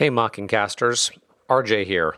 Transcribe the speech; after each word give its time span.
Hey, 0.00 0.08
Mockingcasters. 0.08 1.14
RJ 1.50 1.84
here. 1.84 2.16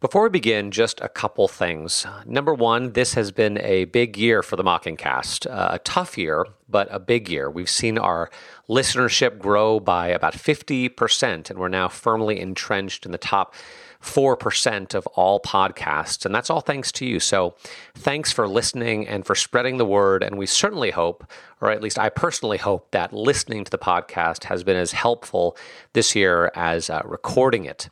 Before 0.00 0.24
we 0.24 0.28
begin, 0.28 0.72
just 0.72 1.00
a 1.00 1.08
couple 1.08 1.46
things. 1.46 2.04
Number 2.26 2.52
one, 2.52 2.94
this 2.94 3.14
has 3.14 3.30
been 3.30 3.58
a 3.58 3.84
big 3.84 4.18
year 4.18 4.42
for 4.42 4.56
the 4.56 4.64
Mockingcast. 4.64 5.48
Uh, 5.48 5.68
a 5.74 5.78
tough 5.78 6.18
year, 6.18 6.46
but 6.68 6.88
a 6.90 6.98
big 6.98 7.30
year. 7.30 7.48
We've 7.48 7.70
seen 7.70 7.96
our 7.96 8.28
listenership 8.68 9.38
grow 9.38 9.78
by 9.78 10.08
about 10.08 10.34
50%, 10.34 11.48
and 11.48 11.60
we're 11.60 11.68
now 11.68 11.86
firmly 11.86 12.40
entrenched 12.40 13.06
in 13.06 13.12
the 13.12 13.18
top 13.18 13.54
4% 14.02 14.94
of 14.94 15.06
all 15.08 15.40
podcasts. 15.40 16.26
And 16.26 16.34
that's 16.34 16.50
all 16.50 16.60
thanks 16.60 16.90
to 16.92 17.06
you. 17.06 17.20
So 17.20 17.54
thanks 17.94 18.32
for 18.32 18.48
listening 18.48 19.06
and 19.06 19.24
for 19.24 19.34
spreading 19.34 19.78
the 19.78 19.86
word. 19.86 20.22
And 20.22 20.36
we 20.36 20.46
certainly 20.46 20.90
hope, 20.90 21.24
or 21.60 21.70
at 21.70 21.80
least 21.80 21.98
I 21.98 22.08
personally 22.08 22.58
hope, 22.58 22.90
that 22.90 23.12
listening 23.12 23.64
to 23.64 23.70
the 23.70 23.78
podcast 23.78 24.44
has 24.44 24.64
been 24.64 24.76
as 24.76 24.92
helpful 24.92 25.56
this 25.92 26.14
year 26.14 26.50
as 26.54 26.90
uh, 26.90 27.02
recording 27.04 27.64
it. 27.64 27.88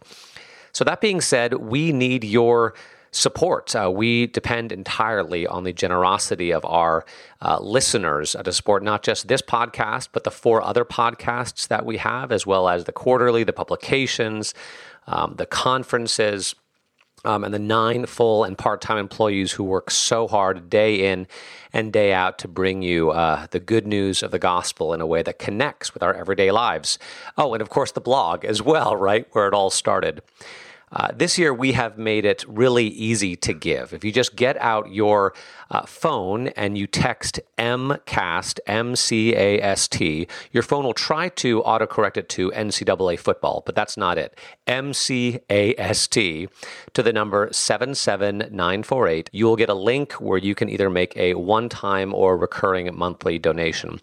So, 0.72 0.84
that 0.84 1.00
being 1.00 1.20
said, 1.20 1.54
we 1.54 1.92
need 1.92 2.22
your 2.22 2.74
support. 3.12 3.74
Uh, 3.74 3.90
we 3.90 4.26
depend 4.26 4.72
entirely 4.72 5.46
on 5.46 5.64
the 5.64 5.72
generosity 5.72 6.52
of 6.52 6.64
our 6.64 7.04
uh, 7.42 7.58
listeners 7.60 8.36
to 8.44 8.52
support 8.52 8.82
not 8.82 9.02
just 9.02 9.28
this 9.28 9.42
podcast, 9.42 10.08
but 10.12 10.24
the 10.24 10.30
four 10.30 10.62
other 10.62 10.84
podcasts 10.84 11.68
that 11.68 11.84
we 11.84 11.96
have, 11.96 12.30
as 12.30 12.46
well 12.46 12.68
as 12.68 12.84
the 12.84 12.92
quarterly, 12.92 13.44
the 13.44 13.52
publications, 13.52 14.54
um, 15.06 15.34
the 15.36 15.46
conferences. 15.46 16.54
Um, 17.22 17.44
and 17.44 17.52
the 17.52 17.58
nine 17.58 18.06
full 18.06 18.44
and 18.44 18.56
part 18.56 18.80
time 18.80 18.96
employees 18.96 19.52
who 19.52 19.62
work 19.62 19.90
so 19.90 20.26
hard 20.26 20.70
day 20.70 21.12
in 21.12 21.26
and 21.70 21.92
day 21.92 22.14
out 22.14 22.38
to 22.38 22.48
bring 22.48 22.80
you 22.80 23.10
uh, 23.10 23.46
the 23.50 23.60
good 23.60 23.86
news 23.86 24.22
of 24.22 24.30
the 24.30 24.38
gospel 24.38 24.94
in 24.94 25.02
a 25.02 25.06
way 25.06 25.22
that 25.22 25.38
connects 25.38 25.92
with 25.92 26.02
our 26.02 26.14
everyday 26.14 26.50
lives. 26.50 26.98
Oh, 27.36 27.52
and 27.52 27.60
of 27.60 27.68
course, 27.68 27.92
the 27.92 28.00
blog 28.00 28.46
as 28.46 28.62
well, 28.62 28.96
right? 28.96 29.26
Where 29.32 29.46
it 29.46 29.52
all 29.52 29.68
started. 29.68 30.22
Uh, 30.92 31.08
this 31.14 31.38
year, 31.38 31.54
we 31.54 31.72
have 31.72 31.98
made 31.98 32.24
it 32.24 32.44
really 32.48 32.86
easy 32.86 33.36
to 33.36 33.52
give. 33.52 33.92
If 33.92 34.04
you 34.04 34.10
just 34.10 34.34
get 34.34 34.56
out 34.56 34.92
your 34.92 35.32
uh, 35.70 35.86
phone 35.86 36.48
and 36.48 36.76
you 36.76 36.88
text 36.88 37.38
MCAST, 37.58 38.58
M 38.66 38.96
C 38.96 39.34
A 39.34 39.60
S 39.60 39.86
T, 39.86 40.26
your 40.50 40.64
phone 40.64 40.84
will 40.84 40.94
try 40.94 41.28
to 41.28 41.62
autocorrect 41.62 42.16
it 42.16 42.28
to 42.30 42.50
NCAA 42.50 43.20
football, 43.20 43.62
but 43.64 43.76
that's 43.76 43.96
not 43.96 44.18
it. 44.18 44.36
M 44.66 44.92
C 44.92 45.38
A 45.48 45.76
S 45.76 46.08
T 46.08 46.48
to 46.92 47.02
the 47.02 47.12
number 47.12 47.48
77948. 47.52 49.30
You 49.32 49.46
will 49.46 49.56
get 49.56 49.68
a 49.68 49.74
link 49.74 50.14
where 50.14 50.38
you 50.38 50.56
can 50.56 50.68
either 50.68 50.90
make 50.90 51.16
a 51.16 51.34
one 51.34 51.68
time 51.68 52.12
or 52.12 52.36
recurring 52.36 52.92
monthly 52.96 53.38
donation. 53.38 54.00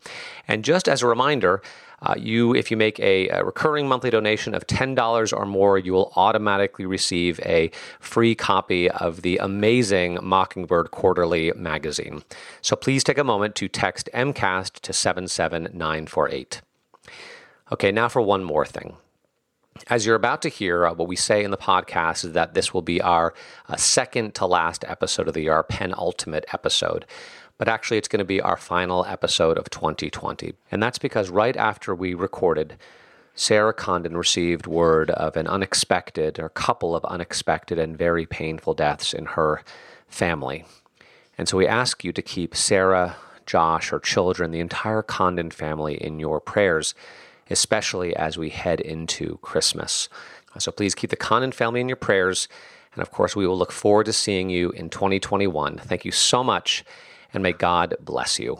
And 0.47 0.63
just 0.63 0.87
as 0.87 1.01
a 1.01 1.07
reminder, 1.07 1.61
uh, 2.01 2.13
you, 2.17 2.53
if 2.53 2.69
you 2.69 2.77
make 2.77 2.99
a, 2.99 3.27
a, 3.29 3.43
recurring 3.43 3.87
monthly 3.87 4.09
donation 4.09 4.53
of 4.53 4.67
$10 4.67 5.37
or 5.37 5.45
more, 5.45 5.79
you 5.79 5.93
will 5.93 6.13
automatically 6.15 6.85
receive 6.85 7.39
a 7.43 7.71
free 7.99 8.35
copy 8.35 8.89
of 8.89 9.23
the 9.23 9.37
amazing 9.37 10.19
Mockingbird 10.21 10.91
Quarterly 10.91 11.51
magazine. 11.55 12.23
So 12.61 12.75
please 12.75 13.03
take 13.03 13.17
a 13.17 13.23
moment 13.23 13.55
to 13.55 13.67
text 13.67 14.09
MCAST 14.13 14.73
to 14.81 14.93
77948. 14.93 16.61
Okay, 17.71 17.91
now 17.91 18.07
for 18.07 18.21
one 18.21 18.43
more 18.43 18.65
thing. 18.65 18.95
As 19.87 20.05
you're 20.05 20.15
about 20.15 20.41
to 20.43 20.49
hear, 20.49 20.85
uh, 20.85 20.93
what 20.93 21.07
we 21.07 21.15
say 21.15 21.43
in 21.43 21.51
the 21.51 21.57
podcast 21.57 22.25
is 22.25 22.31
that 22.33 22.53
this 22.53 22.73
will 22.73 22.81
be 22.81 23.01
our 23.01 23.33
uh, 23.69 23.75
second 23.75 24.33
to 24.35 24.45
last 24.45 24.83
episode 24.87 25.27
of 25.27 25.33
the 25.33 25.41
year, 25.41 25.53
our 25.53 25.63
penultimate 25.63 26.45
episode 26.53 27.05
but 27.57 27.67
actually 27.67 27.97
it's 27.97 28.07
going 28.07 28.19
to 28.19 28.25
be 28.25 28.41
our 28.41 28.57
final 28.57 29.05
episode 29.05 29.57
of 29.57 29.69
2020. 29.69 30.53
And 30.71 30.81
that's 30.81 30.99
because 30.99 31.29
right 31.29 31.55
after 31.57 31.95
we 31.95 32.13
recorded, 32.13 32.77
Sarah 33.33 33.73
Condon 33.73 34.17
received 34.17 34.67
word 34.67 35.11
of 35.11 35.37
an 35.37 35.47
unexpected, 35.47 36.39
or 36.39 36.49
couple 36.49 36.95
of 36.95 37.05
unexpected 37.05 37.77
and 37.77 37.97
very 37.97 38.25
painful 38.25 38.73
deaths 38.73 39.13
in 39.13 39.25
her 39.25 39.61
family. 40.07 40.65
And 41.37 41.47
so 41.47 41.57
we 41.57 41.67
ask 41.67 42.03
you 42.03 42.11
to 42.13 42.21
keep 42.21 42.55
Sarah, 42.55 43.15
Josh, 43.45 43.89
her 43.89 43.99
children, 43.99 44.51
the 44.51 44.59
entire 44.59 45.03
Condon 45.03 45.51
family 45.51 45.95
in 45.95 46.19
your 46.19 46.41
prayers, 46.41 46.95
especially 47.49 48.15
as 48.15 48.37
we 48.37 48.49
head 48.49 48.81
into 48.81 49.37
Christmas. 49.37 50.09
So 50.57 50.71
please 50.71 50.95
keep 50.95 51.11
the 51.11 51.15
Condon 51.15 51.51
family 51.51 51.79
in 51.79 51.87
your 51.87 51.95
prayers. 51.95 52.47
And 52.93 53.01
of 53.03 53.11
course, 53.11 53.35
we 53.35 53.45
will 53.45 53.57
look 53.57 53.71
forward 53.71 54.07
to 54.07 54.13
seeing 54.13 54.49
you 54.49 54.71
in 54.71 54.89
2021. 54.89 55.77
Thank 55.77 56.05
you 56.05 56.11
so 56.11 56.43
much 56.43 56.83
and 57.33 57.43
may 57.43 57.53
God 57.53 57.95
bless 58.01 58.39
you. 58.39 58.59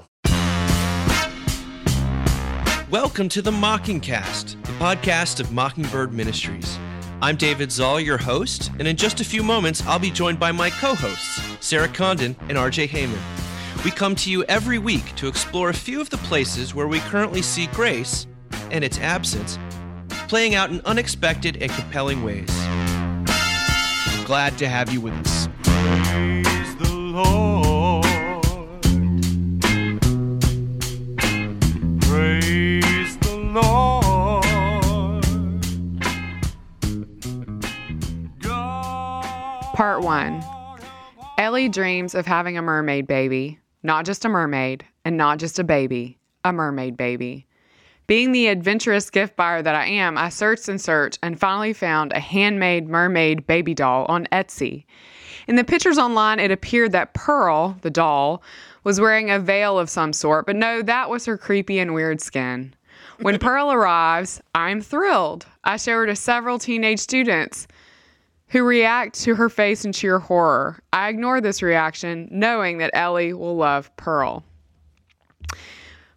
Welcome 2.90 3.28
to 3.30 3.42
the 3.42 3.52
Mockingcast, 3.52 4.62
the 4.64 4.72
podcast 4.74 5.40
of 5.40 5.52
Mockingbird 5.52 6.14
Ministries. 6.14 6.80
I'm 7.22 7.36
David 7.36 7.72
Zahl, 7.72 8.00
your 8.00 8.18
host, 8.18 8.72
and 8.80 8.88
in 8.88 8.96
just 8.96 9.20
a 9.20 9.26
few 9.26 9.44
moments, 9.44 9.86
I'll 9.86 10.00
be 10.00 10.12
joined 10.12 10.40
by 10.40 10.52
my 10.52 10.70
co 10.70 10.96
hosts, 10.96 11.42
Sarah 11.60 11.88
Condon 11.88 12.36
and 12.48 12.58
RJ 12.58 12.88
Heijmen. 12.88 13.84
We 13.84 13.92
come 13.92 14.16
to 14.16 14.32
you 14.32 14.44
every 14.46 14.80
week 14.80 15.16
to 15.16 15.28
explore 15.28 15.70
a 15.70 15.74
few 15.74 16.00
of 16.00 16.10
the 16.10 16.18
places 16.18 16.74
where 16.74 16.88
we 16.88 17.00
currently 17.00 17.42
see 17.42 17.68
grace 17.68 18.28
and 18.72 18.84
its 18.84 19.00
absence 19.00 19.58
playing 20.28 20.56
out 20.56 20.70
in 20.70 20.82
unexpected 20.86 21.58
and 21.62 21.72
compelling 21.72 22.24
ways. 22.24 22.50
Glad 24.26 24.58
to 24.58 24.68
have 24.68 24.92
you 24.92 25.02
with 25.02 25.14
us. 25.14 25.47
Part 39.78 40.02
1 40.02 40.44
Ellie 41.38 41.70
dreams 41.70 42.16
of 42.16 42.26
having 42.26 42.58
a 42.58 42.64
mermaid 42.64 43.06
baby. 43.06 43.60
Not 43.84 44.06
just 44.06 44.26
a 44.26 44.30
mermaid, 44.30 44.84
and 45.06 45.18
not 45.18 45.38
just 45.38 45.60
a 45.60 45.64
baby, 45.64 46.18
a 46.44 46.52
mermaid 46.52 46.98
baby. 46.98 47.46
Being 48.08 48.32
the 48.32 48.48
adventurous 48.48 49.12
gift 49.12 49.36
buyer 49.36 49.62
that 49.62 49.76
I 49.76 49.86
am, 49.86 50.18
I 50.18 50.30
searched 50.30 50.68
and 50.68 50.82
searched 50.82 51.20
and 51.22 51.40
finally 51.40 51.74
found 51.74 52.12
a 52.12 52.20
handmade 52.20 52.90
mermaid 52.90 53.46
baby 53.46 53.76
doll 53.76 54.08
on 54.10 54.26
Etsy. 54.32 54.86
In 55.48 55.58
the 55.58 55.64
pictures 55.64 56.00
online, 56.00 56.40
it 56.40 56.50
appeared 56.50 56.94
that 56.94 57.14
Pearl, 57.14 57.78
the 57.82 57.92
doll, 57.92 58.42
was 58.84 59.00
wearing 59.00 59.30
a 59.30 59.38
veil 59.38 59.78
of 59.78 59.92
some 59.92 60.12
sort, 60.12 60.48
but 60.48 60.56
no, 60.56 60.82
that 60.82 61.08
was 61.08 61.28
her 61.28 61.38
creepy 61.38 61.78
and 61.78 61.94
weird 61.94 62.20
skin. 62.20 62.74
When 63.20 63.38
Pearl 63.40 63.72
arrives, 63.72 64.42
I'm 64.56 64.82
thrilled. 64.82 65.46
I 65.64 65.78
show 65.78 65.98
her 65.98 66.08
to 66.08 66.16
several 66.16 66.58
teenage 66.58 66.98
students 66.98 67.68
who 68.50 68.64
react 68.64 69.20
to 69.22 69.36
her 69.36 69.50
face 69.50 69.84
in 69.86 69.92
sheer 69.92 70.20
horror. 70.20 70.80
I 70.94 71.10
ignore 71.10 71.42
this 71.42 71.62
reaction, 71.62 72.28
knowing 72.32 72.78
that 72.78 72.92
Ellie 72.94 73.34
will 73.34 73.56
love 73.56 73.96
Pearl. 73.98 74.44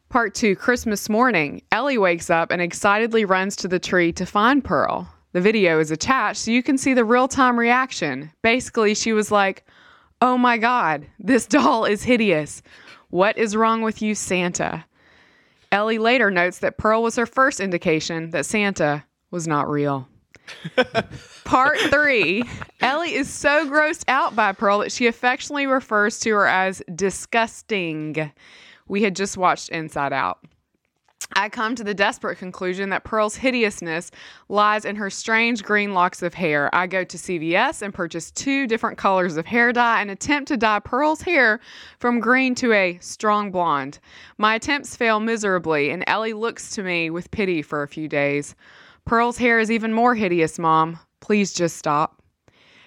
Part 0.08 0.34
2 0.34 0.56
Christmas 0.56 1.08
morning. 1.08 1.62
Ellie 1.70 1.98
wakes 1.98 2.30
up 2.30 2.50
and 2.50 2.60
excitedly 2.60 3.24
runs 3.24 3.56
to 3.56 3.68
the 3.68 3.78
tree 3.78 4.12
to 4.12 4.26
find 4.26 4.64
Pearl. 4.64 5.08
The 5.32 5.40
video 5.40 5.78
is 5.78 5.92
attached 5.92 6.40
so 6.40 6.50
you 6.50 6.62
can 6.62 6.76
see 6.76 6.94
the 6.94 7.04
real 7.04 7.28
time 7.28 7.58
reaction. 7.58 8.32
Basically, 8.42 8.94
she 8.94 9.12
was 9.12 9.30
like, 9.30 9.64
Oh 10.20 10.36
my 10.36 10.58
god, 10.58 11.06
this 11.18 11.46
doll 11.46 11.84
is 11.84 12.02
hideous. 12.02 12.62
What 13.10 13.38
is 13.38 13.56
wrong 13.56 13.82
with 13.82 14.02
you, 14.02 14.14
Santa? 14.14 14.84
Ellie 15.72 15.98
later 15.98 16.30
notes 16.30 16.58
that 16.58 16.78
Pearl 16.78 17.02
was 17.02 17.14
her 17.16 17.26
first 17.26 17.60
indication 17.60 18.30
that 18.30 18.46
Santa 18.46 19.04
was 19.30 19.46
not 19.46 19.68
real. 19.68 20.08
Part 21.44 21.78
three 21.78 22.44
Ellie 22.80 23.14
is 23.14 23.28
so 23.28 23.68
grossed 23.68 24.04
out 24.08 24.36
by 24.36 24.52
Pearl 24.52 24.78
that 24.78 24.92
she 24.92 25.06
affectionately 25.06 25.66
refers 25.66 26.18
to 26.20 26.30
her 26.30 26.46
as 26.46 26.82
disgusting. 26.94 28.32
We 28.88 29.02
had 29.02 29.16
just 29.16 29.36
watched 29.36 29.68
Inside 29.68 30.12
Out. 30.12 30.38
I 31.34 31.48
come 31.48 31.76
to 31.76 31.84
the 31.84 31.94
desperate 31.94 32.38
conclusion 32.38 32.90
that 32.90 33.04
Pearl's 33.04 33.36
hideousness 33.36 34.10
lies 34.48 34.84
in 34.84 34.96
her 34.96 35.10
strange 35.10 35.62
green 35.62 35.94
locks 35.94 36.22
of 36.22 36.34
hair. 36.34 36.74
I 36.74 36.88
go 36.88 37.04
to 37.04 37.16
CVS 37.16 37.82
and 37.82 37.94
purchase 37.94 38.32
two 38.32 38.66
different 38.66 38.98
colors 38.98 39.36
of 39.36 39.46
hair 39.46 39.72
dye 39.72 40.00
and 40.00 40.10
attempt 40.10 40.48
to 40.48 40.56
dye 40.56 40.80
Pearl's 40.80 41.22
hair 41.22 41.60
from 41.98 42.18
green 42.18 42.54
to 42.56 42.72
a 42.72 42.98
strong 43.00 43.52
blonde. 43.52 44.00
My 44.38 44.56
attempts 44.56 44.96
fail 44.96 45.20
miserably, 45.20 45.90
and 45.90 46.02
Ellie 46.08 46.32
looks 46.32 46.70
to 46.70 46.82
me 46.82 47.10
with 47.10 47.30
pity 47.30 47.62
for 47.62 47.82
a 47.82 47.88
few 47.88 48.08
days. 48.08 48.56
Pearl's 49.04 49.38
hair 49.38 49.58
is 49.58 49.70
even 49.70 49.92
more 49.92 50.14
hideous, 50.14 50.58
Mom. 50.58 50.98
Please 51.20 51.52
just 51.52 51.76
stop. 51.76 52.22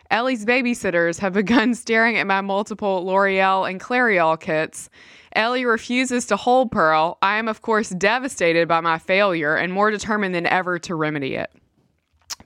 Ellie's 0.09 0.45
babysitters 0.45 1.19
have 1.19 1.33
begun 1.41 1.73
staring 1.73 2.17
at 2.17 2.27
my 2.27 2.41
multiple 2.41 3.05
L'Oreal 3.05 3.69
and 3.69 3.79
Clairol 3.79 4.39
kits. 4.39 4.89
Ellie 5.35 5.65
refuses 5.65 6.27
to 6.27 6.35
hold 6.35 6.71
Pearl. 6.71 7.17
I 7.21 7.37
am, 7.37 7.47
of 7.47 7.61
course, 7.61 7.89
devastated 7.89 8.67
by 8.67 8.81
my 8.81 8.99
failure 8.99 9.55
and 9.55 9.73
more 9.73 9.89
determined 9.89 10.35
than 10.35 10.45
ever 10.45 10.77
to 10.79 10.95
remedy 10.95 11.35
it. 11.35 11.51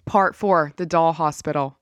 Part 0.05 0.35
4 0.35 0.73
The 0.77 0.85
Doll 0.85 1.13
Hospital. 1.13 1.77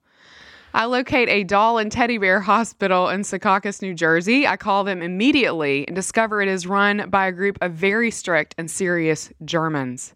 I 0.74 0.86
locate 0.86 1.30
a 1.30 1.46
doll 1.46 1.78
and 1.78 1.90
teddy 1.90 2.18
bear 2.18 2.42
hospital 2.42 3.08
in 3.08 3.22
Secaucus, 3.22 3.82
New 3.82 3.94
Jersey. 3.94 4.46
I 4.46 4.58
call 4.58 4.84
them 4.84 5.02
immediately 5.02 5.88
and 5.88 5.96
discover 5.96 6.42
it 6.42 6.50
is 6.50 6.68
run 6.68 7.10
by 7.10 7.28
a 7.28 7.32
group 7.32 7.58
of 7.62 7.72
very 7.72 8.12
strict 8.12 8.56
and 8.58 8.70
serious 8.70 9.32
Germans. 9.46 10.16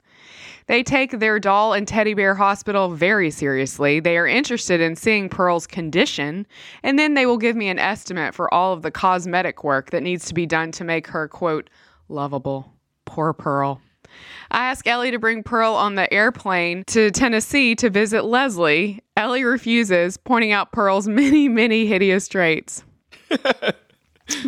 They 0.70 0.84
take 0.84 1.18
their 1.18 1.40
doll 1.40 1.74
and 1.74 1.88
teddy 1.88 2.14
bear 2.14 2.36
hospital 2.36 2.90
very 2.90 3.32
seriously. 3.32 4.00
They 4.00 4.20
are 4.20 4.28
interested 4.28 4.80
in 4.80 4.96
seeing 4.96 5.28
Pearl's 5.28 5.66
condition, 5.66 6.46
and 6.84 7.00
then 7.00 7.16
they 7.16 7.26
will 7.26 7.40
give 7.40 7.56
me 7.56 7.70
an 7.70 7.80
estimate 7.80 8.36
for 8.36 8.54
all 8.54 8.72
of 8.74 8.84
the 8.84 8.92
cosmetic 8.92 9.64
work 9.64 9.90
that 9.90 10.04
needs 10.04 10.26
to 10.26 10.36
be 10.36 10.46
done 10.46 10.72
to 10.74 10.84
make 10.84 11.08
her, 11.08 11.28
quote, 11.28 11.72
lovable. 12.08 12.72
Poor 13.06 13.34
Pearl. 13.34 13.82
I 14.52 14.66
ask 14.68 14.86
Ellie 14.86 15.10
to 15.10 15.18
bring 15.18 15.42
Pearl 15.42 15.74
on 15.74 15.96
the 15.96 16.12
airplane 16.14 16.84
to 16.86 17.10
Tennessee 17.10 17.74
to 17.74 17.90
visit 17.90 18.26
Leslie. 18.26 19.00
Ellie 19.18 19.44
refuses, 19.44 20.18
pointing 20.18 20.52
out 20.52 20.72
Pearl's 20.72 21.08
many, 21.08 21.50
many 21.50 21.88
hideous 21.88 22.28
traits. 22.28 22.84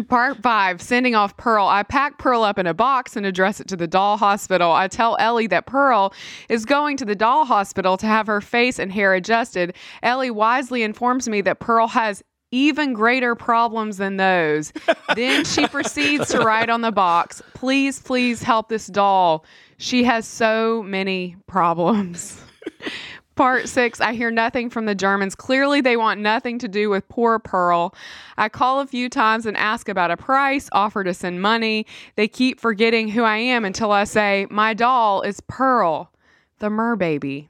Part 0.07 0.42
five, 0.42 0.81
sending 0.81 1.16
off 1.16 1.36
Pearl. 1.38 1.68
I 1.68 1.83
pack 1.83 2.18
Pearl 2.18 2.44
up 2.44 2.57
in 2.57 2.68
a 2.68 2.74
box 2.74 3.16
and 3.16 3.25
address 3.25 3.60
it 3.60 3.68
to 3.69 3.75
the 3.75 3.88
doll 3.88 4.18
hospital. 4.18 4.72
I 4.72 4.88
tell 4.88 5.18
Ellie 5.19 5.48
that 5.48 5.66
Pearl 5.66 6.13
is 6.50 6.66
going 6.66 6.98
to 6.98 7.06
the 7.06 7.16
doll 7.16 7.45
hospital 7.45 7.98
to 7.98 8.06
have 8.06 8.28
her 8.28 8.42
face 8.42 8.80
and 8.80 8.92
hair 8.92 9.13
adjusted. 9.13 9.75
Ellie 10.04 10.31
wisely 10.31 10.83
informs 10.83 11.28
me 11.28 11.42
that 11.42 11.60
Pearl 11.60 11.88
has 11.88 12.24
even 12.51 12.94
greater 12.94 13.33
problems 13.33 13.98
than 13.98 14.18
those. 14.18 14.74
then 15.16 15.45
she 15.45 15.68
proceeds 15.68 16.30
to 16.30 16.39
write 16.39 16.69
on 16.69 16.81
the 16.81 16.92
box, 16.92 17.42
please, 17.54 18.00
please 18.00 18.44
help 18.44 18.69
this 18.69 18.88
doll. 18.88 19.45
She 19.77 20.04
has 20.04 20.27
so 20.27 20.84
many 20.84 21.38
problems. 21.48 22.42
Part 23.36 23.69
six, 23.69 24.01
I 24.01 24.13
hear 24.13 24.30
nothing 24.30 24.69
from 24.69 24.86
the 24.86 24.95
Germans. 24.95 25.36
Clearly, 25.36 25.80
they 25.80 25.95
want 25.95 26.19
nothing 26.19 26.60
to 26.60 26.68
do 26.68 26.89
with 26.89 27.07
poor 27.07 27.39
Pearl. 27.39 27.95
I 28.38 28.50
call 28.50 28.81
a 28.81 28.88
few 28.88 29.10
times 29.10 29.45
and 29.45 29.56
ask 29.56 29.88
about 29.88 30.12
a 30.12 30.18
price, 30.18 30.69
offer 30.74 31.04
to 31.04 31.13
send 31.13 31.42
money. 31.42 31.86
They 32.18 32.28
keep 32.28 32.60
forgetting 32.60 33.07
who 33.10 33.24
I 33.24 33.38
am 33.38 33.63
until 33.63 33.92
I 33.92 34.04
say, 34.04 34.48
My 34.50 34.74
doll 34.74 35.22
is 35.22 35.39
Pearl, 35.42 36.12
the 36.60 36.68
merbaby. 36.69 37.48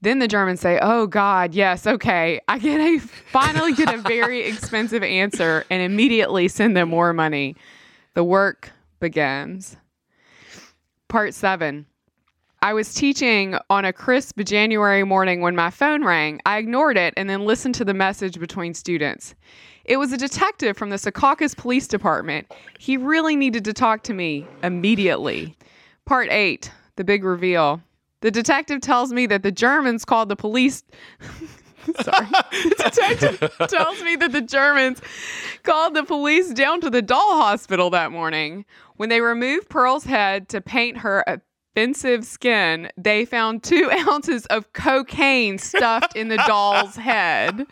Then 0.00 0.18
the 0.18 0.26
Germans 0.26 0.60
say, 0.60 0.80
"Oh 0.82 1.06
God, 1.06 1.54
yes, 1.54 1.86
okay." 1.86 2.40
I 2.48 2.58
get 2.58 2.80
a 2.80 2.98
finally 2.98 3.72
get 3.72 3.94
a 3.94 3.98
very 3.98 4.40
expensive 4.48 5.04
answer 5.04 5.64
and 5.70 5.80
immediately 5.80 6.48
send 6.48 6.76
them 6.76 6.88
more 6.88 7.12
money. 7.12 7.54
The 8.14 8.24
work 8.24 8.72
begins. 8.98 9.76
Part 11.08 11.34
7. 11.34 11.86
I 12.62 12.74
was 12.74 12.94
teaching 12.94 13.56
on 13.70 13.84
a 13.84 13.92
crisp 13.92 14.38
January 14.38 15.02
morning 15.02 15.40
when 15.40 15.56
my 15.56 15.68
phone 15.68 16.04
rang. 16.04 16.40
I 16.46 16.58
ignored 16.58 16.96
it 16.96 17.12
and 17.16 17.28
then 17.28 17.44
listened 17.44 17.74
to 17.74 17.84
the 17.84 17.92
message 17.92 18.38
between 18.38 18.72
students. 18.72 19.34
It 19.84 19.96
was 19.96 20.12
a 20.12 20.16
detective 20.16 20.76
from 20.76 20.90
the 20.90 20.96
Secaucus 20.96 21.56
Police 21.56 21.88
Department. 21.88 22.52
He 22.78 22.96
really 22.96 23.34
needed 23.34 23.64
to 23.64 23.72
talk 23.72 24.04
to 24.04 24.14
me 24.14 24.46
immediately. 24.62 25.56
Part 26.06 26.28
8. 26.30 26.70
The 26.94 27.02
big 27.02 27.24
reveal. 27.24 27.82
The 28.20 28.30
detective 28.30 28.80
tells 28.80 29.12
me 29.12 29.26
that 29.26 29.42
the 29.42 29.50
Germans 29.50 30.04
called 30.04 30.28
the 30.28 30.36
police. 30.36 30.84
Sorry. 32.00 32.28
The 32.52 32.90
detective 32.90 33.68
tells 33.68 34.00
me 34.04 34.14
that 34.14 34.30
the 34.30 34.40
Germans 34.40 35.02
called 35.64 35.94
the 35.94 36.04
police 36.04 36.50
down 36.54 36.80
to 36.82 36.90
the 36.90 37.02
doll 37.02 37.42
hospital 37.42 37.90
that 37.90 38.12
morning. 38.12 38.64
When 38.98 39.08
they 39.08 39.20
removed 39.20 39.68
Pearl's 39.68 40.04
head 40.04 40.48
to 40.50 40.60
paint 40.60 40.98
her 40.98 41.24
offensive 41.72 42.24
skin, 42.24 42.90
they 42.96 43.24
found 43.24 43.62
two 43.62 43.90
ounces 44.08 44.46
of 44.46 44.72
cocaine 44.72 45.58
stuffed 45.58 46.16
in 46.16 46.28
the 46.28 46.42
doll's 46.46 46.96
head. 46.96 47.66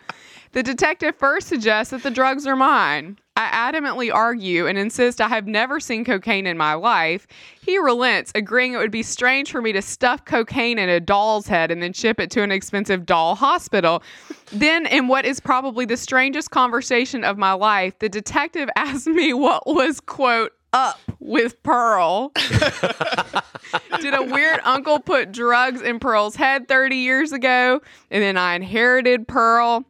The 0.53 0.63
detective 0.63 1.15
first 1.15 1.47
suggests 1.47 1.91
that 1.91 2.03
the 2.03 2.11
drugs 2.11 2.45
are 2.45 2.57
mine. 2.57 3.17
I 3.37 3.71
adamantly 3.71 4.13
argue 4.13 4.67
and 4.67 4.77
insist 4.77 5.21
I 5.21 5.29
have 5.29 5.47
never 5.47 5.79
seen 5.79 6.03
cocaine 6.03 6.45
in 6.45 6.57
my 6.57 6.73
life. 6.73 7.25
He 7.61 7.77
relents, 7.77 8.33
agreeing 8.35 8.73
it 8.73 8.77
would 8.77 8.91
be 8.91 9.03
strange 9.03 9.49
for 9.49 9.61
me 9.61 9.71
to 9.71 9.81
stuff 9.81 10.25
cocaine 10.25 10.77
in 10.77 10.89
a 10.89 10.99
doll's 10.99 11.47
head 11.47 11.71
and 11.71 11.81
then 11.81 11.93
ship 11.93 12.19
it 12.19 12.29
to 12.31 12.43
an 12.43 12.51
expensive 12.51 13.05
doll 13.05 13.35
hospital. 13.35 14.03
Then, 14.51 14.85
in 14.85 15.07
what 15.07 15.25
is 15.25 15.39
probably 15.39 15.85
the 15.85 15.95
strangest 15.95 16.51
conversation 16.51 17.23
of 17.23 17.37
my 17.37 17.53
life, 17.53 17.97
the 17.99 18.09
detective 18.09 18.69
asked 18.75 19.07
me 19.07 19.33
what 19.33 19.65
was, 19.65 20.01
quote, 20.01 20.51
up 20.73 20.99
with 21.19 21.61
Pearl. 21.63 22.31
Did 24.01 24.13
a 24.13 24.23
weird 24.23 24.59
uncle 24.63 24.99
put 24.99 25.31
drugs 25.31 25.81
in 25.81 25.99
Pearl's 25.99 26.35
head 26.35 26.67
30 26.67 26.95
years 26.95 27.31
ago? 27.31 27.81
And 28.09 28.23
then 28.23 28.37
I 28.37 28.55
inherited 28.55 29.27
Pearl. 29.27 29.85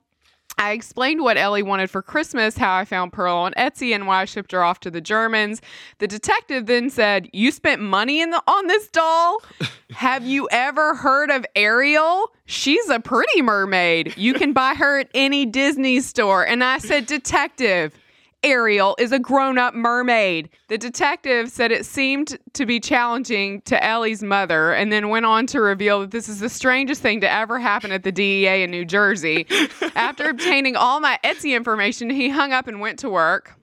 I 0.58 0.74
explained 0.74 1.22
what 1.22 1.38
Ellie 1.38 1.64
wanted 1.64 1.90
for 1.90 2.04
Christmas, 2.04 2.56
how 2.56 2.76
I 2.76 2.86
found 2.86 3.14
Pearl 3.14 3.36
on 3.36 3.54
Etsy, 3.54 3.96
and 3.96 4.06
why 4.06 4.22
I 4.22 4.26
shipped 4.26 4.52
her 4.52 4.64
off 4.64 4.80
to 4.82 4.92
the 4.92 5.02
Germans. 5.02 5.60
The 5.98 6.08
detective 6.08 6.68
then 6.68 6.92
said, 6.92 7.30
"You 7.34 7.52
spent 7.52 7.82
money 7.82 8.22
in 8.22 8.30
the, 8.30 8.44
on 8.48 8.68
this 8.68 8.88
doll? 8.90 9.42
Have 9.92 10.24
you 10.24 10.48
ever 10.52 10.94
heard 10.94 11.32
of 11.32 11.48
Ariel? 11.56 12.32
She's 12.46 12.90
a 12.90 13.00
pretty 13.00 13.42
mermaid. 13.42 14.14
You 14.18 14.36
can 14.36 14.54
buy 14.54 14.76
her 14.76 15.00
at 15.00 15.10
any 15.16 15.48
Disney 15.48 16.00
store." 16.00 16.46
And 16.46 16.64
I 16.64 16.78
said, 16.78 17.08
"Detective, 17.08 17.98
Ariel 18.44 18.96
is 18.98 19.12
a 19.12 19.20
grown 19.20 19.58
up 19.58 19.76
mermaid. 19.76 20.50
The 20.68 20.78
detective 20.78 21.50
said 21.50 21.72
it 21.72 21.86
seemed 21.86 22.40
to 22.54 22.66
be 22.66 22.80
challenging 22.80 23.62
to 23.62 23.84
Ellie's 23.84 24.24
mother 24.24 24.74
and 24.74 24.92
then 24.92 25.10
went 25.10 25.26
on 25.26 25.46
to 25.48 25.62
reveal 25.62 26.02
that 26.02 26.12
this 26.12 26.28
is 26.28 26.40
the 26.40 26.50
strangest 26.50 27.02
thing 27.02 27.22
to 27.22 27.32
ever 27.32 27.60
happen 27.60 27.92
at 27.92 28.04
the 28.04 28.12
DEA 28.12 28.64
in 28.64 28.72
New 28.72 28.86
Jersey. 28.86 29.46
After 29.96 30.30
obtaining 30.30 30.76
all 30.76 31.00
my 31.00 31.20
Etsy 31.24 31.56
information, 31.56 32.10
he 32.10 32.30
hung 32.30 32.52
up 32.52 32.68
and 32.68 32.80
went 32.80 33.00
to 33.00 33.10
work. 33.10 33.56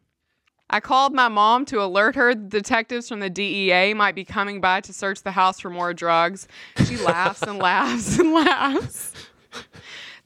I 0.70 0.80
called 0.80 1.14
my 1.14 1.28
mom 1.28 1.64
to 1.66 1.82
alert 1.82 2.14
her 2.14 2.34
the 2.34 2.42
detectives 2.42 3.08
from 3.08 3.20
the 3.20 3.30
DEA 3.30 3.94
might 3.94 4.14
be 4.14 4.24
coming 4.24 4.60
by 4.60 4.82
to 4.82 4.92
search 4.92 5.22
the 5.22 5.32
house 5.32 5.58
for 5.58 5.70
more 5.70 5.94
drugs. 5.94 6.46
She 6.86 6.98
laughs 6.98 7.42
and 7.42 7.58
laughs 7.58 8.18
and 8.18 8.32
laughs. 8.32 9.12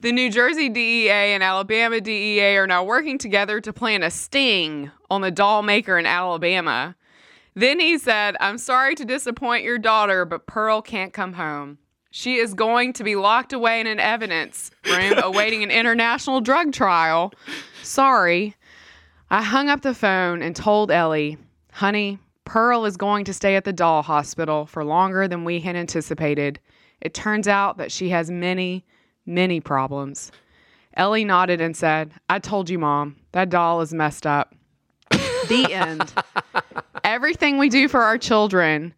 The 0.03 0.11
New 0.11 0.29
Jersey 0.29 0.67
DEA 0.67 1.31
and 1.31 1.41
Alabama 1.41 2.01
DEA 2.01 2.57
are 2.57 2.67
now 2.67 2.83
working 2.83 3.17
together 3.17 3.61
to 3.61 3.71
plan 3.71 4.03
a 4.03 4.11
sting 4.11 4.91
on 5.09 5.21
the 5.21 5.31
doll 5.31 5.63
maker 5.63 5.97
in 5.97 6.05
Alabama. 6.05 6.97
Then 7.53 7.79
he 7.79 7.97
said, 7.97 8.35
I'm 8.41 8.57
sorry 8.57 8.95
to 8.95 9.05
disappoint 9.05 9.63
your 9.63 9.77
daughter, 9.77 10.25
but 10.25 10.45
Pearl 10.45 10.81
can't 10.81 11.13
come 11.13 11.31
home. 11.31 11.77
She 12.11 12.35
is 12.35 12.53
going 12.53 12.91
to 12.93 13.05
be 13.05 13.15
locked 13.15 13.53
away 13.53 13.79
in 13.79 13.87
an 13.87 14.01
evidence 14.01 14.71
room 14.85 15.19
awaiting 15.23 15.63
an 15.63 15.71
international 15.71 16.41
drug 16.41 16.73
trial. 16.73 17.31
Sorry. 17.81 18.57
I 19.29 19.41
hung 19.41 19.69
up 19.69 19.83
the 19.83 19.95
phone 19.95 20.41
and 20.41 20.53
told 20.53 20.91
Ellie, 20.91 21.37
honey, 21.71 22.19
Pearl 22.43 22.83
is 22.83 22.97
going 22.97 23.23
to 23.23 23.33
stay 23.33 23.55
at 23.55 23.63
the 23.63 23.71
doll 23.71 24.01
hospital 24.01 24.65
for 24.65 24.83
longer 24.83 25.29
than 25.29 25.45
we 25.45 25.61
had 25.61 25.77
anticipated. 25.77 26.59
It 26.99 27.13
turns 27.13 27.47
out 27.47 27.77
that 27.77 27.89
she 27.89 28.09
has 28.09 28.29
many, 28.29 28.83
many 29.25 29.59
problems. 29.59 30.31
Ellie 30.95 31.25
nodded 31.25 31.59
and 31.61 31.75
said, 31.75 32.13
I 32.29 32.39
told 32.39 32.69
you, 32.69 32.77
Mom, 32.77 33.15
that 33.31 33.49
doll 33.49 33.81
is 33.81 33.93
messed 33.93 34.27
up. 34.27 34.53
the 35.09 35.67
end. 35.71 36.13
Everything 37.03 37.57
we 37.57 37.69
do 37.69 37.87
for 37.87 38.01
our 38.03 38.17
children, 38.17 38.93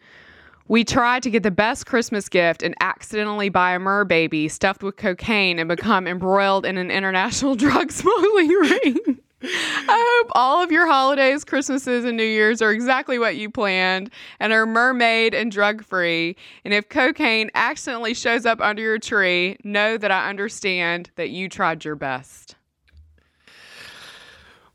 we 0.67 0.83
try 0.83 1.19
to 1.19 1.29
get 1.29 1.43
the 1.43 1.51
best 1.51 1.85
Christmas 1.85 2.27
gift 2.27 2.63
and 2.63 2.75
accidentally 2.81 3.49
buy 3.49 3.73
a 3.73 3.79
mer 3.79 4.03
baby 4.03 4.47
stuffed 4.47 4.83
with 4.83 4.97
cocaine 4.97 5.59
and 5.59 5.67
become 5.69 6.07
embroiled 6.07 6.65
in 6.65 6.77
an 6.77 6.91
international 6.91 7.55
drug 7.55 7.91
smuggling 7.91 8.49
ring. 8.49 9.19
I 9.47 10.19
hope 10.21 10.31
all 10.35 10.63
of 10.63 10.71
your 10.71 10.87
holidays, 10.87 11.43
Christmases, 11.43 12.05
and 12.05 12.17
New 12.17 12.23
Year's 12.23 12.61
are 12.61 12.71
exactly 12.71 13.19
what 13.19 13.35
you 13.35 13.49
planned 13.49 14.09
and 14.39 14.53
are 14.53 14.65
mermaid 14.65 15.33
and 15.33 15.51
drug 15.51 15.83
free. 15.83 16.35
And 16.63 16.73
if 16.73 16.89
cocaine 16.89 17.51
accidentally 17.53 18.13
shows 18.13 18.45
up 18.45 18.61
under 18.61 18.81
your 18.81 18.99
tree, 18.99 19.57
know 19.63 19.97
that 19.97 20.11
I 20.11 20.29
understand 20.29 21.11
that 21.15 21.29
you 21.29 21.49
tried 21.49 21.85
your 21.85 21.95
best. 21.95 22.55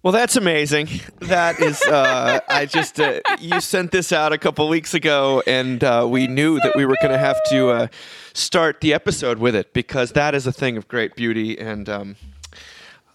Well, 0.03 0.15
that's 0.15 0.37
amazing. 0.37 0.89
That 1.19 1.61
is, 1.61 1.83
uh, 1.83 2.41
I 2.49 2.65
just, 2.65 2.99
uh, 2.99 3.21
you 3.39 3.61
sent 3.61 3.91
this 3.93 4.13
out 4.13 4.33
a 4.33 4.39
couple 4.39 4.67
weeks 4.69 4.95
ago, 4.95 5.43
and 5.47 5.85
uh, 5.85 6.07
we 6.09 6.27
knew 6.27 6.59
that 6.61 6.75
we 6.75 6.87
were 6.87 6.97
going 7.03 7.13
to 7.13 7.19
have 7.19 7.39
to 7.51 7.69
uh, 7.69 7.87
start 8.33 8.81
the 8.81 8.95
episode 8.95 9.39
with 9.39 9.55
it 9.55 9.75
because 9.75 10.13
that 10.13 10.35
is 10.35 10.47
a 10.47 10.53
thing 10.53 10.79
of 10.79 10.89
great 10.89 11.17
beauty. 11.17 11.59
And, 11.59 11.87
um, 11.91 12.17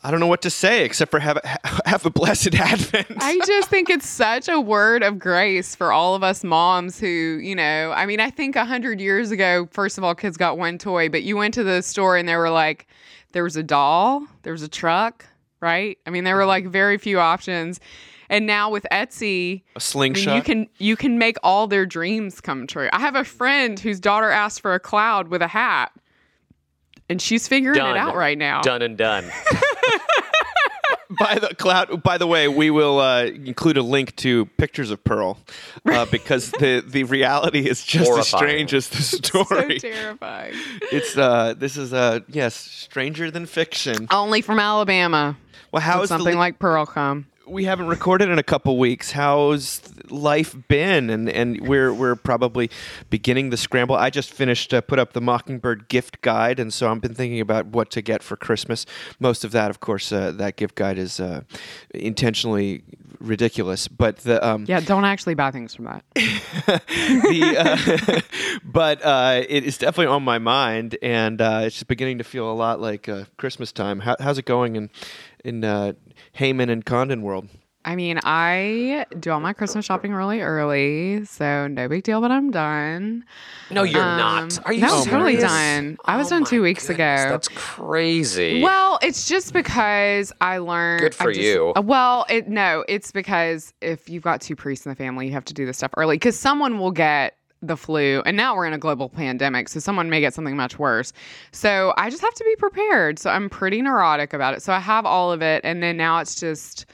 I 0.06 0.12
don't 0.12 0.20
know 0.20 0.28
what 0.28 0.44
to 0.44 0.52
say 0.52 0.86
except 0.86 1.10
for 1.10 1.20
have 1.20 1.38
a, 1.38 1.60
have 1.90 2.06
a 2.06 2.12
blessed 2.12 2.54
Advent. 2.54 3.08
I 3.18 3.40
just 3.48 3.72
think 3.72 3.90
it's 3.90 4.08
such 4.08 4.48
a 4.48 4.62
word 4.62 5.02
of 5.02 5.18
grace 5.18 5.74
for 5.74 5.92
all 5.92 6.14
of 6.14 6.22
us 6.22 6.44
moms 6.44 7.00
who, 7.00 7.08
you 7.08 7.56
know, 7.56 7.92
I 7.92 8.06
mean, 8.06 8.20
I 8.20 8.30
think 8.30 8.56
a 8.56 8.66
hundred 8.66 9.02
years 9.02 9.32
ago, 9.32 9.68
first 9.72 9.98
of 9.98 10.04
all, 10.04 10.14
kids 10.14 10.38
got 10.38 10.60
one 10.60 10.78
toy, 10.78 11.10
but 11.10 11.24
you 11.24 11.36
went 11.36 11.56
to 11.56 11.64
the 11.64 11.82
store 11.82 12.18
and 12.18 12.30
there 12.30 12.38
were 12.38 12.52
like, 12.52 12.86
there 13.32 13.44
was 13.44 13.56
a 13.56 13.64
doll, 13.64 14.24
there 14.44 14.54
was 14.54 14.62
a 14.62 14.68
truck, 14.68 15.26
right? 15.60 15.98
I 16.06 16.12
mean, 16.12 16.24
there 16.24 16.36
were 16.36 16.44
mm-hmm. 16.44 16.50
like 16.50 16.68
very 16.68 17.00
few 17.00 17.20
options. 17.20 17.80
And 18.30 18.46
now 18.46 18.70
with 18.70 18.86
Etsy, 18.92 19.64
a 19.76 19.80
slingshot, 19.80 20.28
I 20.28 20.30
mean, 20.30 20.38
you 20.38 20.44
can 20.44 20.68
you 20.78 20.96
can 20.96 21.18
make 21.18 21.38
all 21.42 21.66
their 21.66 21.88
dreams 21.88 22.42
come 22.42 22.68
true. 22.68 22.90
I 22.94 23.00
have 23.00 23.16
a 23.16 23.24
friend 23.24 23.80
whose 23.80 24.00
daughter 24.00 24.30
asked 24.30 24.62
for 24.62 24.76
a 24.76 24.80
cloud 24.80 25.30
with 25.30 25.42
a 25.42 25.48
hat, 25.48 25.92
and 27.10 27.22
she's 27.22 27.48
figuring 27.48 27.78
done. 27.78 27.96
it 27.96 28.00
out 28.00 28.16
right 28.16 28.38
now. 28.38 28.62
Done 28.62 28.82
and 28.82 28.98
done. 28.98 29.26
by 31.20 31.40
the 31.40 31.54
cloud. 31.56 32.04
By 32.04 32.18
the 32.18 32.28
way, 32.28 32.48
we 32.48 32.70
will 32.70 33.00
uh, 33.00 33.26
include 33.26 33.78
a 33.78 33.82
link 33.82 34.16
to 34.18 34.46
pictures 34.58 34.92
of 34.92 35.04
Pearl 35.04 35.38
uh, 35.86 36.06
because 36.06 36.52
the 36.52 36.84
the 36.86 37.04
reality 37.04 37.68
is 37.70 37.84
just 37.84 38.12
as 38.12 38.28
strange 38.28 38.74
as 38.74 38.90
the 38.90 39.02
story. 39.02 39.24
so 39.24 39.44
story. 39.44 39.80
terrifying. 39.80 40.54
it's 40.92 41.18
uh, 41.18 41.54
this 41.58 41.78
is 41.78 41.94
uh, 41.94 42.20
yes, 42.28 42.56
stranger 42.56 43.32
than 43.32 43.46
fiction. 43.46 44.08
Only 44.12 44.42
from 44.42 44.60
Alabama. 44.60 45.38
Well, 45.72 45.82
how 45.82 45.98
Would 45.98 46.04
is 46.06 46.10
the 46.10 46.18
something 46.18 46.34
li- 46.36 46.40
like 46.40 46.60
Pearl 46.60 46.86
come? 46.86 47.28
We 47.48 47.66
haven't 47.66 47.88
recorded 47.88 48.30
in 48.30 48.40
a 48.40 48.44
couple 48.44 48.78
weeks. 48.78 49.12
How's 49.12 49.82
life 50.10 50.56
been? 50.68 51.10
And 51.10 51.30
and 51.30 51.68
we're 51.68 51.94
we're 51.94 52.16
probably 52.16 52.70
beginning 53.10 53.50
the 53.50 53.58
scramble. 53.58 53.96
I 53.96 54.10
just 54.10 54.32
finished 54.34 54.74
uh, 54.74 54.82
put 54.82 55.00
up 55.00 55.14
the 55.14 55.22
Mockingbird 55.22 55.88
gift 55.88 56.22
guide, 56.22 56.60
and 56.60 56.74
so 56.74 56.92
I've 56.92 57.02
been 57.02 57.14
thinking 57.14 57.40
about 57.40 57.68
what 57.68 57.90
to 57.92 58.02
get 58.02 58.24
for 58.24 58.36
Christmas. 58.36 58.86
Most 59.20 59.44
of 59.44 59.52
that, 59.52 59.70
of 59.70 59.80
course, 59.80 60.12
uh, 60.12 60.32
that 60.34 60.56
gift 60.56 60.76
guide 60.76 60.98
is 60.98 61.20
uh, 61.20 61.42
intentionally 61.94 62.84
ridiculous, 63.20 63.88
but 63.88 64.18
the 64.18 64.46
um, 64.46 64.66
Yeah, 64.68 64.80
don't 64.80 65.06
actually 65.06 65.36
buy 65.36 65.52
things 65.52 65.76
from 65.76 65.86
that. 65.86 66.04
the, 66.16 67.56
uh, 67.58 68.22
but 68.64 69.04
uh, 69.04 69.44
it 69.48 69.64
is 69.64 69.78
definitely 69.78 70.14
on 70.14 70.24
my 70.24 70.40
mind, 70.40 70.98
and 71.02 71.42
uh, 71.42 71.62
it's 71.64 71.84
beginning 71.84 72.18
to 72.20 72.24
feel 72.24 72.52
a 72.52 72.54
lot 72.54 72.80
like 72.80 73.10
uh, 73.10 73.26
Christmas 73.38 73.72
time. 73.72 74.00
How, 74.00 74.16
how's 74.20 74.38
it 74.38 74.46
going 74.46 74.76
in 74.76 74.90
in 75.44 75.64
uh, 75.64 75.94
Heijmen 76.38 76.70
and 76.70 76.86
Condon 76.86 77.22
world? 77.22 77.48
I 77.88 77.96
mean, 77.96 78.20
I 78.24 79.06
do 79.20 79.30
all 79.30 79.40
my 79.40 79.54
Christmas 79.54 79.86
shopping 79.86 80.12
really 80.12 80.42
early, 80.42 81.24
so 81.26 81.68
no 81.68 81.88
big 81.88 82.02
deal, 82.04 82.20
but 82.20 82.32
I'm 82.32 82.50
done. 82.50 83.24
No, 83.70 83.84
you're 83.84 84.02
Um, 84.02 84.18
not. 84.18 84.66
Are 84.66 84.74
you 84.74 84.82
no, 84.82 84.88
I'm 85.02 85.06
totally 85.06 85.34
serious? 85.36 85.52
done. 85.52 85.98
I 86.06 86.18
was 86.18 86.26
Oh 86.28 86.30
done 86.32 86.46
two 86.46 86.64
weeks 86.64 86.88
goodness, 86.88 87.22
ago. 87.22 87.30
That's 87.30 87.48
crazy. 87.50 88.64
Well, 88.64 88.98
it's 89.04 89.28
just 89.28 89.54
because 89.54 90.34
I 90.42 90.58
learned. 90.58 91.02
Good 91.02 91.14
for 91.14 91.30
I 91.30 91.34
just- 91.34 91.46
you. 91.46 91.74
uh, 91.76 91.82
Well, 91.82 92.26
it 92.28 92.48
no, 92.50 92.84
it's 92.88 93.12
because 93.12 93.72
if 93.82 94.10
you've 94.10 94.24
got 94.24 94.42
two 94.42 94.56
priests 94.56 94.88
in 94.88 94.90
the 94.90 94.96
family, 94.96 95.28
you 95.28 95.34
have 95.34 95.46
to 95.46 95.54
do 95.54 95.68
this 95.68 95.78
stuff 95.78 95.92
early 95.96 96.16
because 96.16 96.40
someone 96.40 96.80
will 96.80 96.92
get 96.92 97.38
the 97.62 97.78
flu, 97.78 98.22
and 98.26 98.38
now 98.38 98.56
we're 98.56 98.66
in 98.66 98.74
a 98.74 98.78
global 98.78 99.10
pandemic, 99.10 99.70
so 99.70 99.80
someone 99.80 100.10
may 100.10 100.20
get 100.20 100.34
something 100.34 100.56
much 100.56 100.78
worse. 100.78 101.14
So 101.52 101.94
I 101.98 102.10
just 102.10 102.22
have 102.22 102.34
to 102.34 102.44
be 102.44 102.56
prepared. 102.58 103.18
So 103.18 103.30
I'm 103.30 103.50
pretty 103.50 103.82
neurotic 103.82 104.34
about 104.34 104.54
it. 104.54 104.62
So 104.62 104.74
I 104.74 104.80
have 104.80 105.06
all 105.06 105.32
of 105.32 105.42
it, 105.42 105.62
and 105.64 105.82
then 105.82 105.98
now 105.98 106.20
it's 106.20 106.36
just 106.36 106.86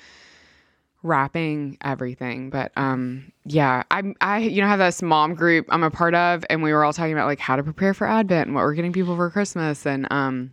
wrapping 1.03 1.77
everything 1.81 2.51
but 2.51 2.71
um 2.75 3.31
yeah 3.45 3.81
i 3.89 4.03
i 4.21 4.37
you 4.37 4.61
know 4.61 4.67
have 4.67 4.77
this 4.77 5.01
mom 5.01 5.33
group 5.33 5.65
i'm 5.69 5.81
a 5.81 5.89
part 5.89 6.13
of 6.13 6.45
and 6.47 6.61
we 6.61 6.71
were 6.71 6.85
all 6.85 6.93
talking 6.93 7.13
about 7.13 7.25
like 7.25 7.39
how 7.39 7.55
to 7.55 7.63
prepare 7.63 7.93
for 7.93 8.05
advent 8.05 8.45
and 8.45 8.55
what 8.55 8.61
we're 8.61 8.75
getting 8.75 8.93
people 8.93 9.15
for 9.15 9.29
christmas 9.31 9.85
and 9.87 10.07
um 10.11 10.51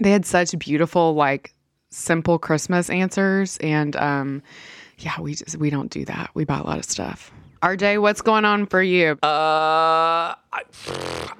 they 0.00 0.10
had 0.10 0.24
such 0.24 0.58
beautiful 0.58 1.14
like 1.14 1.54
simple 1.90 2.38
christmas 2.38 2.88
answers 2.88 3.58
and 3.58 3.94
um 3.96 4.42
yeah 5.00 5.20
we 5.20 5.34
just 5.34 5.58
we 5.58 5.68
don't 5.68 5.90
do 5.90 6.02
that 6.06 6.30
we 6.32 6.44
buy 6.44 6.58
a 6.58 6.62
lot 6.62 6.78
of 6.78 6.84
stuff 6.86 7.30
rj 7.64 8.00
what's 8.00 8.20
going 8.22 8.44
on 8.44 8.66
for 8.66 8.82
you 8.82 9.12
Uh, 9.22 10.34
I, 10.52 10.62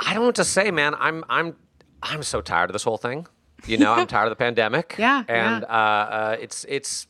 I 0.00 0.14
don't 0.14 0.22
know 0.22 0.26
what 0.26 0.34
to 0.36 0.44
say, 0.44 0.70
man. 0.70 0.94
I'm 0.98 1.24
I'm 1.28 1.56
I'm 2.02 2.22
so 2.22 2.40
tired 2.40 2.70
of 2.70 2.72
this 2.74 2.82
whole 2.82 2.98
thing. 2.98 3.26
You 3.66 3.78
know, 3.78 3.92
I'm 3.92 4.06
tired 4.14 4.26
of 4.26 4.30
the 4.30 4.36
pandemic. 4.36 4.96
Yeah, 4.98 5.24
and 5.28 5.62
yeah. 5.62 5.68
Uh, 5.68 6.14
uh, 6.18 6.36
it's 6.40 6.64
it's 6.68 7.06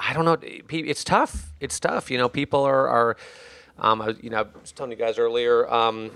I 0.00 0.12
don't 0.12 0.24
know. 0.24 0.36
It's 0.70 1.04
tough. 1.04 1.52
It's 1.60 1.78
tough. 1.80 2.10
You 2.10 2.18
know, 2.18 2.28
people 2.28 2.62
are 2.62 2.88
are 2.88 3.16
um, 3.78 4.00
I, 4.02 4.14
you 4.20 4.30
know, 4.30 4.38
I 4.40 4.60
was 4.60 4.72
telling 4.72 4.92
you 4.92 4.96
guys 4.98 5.18
earlier. 5.18 5.68
Um, 5.72 6.10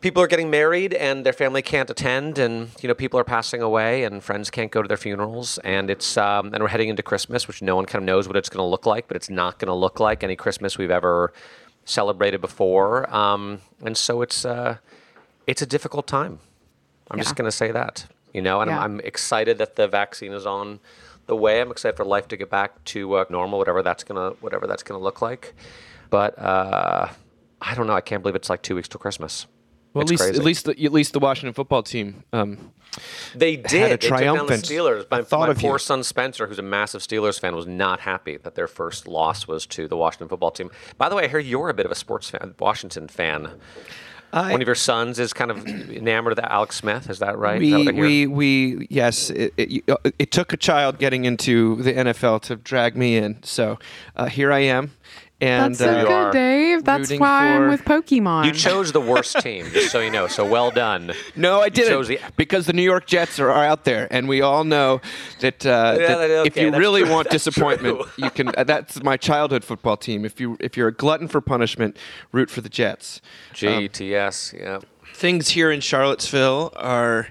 people 0.00 0.22
are 0.22 0.26
getting 0.26 0.50
married 0.50 0.94
and 0.94 1.26
their 1.26 1.32
family 1.32 1.62
can't 1.62 1.90
attend 1.90 2.38
and 2.38 2.70
you 2.80 2.88
know 2.88 2.94
people 2.94 3.18
are 3.18 3.24
passing 3.24 3.60
away 3.62 4.04
and 4.04 4.22
friends 4.22 4.50
can't 4.50 4.70
go 4.70 4.82
to 4.82 4.88
their 4.88 4.96
funerals. 4.96 5.58
And 5.58 5.90
it's 5.90 6.16
um, 6.16 6.54
and 6.54 6.62
we're 6.62 6.68
heading 6.68 6.88
into 6.88 7.02
christmas 7.02 7.48
which 7.48 7.62
no 7.62 7.76
one 7.76 7.86
kind 7.86 8.02
of 8.02 8.06
knows 8.06 8.28
what 8.28 8.36
it's 8.36 8.48
going 8.48 8.64
to 8.64 8.68
look 8.68 8.86
like 8.86 9.08
but 9.08 9.16
it's 9.16 9.30
not 9.30 9.58
going 9.58 9.68
to 9.68 9.74
look 9.74 10.00
like 10.00 10.22
any 10.22 10.36
christmas 10.36 10.78
we've 10.78 10.90
ever 10.90 11.32
celebrated 11.84 12.40
before. 12.40 13.12
Um, 13.14 13.60
and 13.82 13.96
so 13.96 14.22
it's 14.22 14.44
uh, 14.44 14.76
it's 15.46 15.62
a 15.62 15.66
difficult 15.66 16.06
time. 16.06 16.38
I'm 17.10 17.18
just 17.18 17.36
going 17.36 17.46
to 17.50 17.56
say 17.56 17.72
that 17.72 18.06
you 18.34 18.42
know 18.42 18.60
and 18.60 18.70
Yeah. 18.70 18.78
I'm, 18.80 18.96
I'm 18.96 19.00
excited 19.00 19.58
that 19.58 19.76
the 19.76 19.88
vaccine 19.88 20.32
is 20.32 20.46
on 20.46 20.80
the 21.26 21.36
way. 21.36 21.60
I'm 21.60 21.70
excited 21.70 21.96
for 21.96 22.04
life 22.04 22.28
to 22.28 22.36
get 22.36 22.50
back 22.50 22.84
to 22.84 23.14
uh, 23.14 23.24
normal 23.30 23.58
whatever 23.58 23.82
that's 23.82 24.04
going 24.04 24.16
to 24.16 24.36
whatever 24.40 24.66
that's 24.66 24.82
going 24.82 24.98
to 24.98 25.02
look 25.02 25.20
like. 25.22 25.54
But 26.10 26.38
uh, 26.38 27.08
i 27.60 27.74
don't 27.74 27.86
know. 27.86 27.94
I 27.94 28.00
can't 28.00 28.22
believe 28.22 28.36
it's 28.36 28.48
like 28.48 28.62
two 28.62 28.76
weeks 28.76 28.88
till 28.88 29.00
christmas 29.00 29.46
Well, 29.94 30.02
It's 30.02 30.10
at 30.10 30.10
least 30.10 30.22
crazy. 30.22 30.38
at 30.38 30.44
least 30.44 30.64
the, 30.66 30.84
at 30.84 30.92
least 30.92 31.12
the 31.12 31.18
Washington 31.18 31.54
football 31.54 31.82
team. 31.82 32.22
Um, 32.32 32.72
They 33.34 33.56
did. 33.56 33.70
had 33.70 33.84
a 33.84 33.88
they 33.90 33.96
took 33.96 34.10
down 34.18 34.46
the 34.46 34.56
triumphant 34.56 34.64
Steelers. 34.64 35.10
My, 35.10 35.22
thought 35.22 35.46
my 35.46 35.48
of 35.52 35.62
you. 35.62 35.68
poor 35.68 35.78
son 35.78 36.02
Spencer, 36.02 36.46
who's 36.46 36.58
a 36.58 36.62
massive 36.62 37.00
Steelers 37.02 37.38
fan, 37.40 37.54
was 37.54 37.66
not 37.66 38.00
happy 38.00 38.36
that 38.38 38.54
their 38.54 38.66
first 38.68 39.06
loss 39.08 39.46
was 39.48 39.66
to 39.66 39.88
the 39.88 39.96
Washington 39.96 40.28
football 40.28 40.50
team. 40.50 40.70
By 40.96 41.08
the 41.08 41.16
way, 41.16 41.24
I 41.24 41.28
hear 41.28 41.38
you're 41.38 41.68
a 41.68 41.74
bit 41.74 41.86
of 41.86 41.92
a 41.92 41.96
sports 41.96 42.30
fan, 42.30 42.54
Washington 42.58 43.08
fan. 43.08 43.50
I- 44.30 44.52
One 44.52 44.60
of 44.60 44.68
your 44.68 44.74
sons 44.74 45.18
is 45.18 45.32
kind 45.32 45.50
of 45.50 45.66
enamored 45.66 46.34
of 46.34 46.38
Alex 46.44 46.76
Smith. 46.76 47.08
Is 47.08 47.18
that 47.20 47.38
right? 47.38 47.62
Is 47.62 47.70
that 47.70 47.78
we 47.78 47.84
what 47.86 47.94
I 47.94 47.96
hear? 47.96 48.04
we 48.04 48.26
we 48.26 48.86
yes. 48.90 49.30
It, 49.30 49.54
it, 49.56 49.84
uh, 49.88 49.96
it 50.18 50.30
took 50.32 50.52
a 50.52 50.58
child 50.58 50.98
getting 50.98 51.24
into 51.24 51.76
the 51.82 51.94
NFL 51.94 52.42
to 52.42 52.56
drag 52.56 52.94
me 52.94 53.16
in. 53.16 53.42
So 53.42 53.78
uh, 54.16 54.26
here 54.26 54.52
I 54.52 54.58
am, 54.60 54.92
and 55.40 55.74
that's 55.74 55.78
so 55.78 55.88
uh, 56.08 56.30
good 56.30 56.32
dave 56.36 56.84
that's 56.84 57.02
rooting 57.10 57.20
why 57.20 57.48
i'm 57.54 57.68
with 57.68 57.84
pokemon 57.84 58.44
you 58.44 58.52
chose 58.52 58.90
the 58.92 59.00
worst 59.00 59.38
team, 59.40 59.66
just 59.72 59.90
so 59.92 60.00
you 60.00 60.10
know. 60.10 60.26
So 60.26 60.44
well 60.44 60.70
done. 60.70 61.12
No, 61.36 61.60
I 61.60 61.68
didn't. 61.68 61.90
chose 61.90 62.08
the- 62.08 62.18
because 62.36 62.66
the 62.66 62.72
New 62.72 62.82
York 62.82 63.06
Jets 63.06 63.38
are, 63.38 63.50
are 63.50 63.64
out 63.64 63.84
there, 63.84 64.08
and 64.10 64.28
we 64.28 64.40
all 64.40 64.64
know 64.64 65.00
that, 65.40 65.64
uh, 65.64 65.94
that 65.96 66.28
that- 66.28 66.46
if 66.46 66.56
you 66.56 66.70
really 66.72 67.02
true, 67.02 67.12
want 67.12 67.30
that's 67.30 67.44
disappointment, 67.44 68.00
true. 68.00 68.24
you 68.24 68.30
can. 68.30 68.48
Uh, 68.56 68.64
that's 68.64 69.02
my 69.02 69.16
childhood 69.16 69.64
football 69.64 69.96
team. 69.96 70.24
If 70.24 70.40
you 70.40 70.56
if 70.60 70.76
you're 70.76 70.88
a 70.88 70.94
glutton 70.94 71.28
for 71.28 71.40
punishment, 71.40 71.96
root 72.32 72.50
for 72.50 72.60
the 72.60 72.68
Jets. 72.68 73.20
GTS. 73.54 74.58
yeah. 74.58 74.80
Things 75.14 75.50
here 75.50 75.70
in 75.70 75.80
Charlottesville 75.80 76.72
are 76.76 77.28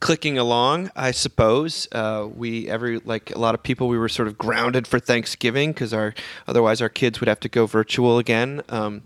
clicking 0.00 0.38
along, 0.38 0.90
I 0.94 1.10
suppose. 1.10 1.88
Uh, 1.92 2.28
we 2.32 2.68
every 2.68 2.98
like 3.00 3.34
a 3.34 3.38
lot 3.38 3.54
of 3.54 3.62
people, 3.62 3.88
we 3.88 3.98
were 3.98 4.08
sort 4.08 4.28
of 4.28 4.38
grounded 4.38 4.86
for 4.86 4.98
Thanksgiving 4.98 5.72
because 5.72 5.92
our 5.92 6.14
otherwise 6.46 6.80
our 6.80 6.88
kids 6.88 7.20
would 7.20 7.28
have 7.28 7.40
to 7.40 7.48
go 7.48 7.66
virtual 7.66 8.18
again. 8.18 8.62
Um, 8.68 9.02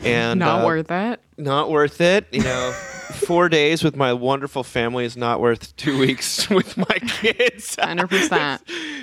and 0.00 0.40
not 0.40 0.62
uh, 0.62 0.66
worth 0.66 0.90
it 0.90 1.20
not 1.42 1.70
worth 1.70 2.00
it. 2.00 2.26
You 2.32 2.42
know, 2.42 2.72
four 3.26 3.48
days 3.48 3.82
with 3.82 3.96
my 3.96 4.12
wonderful 4.12 4.62
family 4.62 5.04
is 5.04 5.16
not 5.16 5.40
worth 5.40 5.74
two 5.76 5.98
weeks 5.98 6.48
with 6.50 6.76
my 6.76 6.98
kids. 6.98 7.76
100% 7.82 8.60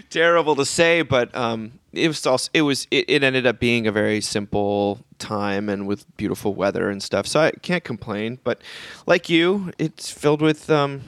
Terrible 0.09 0.55
to 0.55 0.65
say, 0.65 1.01
but 1.01 1.33
um, 1.35 1.73
it 1.91 2.07
was 2.07 2.25
also 2.25 2.49
it 2.53 2.61
was 2.61 2.87
it, 2.91 3.05
it 3.07 3.23
ended 3.23 3.45
up 3.45 3.59
being 3.59 3.87
a 3.87 3.91
very 3.91 4.21
simple 4.21 4.99
time 5.19 5.69
and 5.69 5.87
with 5.87 6.05
beautiful 6.17 6.53
weather 6.53 6.89
and 6.89 7.03
stuff. 7.03 7.27
So 7.27 7.39
I 7.41 7.51
can't 7.51 7.83
complain. 7.83 8.39
But 8.43 8.61
like 9.05 9.29
you, 9.29 9.71
it's 9.77 10.11
filled 10.11 10.41
with. 10.41 10.69
Um, 10.69 11.01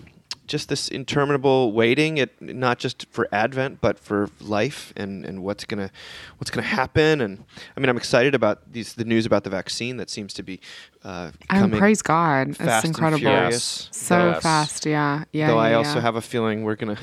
just 0.52 0.68
this 0.68 0.90
interminable 0.90 1.72
waiting 1.72 2.18
it 2.18 2.30
not 2.42 2.78
just 2.78 3.06
for 3.10 3.26
advent 3.32 3.80
but 3.80 3.98
for 3.98 4.30
life 4.42 4.92
and, 4.98 5.26
and 5.26 5.42
what's 5.44 5.64
gonna 5.64 5.90
what's 6.38 6.52
gonna 6.52 6.68
happen 6.68 7.22
and 7.22 7.46
I 7.78 7.80
mean 7.80 7.88
I'm 7.88 7.96
excited 7.96 8.36
about 8.36 8.74
these 8.74 8.96
the 8.96 9.06
news 9.06 9.26
about 9.26 9.46
the 9.46 9.50
vaccine 9.50 9.96
that 9.96 10.10
seems 10.10 10.34
to 10.34 10.44
be 10.44 10.60
uh, 11.06 11.32
I 11.50 11.54
mean, 11.56 11.62
coming 11.62 11.80
praise 11.80 12.02
God. 12.02 12.50
It's 12.50 12.58
fast 12.58 12.86
and 12.86 12.94
incredible. 12.94 13.20
furious. 13.22 13.88
So 13.92 14.32
Yes. 14.32 14.44
fast, 14.44 14.86
yeah. 14.86 15.24
Yeah. 15.32 15.48
Though 15.48 15.56
yeah, 15.56 15.70
I 15.70 15.74
also 15.74 15.96
yeah. 15.96 16.02
have 16.02 16.18
a 16.18 16.22
feeling 16.22 16.64
we're 16.64 16.76
gonna 16.76 16.98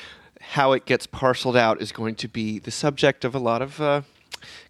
how 0.40 0.72
it 0.72 0.86
gets 0.86 1.06
parceled 1.06 1.56
out 1.58 1.82
is 1.82 1.92
going 1.92 2.14
to 2.14 2.28
be 2.28 2.58
the 2.58 2.70
subject 2.70 3.24
of 3.24 3.34
a 3.34 3.38
lot 3.38 3.60
of 3.60 3.80
uh, 3.80 4.00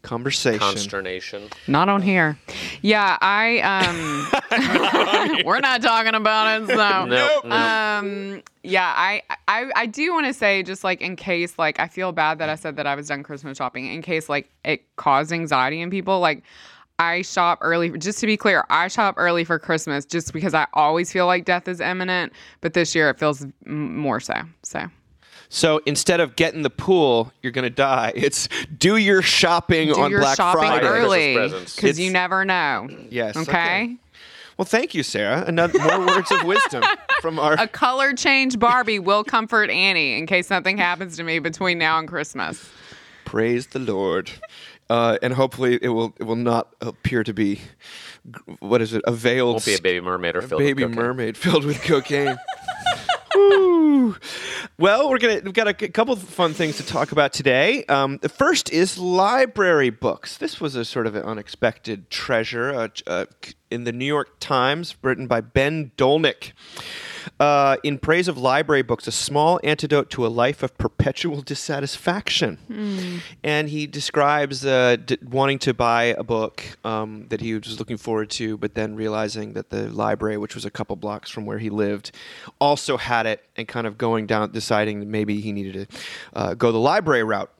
conversation. 0.02 0.58
Consternation. 0.60 1.48
Not 1.66 1.88
on 1.88 2.02
here. 2.02 2.38
Yeah, 2.82 3.18
I 3.20 3.58
um 3.60 5.42
we're 5.44 5.60
not 5.60 5.82
talking 5.82 6.14
about 6.14 6.62
it, 6.62 6.68
so 6.68 7.04
Nope. 7.06 7.44
nope. 7.44 7.52
um 7.52 8.42
yeah, 8.62 8.92
I 8.96 9.22
I, 9.48 9.70
I 9.76 9.86
do 9.86 10.12
want 10.12 10.26
to 10.26 10.32
say 10.34 10.62
just 10.62 10.84
like 10.84 11.00
in 11.00 11.16
case 11.16 11.58
like 11.58 11.78
I 11.80 11.88
feel 11.88 12.12
bad 12.12 12.38
that 12.38 12.48
I 12.48 12.54
said 12.54 12.76
that 12.76 12.86
I 12.86 12.94
was 12.94 13.08
done 13.08 13.22
Christmas 13.22 13.58
shopping 13.58 13.86
in 13.86 14.02
case 14.02 14.28
like 14.28 14.50
it 14.64 14.84
caused 14.96 15.32
anxiety 15.32 15.80
in 15.80 15.90
people 15.90 16.20
like 16.20 16.42
I 16.98 17.22
shop 17.22 17.58
early. 17.60 17.90
Just 17.98 18.20
to 18.20 18.26
be 18.26 18.36
clear, 18.36 18.64
I 18.70 18.86
shop 18.86 19.16
early 19.18 19.42
for 19.44 19.58
Christmas 19.58 20.04
just 20.04 20.32
because 20.32 20.54
I 20.54 20.68
always 20.74 21.10
feel 21.10 21.26
like 21.26 21.44
death 21.44 21.66
is 21.66 21.80
imminent. 21.80 22.32
But 22.60 22.74
this 22.74 22.94
year 22.94 23.10
it 23.10 23.18
feels 23.18 23.44
m- 23.66 23.96
more 23.98 24.20
so. 24.20 24.34
So 24.62 24.86
So 25.54 25.80
instead 25.86 26.18
of 26.18 26.34
get 26.34 26.54
in 26.54 26.62
the 26.62 26.68
pool, 26.70 27.32
you're 27.40 27.52
gonna 27.52 27.70
die. 27.70 28.12
It's 28.16 28.48
do 28.76 28.96
your 28.96 29.22
shopping 29.22 29.92
do 29.92 30.00
on 30.00 30.10
your 30.10 30.18
Black 30.18 30.36
shopping 30.36 30.62
Friday. 30.62 30.84
early 30.84 31.64
because 31.76 32.00
you 32.00 32.10
never 32.10 32.44
know. 32.44 32.88
Yes. 33.08 33.36
Okay. 33.36 33.96
Well, 34.58 34.64
thank 34.64 34.94
you, 34.96 35.04
Sarah. 35.04 35.44
Another 35.46 35.78
more 35.78 36.06
words 36.06 36.32
of 36.32 36.42
wisdom 36.42 36.82
from 37.20 37.38
our. 37.38 37.52
A 37.52 37.68
color 37.68 38.14
change 38.14 38.58
Barbie 38.58 38.98
will 38.98 39.22
comfort 39.22 39.70
Annie 39.70 40.18
in 40.18 40.26
case 40.26 40.48
something 40.48 40.76
happens 40.76 41.16
to 41.18 41.22
me 41.22 41.38
between 41.38 41.78
now 41.78 42.00
and 42.00 42.08
Christmas. 42.08 42.68
Praise 43.24 43.68
the 43.68 43.78
Lord. 43.78 44.32
Uh, 44.90 45.18
and 45.22 45.34
hopefully 45.34 45.78
it 45.80 45.88
will 45.90 46.14
it 46.18 46.24
will 46.24 46.34
not 46.34 46.74
appear 46.80 47.22
to 47.22 47.32
be 47.32 47.60
what 48.58 48.82
is 48.82 48.92
it 48.92 49.02
a 49.06 49.12
veiled 49.12 49.54
Won't 49.54 49.66
be 49.66 49.74
a 49.74 49.80
baby 49.80 50.00
mermaid 50.00 50.34
or 50.34 50.42
filled 50.42 50.62
with 50.62 50.66
baby 50.76 50.82
cocaine. 50.82 50.96
mermaid 50.96 51.36
filled 51.36 51.64
with 51.64 51.80
cocaine. 51.82 52.36
Well, 54.76 55.10
we're 55.10 55.18
gonna 55.18 55.40
we've 55.44 55.54
got 55.54 55.68
a 55.68 55.74
couple 55.74 56.14
of 56.14 56.22
fun 56.22 56.54
things 56.54 56.76
to 56.76 56.86
talk 56.86 57.12
about 57.12 57.32
today. 57.32 57.84
Um, 57.86 58.18
the 58.22 58.28
first 58.28 58.70
is 58.72 58.98
library 58.98 59.90
books. 59.90 60.36
This 60.36 60.60
was 60.60 60.76
a 60.76 60.84
sort 60.84 61.06
of 61.06 61.14
an 61.14 61.22
unexpected 61.22 62.10
treasure 62.10 62.72
uh, 62.74 62.88
uh, 63.06 63.26
in 63.70 63.84
the 63.84 63.92
New 63.92 64.04
York 64.04 64.38
Times, 64.40 64.96
written 65.02 65.26
by 65.26 65.40
Ben 65.40 65.92
Dolnick. 65.96 66.52
Uh, 67.40 67.76
in 67.82 67.98
praise 67.98 68.28
of 68.28 68.38
library 68.38 68.82
books, 68.82 69.06
a 69.06 69.12
small 69.12 69.60
antidote 69.64 70.10
to 70.10 70.26
a 70.26 70.28
life 70.28 70.62
of 70.62 70.76
perpetual 70.78 71.42
dissatisfaction. 71.42 72.58
And 73.42 73.68
he 73.68 73.86
describes 73.86 74.64
uh, 74.64 74.96
d- 75.04 75.18
wanting 75.22 75.58
to 75.60 75.74
buy 75.74 76.04
a 76.04 76.22
book 76.22 76.62
um, 76.84 77.26
that 77.28 77.40
he 77.40 77.54
was 77.54 77.78
looking 77.78 77.96
forward 77.96 78.30
to, 78.30 78.56
but 78.56 78.74
then 78.74 78.94
realizing 78.94 79.52
that 79.54 79.70
the 79.70 79.90
library, 79.90 80.36
which 80.38 80.54
was 80.54 80.64
a 80.64 80.70
couple 80.70 80.96
blocks 80.96 81.30
from 81.30 81.46
where 81.46 81.58
he 81.58 81.70
lived, 81.70 82.12
also 82.60 82.96
had 82.96 83.26
it, 83.26 83.44
and 83.56 83.68
kind 83.68 83.86
of 83.86 83.96
going 83.98 84.26
down, 84.26 84.50
deciding 84.52 85.00
that 85.00 85.08
maybe 85.08 85.40
he 85.40 85.52
needed 85.52 85.88
to 85.88 85.98
uh, 86.34 86.54
go 86.54 86.72
the 86.72 86.78
library 86.78 87.22
route. 87.22 87.50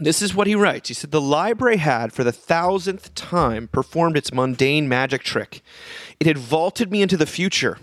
This 0.00 0.22
is 0.22 0.34
what 0.34 0.46
he 0.46 0.54
writes. 0.54 0.88
He 0.88 0.94
said, 0.94 1.10
The 1.10 1.20
library 1.20 1.78
had, 1.78 2.12
for 2.12 2.22
the 2.22 2.32
thousandth 2.32 3.14
time, 3.14 3.68
performed 3.68 4.16
its 4.16 4.32
mundane 4.32 4.88
magic 4.88 5.22
trick. 5.24 5.60
It 6.20 6.26
had 6.26 6.38
vaulted 6.38 6.90
me 6.90 7.02
into 7.02 7.16
the 7.16 7.26
future, 7.26 7.78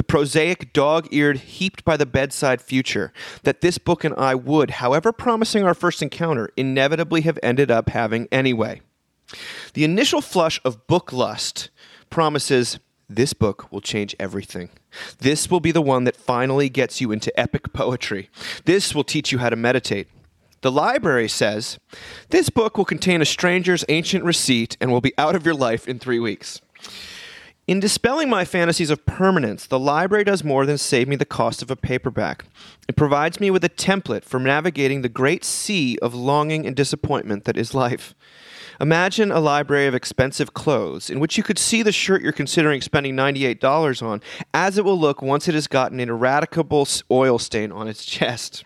the 0.00 0.04
prosaic, 0.04 0.72
dog 0.72 1.08
eared, 1.10 1.36
heaped 1.36 1.84
by 1.84 1.94
the 1.94 2.06
bedside 2.06 2.62
future, 2.62 3.12
that 3.42 3.60
this 3.60 3.76
book 3.76 4.02
and 4.02 4.14
I 4.14 4.34
would, 4.34 4.70
however 4.70 5.12
promising 5.12 5.62
our 5.62 5.74
first 5.74 6.00
encounter, 6.00 6.48
inevitably 6.56 7.20
have 7.20 7.38
ended 7.42 7.70
up 7.70 7.90
having 7.90 8.26
anyway. 8.32 8.80
The 9.74 9.84
initial 9.84 10.22
flush 10.22 10.58
of 10.64 10.86
book 10.86 11.12
lust 11.12 11.68
promises 12.08 12.78
this 13.10 13.34
book 13.34 13.70
will 13.70 13.82
change 13.82 14.16
everything. 14.18 14.70
This 15.18 15.50
will 15.50 15.60
be 15.60 15.70
the 15.70 15.82
one 15.82 16.04
that 16.04 16.16
finally 16.16 16.70
gets 16.70 17.02
you 17.02 17.12
into 17.12 17.38
epic 17.38 17.74
poetry. 17.74 18.30
This 18.64 18.94
will 18.94 19.04
teach 19.04 19.30
you 19.32 19.36
how 19.36 19.50
to 19.50 19.56
meditate. 19.56 20.08
The 20.62 20.72
library 20.72 21.28
says 21.28 21.78
this 22.30 22.48
book 22.48 22.78
will 22.78 22.86
contain 22.86 23.20
a 23.20 23.26
stranger's 23.26 23.84
ancient 23.90 24.24
receipt 24.24 24.78
and 24.80 24.90
will 24.90 25.02
be 25.02 25.12
out 25.18 25.34
of 25.34 25.44
your 25.44 25.54
life 25.54 25.86
in 25.86 25.98
three 25.98 26.18
weeks. 26.18 26.62
In 27.70 27.78
dispelling 27.78 28.28
my 28.28 28.44
fantasies 28.44 28.90
of 28.90 29.06
permanence, 29.06 29.64
the 29.64 29.78
library 29.78 30.24
does 30.24 30.42
more 30.42 30.66
than 30.66 30.76
save 30.76 31.06
me 31.06 31.14
the 31.14 31.24
cost 31.24 31.62
of 31.62 31.70
a 31.70 31.76
paperback. 31.76 32.46
It 32.88 32.96
provides 32.96 33.38
me 33.38 33.48
with 33.48 33.62
a 33.62 33.68
template 33.68 34.24
for 34.24 34.40
navigating 34.40 35.02
the 35.02 35.08
great 35.08 35.44
sea 35.44 35.96
of 36.02 36.12
longing 36.12 36.66
and 36.66 36.74
disappointment 36.74 37.44
that 37.44 37.56
is 37.56 37.72
life. 37.72 38.12
Imagine 38.80 39.30
a 39.30 39.38
library 39.38 39.86
of 39.86 39.94
expensive 39.94 40.52
clothes 40.52 41.08
in 41.08 41.20
which 41.20 41.36
you 41.36 41.44
could 41.44 41.60
see 41.60 41.84
the 41.84 41.92
shirt 41.92 42.22
you're 42.22 42.32
considering 42.32 42.80
spending 42.80 43.14
$98 43.14 44.02
on 44.02 44.20
as 44.52 44.76
it 44.76 44.84
will 44.84 44.98
look 44.98 45.22
once 45.22 45.46
it 45.46 45.54
has 45.54 45.68
gotten 45.68 46.00
an 46.00 46.08
eradicable 46.08 47.04
oil 47.08 47.38
stain 47.38 47.70
on 47.70 47.86
its 47.86 48.04
chest. 48.04 48.64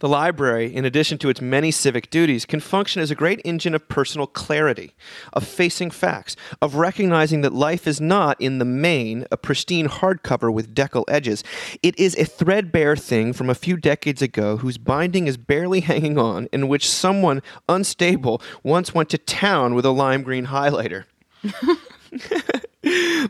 The 0.00 0.08
library, 0.08 0.74
in 0.74 0.84
addition 0.84 1.18
to 1.18 1.28
its 1.28 1.40
many 1.40 1.70
civic 1.70 2.10
duties, 2.10 2.44
can 2.44 2.60
function 2.60 3.00
as 3.00 3.10
a 3.10 3.14
great 3.14 3.40
engine 3.44 3.74
of 3.74 3.88
personal 3.88 4.26
clarity, 4.26 4.94
of 5.32 5.46
facing 5.46 5.90
facts, 5.90 6.36
of 6.60 6.74
recognizing 6.76 7.40
that 7.42 7.52
life 7.52 7.86
is 7.86 8.00
not, 8.00 8.40
in 8.40 8.58
the 8.58 8.64
main, 8.64 9.26
a 9.30 9.36
pristine 9.36 9.88
hardcover 9.88 10.52
with 10.52 10.74
deckle 10.74 11.04
edges. 11.08 11.44
It 11.82 11.98
is 11.98 12.16
a 12.16 12.24
threadbare 12.24 12.96
thing 12.96 13.32
from 13.32 13.48
a 13.48 13.54
few 13.54 13.76
decades 13.76 14.22
ago 14.22 14.58
whose 14.58 14.78
binding 14.78 15.26
is 15.26 15.36
barely 15.36 15.80
hanging 15.90 16.18
on, 16.18 16.48
in 16.52 16.68
which 16.68 16.88
someone 16.88 17.42
unstable 17.68 18.40
once 18.62 18.94
went 18.94 19.08
to 19.10 19.18
town 19.18 19.74
with 19.74 19.84
a 19.84 19.90
lime 19.90 20.22
green 20.22 20.46
highlighter. 20.46 21.04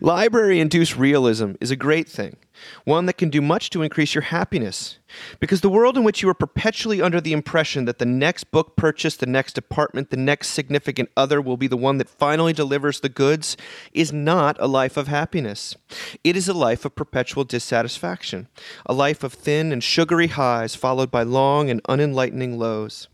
Library 0.00 0.60
induced 0.60 0.96
realism 0.96 1.52
is 1.60 1.70
a 1.70 1.76
great 1.76 2.08
thing, 2.08 2.36
one 2.84 3.06
that 3.06 3.18
can 3.18 3.30
do 3.30 3.40
much 3.40 3.70
to 3.70 3.82
increase 3.82 4.14
your 4.14 4.22
happiness. 4.22 4.98
Because 5.38 5.60
the 5.60 5.68
world 5.68 5.96
in 5.96 6.04
which 6.04 6.22
you 6.22 6.28
are 6.28 6.34
perpetually 6.34 7.00
under 7.00 7.20
the 7.20 7.32
impression 7.32 7.84
that 7.84 7.98
the 7.98 8.06
next 8.06 8.50
book 8.50 8.76
purchase, 8.76 9.16
the 9.16 9.26
next 9.26 9.56
apartment, 9.56 10.10
the 10.10 10.16
next 10.16 10.48
significant 10.48 11.10
other 11.16 11.40
will 11.40 11.56
be 11.56 11.68
the 11.68 11.76
one 11.76 11.98
that 11.98 12.08
finally 12.08 12.52
delivers 12.52 13.00
the 13.00 13.08
goods 13.08 13.56
is 13.92 14.12
not 14.12 14.56
a 14.58 14.66
life 14.66 14.96
of 14.96 15.08
happiness. 15.08 15.76
It 16.24 16.36
is 16.36 16.48
a 16.48 16.54
life 16.54 16.84
of 16.84 16.96
perpetual 16.96 17.44
dissatisfaction, 17.44 18.48
a 18.86 18.92
life 18.92 19.22
of 19.22 19.32
thin 19.32 19.72
and 19.72 19.82
sugary 19.82 20.28
highs 20.28 20.74
followed 20.74 21.10
by 21.10 21.22
long 21.22 21.70
and 21.70 21.82
unenlightening 21.84 22.56
lows. 22.56 23.08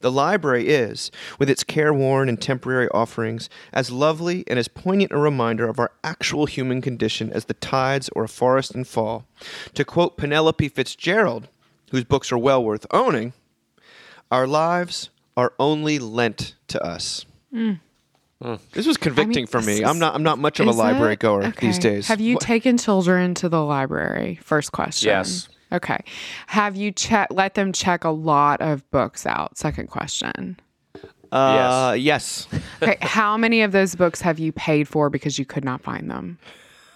The 0.00 0.12
library 0.12 0.68
is, 0.68 1.10
with 1.38 1.48
its 1.48 1.64
careworn 1.64 2.28
and 2.28 2.40
temporary 2.40 2.88
offerings, 2.90 3.48
as 3.72 3.90
lovely 3.90 4.44
and 4.46 4.58
as 4.58 4.68
poignant 4.68 5.12
a 5.12 5.18
reminder 5.18 5.68
of 5.68 5.78
our 5.78 5.90
actual 6.04 6.46
human 6.46 6.80
condition 6.82 7.32
as 7.32 7.46
the 7.46 7.54
tides 7.54 8.08
or 8.14 8.24
a 8.24 8.28
forest 8.28 8.74
in 8.74 8.84
fall. 8.84 9.24
To 9.74 9.84
quote 9.84 10.16
Penelope 10.16 10.68
Fitzgerald, 10.68 11.48
whose 11.90 12.04
books 12.04 12.30
are 12.30 12.38
well 12.38 12.62
worth 12.62 12.86
owning, 12.90 13.32
our 14.30 14.46
lives 14.46 15.10
are 15.36 15.52
only 15.58 15.98
lent 15.98 16.54
to 16.68 16.82
us. 16.84 17.24
Hmm. 17.52 17.72
Hmm. 18.42 18.54
This 18.72 18.86
was 18.86 18.98
convicting 18.98 19.46
for 19.46 19.62
me. 19.62 19.82
I'm 19.82 19.98
not. 19.98 20.14
I'm 20.14 20.22
not 20.22 20.38
much 20.38 20.60
of 20.60 20.66
a 20.66 20.70
library 20.72 21.14
it? 21.14 21.20
goer 21.20 21.54
these 21.58 21.78
days. 21.78 22.08
Have 22.08 22.20
you 22.20 22.34
What- 22.34 22.42
taken 22.42 22.76
children 22.76 23.32
to 23.36 23.48
the 23.48 23.62
library? 23.64 24.38
First 24.42 24.72
question. 24.72 25.08
Yes. 25.08 25.48
Okay. 25.72 25.98
Have 26.46 26.76
you 26.76 26.92
check 26.92 27.28
let 27.30 27.54
them 27.54 27.72
check 27.72 28.04
a 28.04 28.10
lot 28.10 28.60
of 28.60 28.88
books 28.90 29.26
out? 29.26 29.58
Second 29.58 29.88
question. 29.88 30.58
uh, 31.32 31.96
yes. 31.98 32.46
Okay. 32.82 32.96
How 33.00 33.36
many 33.36 33.62
of 33.62 33.72
those 33.72 33.94
books 33.94 34.20
have 34.20 34.38
you 34.38 34.52
paid 34.52 34.86
for 34.86 35.10
because 35.10 35.38
you 35.38 35.44
could 35.44 35.64
not 35.64 35.82
find 35.82 36.10
them? 36.10 36.38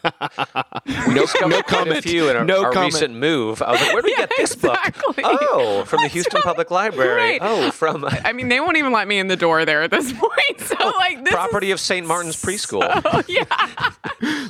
We 0.02 1.14
discovered 1.14 1.50
no 1.50 1.62
quite 1.62 1.80
a 1.82 1.84
comment. 1.84 2.04
few 2.04 2.28
in 2.30 2.36
our, 2.36 2.44
No 2.44 2.64
our 2.64 2.72
comment. 2.72 2.94
recent 2.94 3.14
move. 3.14 3.62
I 3.62 3.72
was 3.72 3.80
like, 3.80 3.92
where 3.92 4.02
did 4.02 4.04
we 4.06 4.10
Yeah, 4.18 4.26
get 4.26 4.30
this 4.36 4.52
exactly. 4.54 5.22
book? 5.22 5.32
Oh, 5.52 5.84
from 5.86 6.02
the 6.02 6.08
Houston 6.08 6.40
Public 6.42 6.70
Library. 6.70 7.14
Right. 7.14 7.40
Oh, 7.42 7.70
from 7.70 8.04
I 8.24 8.32
mean, 8.32 8.48
they 8.48 8.60
won't 8.60 8.76
even 8.76 8.92
let 8.92 9.08
me 9.08 9.18
in 9.18 9.28
the 9.28 9.36
door 9.36 9.64
there 9.64 9.82
at 9.82 9.90
this 9.90 10.12
point. 10.12 10.60
So 10.60 10.76
oh, 10.80 10.92
like 10.98 11.24
this 11.24 11.32
property 11.34 11.70
of 11.70 11.80
St. 11.80 12.06
Martin's 12.06 12.36
Preschool. 12.40 12.82
is, 13.20 13.28
yeah. 13.28 13.44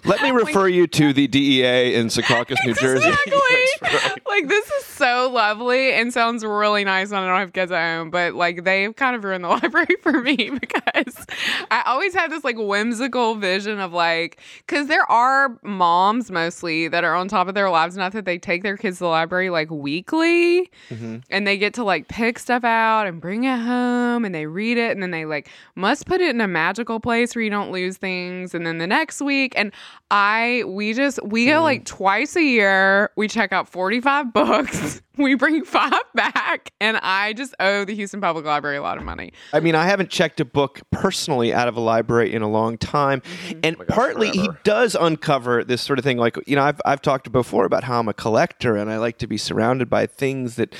Let 0.05 0.23
me 0.23 0.31
refer 0.31 0.69
you 0.69 0.87
to 0.89 1.13
the 1.13 1.27
DEA 1.27 1.95
in 1.95 2.07
Secaucus, 2.09 2.57
New 2.65 2.75
Jersey. 2.75 3.09
Exactly. 3.09 4.23
Like 4.27 4.49
this 4.49 4.69
is 4.71 4.85
so 4.85 5.31
lovely 5.33 5.93
and 5.93 6.13
sounds 6.13 6.45
really 6.45 6.85
nice 6.85 7.11
when 7.11 7.21
I 7.23 7.27
don't 7.27 7.39
have 7.41 7.53
kids 7.53 7.73
at 7.73 7.97
home, 7.99 8.11
but 8.11 8.35
like 8.35 8.65
they've 8.65 8.95
kind 8.95 9.17
of 9.17 9.25
ruined 9.25 9.45
the 9.45 9.49
library 9.49 9.97
for 10.03 10.21
me 10.21 10.51
because 10.61 11.27
I 11.71 11.83
always 11.87 12.15
have 12.15 12.31
this 12.31 12.45
like 12.45 12.57
whimsical 12.59 13.35
vision 13.37 13.79
of 13.81 13.93
like 13.93 14.39
because 14.67 14.87
there 14.89 15.11
are 15.11 15.40
moms 15.63 16.31
mostly 16.31 16.89
that 16.89 17.05
are 17.05 17.15
on 17.15 17.29
top 17.29 17.49
of 17.49 17.55
their 17.55 17.71
lives 17.71 17.97
enough 17.97 18.13
that 18.13 18.25
they 18.25 18.39
take 18.39 18.63
their 18.63 18.77
kids 18.77 18.99
to 18.99 19.05
the 19.05 19.09
library 19.09 19.51
like 19.51 19.71
weekly. 19.71 20.71
Mm-hmm. 20.91 21.19
And 21.31 21.47
they 21.47 21.57
get 21.57 21.75
to 21.75 21.85
like 21.85 22.09
pick 22.09 22.39
stuff 22.39 22.65
out 22.65 23.07
and 23.07 23.21
bring 23.21 23.45
it 23.45 23.59
home 23.59 24.25
and 24.25 24.35
they 24.35 24.47
read 24.47 24.79
it 24.79 24.93
and 24.93 25.03
then 25.03 25.11
they 25.11 25.25
like 25.25 25.49
must 25.75 26.07
put 26.07 26.21
it 26.21 26.31
in 26.31 26.41
a 26.41 26.49
magical 26.49 27.01
place 27.01 27.35
where 27.35 27.43
you 27.43 27.51
don't 27.51 27.73
lose 27.73 27.97
things. 27.97 28.55
And 28.55 28.67
then 28.67 28.79
the 28.79 28.87
next 28.87 29.21
week 29.21 29.55
and 29.57 29.73
I 30.11 30.65
we 30.67 30.93
just 30.93 31.23
we 31.25 31.47
go 31.47 31.53
mm-hmm. 31.53 31.63
like 31.63 31.85
twice 31.85 32.37
a 32.37 32.43
year 32.43 33.11
we 33.17 33.29
check 33.29 33.53
out 33.53 33.69
45 33.69 34.33
books. 34.33 35.03
We 35.17 35.35
bring 35.35 35.65
five 35.65 35.93
back. 36.15 36.73
And 36.81 36.97
I 36.99 37.35
just 37.35 37.55
owe 37.61 37.85
the 37.85 37.95
Houston 37.95 38.21
Public 38.21 38.45
Library 38.45 38.77
a 38.77 38.83
lot 38.83 38.97
of 38.97 39.05
money. 39.05 39.33
I 39.53 39.61
mean, 39.61 39.75
I 39.75 39.87
haven't 39.87 40.09
checked 40.09 40.41
a 40.41 40.45
book 40.45 40.81
personally 40.91 41.53
out 41.53 41.69
of 41.69 41.77
a 41.77 41.81
library 41.81 42.33
in 42.33 42.43
a 42.43 42.49
long 42.49 42.79
time, 42.79 43.21
mm-hmm. 43.21 43.61
and 43.63 43.77
partly 43.89 44.31
he 44.31 44.49
does 44.65 44.95
uncover 44.95 45.30
this 45.39 45.83
sort 45.83 45.99
of 45.99 46.05
thing. 46.05 46.17
Like 46.19 46.37
you 46.47 46.57
know, 46.57 46.63
I've 46.63 46.81
I've 46.85 47.01
talked 47.03 47.31
before 47.31 47.65
about 47.65 47.85
how 47.85 47.99
I'm 48.01 48.09
a 48.09 48.15
collector 48.15 48.77
and 48.77 48.91
I 48.91 48.97
like 48.99 49.19
to 49.19 49.27
be 49.27 49.37
surrounded 49.37 49.89
by 49.89 50.07
things 50.07 50.57
that 50.57 50.75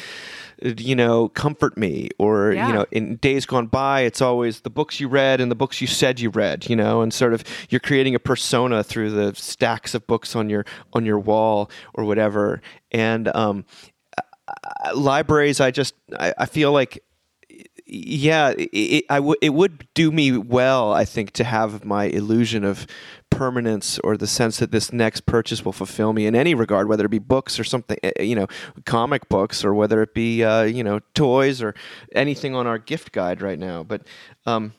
uh, 0.65 0.71
you 0.77 0.95
know 0.97 1.29
comfort 1.29 1.77
me. 1.77 2.09
Or 2.19 2.53
Yeah. 2.53 2.67
you 2.67 2.73
know, 2.75 2.87
in 2.91 3.17
days 3.17 3.47
gone 3.47 3.67
by, 3.69 4.01
it's 4.01 4.21
always 4.21 4.61
the 4.61 4.71
books 4.71 5.01
you 5.01 5.09
read 5.09 5.41
and 5.41 5.51
the 5.51 5.55
books 5.55 5.81
you 5.81 5.87
said 5.87 6.21
you 6.21 6.31
read. 6.31 6.69
You 6.69 6.77
know, 6.77 7.01
and 7.03 7.13
sort 7.15 7.33
of 7.33 7.45
you're 7.69 7.81
creating 7.81 8.15
a 8.15 8.19
persona 8.19 8.83
through 8.83 9.11
the 9.11 9.35
stacks 9.35 9.95
of 9.95 10.07
books 10.07 10.35
on 10.37 10.51
your 10.51 10.65
on 10.93 11.05
your 11.07 11.19
wall 11.19 11.71
or 11.95 12.05
whatever. 12.05 12.61
And 12.91 13.29
um, 13.37 13.65
uh, 14.19 14.95
libraries, 14.97 15.61
I 15.61 15.71
just 15.71 15.95
I, 16.19 16.35
I 16.39 16.47
feel 16.47 16.73
like 16.73 17.03
yeah, 17.93 18.51
it, 18.51 18.69
it, 18.73 19.09
w- 19.09 19.35
it 19.43 19.51
would 19.51 19.87
do 19.95 20.13
me 20.13 20.37
well, 20.39 20.93
I 20.93 21.05
think, 21.05 21.33
to 21.33 21.45
have 21.45 21.85
my 21.85 22.05
illusion 22.05 22.63
of 22.63 22.87
permanence 23.41 23.99
or 24.01 24.19
the 24.19 24.27
sense 24.27 24.59
that 24.59 24.71
this 24.71 24.93
next 24.93 25.25
purchase 25.25 25.65
will 25.65 25.73
fulfill 25.73 26.13
me 26.13 26.27
in 26.27 26.37
any 26.37 26.55
regard, 26.55 26.87
whether 26.89 27.07
it 27.07 27.11
be 27.11 27.19
books 27.19 27.59
or 27.59 27.65
something, 27.65 27.97
eh, 28.03 28.23
you 28.23 28.35
know, 28.35 28.47
comic 28.85 29.31
books, 29.31 29.65
or 29.65 29.73
whether 29.73 30.03
it 30.03 30.13
be, 30.13 30.45
uh, 30.45 30.65
you 30.65 30.85
know, 30.85 31.01
toys 31.15 31.63
or 31.63 31.75
anything 32.15 32.55
on 32.55 32.67
our 32.67 32.77
gift 32.77 33.13
guide 33.13 33.41
right 33.41 33.59
now. 33.59 33.83
But 33.83 34.03
um, 34.45 34.75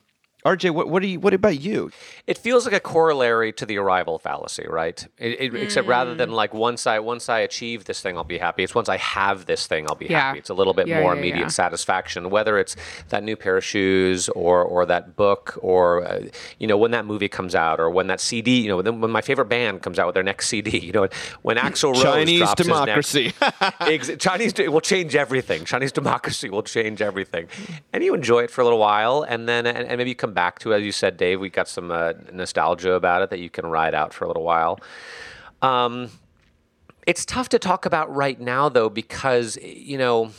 RJ, 0.45 0.71
what 0.71 0.89
what 0.89 1.01
do 1.01 1.07
you 1.07 1.19
what 1.19 1.33
about 1.33 1.59
you? 1.59 1.91
It 2.25 2.37
feels 2.37 2.65
like 2.65 2.73
a 2.73 2.79
corollary 2.79 3.53
to 3.53 3.65
the 3.65 3.77
arrival 3.77 4.17
fallacy, 4.17 4.65
right? 4.67 5.05
It, 5.17 5.39
it, 5.39 5.55
Except 5.55 5.87
rather 5.87 6.15
than 6.15 6.31
like 6.31 6.53
once 6.53 6.87
I 6.87 6.99
once 6.99 7.29
I 7.29 7.39
achieve 7.39 7.85
this 7.85 8.01
thing, 8.01 8.17
I'll 8.17 8.23
be 8.23 8.39
happy. 8.39 8.63
It's 8.63 8.73
once 8.73 8.89
I 8.89 8.97
have 8.97 9.45
this 9.45 9.67
thing, 9.67 9.85
I'll 9.87 9.95
be 9.95 10.07
Yeah. 10.07 10.19
happy. 10.19 10.39
It's 10.39 10.49
a 10.49 10.53
little 10.55 10.73
bit 10.73 10.87
Yeah, 10.87 11.01
more 11.01 11.13
yeah, 11.13 11.19
immediate 11.19 11.41
yeah. 11.43 11.47
satisfaction, 11.49 12.29
whether 12.31 12.57
it's 12.57 12.75
that 13.09 13.23
new 13.23 13.35
pair 13.35 13.57
of 13.57 13.63
shoes 13.63 14.29
or 14.29 14.63
or 14.63 14.85
that 14.87 15.15
book 15.15 15.59
or 15.61 16.05
uh, 16.07 16.21
you 16.57 16.65
know 16.67 16.77
when 16.77 16.91
that 16.91 17.05
movie 17.05 17.29
comes 17.29 17.53
out 17.53 17.79
or 17.79 17.89
when 17.91 18.07
that 18.07 18.19
CD, 18.19 18.61
you 18.61 18.69
know 18.69 18.77
when, 18.77 18.99
when 19.01 19.11
my 19.11 19.21
favorite 19.21 19.45
band 19.49 19.83
comes 19.83 19.99
out 19.99 20.07
with 20.07 20.15
their 20.15 20.23
next 20.23 20.47
CD, 20.47 20.79
you 20.79 20.91
know 20.91 21.07
when 21.43 21.57
Axl 21.57 21.93
Rose 21.93 22.01
Chinese 22.03 22.39
drops 22.39 22.57
his 22.59 22.67
next- 22.67 22.79
democracy. 23.11 23.33
Ex- 23.81 24.11
Chinese 24.17 24.53
de- 24.53 24.67
will 24.69 24.81
change 24.81 25.15
everything. 25.15 25.65
Chinese 25.65 25.91
democracy 25.91 26.49
will 26.49 26.63
change 26.63 27.01
everything, 27.01 27.47
and 27.93 28.03
you 28.03 28.13
enjoy 28.15 28.39
it 28.43 28.49
for 28.51 28.61
a 28.61 28.63
little 28.63 28.79
while, 28.79 29.21
and 29.21 29.47
then 29.47 29.65
and, 29.67 29.77
and 29.87 29.97
maybe 29.97 30.09
you 30.09 30.15
come 30.15 30.30
back 30.33 30.59
to, 30.59 30.73
as 30.73 30.83
you 30.83 30.91
said, 30.91 31.17
Dave. 31.17 31.39
We 31.39 31.49
got 31.49 31.67
some 31.67 31.91
uh, 31.91 32.13
nostalgia 32.31 32.93
about 32.93 33.21
it 33.21 33.29
that 33.29 33.39
you 33.39 33.49
can 33.49 33.65
ride 33.65 33.93
out 33.93 34.13
for 34.13 34.25
a 34.25 34.27
little 34.27 34.43
while. 34.43 34.79
Um, 35.61 36.09
it's 37.07 37.25
tough 37.25 37.49
to 37.49 37.59
talk 37.59 37.85
about 37.85 38.13
right 38.15 38.39
now, 38.39 38.69
though, 38.69 38.89
because 38.89 39.57
you 39.61 39.97
know 39.97 40.31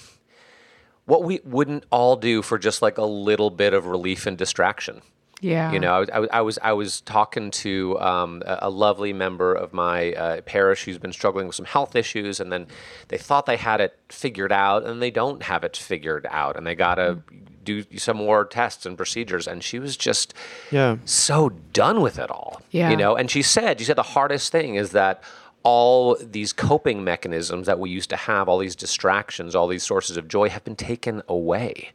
what 1.05 1.25
we 1.25 1.41
wouldn't 1.45 1.85
all 1.91 2.17
do 2.17 2.43
for 2.43 2.59
just 2.59 2.83
like 2.83 2.99
a 2.99 3.05
little 3.05 3.51
bit 3.51 3.75
of 3.75 3.87
relief 3.87 4.27
and 4.27 4.39
distraction. 4.39 5.03
Yeah. 5.41 5.73
You 5.73 5.81
know, 5.81 5.93
I, 5.93 5.99
was- 5.99 6.11
I, 6.11 6.19
was- 6.21 6.29
I 6.33 6.41
was 6.43 6.59
I 6.63 6.73
was 6.73 7.01
talking 7.01 7.51
to 7.51 7.99
um, 7.99 8.43
a, 8.47 8.59
a 8.63 8.71
lovely 8.71 9.13
member 9.13 9.53
of 9.53 9.73
my 9.73 10.13
uh, 10.13 10.41
parish 10.43 10.85
who's 10.85 10.99
been 10.99 11.13
struggling 11.13 11.49
with 11.49 11.57
some 11.57 11.67
health 11.67 11.97
issues, 11.97 12.39
and 12.39 12.53
then 12.53 12.69
they 13.09 13.19
thought 13.19 13.47
they 13.47 13.57
had 13.57 13.81
it 13.81 13.99
figured 14.09 14.53
out, 14.53 14.85
and 14.87 15.03
they 15.03 15.11
don't 15.11 15.43
have 15.43 15.65
it 15.65 15.77
figured 15.77 16.29
out, 16.31 16.57
and 16.57 16.65
they 16.65 16.77
got 16.77 16.95
to 16.95 17.19
do 17.64 17.85
some 17.98 18.16
more 18.16 18.44
tests 18.44 18.85
and 18.87 18.96
procedures, 18.96 19.46
and 19.46 19.62
she 19.62 19.79
was 19.79 19.96
just 19.96 20.35
Yeah. 20.70 20.96
so 21.05 21.51
done 21.72 22.01
with 22.01 22.18
it 22.18 22.31
all. 22.31 22.61
Yeah. 22.70 22.90
You 22.90 22.96
know, 22.96 23.16
and 23.16 23.31
she 23.31 23.42
said, 23.42 23.79
she 23.79 23.85
said 23.85 23.96
the 23.96 24.03
hardest 24.03 24.51
thing 24.53 24.75
is 24.75 24.90
that 24.92 25.22
all 25.64 26.16
these 26.20 26.53
coping 26.53 27.05
mechanisms 27.05 27.66
that 27.66 27.79
we 27.79 27.88
used 27.88 28.11
to 28.11 28.16
have, 28.16 28.48
all 28.48 28.59
these 28.59 28.75
distractions, 28.75 29.55
all 29.55 29.68
these 29.68 29.85
sources 29.85 30.16
of 30.16 30.27
joy 30.27 30.48
have 30.48 30.64
been 30.64 30.75
taken 30.77 31.22
away. 31.29 31.90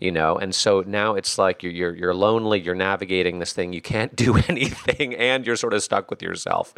You 0.00 0.10
know, 0.10 0.36
and 0.36 0.52
so 0.52 0.82
now 0.84 1.14
it's 1.14 1.38
like 1.38 1.62
you're, 1.62 1.70
you're 1.70 1.94
you're 1.94 2.14
lonely. 2.14 2.58
You're 2.58 2.74
navigating 2.74 3.38
this 3.38 3.52
thing. 3.52 3.72
You 3.72 3.80
can't 3.80 4.16
do 4.26 4.36
anything, 4.48 5.14
and 5.14 5.46
you're 5.46 5.54
sort 5.54 5.74
of 5.74 5.82
stuck 5.84 6.10
with 6.10 6.20
yourself. 6.22 6.74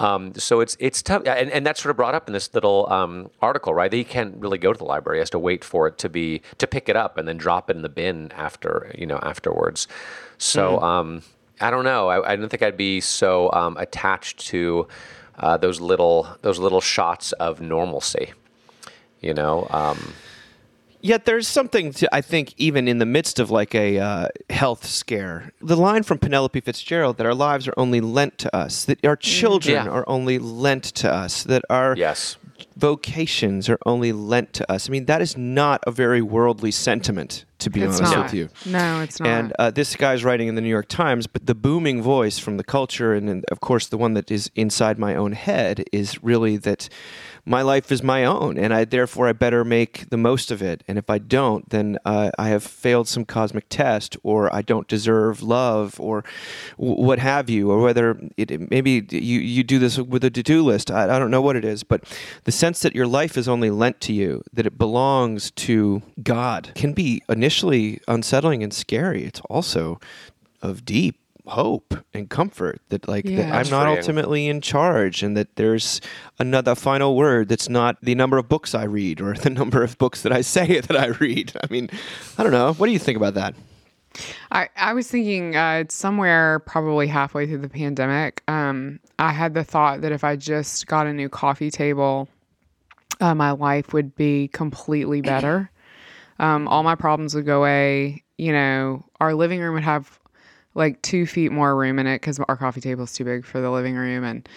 Um, 0.00 0.34
so 0.34 0.60
it's 0.60 0.76
it's 0.78 1.02
tough, 1.02 1.22
and, 1.26 1.50
and 1.50 1.66
that's 1.66 1.82
sort 1.82 1.90
of 1.90 1.96
brought 1.96 2.14
up 2.14 2.28
in 2.28 2.32
this 2.32 2.54
little 2.54 2.90
um, 2.90 3.30
article, 3.42 3.74
right? 3.74 3.90
That 3.90 3.96
he 3.96 4.04
can't 4.04 4.36
really 4.36 4.58
go 4.58 4.72
to 4.72 4.78
the 4.78 4.84
library; 4.84 5.18
he 5.18 5.20
has 5.20 5.30
to 5.30 5.38
wait 5.38 5.64
for 5.64 5.88
it 5.88 5.98
to 5.98 6.08
be 6.08 6.42
to 6.58 6.66
pick 6.66 6.88
it 6.88 6.96
up 6.96 7.18
and 7.18 7.26
then 7.26 7.36
drop 7.36 7.68
it 7.68 7.76
in 7.76 7.82
the 7.82 7.88
bin 7.88 8.30
after 8.32 8.92
you 8.96 9.06
know 9.06 9.18
afterwards. 9.22 9.88
So 10.38 10.80
um, 10.80 11.22
I 11.60 11.70
don't 11.70 11.84
know. 11.84 12.08
I, 12.08 12.32
I 12.32 12.36
don't 12.36 12.48
think 12.48 12.62
I'd 12.62 12.76
be 12.76 13.00
so 13.00 13.50
um, 13.52 13.76
attached 13.76 14.38
to 14.48 14.86
uh, 15.38 15.56
those 15.56 15.80
little 15.80 16.28
those 16.42 16.58
little 16.58 16.80
shots 16.80 17.32
of 17.32 17.60
normalcy. 17.60 18.32
You 19.20 19.34
know, 19.34 19.66
um, 19.70 20.14
Yet 21.00 21.24
there's 21.24 21.46
something 21.46 21.92
to, 21.94 22.14
I 22.14 22.20
think, 22.20 22.54
even 22.56 22.88
in 22.88 22.98
the 22.98 23.06
midst 23.06 23.38
of 23.38 23.50
like 23.50 23.74
a 23.74 23.98
uh, 23.98 24.28
health 24.50 24.84
scare. 24.84 25.52
The 25.60 25.76
line 25.76 26.02
from 26.02 26.18
Penelope 26.18 26.60
Fitzgerald 26.60 27.18
that 27.18 27.26
our 27.26 27.34
lives 27.34 27.68
are 27.68 27.74
only 27.76 28.00
lent 28.00 28.38
to 28.38 28.56
us, 28.56 28.84
that 28.86 29.04
our 29.04 29.16
children 29.16 29.74
Yeah. 29.74 29.88
are 29.90 30.04
only 30.08 30.38
lent 30.38 30.84
to 30.84 31.12
us, 31.12 31.44
that 31.44 31.62
our 31.70 31.94
yes, 31.96 32.36
vocations 32.76 33.68
are 33.68 33.78
only 33.86 34.12
lent 34.12 34.52
to 34.54 34.70
us. 34.72 34.88
I 34.88 34.92
mean, 34.92 35.06
that 35.06 35.22
is 35.22 35.36
not 35.36 35.82
a 35.86 35.90
very 35.90 36.22
worldly 36.22 36.70
sentiment, 36.70 37.44
to 37.58 37.70
be 37.70 37.82
it's 37.82 37.98
honest 37.98 38.14
not. 38.14 38.24
with 38.24 38.34
you. 38.34 38.48
No, 38.66 39.00
it's 39.00 39.20
not. 39.20 39.28
And 39.28 39.52
uh, 39.58 39.70
this 39.70 39.94
guy's 39.96 40.24
writing 40.24 40.48
in 40.48 40.54
the 40.54 40.60
New 40.60 40.68
York 40.68 40.88
Times, 40.88 41.26
but 41.26 41.46
the 41.46 41.54
booming 41.54 42.02
voice 42.02 42.38
from 42.38 42.56
the 42.56 42.64
culture, 42.64 43.14
and, 43.14 43.28
and 43.28 43.44
of 43.50 43.60
course 43.60 43.86
the 43.86 43.98
one 43.98 44.14
that 44.14 44.30
is 44.30 44.50
inside 44.54 44.98
my 44.98 45.14
own 45.14 45.32
head, 45.32 45.84
is 45.92 46.22
really 46.22 46.56
that 46.58 46.88
my 47.48 47.62
life 47.62 47.90
is 47.90 48.02
my 48.02 48.24
own, 48.24 48.58
and 48.58 48.72
I 48.74 48.84
therefore 48.84 49.26
I 49.26 49.32
better 49.32 49.64
make 49.64 50.08
the 50.10 50.16
most 50.16 50.50
of 50.50 50.60
it. 50.62 50.84
And 50.86 50.98
if 50.98 51.08
I 51.08 51.18
don't, 51.18 51.68
then 51.70 51.98
uh, 52.04 52.30
I 52.38 52.48
have 52.48 52.62
failed 52.62 53.08
some 53.08 53.24
cosmic 53.24 53.68
test, 53.68 54.16
or 54.22 54.54
I 54.54 54.62
don't 54.62 54.86
deserve 54.86 55.42
love, 55.42 55.98
or 55.98 56.24
w- 56.78 57.02
what 57.02 57.18
have 57.18 57.48
you, 57.48 57.70
or 57.70 57.80
whether 57.80 58.10
it, 58.36 58.50
it- 58.50 58.70
maybe 58.70 59.06
you 59.10 59.40
you 59.40 59.64
do 59.64 59.78
this 59.78 59.98
with 59.98 60.22
a 60.24 60.30
to 60.30 60.42
do 60.42 60.62
list. 60.62 60.90
I, 60.90 61.04
I 61.04 61.18
don't 61.18 61.30
know 61.30 61.42
what 61.42 61.56
it 61.56 61.64
is, 61.64 61.82
but 61.82 62.04
the 62.44 62.52
sense 62.52 62.80
that 62.80 62.94
your 62.94 63.06
life 63.06 63.36
is 63.36 63.48
only 63.48 63.70
lent 63.70 64.00
to 64.02 64.12
you, 64.12 64.42
that 64.52 64.66
it 64.66 64.76
belongs 64.78 65.50
to 65.52 66.02
God, 66.22 66.72
can 66.74 66.92
be 66.92 67.22
initially 67.28 68.00
unsettling 68.06 68.62
and 68.62 68.72
scary. 68.74 69.24
It's 69.24 69.40
also 69.48 69.98
of 70.60 70.84
deep 70.84 71.16
hope 71.48 71.94
and 72.14 72.28
comfort 72.30 72.80
that 72.88 73.08
like 73.08 73.24
that 73.24 73.52
I'm 73.52 73.70
not 73.70 73.84
freeing. 73.84 73.98
ultimately 73.98 74.48
in 74.48 74.60
charge 74.60 75.22
and 75.22 75.36
that 75.36 75.56
there's 75.56 76.00
another 76.38 76.74
final 76.74 77.16
word 77.16 77.48
that's 77.48 77.68
not 77.68 77.96
the 78.02 78.14
number 78.14 78.38
of 78.38 78.48
books 78.48 78.74
I 78.74 78.84
read 78.84 79.20
or 79.20 79.34
the 79.42 79.50
number 79.50 79.82
of 79.82 79.98
books 79.98 80.22
that 80.22 80.32
I 80.32 80.42
say 80.42 80.80
that 80.80 80.96
I 80.96 81.06
read. 81.06 81.52
I 81.62 81.66
mean, 81.72 81.90
I 82.36 82.42
don't 82.42 82.52
know. 82.52 82.72
What 82.74 82.86
do 82.86 82.92
you 82.92 82.98
think 82.98 83.16
about 83.16 83.34
that? 83.34 83.54
I, 84.50 84.68
I 84.76 84.94
was 84.94 85.10
thinking 85.10 85.54
uh, 85.54 85.84
somewhere 85.88 86.60
probably 86.60 87.06
halfway 87.06 87.46
through 87.46 87.58
the 87.58 87.68
pandemic, 87.68 88.42
um, 88.48 89.00
I 89.18 89.32
had 89.32 89.54
the 89.54 89.64
thought 89.64 90.00
that 90.00 90.12
if 90.12 90.24
I 90.24 90.36
just 90.36 90.86
got 90.86 91.06
a 91.06 91.12
new 91.12 91.28
coffee 91.28 91.70
table, 91.70 92.28
uh, 93.20 93.34
my 93.34 93.50
life 93.52 93.92
would 93.92 94.14
be 94.16 94.48
completely 94.48 95.20
better. 95.20 95.70
Um, 96.40 96.68
all 96.68 96.84
my 96.84 96.94
problems 96.94 97.34
would 97.34 97.46
go 97.46 97.58
away. 97.58 98.22
You 98.36 98.52
know, 98.52 99.04
our 99.18 99.34
living 99.34 99.58
room 99.58 99.74
would 99.74 99.82
have 99.82 100.17
like 100.78 101.02
two 101.02 101.26
feet 101.26 101.52
more 101.52 101.76
room 101.76 101.98
in 101.98 102.06
it 102.06 102.20
because 102.20 102.38
our 102.40 102.56
coffee 102.56 102.80
table 102.80 103.04
is 103.04 103.12
too 103.12 103.24
big 103.24 103.44
for 103.44 103.60
the 103.60 103.70
living 103.70 103.94
room. 103.96 104.24
And 104.24 104.48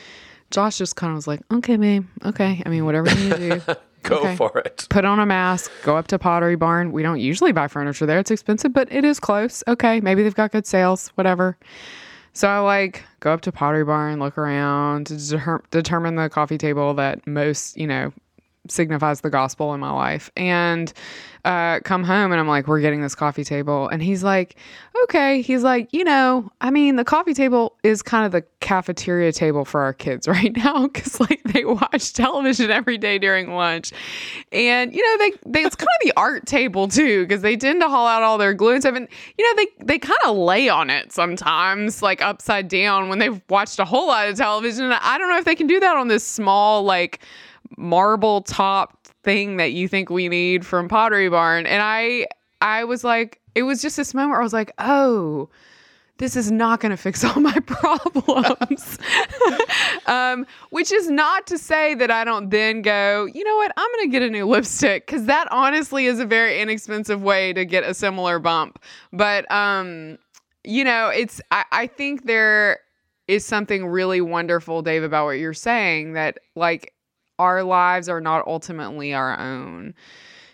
Josh 0.51 0.77
just 0.77 0.95
kind 0.95 1.11
of 1.11 1.15
was 1.15 1.27
like, 1.27 1.41
okay, 1.51 1.75
babe, 1.75 2.05
okay. 2.23 2.61
I 2.65 2.69
mean, 2.69 2.85
whatever 2.85 3.09
you 3.09 3.29
need 3.29 3.35
to 3.35 3.59
do. 3.59 3.75
go 4.03 4.17
Okay. 4.19 4.35
for 4.35 4.57
it. 4.65 4.87
put 4.89 5.05
on 5.05 5.19
a 5.19 5.25
mask, 5.27 5.71
go 5.83 5.95
up 5.95 6.07
to 6.07 6.17
Pottery 6.17 6.55
Barn. 6.55 6.91
We 6.91 7.03
don't 7.03 7.19
usually 7.19 7.51
buy 7.51 7.67
furniture 7.67 8.05
there. 8.07 8.17
It's 8.17 8.31
expensive, 8.31 8.73
but 8.73 8.91
it 8.91 9.05
is 9.05 9.19
close. 9.19 9.63
Okay, 9.67 9.99
maybe 10.01 10.23
they've 10.23 10.33
got 10.33 10.51
good 10.51 10.65
sales, 10.65 11.09
whatever. 11.15 11.55
So 12.33 12.47
I 12.47 12.59
like 12.59 13.03
go 13.19 13.31
up 13.31 13.41
to 13.41 13.51
Pottery 13.51 13.83
Barn, 13.83 14.19
look 14.19 14.37
around 14.39 15.07
to 15.07 15.17
deter- 15.17 15.61
determine 15.69 16.15
the 16.15 16.29
coffee 16.29 16.57
table 16.57 16.93
that 16.95 17.25
most, 17.27 17.77
you 17.77 17.85
know, 17.85 18.11
signifies 18.71 19.21
the 19.21 19.29
gospel 19.29 19.73
in 19.73 19.79
my 19.79 19.91
life 19.91 20.31
and 20.35 20.93
uh, 21.45 21.79
come 21.79 22.03
home 22.03 22.31
and 22.31 22.39
I'm 22.39 22.47
like, 22.47 22.67
we're 22.67 22.81
getting 22.81 23.01
this 23.01 23.15
coffee 23.15 23.43
table. 23.43 23.87
And 23.87 24.01
he's 24.01 24.23
like, 24.23 24.55
okay. 25.03 25.41
He's 25.41 25.63
like, 25.63 25.91
you 25.91 26.03
know, 26.03 26.51
I 26.61 26.69
mean, 26.69 26.97
the 26.97 27.03
coffee 27.03 27.33
table 27.33 27.77
is 27.83 28.01
kind 28.03 28.25
of 28.25 28.31
the 28.31 28.43
cafeteria 28.59 29.31
table 29.31 29.65
for 29.65 29.81
our 29.81 29.93
kids 29.93 30.27
right 30.27 30.55
now 30.55 30.87
because 30.87 31.19
like 31.19 31.41
they 31.45 31.65
watch 31.65 32.13
television 32.13 32.69
every 32.69 32.97
day 32.97 33.17
during 33.17 33.53
lunch. 33.53 33.91
And, 34.51 34.93
you 34.93 35.01
know, 35.01 35.25
they, 35.25 35.51
they 35.51 35.65
it's 35.65 35.75
kind 35.75 35.87
of 36.01 36.05
the 36.05 36.13
art 36.15 36.45
table 36.45 36.87
too 36.87 37.23
because 37.23 37.41
they 37.41 37.57
tend 37.57 37.81
to 37.81 37.89
haul 37.89 38.07
out 38.07 38.21
all 38.21 38.37
their 38.37 38.53
glue 38.53 38.73
and 38.73 38.83
stuff. 38.83 38.95
And, 38.95 39.07
you 39.37 39.45
know, 39.45 39.63
they, 39.63 39.85
they 39.85 39.99
kind 39.99 40.19
of 40.25 40.37
lay 40.37 40.69
on 40.69 40.89
it 40.89 41.11
sometimes, 41.11 42.03
like 42.03 42.21
upside 42.21 42.67
down 42.67 43.09
when 43.09 43.19
they've 43.19 43.41
watched 43.49 43.79
a 43.79 43.85
whole 43.85 44.07
lot 44.07 44.27
of 44.27 44.37
television. 44.37 44.91
I 44.91 45.17
don't 45.17 45.29
know 45.29 45.37
if 45.37 45.45
they 45.45 45.55
can 45.55 45.67
do 45.67 45.79
that 45.79 45.95
on 45.95 46.07
this 46.07 46.25
small, 46.25 46.83
like, 46.83 47.19
marble 47.77 48.41
top 48.41 49.07
thing 49.23 49.57
that 49.57 49.73
you 49.73 49.87
think 49.87 50.09
we 50.09 50.29
need 50.29 50.65
from 50.65 50.87
Pottery 50.87 51.29
Barn. 51.29 51.65
And 51.65 51.81
I 51.81 52.27
I 52.61 52.83
was 52.83 53.03
like, 53.03 53.39
it 53.55 53.63
was 53.63 53.81
just 53.81 53.97
this 53.97 54.13
moment 54.13 54.31
where 54.31 54.41
I 54.41 54.43
was 54.43 54.53
like, 54.53 54.71
oh, 54.77 55.49
this 56.21 56.35
is 56.35 56.51
not 56.51 56.79
going 56.79 56.91
to 56.91 56.97
fix 56.97 57.23
all 57.23 57.41
my 57.41 57.57
problems. 57.65 58.99
um, 60.05 60.45
which 60.69 60.91
is 60.91 61.09
not 61.09 61.47
to 61.47 61.57
say 61.57 61.95
that 61.95 62.11
I 62.11 62.23
don't 62.23 62.51
then 62.51 62.83
go, 62.83 63.25
you 63.33 63.43
know 63.43 63.55
what, 63.55 63.71
I'm 63.75 63.91
going 63.95 64.07
to 64.07 64.11
get 64.11 64.21
a 64.21 64.29
new 64.29 64.45
lipstick 64.45 65.07
because 65.07 65.25
that 65.25 65.47
honestly 65.51 66.05
is 66.05 66.19
a 66.19 66.25
very 66.25 66.61
inexpensive 66.61 67.23
way 67.23 67.53
to 67.53 67.65
get 67.65 67.83
a 67.83 67.95
similar 67.95 68.37
bump. 68.37 68.79
But, 69.11 69.51
um, 69.51 70.19
you 70.63 70.83
know, 70.83 71.07
it's, 71.07 71.41
I, 71.49 71.65
I 71.71 71.87
think 71.87 72.25
there 72.25 72.79
is 73.27 73.43
something 73.43 73.87
really 73.87 74.21
wonderful, 74.21 74.83
Dave, 74.83 75.01
about 75.01 75.25
what 75.25 75.39
you're 75.39 75.53
saying 75.55 76.13
that 76.13 76.37
like 76.55 76.93
our 77.41 77.63
lives 77.63 78.07
are 78.07 78.21
not 78.21 78.45
ultimately 78.45 79.13
our 79.13 79.37
own. 79.39 79.95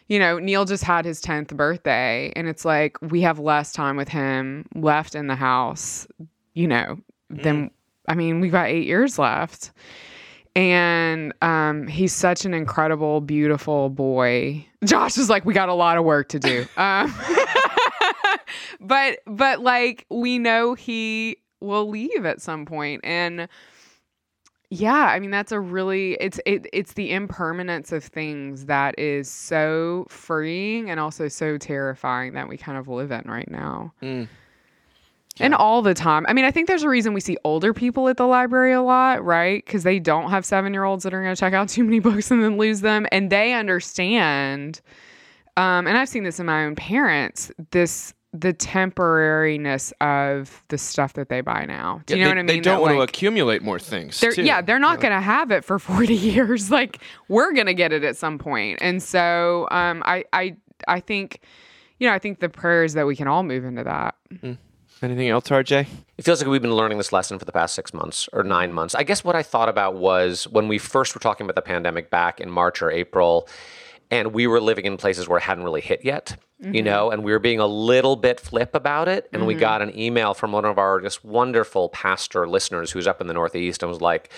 You 0.07 0.19
know, 0.19 0.39
Neil 0.39 0.63
just 0.63 0.85
had 0.85 1.03
his 1.03 1.21
10th 1.21 1.55
birthday, 1.55 2.31
and 2.35 2.47
it's 2.47 2.63
like 2.63 2.97
we 3.01 3.21
have 3.21 3.39
less 3.39 3.73
time 3.73 3.97
with 3.97 4.07
him 4.07 4.65
left 4.73 5.13
in 5.13 5.27
the 5.27 5.35
house, 5.35 6.07
you 6.53 6.65
know, 6.65 6.97
than, 7.29 7.71
I 8.07 8.15
mean, 8.15 8.39
we've 8.39 8.53
got 8.53 8.67
eight 8.67 8.87
years 8.87 9.19
left. 9.19 9.71
And 10.55 11.33
um, 11.43 11.87
he's 11.87 12.13
such 12.13 12.45
an 12.45 12.53
incredible, 12.53 13.19
beautiful 13.21 13.89
boy. 13.89 14.65
Josh 14.85 15.17
is 15.17 15.29
like, 15.29 15.45
we 15.45 15.53
got 15.53 15.69
a 15.69 15.73
lot 15.73 15.97
of 15.97 16.05
work 16.05 16.29
to 16.29 16.39
do. 16.39 16.65
Um, 16.77 17.13
but, 18.79 19.19
but 19.25 19.59
like, 19.59 20.05
we 20.09 20.39
know 20.39 20.73
he 20.73 21.37
will 21.59 21.89
leave 21.89 22.25
at 22.25 22.41
some 22.41 22.65
point, 22.65 23.01
and 23.03 23.49
yeah, 24.69 25.05
I 25.05 25.19
mean 25.19 25.31
that's 25.31 25.51
a 25.53 25.59
really 25.59 26.17
it's 26.19 26.39
it 26.45 26.67
it's 26.73 26.93
the 26.93 27.11
impermanence 27.11 27.91
of 27.93 28.03
things 28.03 28.65
that 28.65 28.99
is 28.99 29.29
so 29.31 30.05
freeing 30.09 30.89
and 30.89 30.99
also 30.99 31.29
so 31.29 31.57
terrifying 31.57 32.33
that 32.33 32.49
we 32.49 32.57
kind 32.57 32.77
of 32.77 32.87
live 32.89 33.11
in 33.11 33.23
right 33.25 33.49
now. 33.49 33.93
And 35.39 35.53
all 35.53 35.81
the 35.83 35.93
time. 35.93 36.25
I 36.27 36.33
mean, 36.33 36.45
I 36.45 36.51
think 36.51 36.67
there's 36.67 36.83
a 36.83 36.89
reason 36.89 37.13
we 37.13 37.21
see 37.21 37.37
older 37.43 37.71
people 37.73 38.09
at 38.09 38.17
the 38.17 38.25
library 38.25 38.73
a 38.73 38.81
lot, 38.81 39.23
right? 39.23 39.63
Because 39.63 39.83
they 39.83 39.99
don't 39.99 40.31
have 40.31 40.45
seven 40.45 40.73
year 40.73 40.83
olds 40.83 41.03
that 41.03 41.13
are 41.13 41.21
going 41.21 41.35
to 41.35 41.39
check 41.39 41.53
out 41.53 41.69
too 41.69 41.83
many 41.83 41.99
books 41.99 42.31
and 42.31 42.43
then 42.43 42.57
lose 42.57 42.81
them. 42.81 43.05
And 43.11 43.29
they 43.29 43.53
understand. 43.53 44.81
Um, 45.55 45.87
and 45.87 45.97
I've 45.97 46.09
seen 46.09 46.23
this 46.23 46.39
in 46.39 46.47
my 46.47 46.65
own 46.65 46.75
parents, 46.75 47.51
this 47.71 48.13
the 48.39 48.53
temporariness 48.53 49.91
of 50.01 50.63
the 50.69 50.77
stuff 50.77 51.13
that 51.13 51.29
they 51.29 51.41
buy 51.41 51.65
now. 51.65 52.01
Do 52.05 52.15
you 52.15 52.19
Yeah, 52.19 52.25
know 52.25 52.29
they, 52.29 52.35
what 52.35 52.39
I 52.39 52.41
mean? 52.43 52.47
They 52.47 52.59
don't 52.59 52.75
That, 52.77 52.81
want 52.81 52.95
to 52.95 53.01
accumulate 53.01 53.61
more 53.61 53.79
things. 53.79 54.19
they're, 54.19 54.31
too. 54.33 54.43
yeah, 54.43 54.61
they're 54.61 54.79
not 54.79 54.99
going 55.01 55.13
to 55.13 55.21
have 55.21 55.51
it 55.51 55.63
for 55.65 55.79
40 55.79 56.13
years. 56.13 56.71
Like 56.77 56.99
we're 57.27 57.53
going 57.53 57.65
to 57.67 57.73
get 57.73 57.91
it 57.91 58.03
at 58.03 58.17
some 58.17 58.37
point. 58.37 58.79
And 58.81 59.01
so 59.01 59.67
um, 59.71 60.03
I, 60.05 60.25
I, 60.33 60.55
I 60.87 60.99
think, 60.99 61.39
you 61.99 62.07
know, 62.07 62.13
I 62.13 62.19
think 62.19 62.39
the 62.39 62.49
prayer 62.49 62.83
is 62.83 62.93
that 62.93 63.07
we 63.07 63.15
can 63.15 63.27
all 63.27 63.41
move 63.43 63.65
into 63.65 63.83
that. 63.83 64.15
Anything 65.01 65.29
else, 65.29 65.45
RJ? 65.49 65.87
It 66.17 66.25
feels 66.25 66.41
like 66.41 66.49
we've 66.49 66.61
been 66.61 66.73
learning 66.75 66.97
this 66.97 67.11
lesson 67.13 67.37
for 67.39 67.45
the 67.45 67.51
past 67.51 67.75
six 67.75 67.93
months 67.93 68.27
or 68.33 68.43
nine 68.43 68.73
months. 68.73 68.95
I 68.95 69.03
guess 69.03 69.23
what 69.23 69.35
I 69.35 69.43
thought 69.43 69.69
about 69.69 69.95
was 69.95 70.47
when 70.47 70.67
we 70.67 70.77
first 70.79 71.13
were 71.15 71.19
talking 71.19 71.45
about 71.45 71.55
the 71.55 71.61
pandemic 71.61 72.09
back 72.09 72.39
in 72.39 72.49
March 72.51 72.81
or 72.81 72.89
April, 72.91 73.47
and 74.09 74.33
we 74.33 74.47
were 74.47 74.61
living 74.61 74.85
in 74.85 74.97
places 74.97 75.27
where 75.27 75.37
it 75.37 75.43
hadn't 75.43 75.63
really 75.63 75.81
hit 75.81 76.03
yet, 76.03 76.37
you 76.59 76.67
mm-hmm. 76.67 76.85
know, 76.85 77.11
and 77.11 77.23
we 77.23 77.31
were 77.31 77.39
being 77.39 77.59
a 77.59 77.67
little 77.67 78.15
bit 78.15 78.39
flip 78.39 78.73
about 78.73 79.07
it. 79.07 79.29
And 79.33 79.45
we 79.45 79.53
mm-hmm. 79.53 79.61
got 79.61 79.81
an 79.81 79.97
email 79.97 80.33
from 80.33 80.51
one 80.51 80.65
of 80.65 80.77
our 80.77 81.01
just 81.01 81.25
wonderful 81.25 81.89
pastor 81.89 82.47
listeners 82.47 82.91
who's 82.91 83.07
up 83.07 83.21
in 83.21 83.27
the 83.27 83.33
Northeast 83.33 83.83
and 83.83 83.89
was 83.89 84.01
like, 84.01 84.31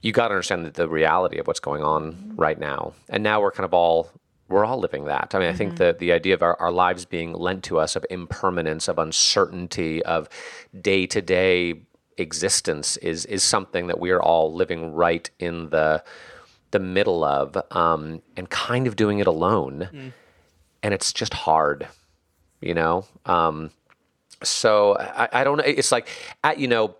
you 0.00 0.12
got 0.12 0.28
to 0.28 0.34
understand 0.34 0.64
the, 0.64 0.70
the 0.70 0.88
reality 0.88 1.38
of 1.38 1.46
what's 1.46 1.60
going 1.60 1.82
on 1.82 2.32
right 2.36 2.58
now. 2.58 2.92
And 3.08 3.22
now 3.22 3.40
we're 3.40 3.52
kind 3.52 3.64
of 3.64 3.74
all 3.74 4.10
we're 4.48 4.64
all 4.64 4.78
living 4.78 5.04
that. 5.04 5.34
I 5.34 5.40
mean, 5.40 5.48
I 5.48 5.52
think 5.52 5.74
mm-hmm. 5.74 5.84
the 5.84 5.96
the 5.98 6.12
idea 6.12 6.34
of 6.34 6.42
our, 6.42 6.56
our 6.60 6.72
lives 6.72 7.04
being 7.04 7.32
lent 7.32 7.64
to 7.64 7.78
us 7.78 7.96
of 7.96 8.06
impermanence, 8.08 8.88
of 8.88 8.98
uncertainty, 8.98 10.02
of 10.04 10.28
day 10.80 11.06
to 11.06 11.20
day 11.20 11.82
existence 12.16 12.96
is 12.98 13.26
is 13.26 13.42
something 13.42 13.86
that 13.86 14.00
we 14.00 14.10
are 14.10 14.22
all 14.22 14.52
living 14.52 14.92
right 14.92 15.30
in 15.38 15.70
the 15.70 16.02
the 16.70 16.78
middle 16.78 17.24
of, 17.24 17.56
um, 17.70 18.22
and 18.36 18.48
kind 18.50 18.86
of 18.86 18.96
doing 18.96 19.18
it 19.18 19.26
alone. 19.26 20.12
And 20.82 20.94
it's 20.94 21.12
just 21.12 21.34
hard, 21.34 21.88
you 22.60 22.74
know. 22.74 23.04
Um, 23.26 23.70
so 24.42 24.96
I, 24.98 25.28
I 25.32 25.44
don't 25.44 25.56
know. 25.58 25.64
It's 25.64 25.90
like, 25.90 26.08
at, 26.44 26.58
you 26.58 26.68
know, 26.68 26.94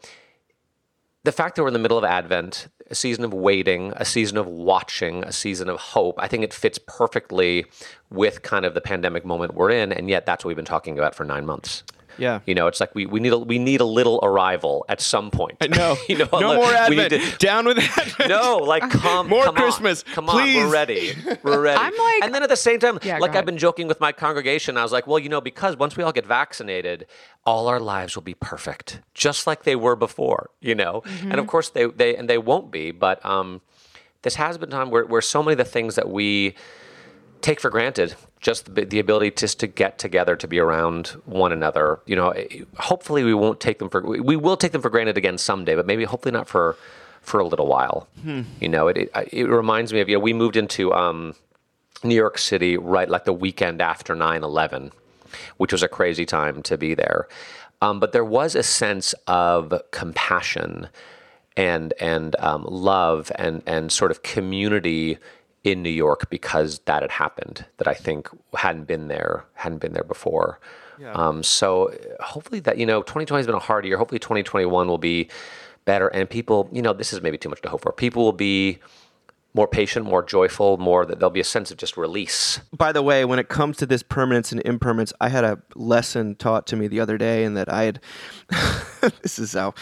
the 1.25 1.33
fact 1.33 1.57
that 1.57 1.63
we're 1.63 1.69
in 1.69 1.75
the 1.75 1.79
middle 1.79 1.99
of 1.99 2.05
Advent, 2.05 2.69
a 2.91 2.95
season 2.95 3.25
of 3.25 3.35
waiting, 3.35 3.93
a 3.97 4.05
season 4.05 4.39
of 4.39 4.47
watching, 4.47 5.23
a 5.25 5.33
season 5.33 5.69
of 5.69 5.79
hope, 5.79 6.15
I 6.19 6.27
think 6.27 6.43
it 6.43 6.55
fits 6.55 6.79
perfectly 6.87 7.67
with 8.11 8.43
kind 8.43 8.65
of 8.65 8.75
the 8.75 8.81
pandemic 8.81 9.25
moment 9.25 9.55
we're 9.55 9.71
in, 9.71 9.93
and 9.93 10.09
yet 10.09 10.25
that's 10.25 10.45
what 10.45 10.49
we've 10.49 10.57
been 10.57 10.65
talking 10.65 10.99
about 10.99 11.15
for 11.15 11.25
nine 11.25 11.45
months. 11.45 11.83
Yeah. 12.19 12.41
You 12.47 12.55
know, 12.55 12.67
it's 12.67 12.81
like 12.81 12.95
we, 12.95 13.07
we 13.07 13.21
need 13.21 13.33
a 13.33 13.39
we 13.39 13.59
need 13.59 13.81
a 13.81 13.85
little 13.85 14.19
arrival 14.23 14.85
at 14.89 15.01
some 15.01 15.31
point. 15.31 15.57
No, 15.71 15.97
you 16.09 16.19
know, 16.19 16.29
no 16.33 16.51
li- 16.51 16.57
more 16.57 16.73
we 16.89 16.97
need 16.97 17.13
Advent. 17.13 17.33
to- 17.33 17.39
Down 17.39 17.65
with 17.67 17.79
Advent. 17.79 18.29
no, 18.29 18.57
like 18.59 18.89
come 18.91 19.29
More 19.29 19.45
come 19.45 19.57
on. 19.57 19.63
Christmas, 19.63 20.03
Come 20.03 20.29
on, 20.29 20.37
we're 20.37 20.71
ready. 20.71 21.15
We're 21.43 21.61
ready. 21.69 21.79
I'm 21.81 21.97
like- 21.97 22.23
and 22.25 22.35
then 22.35 22.43
at 22.43 22.49
the 22.49 22.57
same 22.57 22.81
time, 22.81 22.99
Yeah, 23.03 23.19
like 23.19 23.37
I've 23.37 23.47
been 23.47 23.59
joking 23.59 23.87
with 23.89 24.01
my 24.01 24.13
congregation. 24.13 24.77
I 24.77 24.83
was 24.83 24.93
like, 24.93 25.07
well, 25.07 25.19
you 25.19 25.29
know, 25.29 25.41
because 25.41 25.77
once 25.77 25.97
we 25.97 26.03
all 26.03 26.13
get 26.13 26.27
vaccinated, 26.27 27.07
all 27.47 27.69
our 27.69 27.81
lives 27.81 28.15
will 28.17 28.23
be 28.25 28.35
perfect, 28.35 29.01
just 29.15 29.47
like 29.47 29.63
they 29.63 29.77
were 29.77 29.97
before. 29.97 30.51
You 30.61 30.75
know, 30.75 31.03
and 31.23 31.35
of 31.35 31.47
course 31.47 31.71
they 31.71 31.87
they 31.87 32.17
and 32.17 32.29
they 32.29 32.39
won't 32.39 32.71
be. 32.71 32.91
But 32.91 33.25
um, 33.25 33.61
this 34.23 34.35
has 34.35 34.59
been 34.59 34.69
a 34.71 34.73
time 34.73 34.91
where 34.91 35.07
where 35.07 35.21
so 35.23 35.43
many 35.43 35.53
of 35.53 35.59
the 35.59 35.65
things 35.65 35.95
that 35.95 36.09
we 36.11 36.55
take 37.41 37.61
for 37.61 37.71
granted 37.71 38.17
just 38.40 38.74
the, 38.74 38.85
the 38.85 38.98
ability 38.98 39.31
just 39.33 39.61
to 39.61 39.66
get 39.66 39.98
together 39.98 40.37
to 40.37 40.46
be 40.46 40.59
around 40.59 41.09
one 41.24 41.53
another. 41.53 42.01
You 42.07 42.16
know 42.16 42.31
eh, 42.31 42.64
hopefully 42.79 43.24
we 43.24 43.35
won't 43.35 43.61
take 43.61 43.79
them 43.79 43.88
for 43.90 44.01
we 44.03 44.37
will 44.37 44.57
take 44.57 44.72
them 44.72 44.83
for 44.83 44.90
granted 44.90 45.16
again 45.16 45.38
someday 45.38 45.74
but 45.74 45.87
maybe 45.87 46.05
hopefully 46.05 46.33
not 46.33 46.48
for 46.48 46.77
for 47.20 47.40
a 47.40 47.46
little 47.46 47.66
while. 47.66 48.09
You 48.61 48.68
know 48.68 48.88
it, 48.88 48.96
it 48.96 49.11
it 49.33 49.46
reminds 49.46 49.92
me 49.92 50.01
of 50.01 50.09
you 50.09 50.16
know 50.16 50.20
we 50.20 50.33
moved 50.33 50.57
into 50.57 50.92
um 50.92 51.35
New 52.05 52.14
York 52.14 52.38
City 52.38 52.77
right 52.77 53.09
like 53.09 53.24
the 53.24 53.33
weekend 53.33 53.81
after 53.81 54.14
9/11 54.14 54.92
which 55.57 55.72
was 55.72 55.83
a 55.83 55.88
crazy 55.88 56.24
time 56.24 56.62
to 56.62 56.79
be 56.79 56.94
there. 56.94 57.29
Um, 57.81 58.01
but 58.01 58.12
there 58.12 58.24
was 58.24 58.55
a 58.55 58.62
sense 58.62 59.14
of 59.27 59.72
compassion 59.90 60.88
and 61.57 61.92
and 62.01 62.37
um, 62.38 62.64
love 62.68 63.31
and 63.37 63.62
and 63.66 63.92
sort 63.92 64.11
of 64.11 64.22
community 64.22 65.18
in 65.64 65.83
New 65.83 65.90
York 65.90 66.31
because 66.31 66.81
that 66.81 67.03
had 67.03 67.11
happened 67.11 67.64
that 67.79 67.88
I 67.88 67.94
think 67.94 68.29
hadn't 68.55 68.87
been 68.87 69.09
there 69.09 69.44
hadn't 69.55 69.79
been 69.79 69.92
there 69.92 70.05
before. 70.05 70.61
Um, 71.12 71.42
so 71.42 71.92
hopefully 72.21 72.61
that 72.61 72.79
you 72.79 72.87
know 72.87 73.03
2020 73.03 73.40
has 73.40 73.47
been 73.47 73.55
a 73.55 73.61
hard 73.61 73.85
year. 73.85 73.97
Hopefully 73.97 74.18
2021 74.18 74.88
will 74.88 74.99
be 74.99 75.29
better 75.85 76.09
and 76.09 76.29
people 76.29 76.68
you 76.73 76.83
know 76.83 76.92
this 76.92 77.12
is 77.12 77.23
maybe 77.23 77.38
too 77.38 77.49
much 77.49 77.62
to 77.62 77.68
hope 77.68 77.83
for. 77.83 77.92
People 77.92 78.25
will 78.25 78.33
be 78.33 78.79
more 79.55 79.66
patient, 79.66 80.05
more 80.05 80.23
joyful, 80.23 80.77
more 80.77 81.07
that 81.07 81.18
there'll 81.18 81.31
be 81.31 81.40
a 81.40 81.44
sense 81.44 81.71
of 81.71 81.79
just 81.79 81.97
release. 81.97 82.61
By 82.77 82.92
the 82.92 83.03
way, 83.03 83.25
when 83.25 83.38
it 83.38 83.49
comes 83.49 83.77
to 83.79 83.87
this 83.87 84.03
permanence 84.03 84.53
and 84.53 84.61
impermanence, 84.64 85.12
I 85.21 85.31
had 85.31 85.42
a 85.42 85.59
lesson 85.75 86.37
taught 86.37 86.66
to 86.68 86.77
me 86.77 86.87
the 86.87 87.01
other 87.01 87.18
day, 87.18 87.44
and 87.44 87.57
that 87.57 87.73
I 87.73 87.85
had. 87.85 88.01
this 89.23 89.38
is 89.38 89.55
how 89.55 89.75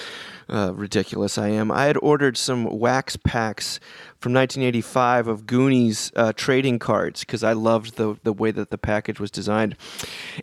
uh, 0.48 0.72
ridiculous 0.74 1.38
I 1.38 1.48
am. 1.48 1.70
I 1.72 1.84
had 1.86 1.96
ordered 2.02 2.36
some 2.36 2.64
wax 2.78 3.16
packs 3.16 3.80
from 4.18 4.32
1985 4.32 5.26
of 5.28 5.46
Goonies 5.46 6.10
uh, 6.16 6.32
trading 6.34 6.78
cards 6.78 7.20
because 7.20 7.42
I 7.44 7.52
loved 7.52 7.96
the 7.96 8.16
the 8.22 8.32
way 8.32 8.50
that 8.50 8.70
the 8.70 8.78
package 8.78 9.18
was 9.20 9.30
designed, 9.30 9.76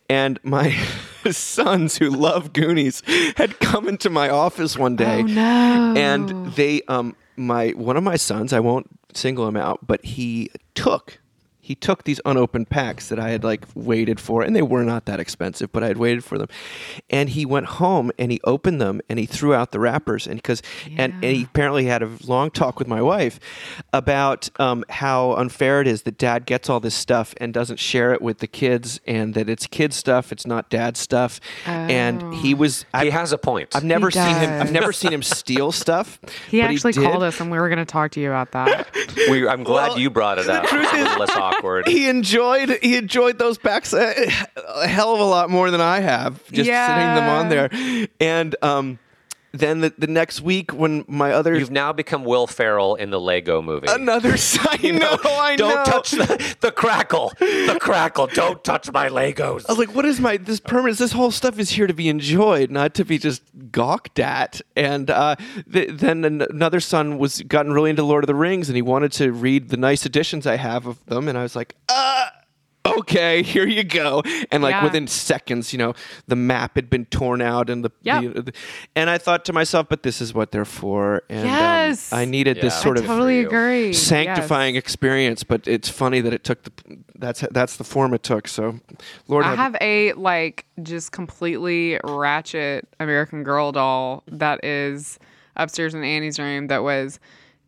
and 0.10 0.40
my 0.44 0.72
sons 1.32 1.98
who 1.98 2.10
love 2.10 2.54
Goonies 2.54 3.02
had 3.38 3.60
come 3.60 3.88
into 3.88 4.10
my 4.10 4.30
office 4.30 4.78
one 4.78 4.96
day, 4.96 5.20
Oh, 5.20 5.24
no. 5.24 5.94
and 5.98 6.54
they 6.54 6.82
um 6.88 7.16
my 7.36 7.70
one 7.70 7.98
of 7.98 8.04
my 8.04 8.16
sons 8.16 8.54
I 8.54 8.60
won't 8.60 8.88
single 9.14 9.48
him 9.48 9.58
out, 9.58 9.86
but 9.88 10.04
he 10.06 10.50
took 10.76 11.20
he 11.66 11.76
took 11.76 12.04
these 12.04 12.20
unopened 12.26 12.70
packs 12.70 13.08
that 13.08 13.18
I 13.20 13.30
had 13.30 13.44
like 13.46 13.64
waited 13.74 14.20
for, 14.20 14.44
and 14.44 14.54
they 14.54 14.62
were 14.62 14.84
not 14.84 15.06
that 15.06 15.20
expensive, 15.20 15.72
but 15.72 15.82
I 15.82 15.88
had 15.88 15.98
waited 15.98 16.24
for 16.24 16.38
them. 16.38 16.50
And 17.10 17.30
he 17.30 17.46
went 17.46 17.66
home 17.68 18.12
and 18.20 18.32
he 18.34 18.42
opened 18.44 18.82
them 18.82 19.00
and 19.08 19.18
he 19.18 19.26
threw 19.26 19.54
out 19.54 19.72
the 19.72 19.80
wrappers, 19.80 20.28
and 20.28 20.36
because 20.36 20.62
and, 20.98 21.14
and 21.14 21.24
he 21.24 21.44
apparently 21.44 21.86
had 21.86 22.04
a 22.04 22.10
long 22.26 22.52
talk 22.52 22.80
with 22.80 22.88
my 22.90 23.02
wife 23.02 23.40
about 23.94 24.50
um, 24.60 24.84
how 24.90 25.34
unfair 25.36 25.80
it 25.80 25.88
is 25.88 26.02
that 26.04 26.18
dad 26.18 26.46
gets 26.46 26.70
all 26.70 26.80
this 26.82 26.96
stuff 26.96 27.34
and 27.38 27.54
doesn't 27.54 27.78
share 27.80 28.14
it 28.14 28.22
with 28.22 28.40
the 28.40 28.48
kids, 28.48 29.00
and 29.08 29.34
that 29.34 29.48
it's 29.50 29.66
kid 29.68 29.94
stuff, 29.94 30.32
it's 30.34 30.46
not 30.46 30.70
dad 30.70 30.98
stuff. 30.98 31.40
And 31.66 32.34
he 32.34 32.54
was 32.54 32.86
I, 32.94 33.06
he 33.06 33.10
has 33.12 33.32
a 33.32 33.38
point. 33.38 33.76
I've 33.76 33.84
never 33.86 34.08
He 34.10 34.14
seen 34.20 34.36
him. 34.36 34.62
I've 34.62 34.72
never 34.72 34.92
seen 34.92 35.14
him 35.14 35.24
steal 35.24 35.72
stuff. 35.72 36.20
He 36.50 36.62
actually 36.62 36.92
did. 36.92 37.04
called 37.04 37.24
us 37.24 37.40
and 37.40 37.50
we 37.50 37.58
were 37.58 37.70
going 37.70 37.80
to 37.80 37.86
talk 37.86 38.12
to 38.12 38.20
you 38.20 38.30
about 38.30 38.52
that. 38.52 38.88
we, 39.30 39.48
I'm 39.48 39.64
glad 39.64 39.90
Well, 39.90 40.00
you 40.00 40.10
brought 40.10 40.40
it 40.40 40.50
up. 40.50 40.66
truth 40.66 40.84
It's 40.86 40.94
a 40.94 40.98
is- 40.98 41.04
little 41.04 41.20
less 41.20 41.30
awkward. 41.58 41.88
He 41.94 42.08
enjoyed 42.10 42.80
he 42.82 42.96
enjoyed 42.96 43.38
those 43.38 43.58
packs 43.58 43.94
a, 43.94 44.28
a 44.58 44.88
hell 44.88 45.14
of 45.14 45.20
a 45.20 45.24
lot 45.26 45.50
more 45.50 45.70
than 45.72 45.82
I 45.82 46.00
have 46.00 46.44
just 46.52 46.68
sitting 46.68 47.16
them 47.16 47.30
on 47.30 47.50
there. 47.50 47.70
And 48.20 48.56
um, 48.62 49.00
then 49.54 49.82
the, 49.82 49.94
the 49.98 50.08
next 50.08 50.42
week 50.42 50.74
when 50.74 51.06
my 51.08 51.32
other 51.32 51.56
You've 51.58 51.70
now 51.72 51.94
become 51.94 52.24
Will 52.26 52.48
Ferrell 52.48 52.96
in 52.96 53.12
the 53.12 53.20
Lego 53.20 53.62
movie. 53.62 53.86
another 53.90 54.30
I 54.62 54.92
know 54.92 55.18
I 55.24 55.56
Don't 55.56 55.76
know. 55.76 55.84
touch 55.84 56.12
the, 56.12 56.56
the 56.62 56.72
Kragle. 56.72 57.38
The 57.38 57.78
Kragle. 57.80 58.34
Don't 58.34 58.64
touch 58.64 58.92
my 58.92 59.10
Legos. 59.10 59.66
I 59.70 59.72
was 59.72 59.78
like, 59.78 59.94
what 59.94 60.06
is 60.06 60.20
my 60.20 60.38
this 60.38 60.60
permanence? 60.60 60.98
This 60.98 61.12
whole 61.12 61.30
stuff 61.32 61.60
is 61.60 61.70
here 61.70 61.86
to 61.88 61.94
be 61.94 62.10
enjoyed, 62.10 62.72
not 62.72 62.94
to 62.96 63.06
be 63.06 63.18
just 63.20 63.44
gawked 63.72 64.20
at. 64.20 64.60
And 64.76 65.10
uh, 65.12 65.36
th- 65.72 65.90
then 66.00 66.26
an- 66.26 66.42
another 66.42 66.80
son 66.80 67.20
was 67.20 67.42
gotten 67.44 67.74
really 67.74 67.92
into 67.92 68.04
Lord 68.04 68.24
of 68.24 68.28
the 68.28 68.36
Rings, 68.36 68.70
and 68.70 68.76
he 68.76 68.82
wanted 68.82 69.12
to 69.14 69.32
read 69.32 69.70
the 69.70 69.78
nice 69.78 70.06
editions 70.06 70.48
I 70.48 70.56
have 70.58 70.88
of 70.88 71.06
them, 71.06 71.28
and 71.28 71.38
I 71.38 71.44
was 71.44 71.56
like, 71.56 71.76
uh. 71.90 72.30
Okay, 73.00 73.42
here 73.44 73.66
you 73.68 73.84
go. 73.84 74.22
And 74.52 74.62
like 74.64 74.74
Yeah. 74.74 74.84
within 74.84 75.08
seconds, 75.08 75.74
you 75.74 75.80
know, 75.80 75.94
the 76.28 76.36
map 76.36 76.76
had 76.76 76.90
been 76.90 77.06
torn 77.06 77.42
out, 77.42 77.70
and 77.70 77.84
the, 77.84 77.92
Yep. 78.04 78.22
the 78.46 78.54
and 78.96 79.10
I 79.10 79.18
thought 79.18 79.46
to 79.46 79.54
myself, 79.54 79.88
but 79.90 80.04
this 80.04 80.22
is 80.22 80.34
what 80.34 80.52
they're 80.52 80.66
for. 80.66 81.24
And 81.30 81.42
um, 81.42 81.46
Yes. 81.48 82.12
I 82.14 82.26
needed 82.26 82.62
this 82.62 82.80
sort 82.82 82.98
I 82.98 83.02
of 83.02 83.08
totally 83.08 83.40
agree. 83.42 83.94
sanctifying 83.94 84.76
experience. 84.76 85.44
But 85.44 85.68
it's 85.68 85.90
funny 85.90 86.22
that 86.22 86.34
it 86.34 86.44
took 86.44 86.64
the 86.64 86.72
that's 87.16 87.44
that's 87.52 87.78
the 87.78 87.84
form 87.84 88.14
it 88.14 88.24
took. 88.24 88.48
So, 88.48 88.80
Lord, 89.28 89.46
I 89.46 89.50
have- 89.50 89.58
have 89.58 89.76
a 89.82 90.14
like 90.14 90.66
just 90.82 91.12
completely 91.12 92.00
ratchet 92.04 92.88
American 93.00 93.44
Girl 93.44 93.72
doll 93.72 94.24
that 94.28 94.64
is 94.64 95.20
upstairs 95.56 95.94
in 95.94 96.04
Annie's 96.04 96.40
room 96.40 96.68
that 96.68 96.84
was 96.84 97.20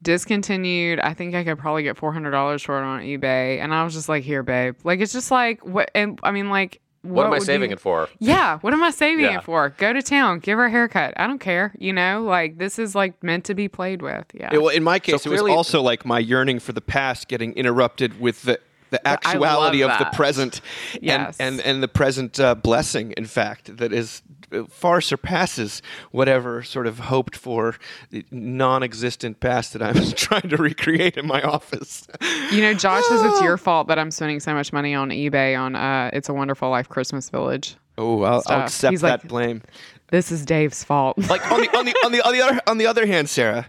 discontinued. 0.06 1.00
I 1.02 1.14
think 1.14 1.36
I 1.36 1.44
could 1.44 1.58
probably 1.60 1.84
get 1.84 1.98
four 1.98 2.14
hundred 2.14 2.32
dollars 2.32 2.64
for 2.64 2.80
it 2.80 2.84
on 2.86 3.02
eBay, 3.02 3.60
and 3.60 3.74
I 3.74 3.84
was 3.84 3.94
just 3.94 4.08
like, 4.08 4.24
"Here, 4.24 4.44
babe." 4.44 4.76
Like 4.86 5.02
it's 5.02 5.12
just 5.12 5.32
like 5.32 5.66
what? 5.66 5.92
And 5.94 6.18
I 6.24 6.32
mean, 6.32 6.50
like, 6.50 6.80
what 7.02 7.26
am 7.26 7.34
I 7.34 7.40
saving 7.40 7.72
you- 7.72 7.76
it 7.76 7.80
for? 7.80 8.08
Yeah, 8.20 8.60
what 8.60 8.74
am 8.74 8.82
I 8.82 8.92
saving 8.92 9.26
Yeah. 9.26 9.40
it 9.40 9.44
for? 9.44 9.70
Go 9.78 9.92
to 9.94 10.02
town, 10.02 10.40
give 10.40 10.58
her 10.58 10.66
a 10.66 10.72
haircut. 10.72 11.14
I 11.18 11.28
don't 11.28 11.40
care. 11.40 11.74
You 11.78 11.92
know, 11.94 12.24
like 12.24 12.58
this 12.58 12.80
is 12.80 12.96
like 12.96 13.22
meant 13.22 13.44
to 13.46 13.54
be 13.56 13.68
played 13.68 14.02
with. 14.02 14.26
Yeah. 14.34 14.50
Yeah, 14.54 14.60
well, 14.60 14.70
in 14.70 14.84
my 14.84 15.00
case, 15.00 15.26
it 15.26 15.30
was 15.30 15.42
also 15.42 15.82
like 15.82 16.06
my 16.06 16.20
yearning 16.20 16.60
for 16.60 16.72
the 16.72 16.82
past 16.82 17.28
getting 17.28 17.54
interrupted 17.54 18.20
with 18.22 18.44
the 18.44 18.60
the 18.92 19.06
actuality 19.08 19.82
of 19.84 19.98
the 19.98 20.06
present 20.14 20.62
Yes. 21.02 21.36
and, 21.40 21.60
and, 21.60 21.66
and 21.66 21.84
the 21.84 21.88
present 21.88 22.40
uh, 22.40 22.54
blessing, 22.56 23.12
in 23.18 23.26
fact, 23.26 23.76
that 23.78 23.92
is 23.92 24.22
far 24.70 25.02
surpasses 25.02 25.82
whatever 26.12 26.64
sort 26.64 26.88
of 26.88 27.00
hoped 27.00 27.36
for 27.36 27.76
non 28.32 28.84
existent 28.84 29.40
past 29.40 29.74
that 29.74 29.82
I'm 29.82 29.96
trying 30.16 30.50
to 30.50 30.58
recreate 30.58 31.18
in 31.18 31.28
my 31.28 31.42
office. 31.42 32.08
You 32.52 32.62
know, 32.62 32.74
Josh 32.74 33.04
says 33.06 33.24
it's 33.24 33.42
your 33.42 33.58
fault 33.58 33.88
that 33.88 34.00
I'm 34.00 34.12
spending 34.12 34.40
so 34.40 34.54
much 34.54 34.72
money 34.74 34.94
on 34.94 35.10
eBay 35.10 35.60
on 35.60 35.76
uh, 35.76 36.10
It's 36.14 36.30
a 36.30 36.34
Wonderful 36.34 36.70
Life 36.70 36.90
Christmas 36.90 37.30
Village. 37.30 37.76
Oh, 37.98 38.24
I'll, 38.24 38.44
I'll 38.48 38.62
accept 38.64 38.92
He's 38.92 39.02
that 39.02 39.24
like- 39.24 39.28
blame. 39.28 39.62
This 40.12 40.32
is 40.32 40.46
Dave's 40.46 40.84
fault. 40.84 41.18
Like 41.18 41.50
on 41.52 41.62
the 41.62 41.78
on 41.78 41.86
the 41.86 41.96
on 42.06 42.12
the 42.12 42.22
on 42.22 42.32
the 42.34 42.42
other 42.42 42.62
on 42.68 42.78
the 42.78 42.86
other 42.86 43.08
hand, 43.08 43.28
Sarah, 43.28 43.68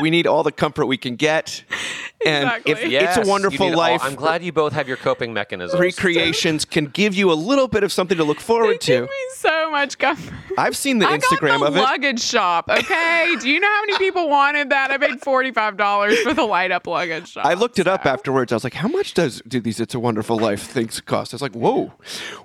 we 0.00 0.10
need 0.10 0.26
all 0.26 0.42
the 0.42 0.52
comfort 0.52 0.86
we 0.86 0.96
can 0.96 1.16
get, 1.16 1.64
and 2.26 2.50
if 2.64 2.86
Yes, 2.88 3.16
it's 3.16 3.26
a 3.26 3.30
wonderful 3.30 3.66
need 3.66 3.72
all- 3.72 3.78
life, 3.78 4.00
I'm 4.04 4.14
glad 4.14 4.42
you 4.44 4.52
both 4.52 4.72
have 4.72 4.88
your 4.88 4.96
coping 4.96 5.32
mechanisms. 5.32 5.80
recreations 5.80 6.64
can 6.64 6.86
give 6.86 7.14
you 7.14 7.30
a 7.32 7.34
little 7.34 7.68
bit 7.68 7.82
of 7.84 7.92
something 7.92 8.16
to 8.18 8.24
look 8.24 8.40
forward 8.40 8.80
Give 8.80 8.80
to. 8.80 9.02
me 9.02 9.08
so 9.34 9.70
much 9.70 9.98
comfort. 9.98 10.34
I've 10.58 10.76
seen 10.76 10.98
the 10.98 11.06
I 11.08 11.18
Instagram 11.18 11.58
got 11.60 11.68
of 11.68 11.74
the 11.74 11.80
it. 11.80 11.82
luggage 11.84 12.20
shop. 12.20 12.68
Okay, 12.70 13.36
do 13.40 13.48
you 13.48 13.60
know 13.60 13.68
how 13.68 13.80
many 13.82 13.98
people 13.98 14.28
wanted 14.28 14.70
that? 14.70 14.90
I 14.90 14.98
paid 14.98 15.20
forty 15.20 15.50
five 15.52 15.76
dollars 15.76 16.18
for 16.20 16.32
the 16.34 16.44
light 16.44 16.72
up 16.72 16.86
luggage 16.86 17.28
shop. 17.32 17.44
I 17.46 17.54
looked 17.54 17.78
it 17.78 17.86
up 17.86 18.06
afterwards. 18.06 18.52
I 18.52 18.56
was 18.56 18.64
like, 18.64 18.74
"How 18.74 18.88
much 18.88 19.14
does 19.14 19.42
do 19.46 19.60
these 19.60 19.80
It's 19.80 19.94
a 19.94 20.00
Wonderful 20.00 20.38
Life 20.38 20.62
things 20.62 21.00
cost?" 21.00 21.32
I 21.32 21.36
was 21.36 21.42
like, 21.42 21.54
"Whoa, 21.54 21.92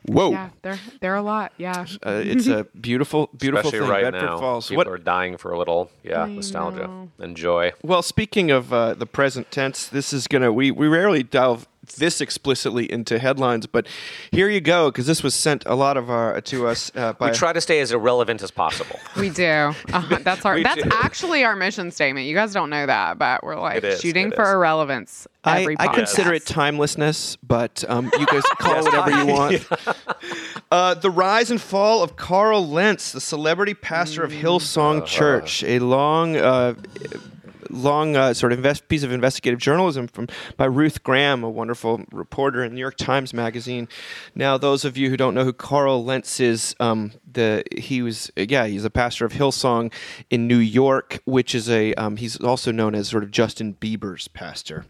whoa!" 0.05 0.31
Yeah, 0.31 0.49
they're 0.61 0.79
they're 0.99 1.15
a 1.15 1.21
lot. 1.21 1.53
Yeah. 1.57 1.85
Uh, 2.05 2.21
it's 2.25 2.47
a 2.47 2.65
beautiful, 2.79 3.29
beautiful 3.37 3.69
Especially 3.69 3.79
thing. 3.85 3.89
right 3.89 4.03
Bedford 4.11 4.25
now. 4.25 4.37
Falls. 4.39 4.67
People 4.67 4.77
What? 4.77 4.87
are 4.87 4.97
dying 4.97 5.37
for 5.37 5.51
a 5.53 5.57
little, 5.57 5.89
yeah, 6.03 6.25
nostalgia 6.25 6.87
know. 6.87 7.09
and 7.19 7.37
joy. 7.41 7.73
Well, 7.83 8.01
speaking 8.01 8.51
of 8.51 8.71
uh, 8.71 8.93
the 8.93 9.05
present 9.05 9.51
tense, 9.51 9.87
this 9.87 10.13
is 10.13 10.27
gonna. 10.27 10.53
We 10.53 10.71
we 10.71 10.87
rarely 10.87 11.23
delve 11.23 11.67
this 11.97 12.21
explicitly 12.21 12.89
into 12.91 13.17
headlines, 13.19 13.65
but 13.65 13.87
here 14.31 14.49
you 14.49 14.61
go 14.61 14.91
because 14.91 15.07
this 15.07 15.23
was 15.23 15.33
sent 15.33 15.63
a 15.65 15.75
lot 15.75 15.97
of 15.97 16.09
our 16.09 16.39
to 16.41 16.67
us 16.67 16.91
uh, 16.95 17.13
by. 17.13 17.31
We 17.31 17.35
try 17.35 17.53
to 17.53 17.61
stay 17.61 17.79
as 17.81 17.91
irrelevant 17.91 18.41
as 18.43 18.51
possible. 18.51 18.99
We 19.17 19.29
do. 19.29 19.73
Uh, 19.91 20.17
that's 20.21 20.45
our. 20.45 20.61
that's 20.63 20.81
do. 20.81 20.89
actually 20.91 21.43
our 21.43 21.55
mission 21.55 21.91
statement. 21.91 22.27
You 22.27 22.33
guys 22.33 22.53
don't 22.53 22.69
know 22.69 22.85
that, 22.85 23.17
but 23.19 23.43
we're 23.43 23.59
like 23.59 23.77
It 23.77 23.83
is, 23.83 24.01
shooting 24.01 24.31
for 24.31 24.43
is. 24.43 24.51
irrelevance. 24.51 25.27
I, 25.43 25.61
Every 25.61 25.75
I 25.79 25.87
consider 25.87 26.33
it 26.33 26.45
timelessness, 26.45 27.35
but 27.43 27.83
um, 27.87 28.09
you 28.17 28.25
guys 28.25 28.43
call 28.59 28.77
it 28.77 28.83
whatever 28.85 29.11
you 29.11 29.25
want. 29.27 29.67
Uh, 30.71 30.93
the 30.93 31.11
rise 31.11 31.51
and 31.51 31.59
fall 31.61 32.01
of 32.01 32.15
Carl 32.15 32.65
Lentz, 32.65 33.11
the 33.11 33.19
celebrity 33.19 33.73
pastor 33.73 34.23
of 34.23 34.31
Hillsong 34.31 35.05
Church, 35.05 35.63
a 35.65 35.79
long, 35.79 36.37
uh, 36.37 36.75
long 37.69 38.15
uh, 38.15 38.33
sort 38.33 38.51
of 38.51 38.59
invest- 38.59 38.87
piece 38.87 39.03
of 39.03 39.11
investigative 39.11 39.59
journalism 39.59 40.07
from 40.07 40.27
by 40.57 40.65
Ruth 40.65 41.03
Graham, 41.03 41.43
a 41.43 41.49
wonderful 41.49 42.03
reporter 42.11 42.63
in 42.63 42.73
New 42.73 42.79
York 42.79 42.97
Times 42.97 43.33
Magazine. 43.33 43.87
Now, 44.35 44.57
those 44.57 44.85
of 44.85 44.97
you 44.97 45.09
who 45.09 45.17
don't 45.17 45.33
know 45.33 45.43
who 45.43 45.53
Carl 45.53 46.03
Lentz 46.03 46.39
is, 46.39 46.75
um, 46.79 47.11
the 47.31 47.63
he 47.77 48.01
was 48.01 48.31
yeah 48.35 48.65
he's 48.65 48.85
a 48.85 48.89
pastor 48.89 49.25
of 49.25 49.33
Hillsong 49.33 49.91
in 50.29 50.47
New 50.47 50.57
York, 50.57 51.19
which 51.25 51.55
is 51.55 51.69
a 51.69 51.93
um, 51.95 52.17
he's 52.17 52.37
also 52.37 52.71
known 52.71 52.95
as 52.95 53.07
sort 53.07 53.23
of 53.23 53.31
Justin 53.31 53.75
Bieber's 53.75 54.27
pastor, 54.27 54.85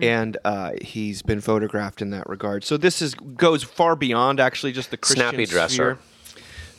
and 0.00 0.36
uh, 0.44 0.72
he's 0.82 1.22
been 1.22 1.40
photographed 1.40 2.02
in 2.02 2.10
that 2.10 2.28
regard. 2.28 2.64
So 2.64 2.76
this 2.76 3.00
is 3.02 3.14
goes 3.14 3.62
far 3.62 3.96
beyond 3.96 4.40
actually 4.40 4.72
just 4.72 4.90
the 4.90 4.96
Christian 4.96 5.28
Snappy 5.28 5.46
dresser. 5.46 5.74
sphere. 5.74 5.98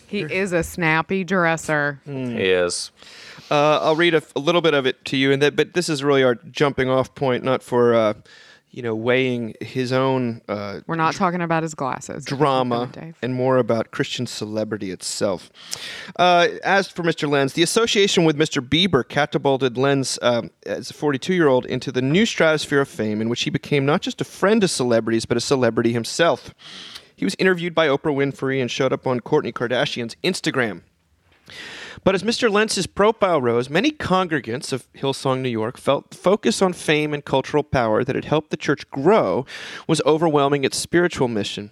He 0.10 0.22
is 0.22 0.52
a 0.54 0.64
snappy 0.64 1.24
dresser. 1.24 2.02
Hmm. 2.06 2.32
He 2.38 2.44
is. 2.50 2.92
Uh, 3.52 3.80
I'll 3.82 3.96
read 3.96 4.14
a, 4.16 4.22
a 4.36 4.40
little 4.40 4.62
bit 4.62 4.74
of 4.74 4.86
it 4.86 5.04
to 5.06 5.18
you, 5.18 5.32
and 5.32 5.42
that, 5.42 5.56
but 5.56 5.74
this 5.74 5.90
is 5.90 6.04
really 6.04 6.24
our 6.24 6.36
jumping 6.36 6.90
off 6.90 7.16
point, 7.16 7.44
not 7.44 7.64
for 7.64 7.94
uh, 7.94 8.14
you 8.72 8.84
know 8.84 8.94
weighing 8.94 9.56
his 9.62 9.92
own 9.92 10.42
uh, 10.48 10.82
We're 10.86 10.96
not 10.96 11.16
talking 11.16 11.42
about 11.42 11.64
his 11.64 11.74
glasses. 11.74 12.26
drama 12.26 12.92
and 13.24 13.34
more 13.34 13.58
about 13.58 13.90
Christian 13.90 14.28
celebrity 14.28 14.92
itself. 14.92 15.50
Uh, 16.18 16.48
as 16.64 16.88
for 16.88 17.02
Mr. 17.02 17.28
Lentz, 17.28 17.54
the 17.54 17.64
association 17.64 18.24
with 18.26 18.38
Mr. 18.38 18.62
Bieber 18.68 19.08
catapulted 19.08 19.78
Lentz 19.78 20.20
um, 20.22 20.52
as 20.68 20.92
a 20.92 20.94
42 20.94 21.34
year 21.34 21.48
old 21.48 21.66
into 21.66 21.92
the 21.92 22.02
new 22.04 22.26
stratosphere 22.28 22.82
of 22.82 22.88
fame, 22.88 23.22
in 23.22 23.30
which 23.30 23.42
he 23.42 23.50
became 23.50 23.86
not 23.86 24.02
just 24.02 24.22
a 24.22 24.26
friend 24.26 24.64
of 24.64 24.70
celebrities, 24.70 25.26
but 25.26 25.38
a 25.38 25.42
celebrity 25.42 25.92
himself. 25.94 26.54
He 27.20 27.26
was 27.26 27.36
interviewed 27.38 27.76
by 27.76 27.90
Oprah 27.90 28.16
Winfrey 28.16 28.62
and 28.62 28.72
showed 28.72 28.94
up 28.94 29.06
on 29.06 29.20
Kourtney 29.20 29.52
Kardashian's 29.52 30.16
Instagram. 30.24 30.84
But 32.06 32.16
as 32.16 32.24
Mr. 32.24 32.50
Lentz's 32.50 32.88
profile 32.88 33.42
rose, 33.42 33.70
many 33.70 33.92
congregants 33.92 34.72
of 34.72 34.88
Hillsong, 34.94 35.42
New 35.42 35.50
York, 35.50 35.78
felt 35.78 36.12
the 36.12 36.16
focus 36.16 36.62
on 36.62 36.72
fame 36.72 37.14
and 37.14 37.26
cultural 37.26 37.62
power 37.62 38.06
that 38.06 38.16
had 38.16 38.24
helped 38.24 38.52
the 38.52 38.56
church 38.58 38.90
grow 38.90 39.46
was 39.86 40.02
overwhelming 40.06 40.64
its 40.64 40.78
spiritual 40.78 41.28
mission. 41.28 41.72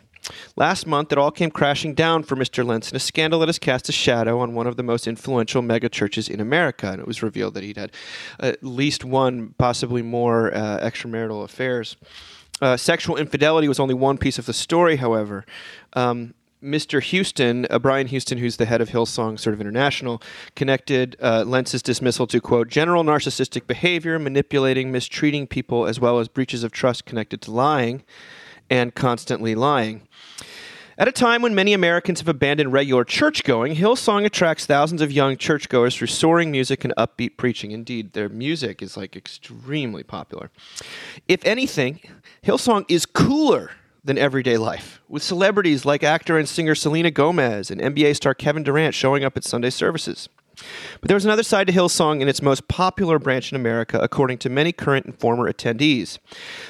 Last 0.58 0.86
month, 0.86 1.14
it 1.14 1.18
all 1.18 1.32
came 1.32 1.50
crashing 1.50 1.94
down 1.94 2.24
for 2.24 2.36
Mr. 2.36 2.66
Lentz 2.66 2.92
in 2.92 2.98
a 2.98 3.00
scandal 3.00 3.40
that 3.40 3.48
has 3.48 3.58
cast 3.58 3.88
a 3.88 3.94
shadow 3.94 4.40
on 4.40 4.54
one 4.54 4.68
of 4.68 4.76
the 4.76 4.84
most 4.84 5.08
influential 5.08 5.62
megachurches 5.62 6.30
in 6.30 6.42
America. 6.42 6.92
And 6.92 7.00
it 7.00 7.08
was 7.08 7.24
revealed 7.24 7.54
that 7.54 7.64
he'd 7.64 7.78
had 7.78 7.94
at 8.42 8.62
least 8.62 9.06
one, 9.06 9.56
possibly 9.58 10.02
more, 10.02 10.54
uh, 10.54 10.80
extramarital 10.82 11.46
affairs. 11.46 11.96
Uh, 12.62 12.78
sexual 12.78 13.18
infidelity 13.18 13.68
was 13.68 13.80
only 13.80 13.94
one 13.94 14.18
piece 14.18 14.40
of 14.40 14.46
the 14.46 14.54
story, 14.54 14.98
however. 14.98 15.46
Um, 15.94 16.34
Mr. 16.62 17.02
Houston, 17.04 17.68
uh, 17.70 17.78
Brian 17.78 18.08
Houston, 18.08 18.40
who's 18.40 18.58
the 18.58 18.66
head 18.66 18.82
of 18.82 18.90
Hillsong 18.90 19.40
sort 19.40 19.54
of 19.54 19.62
International, 19.62 20.22
connected 20.56 21.16
uh, 21.22 21.44
Lentz's 21.46 21.84
dismissal 21.84 22.26
to, 22.28 22.42
quote, 22.42 22.68
general 22.68 23.04
narcissistic 23.04 23.68
behavior, 23.68 24.18
manipulating, 24.18 24.92
mistreating 24.92 25.46
people, 25.46 25.86
as 25.86 26.00
well 26.00 26.18
as 26.18 26.28
breaches 26.28 26.64
of 26.64 26.72
trust 26.72 27.06
connected 27.06 27.42
to 27.44 27.52
lying 27.52 28.04
and 28.72 28.96
constantly 28.96 29.54
lying. 29.54 30.02
At 31.00 31.08
a 31.08 31.12
time 31.12 31.44
when 31.44 31.54
many 31.54 31.74
Americans 31.74 32.22
have 32.22 32.28
abandoned 32.28 32.74
regular 32.74 33.04
church 33.04 33.44
going, 33.44 33.76
Hillsong 33.76 34.26
attracts 34.26 34.66
thousands 34.66 35.00
of 35.00 35.12
young 35.12 35.38
churchgoers 35.38 35.96
through 35.96 36.08
soaring 36.08 36.50
music 36.50 36.84
and 36.84 36.92
upbeat 36.98 37.38
preaching. 37.38 37.70
Indeed, 37.70 38.14
their 38.14 38.30
music 38.30 38.82
is 38.82 38.98
like 38.98 39.16
extremely 39.16 40.02
popular. 40.02 40.50
If 41.28 41.46
anything, 41.46 42.00
Hillsong 42.44 42.86
is 42.90 43.06
cooler 43.06 43.74
than 44.04 44.18
everyday 44.18 44.58
life, 44.58 45.00
with 45.08 45.22
celebrities 45.22 45.86
like 45.86 46.02
actor 46.02 46.36
and 46.36 46.50
singer 46.50 46.74
Selena 46.74 47.12
Gomez 47.12 47.70
and 47.70 47.80
NBA 47.80 48.16
star 48.16 48.34
Kevin 48.34 48.64
Durant 48.64 48.96
showing 48.96 49.24
up 49.24 49.38
at 49.38 49.44
Sunday 49.44 49.70
services. 49.70 50.30
But 51.00 51.08
there 51.08 51.16
was 51.16 51.26
another 51.26 51.44
side 51.44 51.68
to 51.68 51.74
Hillsong 51.74 52.22
in 52.22 52.28
its 52.28 52.42
most 52.42 52.68
popular 52.68 53.20
branch 53.20 53.52
in 53.52 53.56
America, 53.56 54.00
according 54.00 54.40
to 54.40 54.50
many 54.50 54.72
current 54.72 55.06
and 55.06 55.18
former 55.18 55.52
attendees. 55.52 56.18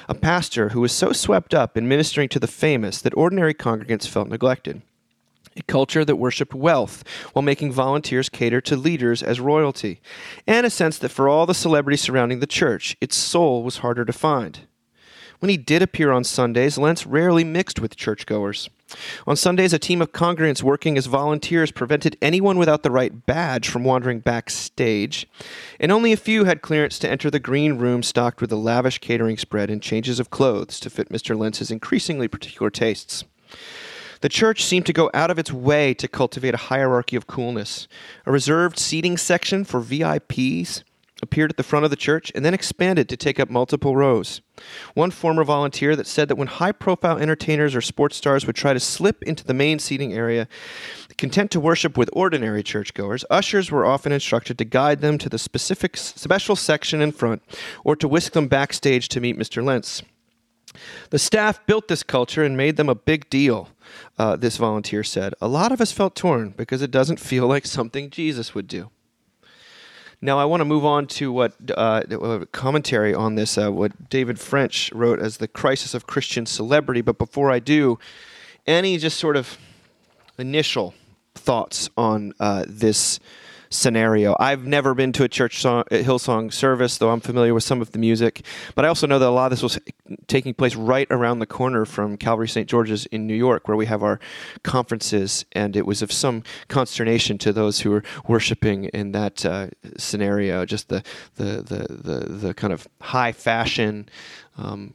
A 0.10 0.16
pastor 0.16 0.70
who 0.70 0.82
was 0.82 0.92
so 0.92 1.12
swept 1.12 1.54
up 1.54 1.78
in 1.78 1.88
ministering 1.88 2.30
to 2.30 2.40
the 2.40 2.48
famous 2.48 3.02
that 3.02 3.16
ordinary 3.16 3.54
congregants 3.54 4.08
felt 4.08 4.28
neglected. 4.28 4.82
A 5.56 5.64
culture 5.64 6.06
that 6.06 6.18
worshipped 6.18 6.54
wealth 6.54 7.04
while 7.34 7.42
making 7.42 7.72
volunteers 7.72 8.30
cater 8.30 8.62
to 8.62 8.76
leaders 8.76 9.24
as 9.24 9.40
royalty. 9.40 10.02
And 10.46 10.66
a 10.66 10.70
sense 10.70 11.00
that 11.00 11.10
for 11.10 11.28
all 11.28 11.46
the 11.46 11.56
celebrity 11.56 11.98
surrounding 11.98 12.40
the 12.40 12.48
church, 12.48 12.96
its 13.02 13.16
soul 13.16 13.64
was 13.64 13.78
harder 13.78 14.06
to 14.06 14.14
find. 14.14 14.68
When 15.40 15.50
he 15.50 15.58
did 15.58 15.84
appear 15.84 16.12
on 16.12 16.24
Sundays, 16.24 16.78
Lentz 16.78 17.06
rarely 17.06 17.44
mixed 17.44 17.80
with 17.80 17.96
churchgoers. 17.96 18.70
On 19.28 19.36
Sundays, 19.36 19.74
a 19.74 19.80
team 19.80 20.02
of 20.02 20.12
congregants 20.12 20.64
working 20.64 20.98
as 20.98 21.06
volunteers 21.06 21.72
prevented 21.72 22.18
anyone 22.22 22.58
without 22.58 22.84
the 22.84 22.90
right 22.90 23.26
badge 23.26 23.68
from 23.68 23.84
wandering 23.84 24.20
backstage, 24.20 25.28
and 25.80 25.92
only 25.92 26.12
a 26.12 26.18
few 26.18 26.46
had 26.46 26.62
clearance 26.62 26.98
to 27.00 27.10
enter 27.10 27.30
the 27.30 27.40
green 27.40 27.78
room 27.78 28.02
stocked 28.02 28.42
with 28.42 28.52
a 28.52 28.56
lavish 28.56 28.98
catering 29.00 29.38
spread 29.38 29.70
and 29.70 29.82
changes 29.82 30.20
of 30.20 30.30
clothes 30.30 30.80
to 30.80 30.90
fit 30.90 31.10
Mr. 31.10 31.38
Lentz's 31.38 31.70
increasingly 31.70 32.28
particular 32.28 32.70
tastes. 32.72 33.24
The 34.22 34.30
church 34.30 34.64
seemed 34.64 34.88
to 34.88 34.94
go 34.94 35.12
out 35.14 35.30
of 35.30 35.38
its 35.38 35.52
way 35.52 35.94
to 35.94 36.08
cultivate 36.08 36.56
a 36.56 36.58
hierarchy 36.58 37.16
of 37.16 37.28
coolness. 37.28 37.88
A 38.26 38.32
reserved 38.32 38.80
seating 38.80 39.18
section 39.18 39.64
for 39.64 39.80
VIPs 39.80 40.82
appeared 41.22 41.52
at 41.52 41.58
the 41.58 41.64
front 41.64 41.86
of 41.86 41.92
the 41.92 41.98
church 41.98 42.32
and 42.36 42.46
then 42.46 42.54
expanded 42.54 43.10
to 43.10 43.18
take 43.18 43.40
up 43.40 43.50
multiple 43.50 43.96
rows. 43.96 44.42
One 44.94 45.12
former 45.12 45.44
volunteer 45.44 45.96
that 45.96 46.08
said 46.08 46.28
that 46.28 46.38
when 46.38 46.48
high 46.48 46.72
profile 46.72 47.18
entertainers 47.18 47.76
or 47.76 47.82
sports 47.82 48.18
stars 48.18 48.46
would 48.46 48.56
try 48.56 48.74
to 48.74 48.80
slip 48.80 49.24
into 49.24 49.44
the 49.44 49.54
main 49.54 49.80
seating 49.80 50.14
area, 50.14 50.48
content 51.18 51.52
to 51.52 51.60
worship 51.60 51.98
with 51.98 52.10
ordinary 52.14 52.64
churchgoers, 52.64 53.26
ushers 53.30 53.72
were 53.72 53.86
often 53.86 54.12
instructed 54.12 54.58
to 54.58 54.66
guide 54.66 55.02
them 55.02 55.18
to 55.18 55.30
the 55.30 55.40
specific 55.40 55.98
special 55.98 56.56
section 56.56 57.02
in 57.02 57.12
front 57.12 57.42
or 57.84 57.96
to 57.96 58.08
whisk 58.08 58.34
them 58.34 58.48
backstage 58.48 59.10
to 59.10 59.20
meet 59.20 59.38
Mr. 59.38 59.64
Lentz. 59.64 60.04
The 61.10 61.20
staff 61.20 61.66
built 61.66 61.88
this 61.88 62.04
culture 62.04 62.44
and 62.44 62.56
made 62.56 62.78
them 62.78 62.90
a 62.90 62.96
big 62.96 63.30
deal, 63.30 63.70
uh, 64.18 64.36
this 64.36 64.58
volunteer 64.58 65.04
said. 65.04 65.34
A 65.42 65.48
lot 65.48 65.72
of 65.72 65.82
us 65.82 65.92
felt 65.92 66.16
torn 66.16 66.54
because 66.56 66.82
it 66.82 66.92
doesn't 66.92 67.20
feel 67.20 67.48
like 67.54 67.66
something 67.66 68.10
Jesus 68.10 68.54
would 68.54 68.68
do. 68.68 68.92
Now, 70.20 70.40
I 70.40 70.46
want 70.46 70.62
to 70.62 70.66
move 70.66 70.84
on 70.84 71.06
to 71.08 71.32
what 71.32 71.54
uh, 71.70 72.02
uh, 72.10 72.46
commentary 72.52 73.14
on 73.14 73.36
this, 73.36 73.56
uh, 73.56 73.72
what 73.72 74.10
David 74.10 74.40
French 74.40 74.92
wrote 74.92 75.20
as 75.20 75.38
the 75.38 75.48
crisis 75.48 75.94
of 75.94 76.08
Christian 76.08 76.48
celebrity. 76.48 77.02
But 77.02 77.20
before 77.20 77.52
I 77.52 77.60
do, 77.60 78.00
any 78.66 78.98
just 78.98 79.20
sort 79.20 79.38
of 79.38 79.60
initial 80.40 80.96
thoughts 81.36 81.90
on 81.96 82.34
uh, 82.40 82.66
this 82.68 83.20
scenario. 83.70 84.36
I've 84.40 84.66
never 84.66 84.94
been 84.94 85.12
to 85.14 85.24
a 85.24 85.28
church 85.28 85.60
song, 85.60 85.84
a 85.92 86.04
Hillsong 86.04 86.54
service, 86.54 86.98
though 86.98 87.10
I'm 87.10 87.20
familiar 87.20 87.54
with 87.54 87.64
some 87.64 87.82
of 87.82 87.92
the 87.92 88.00
music. 88.00 88.44
But 88.76 88.86
I 88.86 88.88
also 88.88 89.08
know 89.08 89.20
that 89.20 89.28
a 89.28 89.32
lot 89.32 89.46
of 89.46 89.52
this 89.52 89.64
was 89.64 89.80
taking 90.28 90.54
place 90.54 90.76
right 90.76 91.08
around 91.10 91.40
the 91.40 91.46
corner 91.46 91.86
from 91.86 92.18
Calvary 92.18 92.48
St. 92.48 92.68
George's 92.68 93.06
in 93.08 93.28
New 93.28 93.36
York, 93.36 93.68
where 93.68 93.78
we 93.78 93.86
have 93.86 94.04
our 94.04 94.20
conferences, 94.64 95.46
and 95.52 95.76
it 95.76 95.86
was 95.86 96.02
of 96.02 96.12
some 96.12 96.44
consternation 96.68 97.38
to 97.40 97.54
those 97.54 97.82
who 97.82 97.92
were 97.92 98.04
worshiping 98.28 98.86
in 98.86 99.12
that 99.12 99.46
uh, 99.46 99.68
scenario. 99.98 100.66
Just 100.66 100.90
the 100.90 101.04
the 101.36 101.62
the 101.62 101.88
the, 101.90 102.34
the 102.34 102.54
kind 102.54 102.74
of 102.74 102.88
high 103.02 103.32
fashion. 103.32 104.10
Um, 104.58 104.94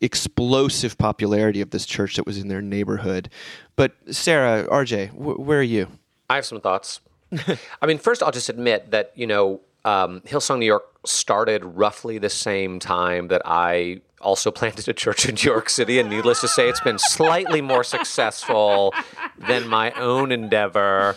explosive 0.00 0.96
popularity 0.98 1.60
of 1.60 1.70
this 1.70 1.86
church 1.86 2.16
that 2.16 2.26
was 2.26 2.38
in 2.38 2.48
their 2.48 2.62
neighborhood. 2.62 3.28
But 3.76 3.92
Sarah, 4.10 4.68
RJ, 4.68 5.10
wh- 5.10 5.40
where 5.40 5.58
are 5.58 5.62
you? 5.62 5.88
I 6.30 6.36
have 6.36 6.46
some 6.46 6.60
thoughts. 6.60 7.00
I 7.82 7.86
mean, 7.86 7.98
first, 7.98 8.22
I'll 8.22 8.32
just 8.32 8.48
admit 8.48 8.90
that, 8.90 9.12
you 9.14 9.26
know, 9.26 9.60
um, 9.84 10.20
Hillsong 10.22 10.58
New 10.58 10.66
York 10.66 10.84
started 11.04 11.64
roughly 11.64 12.18
the 12.18 12.30
same 12.30 12.78
time 12.78 13.28
that 13.28 13.42
I 13.44 14.00
also 14.20 14.50
planted 14.60 14.88
a 14.88 14.92
church 14.92 15.28
in 15.28 15.34
New 15.34 15.50
York 15.50 15.68
City. 15.68 15.98
And 15.98 16.08
needless 16.08 16.40
to 16.40 16.48
say, 16.48 16.68
it's 16.68 16.80
been 16.80 16.98
slightly 16.98 17.60
more 17.60 17.84
successful 17.84 18.94
than 19.38 19.68
my 19.68 19.90
own 19.92 20.32
endeavor. 20.32 21.16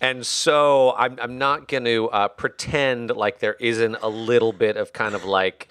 And 0.00 0.24
so 0.24 0.94
I'm, 0.96 1.18
I'm 1.20 1.38
not 1.38 1.66
going 1.66 1.84
to 1.84 2.08
uh, 2.10 2.28
pretend 2.28 3.10
like 3.16 3.40
there 3.40 3.56
isn't 3.58 3.96
a 4.02 4.08
little 4.08 4.52
bit 4.52 4.76
of 4.76 4.92
kind 4.92 5.14
of 5.14 5.24
like 5.24 5.68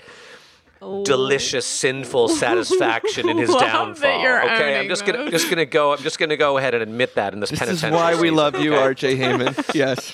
delicious 1.03 1.65
sinful 1.65 2.27
satisfaction 2.29 3.29
in 3.29 3.37
his 3.37 3.49
Love 3.51 3.59
that 3.61 3.71
downfall. 3.73 4.21
you're 4.21 4.43
Okay, 4.43 4.79
I'm 4.79 4.87
just 4.87 5.05
gonna 5.05 5.19
those. 5.19 5.31
just 5.31 5.49
gonna 5.49 5.65
go. 5.65 5.93
I'm 5.93 5.99
just 5.99 6.19
gonna 6.19 6.37
go 6.37 6.57
ahead 6.57 6.73
and 6.73 6.83
admit 6.83 7.15
that 7.15 7.33
in 7.33 7.39
this, 7.39 7.49
This 7.49 7.61
is 7.61 7.67
penitential. 7.81 7.97
why 7.99 8.13
we 8.13 8.21
season, 8.29 8.35
love 8.35 8.59
you, 8.59 8.75
okay? 8.75 9.15
RJ 9.15 9.17
Heijmen. 9.17 9.73
Yes. 9.75 10.13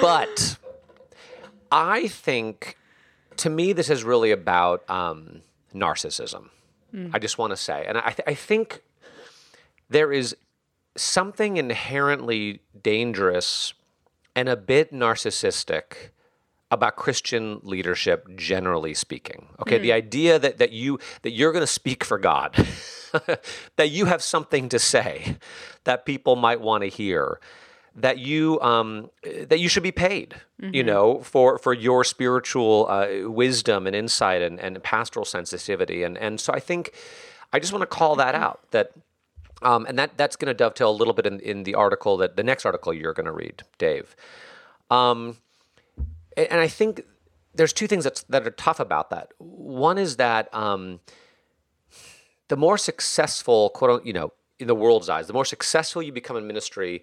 But 0.00 0.56
I 1.70 2.08
think, 2.08 2.76
to 3.38 3.48
me, 3.50 3.72
this 3.72 3.88
is 3.90 4.04
really 4.04 4.30
about 4.30 4.88
um, 4.90 5.40
narcissism. 5.74 6.48
I 7.14 7.18
just 7.18 7.38
want 7.38 7.52
to 7.52 7.56
say, 7.56 7.86
and 7.88 7.96
I, 7.96 8.10
th- 8.10 8.20
I 8.26 8.34
think 8.34 8.82
there 9.88 10.12
is 10.12 10.36
something 10.94 11.56
inherently 11.56 12.60
dangerous 12.82 13.72
and 14.36 14.46
a 14.46 14.56
bit 14.56 14.92
narcissistic 14.92 16.10
about 16.72 16.96
Christian 16.96 17.60
leadership 17.62 18.26
generally 18.34 18.94
speaking. 18.94 19.46
Okay, 19.60 19.76
the 19.78 19.92
idea 19.92 20.38
that 20.38 20.56
that 20.56 20.72
you 20.72 20.98
that 21.20 21.32
you're 21.32 21.52
going 21.52 21.62
to 21.62 21.66
speak 21.66 22.02
for 22.02 22.18
God, 22.18 22.54
that 23.76 23.90
you 23.90 24.06
have 24.06 24.22
something 24.22 24.70
to 24.70 24.78
say 24.78 25.36
that 25.84 26.06
people 26.06 26.34
might 26.34 26.62
want 26.62 26.82
to 26.82 26.88
hear, 26.88 27.38
that 27.94 28.18
you 28.18 28.58
um, 28.62 29.10
that 29.22 29.60
you 29.60 29.68
should 29.68 29.82
be 29.82 29.92
paid, 29.92 30.34
you 30.72 30.82
know, 30.82 31.20
for 31.20 31.58
for 31.58 31.74
your 31.74 32.04
spiritual 32.04 32.86
uh, 32.88 33.28
wisdom 33.30 33.86
and 33.86 33.94
insight 33.94 34.40
and, 34.40 34.58
and 34.58 34.82
pastoral 34.82 35.26
sensitivity, 35.26 36.02
and 36.02 36.16
and 36.16 36.40
so 36.40 36.54
I 36.54 36.58
think 36.60 36.94
I 37.52 37.58
just 37.58 37.72
want 37.72 37.82
to 37.82 37.86
call 37.86 38.16
that 38.16 38.34
out 38.34 38.60
that. 38.70 38.92
Um, 39.64 39.86
and 39.86 39.96
that, 39.96 40.16
that's 40.16 40.34
going 40.34 40.48
to 40.48 40.54
dovetail 40.54 40.90
a 40.90 40.98
little 40.98 41.14
bit 41.14 41.24
in, 41.24 41.38
in 41.38 41.62
the 41.62 41.76
article 41.76 42.16
that 42.16 42.34
the 42.34 42.42
next 42.42 42.66
article 42.66 42.92
you're 42.92 43.12
going 43.12 43.26
to 43.26 43.32
read, 43.32 43.62
Dave. 43.78 44.16
Um, 44.90 45.36
and 46.36 46.60
I 46.60 46.68
think 46.68 47.04
there's 47.54 47.72
two 47.72 47.86
things 47.86 48.04
that's, 48.04 48.22
that 48.24 48.46
are 48.46 48.50
tough 48.50 48.80
about 48.80 49.10
that. 49.10 49.32
One 49.38 49.98
is 49.98 50.16
that 50.16 50.52
um, 50.54 51.00
the 52.48 52.56
more 52.56 52.78
successful, 52.78 53.70
quote, 53.70 54.04
you 54.04 54.12
know, 54.12 54.32
in 54.58 54.66
the 54.66 54.74
world's 54.74 55.08
eyes, 55.08 55.26
the 55.26 55.32
more 55.32 55.44
successful 55.44 56.02
you 56.02 56.12
become 56.12 56.36
in 56.36 56.46
ministry, 56.46 57.02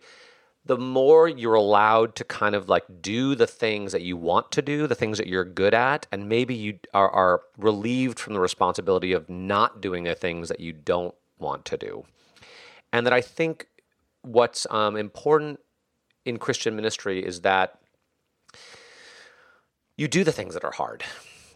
the 0.65 0.77
more 0.77 1.27
you're 1.27 1.55
allowed 1.55 2.15
to 2.15 2.23
kind 2.23 2.55
of 2.55 2.69
like 2.69 2.83
do 3.01 3.35
the 3.35 3.47
things 3.47 3.91
that 3.91 4.01
you 4.01 4.17
want 4.17 4.51
to 4.51 4.61
do, 4.61 4.87
the 4.87 4.95
things 4.95 5.17
that 5.17 5.27
you're 5.27 5.45
good 5.45 5.73
at, 5.73 6.05
and 6.11 6.29
maybe 6.29 6.53
you 6.53 6.79
are, 6.93 7.09
are 7.09 7.41
relieved 7.57 8.19
from 8.19 8.33
the 8.33 8.39
responsibility 8.39 9.13
of 9.13 9.29
not 9.29 9.81
doing 9.81 10.03
the 10.03 10.15
things 10.15 10.49
that 10.49 10.59
you 10.59 10.73
don't 10.73 11.15
want 11.37 11.65
to 11.65 11.77
do. 11.77 12.05
And 12.91 13.05
that 13.05 13.13
I 13.13 13.21
think 13.21 13.67
what's 14.21 14.67
um, 14.69 14.95
important 14.95 15.59
in 16.25 16.37
Christian 16.37 16.75
ministry 16.75 17.25
is 17.25 17.41
that 17.41 17.79
you 19.99 20.07
do 20.07 20.23
the 20.23 20.31
things 20.31 20.53
that 20.53 20.63
are 20.63 20.71
hard. 20.71 21.03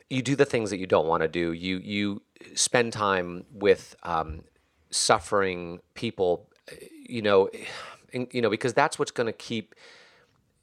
You 0.10 0.22
do 0.22 0.36
the 0.36 0.44
things 0.44 0.70
that 0.72 0.78
you 0.78 0.86
don't 0.86 1.08
want 1.08 1.22
to 1.22 1.30
do. 1.30 1.54
You 1.54 1.78
you 1.78 2.22
spend 2.56 2.91
time 2.91 3.46
with 3.54 3.96
um, 4.04 4.44
suffering 4.89 5.80
people. 5.94 6.50
You 7.08 7.22
know, 7.22 7.50
in, 8.12 8.28
you 8.32 8.41
know 8.41 8.50
because 8.50 8.74
that's 8.74 9.00
what's 9.00 9.12
going 9.12 9.28
to 9.28 9.34
keep. 9.34 9.74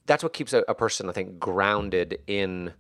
That's 0.04 0.22
what 0.22 0.34
keeps 0.34 0.52
a, 0.52 0.62
a 0.68 0.74
person, 0.74 1.08
I 1.08 1.12
think, 1.12 1.38
grounded 1.38 2.18
in 2.26 2.74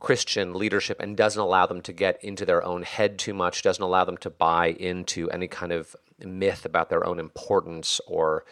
Christian 0.00 0.54
leadership 0.54 0.98
and 0.98 1.14
doesn't 1.14 1.40
allow 1.40 1.66
them 1.66 1.82
to 1.82 1.92
get 1.92 2.22
into 2.24 2.46
their 2.46 2.64
own 2.64 2.84
head 2.84 3.18
too 3.18 3.34
much. 3.34 3.60
Doesn't 3.60 3.84
allow 3.84 4.04
them 4.04 4.16
to 4.18 4.30
buy 4.30 4.68
into 4.68 5.30
any 5.30 5.48
kind 5.48 5.72
of 5.72 5.94
myth 6.24 6.64
about 6.64 6.88
their 6.88 7.06
own 7.06 7.18
importance 7.18 8.00
or 8.06 8.46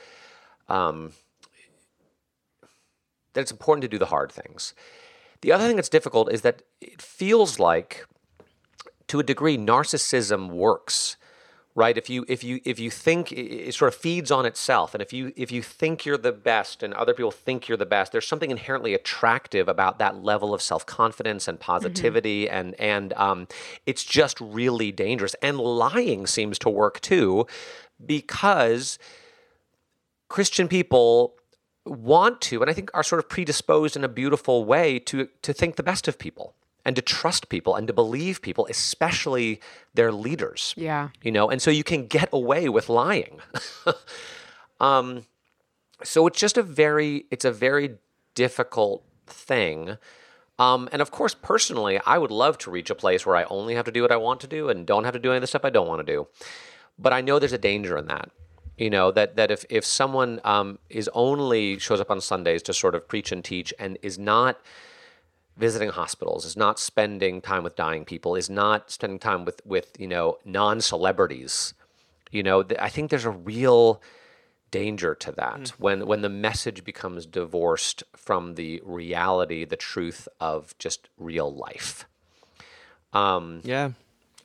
um, 0.69 1.13
that 3.33 3.41
it's 3.41 3.51
important 3.51 3.81
to 3.83 3.89
do 3.89 3.99
the 3.99 4.07
hard 4.07 4.31
things. 4.31 4.75
The 5.41 5.53
other 5.53 5.67
thing 5.67 5.77
that's 5.77 5.89
difficult 5.89 6.33
is 6.33 6.43
that 6.43 6.63
it 6.81 7.01
feels 7.01 7.59
like, 7.59 8.07
to 9.09 9.21
a 9.21 9.23
degree, 9.23 9.57
narcissism 9.57 10.51
works. 10.51 11.17
Right? 11.79 11.99
If 11.99 12.09
you 12.09 12.25
if 12.27 12.43
you 12.43 12.61
if 12.65 12.81
you 12.81 12.91
think 12.91 13.33
it, 13.33 13.75
sort 13.75 13.93
of 13.93 14.01
feeds 14.01 14.31
on 14.31 14.47
itself, 14.47 14.95
and 14.95 15.03
if 15.03 15.13
you 15.13 15.35
if 15.37 15.53
you 15.53 15.61
think 15.61 16.07
you're 16.07 16.17
the 16.17 16.33
best, 16.33 16.83
and 16.83 16.95
other 16.95 17.13
people 17.13 17.31
think 17.31 17.69
you're 17.69 17.77
the 17.77 17.85
best, 17.85 18.13
there's 18.13 18.27
something 18.27 18.51
inherently 18.51 18.95
attractive 18.95 19.69
about 19.69 19.99
that 19.99 20.25
level 20.25 20.55
of 20.55 20.63
self 20.63 20.87
confidence 20.87 21.47
and 21.47 21.61
positivity, 21.61 22.49
and 22.49 22.75
and 22.81 23.13
um, 23.13 23.47
it's 23.85 24.05
just 24.05 24.41
really 24.41 24.91
dangerous. 24.91 25.37
And 25.43 25.59
lying 25.59 26.27
seems 26.27 26.59
to 26.61 26.71
work 26.71 26.99
too, 27.03 27.47
because 28.07 28.99
Christian 30.29 30.69
people 30.69 31.35
want 31.87 32.41
to, 32.43 32.61
and 32.61 32.71
I 32.71 32.75
think 32.75 32.91
are 32.95 33.03
sort 33.03 33.19
of 33.19 33.29
predisposed 33.29 33.97
in 33.97 34.05
a 34.05 34.09
beautiful 34.09 34.65
way 34.65 34.99
to 35.01 35.29
to 35.43 35.53
think 35.53 35.77
the 35.77 35.83
best 35.83 36.09
of 36.09 36.19
people 36.19 36.55
and 36.87 36.95
to 36.95 37.03
trust 37.03 37.49
people 37.49 37.75
and 37.75 37.89
to 37.89 37.93
believe 37.93 38.41
people, 38.41 38.67
especially 38.71 39.61
their 39.95 40.13
leaders. 40.13 40.73
Yeah. 40.77 41.09
You 41.21 41.33
know, 41.33 41.51
and 41.51 41.61
so 41.61 41.71
you 41.71 41.83
can 41.83 42.07
get 42.07 42.29
away 42.33 42.69
with 42.69 42.89
lying. 42.89 43.41
um, 44.81 45.27
so 46.05 46.27
it's 46.29 46.39
just 46.39 46.57
a 46.57 46.63
very 46.63 47.27
it's 47.31 47.45
a 47.45 47.51
very 47.51 47.97
difficult 48.35 49.03
thing. 49.27 49.99
Um, 50.59 50.89
and 50.93 51.03
of 51.03 51.11
course, 51.11 51.35
personally, 51.35 52.01
I 52.07 52.19
would 52.19 52.31
love 52.31 52.57
to 52.59 52.71
reach 52.71 52.89
a 52.89 52.95
place 52.95 53.27
where 53.27 53.37
I 53.37 53.45
only 53.45 53.75
have 53.75 53.85
to 53.87 53.91
do 53.91 54.03
what 54.03 54.13
I 54.13 54.17
want 54.17 54.41
to 54.41 54.47
do 54.47 54.69
and 54.69 54.87
don't 54.87 55.05
have 55.05 55.13
to 55.15 55.19
do 55.19 55.31
any 55.31 55.39
of 55.39 55.43
the 55.43 55.49
stuff 55.49 55.65
I 55.65 55.71
don't 55.71 55.89
want 55.89 56.07
to 56.07 56.13
do. 56.13 56.29
But 56.99 57.13
I 57.13 57.21
know 57.21 57.39
there's 57.39 57.53
a 57.53 57.59
danger 57.59 57.99
in 57.99 58.07
that. 58.07 58.31
You 58.77 58.91
know 58.91 59.11
that 59.13 59.37
that 59.37 59.51
if 59.51 59.65
if 59.71 59.85
someone 59.85 60.41
um, 60.45 60.79
is 60.91 61.09
only 61.15 61.79
shows 61.79 62.01
up 62.01 62.11
on 62.11 62.21
Sundays 62.21 62.63
to 62.65 62.75
sort 62.75 62.95
of 62.95 63.09
preach 63.09 63.33
and 63.33 63.43
teach 63.45 63.73
and 63.79 63.97
is 64.03 64.19
not 64.19 64.61
visiting 65.57 65.89
hospitals, 65.89 66.45
is 66.45 66.57
not 66.57 66.79
spending 66.79 67.41
time 67.41 67.63
with 67.65 67.75
dying 67.77 68.05
people, 68.05 68.37
is 68.37 68.51
not 68.51 68.91
spending 68.91 69.19
time 69.19 69.45
with 69.47 69.63
with 69.65 69.97
you 69.99 70.07
know 70.07 70.37
non 70.45 70.81
celebrities, 70.81 71.73
you 72.31 72.43
know, 72.43 72.63
th- 72.63 72.79
I 72.81 72.89
think 72.91 73.11
there's 73.11 73.25
a 73.25 73.31
real 73.31 74.03
danger 74.71 75.15
to 75.15 75.33
that 75.33 75.69
when 75.79 76.07
when 76.07 76.21
the 76.23 76.29
message 76.29 76.85
becomes 76.85 77.25
divorced 77.25 78.03
from 78.15 78.57
the 78.57 78.83
reality, 78.85 79.65
the 79.65 79.77
truth 79.77 80.29
of 80.39 80.77
just 80.79 81.09
real 81.17 81.55
life. 81.55 82.07
um, 83.13 83.63
Yeah. 83.65 83.93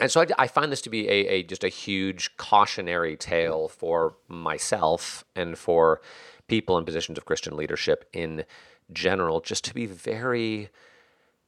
And 0.02 0.12
so 0.12 0.22
I, 0.22 0.28
I 0.40 0.48
find 0.48 0.72
this 0.72 0.82
to 0.82 0.90
be 0.90 1.08
a, 1.08 1.28
a 1.28 1.44
just 1.44 1.64
a 1.64 1.70
huge 1.70 2.36
cautionary 2.38 3.16
tale 3.16 3.70
for 3.70 4.16
myself 4.28 5.24
and 5.36 5.58
for 5.58 6.02
people 6.48 6.78
in 6.78 6.84
positions 6.86 7.18
of 7.18 7.26
Christian 7.26 7.56
leadership 7.56 8.10
in 8.12 8.44
general, 8.92 9.40
just 9.40 9.64
to 9.66 9.74
be 9.74 9.86
very 9.86 10.70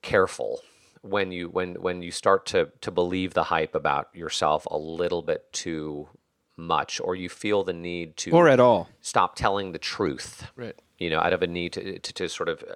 careful 0.01 0.61
when 1.01 1.31
you 1.31 1.49
when 1.49 1.75
when 1.75 2.01
you 2.01 2.11
start 2.11 2.45
to 2.45 2.69
to 2.81 2.91
believe 2.91 3.33
the 3.33 3.43
hype 3.45 3.75
about 3.75 4.07
yourself 4.13 4.65
a 4.71 4.77
little 4.77 5.21
bit 5.21 5.51
too 5.51 6.07
much, 6.55 7.01
or 7.03 7.15
you 7.15 7.29
feel 7.29 7.63
the 7.63 7.73
need 7.73 8.15
to 8.17 8.31
Or 8.31 8.47
at 8.47 8.59
all. 8.59 8.87
stop 9.01 9.35
telling 9.35 9.71
the 9.71 9.79
truth. 9.79 10.45
Right. 10.55 10.75
You 10.99 11.09
know, 11.09 11.19
out 11.19 11.33
of 11.33 11.41
a 11.41 11.47
need 11.47 11.73
to 11.73 11.99
to, 11.99 12.13
to 12.13 12.29
sort 12.29 12.49
of 12.49 12.63
uh, 12.63 12.75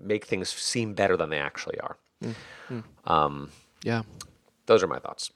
make 0.00 0.24
things 0.24 0.48
seem 0.48 0.94
better 0.94 1.16
than 1.16 1.30
they 1.30 1.38
actually 1.38 1.78
are. 1.80 1.96
Mm, 2.24 2.34
mm. 2.70 3.10
Um, 3.10 3.50
yeah. 3.82 4.02
Those 4.66 4.82
are 4.82 4.86
my 4.86 4.98
thoughts. 4.98 5.30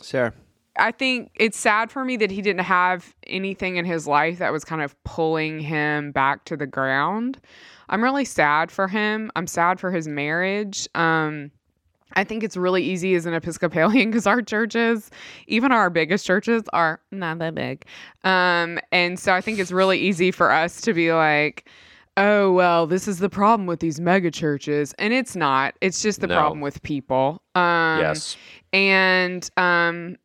Sarah. 0.00 0.32
I 0.78 0.90
think 0.90 1.30
it's 1.34 1.58
sad 1.58 1.90
for 1.90 2.04
me 2.04 2.16
that 2.16 2.30
he 2.30 2.40
didn't 2.40 2.64
have 2.64 3.14
anything 3.26 3.76
in 3.76 3.84
his 3.84 4.06
life 4.06 4.38
that 4.38 4.52
was 4.52 4.64
kind 4.64 4.80
of 4.80 5.02
pulling 5.04 5.60
him 5.60 6.12
back 6.12 6.44
to 6.46 6.56
the 6.56 6.66
ground. 6.66 7.38
I'm 7.90 8.02
really 8.02 8.24
sad 8.24 8.70
for 8.70 8.88
him. 8.88 9.30
I'm 9.36 9.46
sad 9.46 9.78
for 9.78 9.90
his 9.90 10.08
marriage. 10.08 10.88
Um, 10.94 11.50
I 12.14 12.24
think 12.24 12.42
it's 12.42 12.56
really 12.56 12.82
easy 12.82 13.14
as 13.14 13.26
an 13.26 13.34
Episcopalian 13.34 14.10
because 14.10 14.26
our 14.26 14.40
churches, 14.40 15.10
even 15.46 15.72
our 15.72 15.90
biggest 15.90 16.24
churches, 16.24 16.62
are 16.72 17.00
not 17.10 17.38
that 17.38 17.54
big. 17.54 17.84
Um, 18.24 18.78
and 18.90 19.18
so 19.18 19.32
I 19.32 19.42
think 19.42 19.58
it's 19.58 19.72
really 19.72 19.98
easy 19.98 20.30
for 20.30 20.50
us 20.50 20.80
to 20.82 20.94
be 20.94 21.12
like, 21.12 21.68
oh 22.16 22.52
well, 22.52 22.86
this 22.86 23.08
is 23.08 23.18
the 23.18 23.28
problem 23.30 23.66
with 23.66 23.80
these 23.80 24.00
mega 24.00 24.30
churches, 24.30 24.94
and 24.98 25.12
it's 25.12 25.36
not. 25.36 25.74
It's 25.80 26.02
just 26.02 26.20
the 26.20 26.26
No. 26.26 26.36
problem 26.36 26.60
with 26.60 26.82
people. 26.82 27.42
Um, 27.54 28.00
yes. 28.00 28.36
and 28.72 29.48
um, 29.56 30.16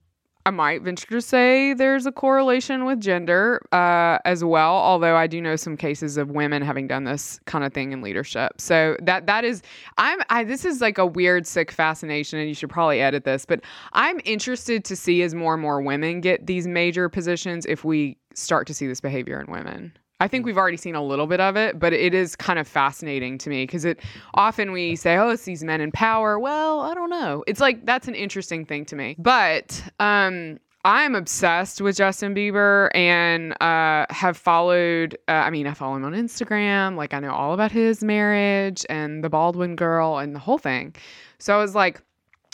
I 0.45 0.49
might 0.49 0.81
venture 0.81 1.07
to 1.07 1.21
say 1.21 1.73
there's 1.73 2.05
a 2.05 2.11
correlation 2.11 2.85
with 2.85 3.01
gender 3.01 3.61
uh, 3.73 4.17
as 4.23 4.45
well. 4.45 4.75
Although 4.75 5.17
I 5.17 5.27
do 5.27 5.41
know 5.41 5.57
some 5.57 5.75
cases 5.75 6.15
of 6.15 6.31
women 6.31 6.61
having 6.61 6.87
done 6.87 7.03
this 7.03 7.37
kind 7.45 7.65
of 7.65 7.73
thing 7.73 7.91
in 7.91 8.01
leadership. 8.01 8.61
So 8.61 8.95
that 9.01 9.25
that 9.27 9.43
is, 9.43 9.61
I'm. 9.97 10.19
I, 10.29 10.43
this 10.45 10.63
is 10.63 10.79
like 10.79 10.97
a 10.97 11.05
weird, 11.05 11.45
sick 11.45 11.69
fascination, 11.71 12.39
and 12.39 12.47
you 12.47 12.55
should 12.55 12.69
probably 12.69 13.01
edit 13.01 13.25
this. 13.25 13.45
But 13.45 13.61
I'm 13.93 14.21
interested 14.23 14.85
to 14.85 14.95
see 14.95 15.21
as 15.21 15.35
more 15.35 15.53
and 15.53 15.61
more 15.61 15.81
women 15.81 16.21
get 16.21 16.47
these 16.47 16.65
major 16.65 17.09
positions 17.09 17.65
if 17.65 17.83
we 17.83 18.17
start 18.33 18.67
to 18.67 18.73
see 18.73 18.87
this 18.87 19.01
behavior 19.01 19.41
in 19.41 19.51
women. 19.51 19.91
I 20.19 20.27
think 20.27 20.45
we've 20.45 20.57
already 20.57 20.77
seen 20.77 20.95
a 20.95 21.03
little 21.03 21.27
bit 21.27 21.39
of 21.39 21.55
it, 21.55 21.79
but 21.79 21.93
it 21.93 22.13
is 22.13 22.35
kind 22.35 22.57
of 22.57 22.67
fascinating 22.67 23.37
to 23.39 23.49
me 23.49 23.63
because 23.63 23.85
it 23.85 23.99
often 24.33 24.71
we 24.71 24.95
say, 24.95 25.15
"Oh, 25.17 25.29
it's 25.29 25.43
these 25.43 25.63
men 25.63 25.79
in 25.79 25.91
power." 25.91 26.39
Well, 26.39 26.81
I 26.81 26.93
don't 26.95 27.09
know. 27.09 27.43
It's 27.45 27.59
like 27.59 27.85
that's 27.85 28.07
an 28.07 28.15
interesting 28.15 28.65
thing 28.65 28.85
to 28.85 28.95
me. 28.95 29.15
But 29.19 29.83
um, 29.99 30.57
I'm 30.83 31.15
obsessed 31.15 31.81
with 31.81 31.97
Justin 31.97 32.33
Bieber 32.33 32.89
and 32.95 33.53
uh, 33.61 34.07
have 34.09 34.37
followed. 34.37 35.17
Uh, 35.27 35.33
I 35.33 35.49
mean, 35.51 35.67
I 35.67 35.73
follow 35.73 35.95
him 35.95 36.05
on 36.05 36.13
Instagram. 36.13 36.95
Like 36.95 37.13
I 37.13 37.19
know 37.19 37.31
all 37.31 37.53
about 37.53 37.71
his 37.71 38.03
marriage 38.03 38.85
and 38.89 39.23
the 39.23 39.29
Baldwin 39.29 39.75
girl 39.75 40.17
and 40.17 40.33
the 40.33 40.39
whole 40.39 40.57
thing. 40.57 40.95
So 41.39 41.53
I 41.53 41.61
was 41.61 41.75
like 41.75 42.01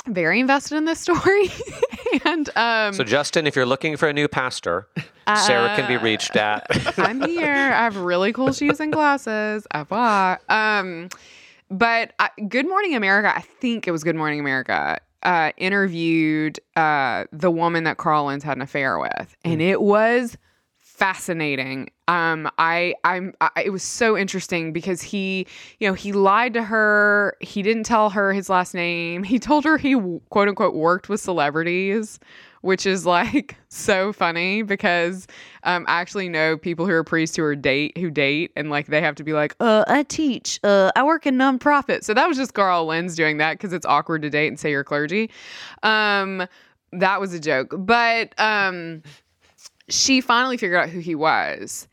very 0.08 0.40
invested 0.40 0.76
in 0.78 0.86
this 0.86 1.00
story. 1.00 1.50
and 2.26 2.50
um, 2.56 2.94
So, 2.94 3.04
Justin, 3.04 3.48
if 3.48 3.56
you're 3.56 3.66
looking 3.66 3.98
for 3.98 4.08
a 4.08 4.14
new 4.14 4.28
pastor, 4.28 4.88
Sarah 5.46 5.76
can 5.76 5.88
be 5.88 5.98
reached 5.98 6.36
at. 6.36 6.66
I'm 7.00 7.22
here. 7.22 7.54
I 7.54 7.84
have 7.84 7.98
really 7.98 8.34
cool 8.34 8.52
shoes 8.52 8.80
and 8.80 8.92
glasses. 8.92 9.66
FYI. 9.74 10.38
Um, 10.50 11.10
but 11.70 12.14
uh, 12.20 12.28
Good 12.48 12.68
Morning 12.68 12.96
America, 12.96 13.36
I 13.36 13.42
think 13.42 13.88
it 13.88 13.92
was 13.92 14.04
Good 14.04 14.16
Morning 14.16 14.40
America, 14.40 15.00
uh, 15.24 15.52
interviewed 15.58 16.60
uh, 16.76 17.26
the 17.32 17.50
woman 17.50 17.86
that 17.86 17.98
Carl 17.98 18.26
Lentz 18.26 18.44
had 18.44 18.58
an 18.58 18.62
affair 18.62 19.00
with, 19.00 19.36
and 19.44 19.62
it 19.62 19.82
was 19.82 20.38
fascinating. 20.80 21.90
Um, 22.08 22.50
I, 22.58 22.96
I'm, 23.04 23.34
I, 23.40 23.50
it 23.66 23.70
was 23.70 23.84
so 23.84 24.18
interesting 24.18 24.74
because 24.74 25.02
he, 25.02 25.48
you 25.80 25.88
know, 25.88 25.94
he 25.94 26.12
lied 26.12 26.54
to 26.56 26.64
her. 26.64 27.38
He 27.40 27.62
didn't 27.62 27.84
tell 27.84 28.10
her 28.10 28.34
his 28.34 28.50
last 28.50 28.74
name. 28.74 29.24
He 29.24 29.40
told 29.40 29.64
her 29.64 29.78
he 29.78 29.96
quote 30.30 30.50
unquote 30.50 30.76
worked 30.76 31.08
with 31.08 31.22
celebrities, 31.22 32.20
which 32.62 32.86
is 32.86 33.06
like 33.06 33.56
so 33.70 34.12
funny 34.12 34.64
because 34.64 35.28
um, 35.64 35.86
I 35.88 36.02
actually 36.02 36.28
know 36.28 36.58
people 36.58 36.86
who 36.86 36.92
are 36.92 37.04
priests 37.04 37.38
who 37.38 37.44
are 37.44 37.56
date 37.56 37.98
who 37.98 38.10
date 38.10 38.52
and 38.56 38.70
like 38.70 38.88
they 38.88 39.02
have 39.02 39.16
to 39.16 39.24
be 39.24 39.34
like, 39.34 39.56
uh, 39.62 39.86
I 39.88 40.04
teach, 40.04 40.60
uh, 40.64 40.92
I 40.96 41.04
work 41.04 41.26
in 41.26 41.36
nonprofit. 41.36 42.04
So 42.04 42.14
that 42.14 42.28
was 42.28 42.38
just 42.38 42.54
Carl 42.54 42.86
Lentz 42.86 43.16
doing 43.16 43.38
that 43.38 43.54
because 43.54 43.72
it's 43.72 43.86
awkward 43.86 44.24
to 44.24 44.30
date 44.30 44.48
and 44.48 44.60
say 44.60 44.72
you're 44.72 44.84
clergy. 44.84 45.30
Um, 45.84 46.48
that 46.92 47.20
was 47.20 47.34
a 47.34 47.40
joke, 47.40 47.74
but 47.78 48.34
um, 48.38 49.04
she 49.90 50.22
finally 50.22 50.58
figured 50.58 50.80
out 50.80 50.90
who 50.90 51.00
he 51.00 51.16
was. 51.16 51.88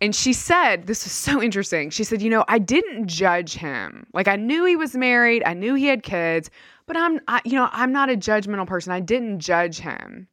And 0.00 0.14
she 0.14 0.32
said, 0.32 0.86
this 0.86 1.04
was 1.04 1.12
so 1.12 1.42
interesting. 1.42 1.90
She 1.90 2.04
said, 2.04 2.20
You 2.20 2.30
know, 2.30 2.44
I 2.48 2.58
didn't 2.58 3.06
judge 3.06 3.54
him. 3.54 4.06
Like, 4.12 4.28
I 4.28 4.36
knew 4.36 4.64
he 4.64 4.76
was 4.76 4.94
married, 4.94 5.42
I 5.44 5.54
knew 5.54 5.74
he 5.74 5.86
had 5.86 6.02
kids, 6.02 6.50
but 6.86 6.96
I'm, 6.96 7.20
I, 7.28 7.40
you 7.44 7.52
know, 7.52 7.68
I'm 7.72 7.92
not 7.92 8.10
a 8.10 8.16
judgmental 8.16 8.66
person. 8.66 8.92
I 8.92 9.00
didn't 9.00 9.40
judge 9.40 9.78
him. 9.78 10.28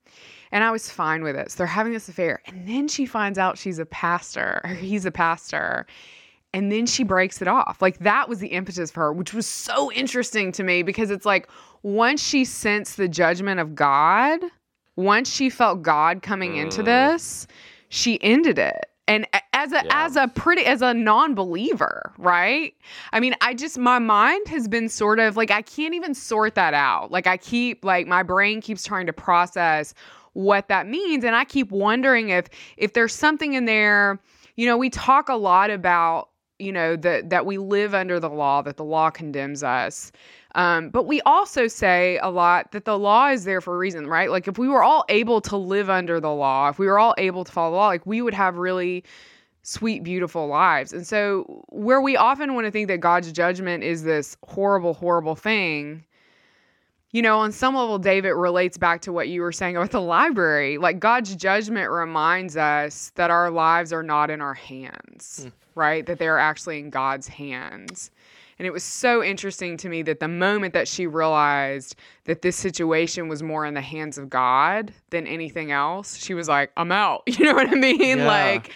And 0.52 0.64
I 0.64 0.72
was 0.72 0.90
fine 0.90 1.24
with 1.24 1.36
it. 1.36 1.52
So 1.52 1.58
they're 1.60 1.68
having 1.68 1.94
this 1.94 2.10
affair. 2.10 2.42
And 2.46 2.68
then 2.68 2.88
she 2.88 3.06
finds 3.06 3.38
out 3.38 3.58
she's 3.58 3.80
a 3.80 3.86
pastor, 3.86 4.62
or 4.64 4.70
he's 4.74 5.06
a 5.06 5.12
pastor. 5.12 5.86
And 6.54 6.70
then 6.70 6.86
she 6.86 7.06
breaks 7.06 7.42
it 7.42 7.48
off. 7.48 7.82
Like, 7.82 8.00
that 8.00 8.28
was 8.28 8.40
the 8.40 8.50
impetus 8.50 8.92
for 8.92 9.04
her, 9.04 9.14
which 9.14 9.34
was 9.34 9.48
so 9.48 9.90
interesting 9.94 10.52
to 10.54 10.64
me 10.64 10.84
because 10.84 11.10
it's 11.10 11.26
like 11.26 11.48
once 11.84 12.22
she 12.22 12.44
sensed 12.44 12.98
the 12.98 13.08
judgment 13.08 13.62
of 13.62 13.74
God, 13.74 14.42
once 14.98 15.34
she 15.34 15.50
felt 15.50 15.82
God 15.82 16.22
coming 16.22 16.58
into 16.58 16.82
mm. 16.82 16.86
this, 16.86 17.48
she 17.88 18.22
ended 18.22 18.60
it. 18.60 18.91
And 19.12 19.28
as 19.52 19.74
a 19.74 19.84
Yeah. 19.84 20.06
as 20.06 20.16
a 20.16 20.30
pretty 20.30 20.66
as 20.66 20.82
a 20.82 20.94
non-believer, 20.94 22.14
right? 22.18 22.74
I 23.12 23.20
mean, 23.20 23.36
I 23.42 23.54
just 23.54 23.78
my 23.78 24.00
mind 24.00 24.48
has 24.48 24.70
been 24.70 24.88
sort 24.88 25.20
of 25.20 25.36
like 25.36 25.52
I 25.52 25.62
can't 25.62 25.94
even 25.94 26.16
sort 26.16 26.56
that 26.56 26.74
out. 26.74 27.12
Like 27.12 27.28
I 27.28 27.36
keep 27.36 27.84
like 27.84 28.08
my 28.08 28.24
brain 28.24 28.62
keeps 28.62 28.86
trying 28.86 29.08
to 29.08 29.14
process 29.14 29.94
what 30.34 30.70
that 30.70 30.88
means 30.88 31.26
and 31.26 31.36
I 31.36 31.44
keep 31.44 31.72
wondering 31.72 32.30
if 32.30 32.48
if 32.78 32.94
there's 32.94 33.14
something 33.14 33.54
in 33.54 33.66
there, 33.66 34.18
you 34.56 34.66
know, 34.66 34.78
we 34.78 34.90
talk 34.90 35.28
a 35.28 35.36
lot 35.36 35.70
about 35.72 36.30
you 36.62 36.72
know 36.72 36.96
that 36.96 37.30
that 37.30 37.46
we 37.46 37.58
live 37.58 37.94
under 37.94 38.20
the 38.20 38.30
law 38.30 38.62
that 38.62 38.78
the 38.78 38.84
law 38.84 39.10
condemns 39.10 39.64
us. 39.64 40.12
Um, 40.54 40.90
but 40.90 41.08
we 41.08 41.22
also 41.22 41.68
say 41.68 42.20
a 42.22 42.30
lot 42.30 42.72
that 42.74 42.84
the 42.86 42.98
law 43.00 43.30
is 43.30 43.46
there 43.46 43.62
for 43.62 43.76
a 43.76 43.78
reason 43.78 44.08
right? 44.08 44.30
Like 44.30 44.48
if 44.48 44.58
we 44.58 44.68
were 44.68 44.84
all 44.84 45.06
able 45.10 45.42
to 45.42 45.58
live 45.58 45.90
under 45.90 46.20
the 46.20 46.32
law 46.32 46.70
if 46.70 46.80
we 46.80 46.88
were 46.88 47.00
all 47.00 47.16
able 47.18 47.44
to 47.44 47.52
follow 47.52 47.72
the 47.72 47.78
law 47.78 47.88
like 47.88 48.06
we 48.06 48.22
would 48.22 48.34
have 48.34 48.58
really 48.58 49.04
sweet 49.64 50.04
beautiful 50.04 50.48
lives. 50.48 50.92
And 50.94 51.06
so 51.08 51.64
where 51.70 52.02
we 52.02 52.18
often 52.18 52.54
want 52.56 52.66
to 52.66 52.72
think 52.72 52.88
that 52.90 53.00
god's 53.00 53.32
judgment 53.32 53.84
is 53.84 54.04
this 54.04 54.38
horrible 54.44 54.94
horrible 54.94 55.36
thing 55.36 56.04
you 57.12 57.22
know, 57.22 57.40
on 57.40 57.52
some 57.52 57.76
level, 57.76 58.00
David 58.00 58.32
relates 58.32 58.78
back 58.78 59.02
to 59.02 59.12
what 59.12 59.28
you 59.28 59.42
were 59.42 59.52
saying 59.52 59.76
about 59.76 59.92
the 59.92 60.02
library. 60.02 60.78
Like 60.78 61.00
God's 61.00 61.36
judgment 61.36 61.92
reminds 61.92 62.56
us 62.56 63.12
that 63.16 63.30
our 63.30 63.52
lives 63.52 63.92
are 63.92 64.04
not 64.04 64.30
in 64.30 64.42
our 64.42 64.54
hands, 64.54 65.44
hmm. 65.44 65.50
right? 65.80 66.06
That 66.06 66.20
they're 66.20 66.40
actually 66.40 66.80
in 66.80 66.90
God's 66.90 67.28
hands. 67.28 68.12
And 68.60 68.68
it 68.68 68.72
was 68.72 68.84
so 68.84 69.24
interesting 69.24 69.76
to 69.78 69.90
me 69.90 70.04
that 70.04 70.20
the 70.20 70.28
moment 70.28 70.74
that 70.76 70.88
she 70.88 71.08
realized 71.08 71.96
that 72.26 72.44
this 72.44 72.56
situation 72.56 73.28
was 73.28 73.42
more 73.42 73.66
in 73.66 73.74
the 73.74 73.82
hands 73.82 74.20
of 74.20 74.30
God 74.30 74.94
than 75.10 75.26
anything 75.26 75.72
else, 75.72 76.16
she 76.16 76.36
was 76.36 76.48
like, 76.48 76.72
I'm 76.78 76.92
out. 76.92 77.24
You 77.28 77.46
know 77.46 77.56
what 77.56 77.70
I 77.70 77.76
mean? 77.76 78.20
Yeah. 78.20 78.28
Like, 78.28 78.72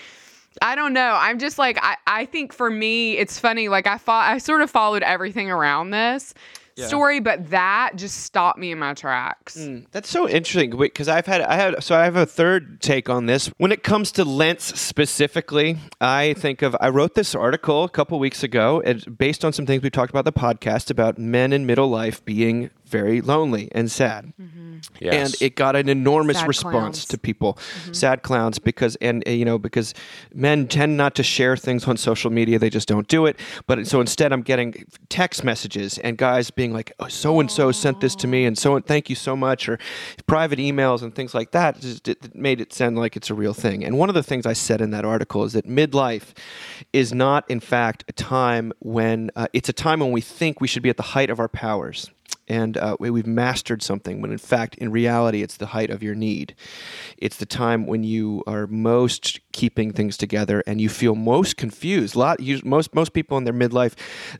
I 0.61 0.73
don't 0.75 0.93
know. 0.93 1.15
I'm 1.19 1.37
just 1.37 1.59
like 1.59 1.77
I, 1.81 1.97
I 2.07 2.25
think 2.25 2.51
for 2.51 2.69
me 2.69 3.17
it's 3.17 3.37
funny. 3.37 3.67
Like 3.67 3.87
I 3.87 3.97
fought 3.97 4.27
I 4.29 4.37
sort 4.39 4.61
of 4.61 4.71
followed 4.71 5.03
everything 5.03 5.51
around 5.51 5.91
this 5.91 6.33
Yeah. 6.77 6.87
story, 6.87 7.21
but 7.21 7.51
that 7.51 7.93
just 7.95 8.23
stopped 8.25 8.59
me 8.59 8.71
in 8.71 8.79
my 8.79 8.93
tracks. 8.93 9.55
Mm, 9.57 9.85
That's 9.91 10.09
so 10.09 10.27
interesting 10.27 10.75
because 10.77 11.07
I've 11.07 11.25
had 11.25 11.39
I 11.41 11.55
had 11.55 11.81
so 11.81 11.95
I 11.95 12.03
have 12.03 12.17
a 12.17 12.25
third 12.25 12.81
take 12.81 13.09
on 13.09 13.27
this. 13.27 13.47
When 13.57 13.71
it 13.71 13.81
comes 13.81 14.11
to 14.13 14.25
Lentz 14.25 14.77
specifically, 14.77 15.77
I 16.01 16.33
think 16.33 16.61
of 16.61 16.75
I 16.81 16.89
wrote 16.89 17.15
this 17.15 17.33
article 17.33 17.83
a 17.85 17.89
couple 17.89 18.19
weeks 18.19 18.43
ago 18.43 18.81
it's 18.85 19.05
based 19.05 19.45
on 19.45 19.53
some 19.53 19.65
things 19.65 19.83
we 19.83 19.89
talked 19.89 20.09
about 20.09 20.25
the 20.25 20.33
podcast 20.33 20.89
about 20.91 21.17
men 21.17 21.53
in 21.53 21.65
middle 21.65 21.87
life 21.89 22.23
being 22.25 22.69
very 22.85 23.21
lonely 23.21 23.69
and 23.73 23.91
sad. 23.91 24.33
Yes. 24.99 25.13
and 25.13 25.41
it 25.41 25.55
got 25.55 25.75
an 25.75 25.89
enormous 25.89 26.37
Sad 26.37 26.47
response 26.47 26.73
clowns. 26.73 27.05
to 27.05 27.17
people. 27.17 27.57
Sad 27.91 28.21
clowns 28.21 28.59
because 28.59 28.95
and 28.97 29.27
uh, 29.27 29.31
you 29.31 29.45
know 29.45 29.57
because 29.57 29.93
men 30.33 30.67
tend 30.67 30.97
not 30.97 31.15
to 31.15 31.23
share 31.23 31.57
things 31.57 31.87
on 31.87 31.97
social 31.97 32.31
media. 32.31 32.59
They 32.59 32.69
just 32.69 32.87
don't 32.87 33.07
do 33.07 33.25
it. 33.25 33.39
But 33.67 33.87
so 33.87 33.99
instead 34.01 34.31
i'm 34.31 34.41
getting 34.41 34.85
text 35.09 35.43
messages 35.43 35.97
and 35.99 36.17
guys 36.17 36.51
being 36.51 36.73
like 36.73 36.91
oh, 36.99 37.07
so 37.07 37.39
and 37.39 37.49
so 37.49 37.71
sent 37.71 38.01
this 38.01 38.15
to 38.15 38.27
me 38.27 38.45
and 38.45 38.57
so 38.57 38.79
thank 38.79 39.09
you 39.09 39.15
so 39.15 39.35
much 39.35 39.67
or 39.67 39.79
private 40.27 40.59
emails 40.59 41.01
and 41.01 41.15
things 41.15 41.33
like 41.33 41.51
that. 41.51 41.79
Just 41.79 42.07
it 42.07 42.23
it 42.23 42.35
made 42.35 42.61
it 42.61 42.73
sound 42.73 42.97
like 42.97 43.15
it's 43.15 43.29
a 43.29 43.33
real 43.33 43.53
thing. 43.53 43.83
And 43.83 43.97
one 43.97 44.09
of 44.09 44.15
the 44.15 44.23
things 44.23 44.45
i 44.45 44.53
said 44.53 44.81
in 44.81 44.91
that 44.91 45.05
article 45.05 45.43
is 45.43 45.53
that 45.53 45.67
midlife 45.67 46.33
is 46.93 47.13
not 47.13 47.49
in 47.49 47.59
fact 47.59 48.03
a 48.07 48.13
time 48.13 48.71
when 48.79 49.31
uh, 49.35 49.47
it's 49.53 49.69
a 49.69 49.73
time 49.73 49.99
when 49.99 50.11
we 50.11 50.21
think 50.21 50.61
we 50.61 50.67
should 50.67 50.83
be 50.83 50.89
at 50.89 50.97
the 50.97 51.03
height 51.03 51.29
of 51.29 51.39
our 51.39 51.47
powers 51.49 52.09
and 52.47 52.77
uh, 52.77 52.95
we- 52.99 53.09
we've 53.09 53.27
mastered 53.27 53.81
something 53.81 54.21
when 54.21 54.31
in 54.31 54.37
fact 54.37 54.75
in 54.75 54.91
reality 54.91 55.41
it's 55.41 55.57
the 55.57 55.67
height 55.67 55.89
of 55.89 56.03
your 56.03 56.15
need. 56.15 56.55
It's 57.17 57.37
the 57.37 57.45
time 57.45 57.85
when 57.87 58.03
you 58.03 58.43
are 58.47 58.67
most 58.67 59.39
keeping 59.51 59.91
things 59.93 60.17
together 60.17 60.63
and 60.67 60.81
you 60.81 60.89
feel 60.89 61.15
most 61.15 61.57
confused. 61.57 62.15
A 62.15 62.19
lot 62.19 62.39
you, 62.39 62.59
most 62.63 62.93
most 62.93 63.13
people 63.13 63.37
in 63.37 63.43
their 63.45 63.53
midlife 63.53 63.93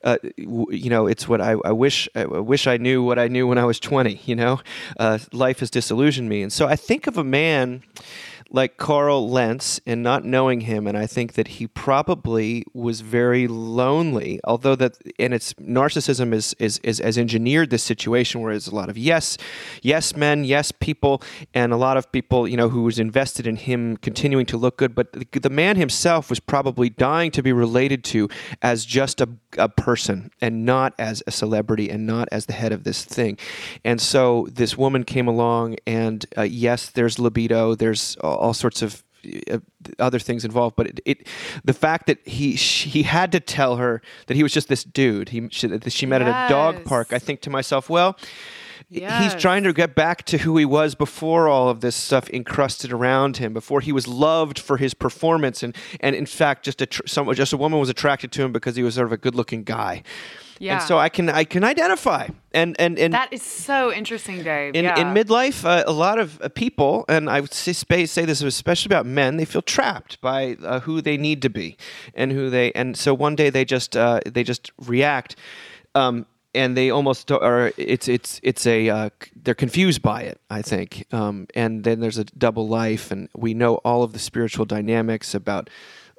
uh, 0.04 0.18
you 0.38 0.90
know 0.90 1.08
it's 1.08 1.28
what 1.28 1.42
I, 1.42 1.56
I 1.64 1.72
wish 1.72 2.08
I 2.16 2.26
wish 2.26 2.68
I 2.68 2.78
knew 2.78 3.04
what 3.04 3.18
I 3.18 3.28
knew 3.28 3.48
when 3.48 3.58
I 3.58 3.66
was 3.66 3.80
20 3.80 4.22
you 4.26 4.36
know? 4.36 4.60
Uh, 5.00 5.18
life 5.32 5.60
has 5.60 5.70
disillusioned 5.70 6.30
me. 6.30 6.42
And 6.42 6.52
so 6.54 6.68
I 6.68 6.76
think 6.76 7.08
of 7.08 7.18
a 7.18 7.24
man 7.24 7.84
like 8.52 8.78
Carl 8.78 9.30
Lentz 9.30 9.80
and 9.86 10.04
not 10.04 10.24
knowing 10.24 10.62
him, 10.62 10.88
and 10.88 10.98
I 10.98 11.08
think 11.08 11.34
that 11.34 11.48
he 11.48 11.68
probably 11.68 12.64
was 12.74 13.02
very 13.02 13.48
lonely. 13.48 14.40
Although 14.44 14.76
that, 14.76 14.98
and 15.20 15.34
it's 15.34 15.54
narcissism 15.56 16.34
is 16.34 16.56
is, 16.60 16.80
is 16.80 17.00
has 17.00 17.18
engineered 17.18 17.70
this 17.70 17.84
situation 17.84 18.42
where 18.42 18.54
there's 18.54 18.68
a 18.68 18.76
lot 18.76 18.90
of 18.90 18.98
yes, 18.98 19.38
yes 19.82 20.16
men, 20.16 20.44
yes 20.44 20.72
people, 20.72 21.22
and 21.54 21.74
a 21.74 21.78
lot 21.78 21.98
of 21.98 22.12
people 22.12 22.48
you 22.48 22.58
know 22.58 22.70
who 22.70 22.84
was 22.84 23.00
invested 23.00 23.48
in 23.48 23.56
him 23.56 23.98
continuing 23.98 24.46
to 24.46 24.58
look 24.58 24.78
good. 24.78 24.96
But 24.96 25.14
the, 25.14 25.28
the 25.40 25.50
man 25.50 25.76
himself 25.76 26.30
was 26.30 26.40
probably 26.40 26.90
dying 26.90 27.32
to 27.32 27.44
be 27.44 27.54
related 27.54 28.04
to 28.06 28.30
as 28.62 28.86
just 28.86 29.22
a, 29.22 29.30
a 29.58 29.70
person 29.70 30.32
and 30.42 30.66
not 30.66 30.94
as 31.00 31.24
a 31.28 31.32
celebrity 31.32 31.90
and 31.90 32.06
not 32.06 32.28
as 32.32 32.46
the 32.46 32.54
head 32.54 32.72
of 32.72 32.84
this 32.84 33.04
thing. 33.04 33.38
And 33.84 34.02
so 34.02 34.48
this 34.52 34.78
woman 34.78 35.04
came 35.04 35.28
along, 35.28 35.78
and 35.86 36.26
uh, 36.38 36.44
yes, 36.44 36.90
there's 36.90 37.20
libido, 37.20 37.76
there's 37.76 38.18
all 38.36 38.54
sorts 38.54 38.82
of 38.82 39.04
uh, 39.52 39.58
other 40.00 40.20
things 40.20 40.46
involved, 40.46 40.76
but 40.76 40.88
it, 40.88 41.00
it 41.06 41.28
the 41.64 41.74
fact 41.74 42.08
that 42.08 42.20
he 42.28 42.56
she, 42.56 42.90
he 42.90 43.04
had 43.04 43.32
to 43.32 43.40
tell 43.40 43.78
her 43.78 44.02
that 44.28 44.36
he 44.36 44.44
was 44.44 44.54
just 44.54 44.68
this 44.68 44.84
dude. 44.84 45.30
He 45.30 45.48
she, 45.50 45.68
she 45.88 46.06
met 46.06 46.22
at 46.22 46.28
a 46.28 46.54
dog 46.54 46.86
park. 46.86 47.14
I 47.14 47.20
think 47.20 47.42
to 47.42 47.50
myself, 47.50 47.90
well. 47.90 48.18
He's 49.24 49.34
trying 49.42 49.64
to 49.64 49.74
get 49.74 49.96
back 49.96 50.24
to 50.26 50.38
who 50.38 50.58
he 50.58 50.66
was 50.66 50.96
before 50.96 51.48
all 51.48 51.70
of 51.70 51.80
this 51.80 51.96
stuff 51.96 52.30
encrusted 52.30 52.94
around 52.94 53.38
him. 53.38 53.52
Before 53.52 53.82
he 53.82 53.92
was 53.92 54.08
loved 54.08 54.60
for 54.60 54.78
his 54.78 54.94
performance, 54.94 55.64
and 55.64 55.76
and 56.02 56.16
in 56.16 56.28
fact, 56.28 56.66
just 56.66 56.82
a 56.82 56.86
tr- 56.86 57.08
some, 57.08 57.34
just 57.34 57.52
a 57.52 57.58
woman 57.58 57.80
was 57.80 57.90
attracted 57.90 58.32
to 58.34 58.44
him 58.44 58.52
because 58.52 58.76
he 58.76 58.84
was 58.84 58.96
sort 58.96 59.08
of 59.08 59.12
a 59.12 59.18
good-looking 59.18 59.64
guy. 59.64 60.04
Yeah. 60.60 60.76
And 60.76 60.84
so 60.84 60.98
I 60.98 61.10
can 61.10 61.30
I 61.30 61.44
can 61.44 61.64
identify 61.64 62.28
and 62.56 62.76
and 62.80 62.98
and 62.98 63.14
That 63.14 63.32
is 63.32 63.44
so 63.44 63.92
interesting, 63.92 64.42
Dave. 64.44 64.76
in, 64.76 64.86
yeah. 64.86 65.00
in 65.00 65.14
midlife, 65.14 65.66
uh, 65.66 65.84
a 65.86 65.92
lot 65.92 66.18
of 66.18 66.42
uh, 66.42 66.50
people, 66.50 67.06
and 67.08 67.30
I 67.30 67.42
would 67.42 67.54
say, 67.54 68.06
say 68.06 68.26
this 68.26 68.42
especially 68.42 68.90
about 68.90 69.06
men, 69.06 69.38
they 69.38 69.46
feel 69.46 69.62
trapped 69.62 70.22
by 70.22 70.56
uh, 70.64 70.80
who 70.80 71.02
they 71.02 71.18
need 71.18 71.42
to 71.42 71.50
be, 71.50 71.78
and 72.14 72.32
who 72.32 72.50
they, 72.50 72.72
and 72.72 72.98
so 72.98 73.14
one 73.14 73.36
day 73.36 73.50
they 73.50 73.66
just 73.66 73.96
uh, 73.98 74.22
they 74.26 74.44
just 74.44 74.72
react, 74.80 75.36
um, 75.94 76.26
and 76.54 76.78
they 76.78 76.90
almost 76.90 77.30
are. 77.32 77.74
It's 77.78 78.08
it's 78.08 78.40
it's 78.42 78.66
a 78.66 78.90
uh, 78.90 79.10
they're 79.36 79.54
confused 79.54 80.02
by 80.02 80.22
it, 80.22 80.40
I 80.50 80.62
think, 80.62 81.06
um, 81.12 81.48
and 81.54 81.84
then 81.84 82.00
there's 82.00 82.18
a 82.18 82.24
double 82.24 82.68
life, 82.68 83.12
and 83.12 83.28
we 83.36 83.54
know 83.54 83.76
all 83.84 84.02
of 84.04 84.14
the 84.14 84.20
spiritual 84.20 84.66
dynamics 84.66 85.36
about 85.36 85.70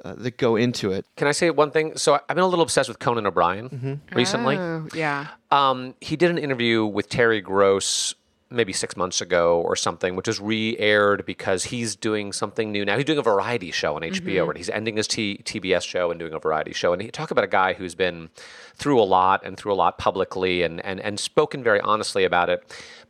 uh, 0.07 0.15
that 0.19 0.37
go 0.37 0.57
into 0.57 0.93
it. 0.93 1.05
Can 1.17 1.27
I 1.29 1.33
say 1.33 1.51
one 1.51 1.71
thing? 1.71 1.97
So 1.97 2.15
I've 2.15 2.37
been 2.37 2.39
a 2.39 2.47
little 2.47 2.63
obsessed 2.63 2.89
with 2.89 2.99
Conan 2.99 3.27
O'Brien 3.27 4.01
recently. 4.13 4.57
Oh, 4.57 4.87
yeah. 4.95 5.29
Um, 5.51 5.95
he 6.01 6.17
did 6.17 6.31
an 6.31 6.39
interview 6.39 6.85
with 6.85 7.09
Terry 7.09 7.41
Gross 7.41 8.15
maybe 8.49 8.73
six 8.73 8.97
months 8.97 9.21
ago 9.21 9.61
or 9.61 9.75
something, 9.75 10.15
which 10.15 10.29
was 10.29 10.41
re-aired 10.41 11.27
because 11.27 11.65
he's 11.65 11.97
doing 11.97 12.33
something 12.33 12.71
new 12.71 12.85
now. 12.85 12.95
He's 12.97 13.05
doing 13.05 13.19
a 13.19 13.23
variety 13.23 13.73
show 13.73 13.97
on 13.97 14.03
HBO, 14.03 14.49
and 14.49 14.57
He's 14.57 14.71
ending 14.71 14.97
his 14.97 15.09
T- 15.09 15.41
TBS 15.43 15.83
show 15.83 16.13
and 16.13 16.21
doing 16.21 16.33
a 16.33 16.39
variety 16.39 16.73
show. 16.73 16.93
And 16.93 17.03
he 17.03 17.11
talk 17.11 17.33
about 17.33 17.43
a 17.43 17.49
guy 17.49 17.73
who's 17.73 17.97
been 17.97 18.29
through 18.75 19.01
a 19.01 19.05
lot 19.05 19.45
and 19.45 19.57
through 19.57 19.73
a 19.73 19.75
lot 19.75 19.99
publicly 19.99 20.63
and 20.63 20.85
and 20.85 21.01
and 21.01 21.19
spoken 21.19 21.65
very 21.65 21.81
honestly 21.81 22.25
about 22.25 22.49
it. 22.49 22.63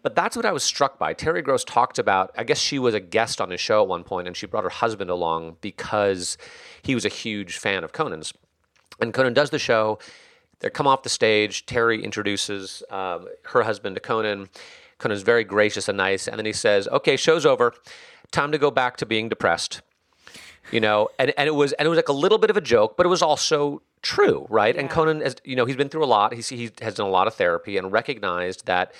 But 0.06 0.14
that's 0.14 0.36
what 0.36 0.46
I 0.46 0.52
was 0.52 0.62
struck 0.62 1.00
by. 1.00 1.14
Terry 1.14 1.42
Gross 1.42 1.64
talked 1.64 1.98
about. 1.98 2.32
I 2.38 2.44
guess 2.44 2.60
she 2.60 2.78
was 2.78 2.94
a 2.94 3.00
guest 3.00 3.40
on 3.40 3.50
his 3.50 3.60
show 3.60 3.82
at 3.82 3.88
one 3.88 4.04
point, 4.04 4.28
and 4.28 4.36
she 4.36 4.46
brought 4.46 4.62
her 4.62 4.70
husband 4.70 5.10
along 5.10 5.56
because 5.60 6.38
he 6.80 6.94
was 6.94 7.04
a 7.04 7.08
huge 7.08 7.58
fan 7.58 7.82
of 7.82 7.92
Conan's. 7.92 8.32
And 9.00 9.12
Conan 9.12 9.34
does 9.34 9.50
the 9.50 9.58
show. 9.58 9.98
They 10.60 10.70
come 10.70 10.86
off 10.86 11.02
the 11.02 11.08
stage. 11.08 11.66
Terry 11.66 12.04
introduces 12.04 12.84
um, 12.88 13.26
her 13.46 13.64
husband 13.64 13.96
to 13.96 14.00
Conan. 14.00 14.48
Conan's 14.98 15.22
very 15.22 15.42
gracious 15.42 15.88
and 15.88 15.96
nice, 15.96 16.28
and 16.28 16.38
then 16.38 16.46
he 16.46 16.52
says, 16.52 16.86
"Okay, 16.86 17.16
show's 17.16 17.44
over. 17.44 17.74
Time 18.30 18.52
to 18.52 18.58
go 18.58 18.70
back 18.70 18.96
to 18.98 19.06
being 19.06 19.28
depressed." 19.28 19.82
You 20.70 20.78
know, 20.78 21.08
and, 21.18 21.34
and 21.36 21.48
it 21.48 21.56
was 21.56 21.72
and 21.72 21.86
it 21.86 21.88
was 21.88 21.96
like 21.96 22.08
a 22.08 22.12
little 22.12 22.38
bit 22.38 22.50
of 22.50 22.56
a 22.56 22.60
joke, 22.60 22.96
but 22.96 23.06
it 23.06 23.08
was 23.08 23.22
also 23.22 23.82
true, 24.02 24.46
right? 24.48 24.76
And 24.76 24.88
Conan, 24.88 25.20
has, 25.20 25.34
you 25.42 25.56
know, 25.56 25.64
he's 25.64 25.74
been 25.74 25.88
through 25.88 26.04
a 26.04 26.06
lot. 26.06 26.32
He's, 26.32 26.48
he 26.48 26.70
has 26.80 26.94
done 26.94 27.08
a 27.08 27.10
lot 27.10 27.26
of 27.26 27.34
therapy 27.34 27.76
and 27.76 27.90
recognized 27.90 28.66
that, 28.66 28.94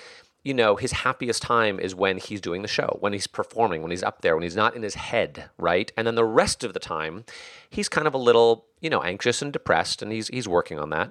you 0.46 0.54
know, 0.54 0.76
his 0.76 0.92
happiest 0.92 1.42
time 1.42 1.80
is 1.80 1.92
when 1.94 2.18
he's 2.18 2.40
doing 2.40 2.62
the 2.62 2.68
show, 2.68 2.96
when 3.00 3.12
he's 3.12 3.26
performing, 3.26 3.82
when 3.82 3.90
he's 3.90 4.02
up 4.04 4.22
there, 4.22 4.34
when 4.36 4.44
he's 4.44 4.54
not 4.64 4.76
in 4.76 4.82
his 4.84 4.94
head, 4.94 5.50
right? 5.58 5.90
And 5.96 6.06
then 6.06 6.14
the 6.14 6.24
rest 6.42 6.62
of 6.62 6.72
the 6.72 6.78
time, 6.78 7.24
he's 7.68 7.88
kind 7.88 8.06
of 8.06 8.14
a 8.14 8.18
little, 8.28 8.64
you 8.80 8.88
know, 8.88 9.02
anxious 9.02 9.42
and 9.42 9.52
depressed, 9.52 10.02
and 10.02 10.12
he's 10.12 10.28
he's 10.28 10.46
working 10.46 10.78
on 10.78 10.90
that. 10.90 11.10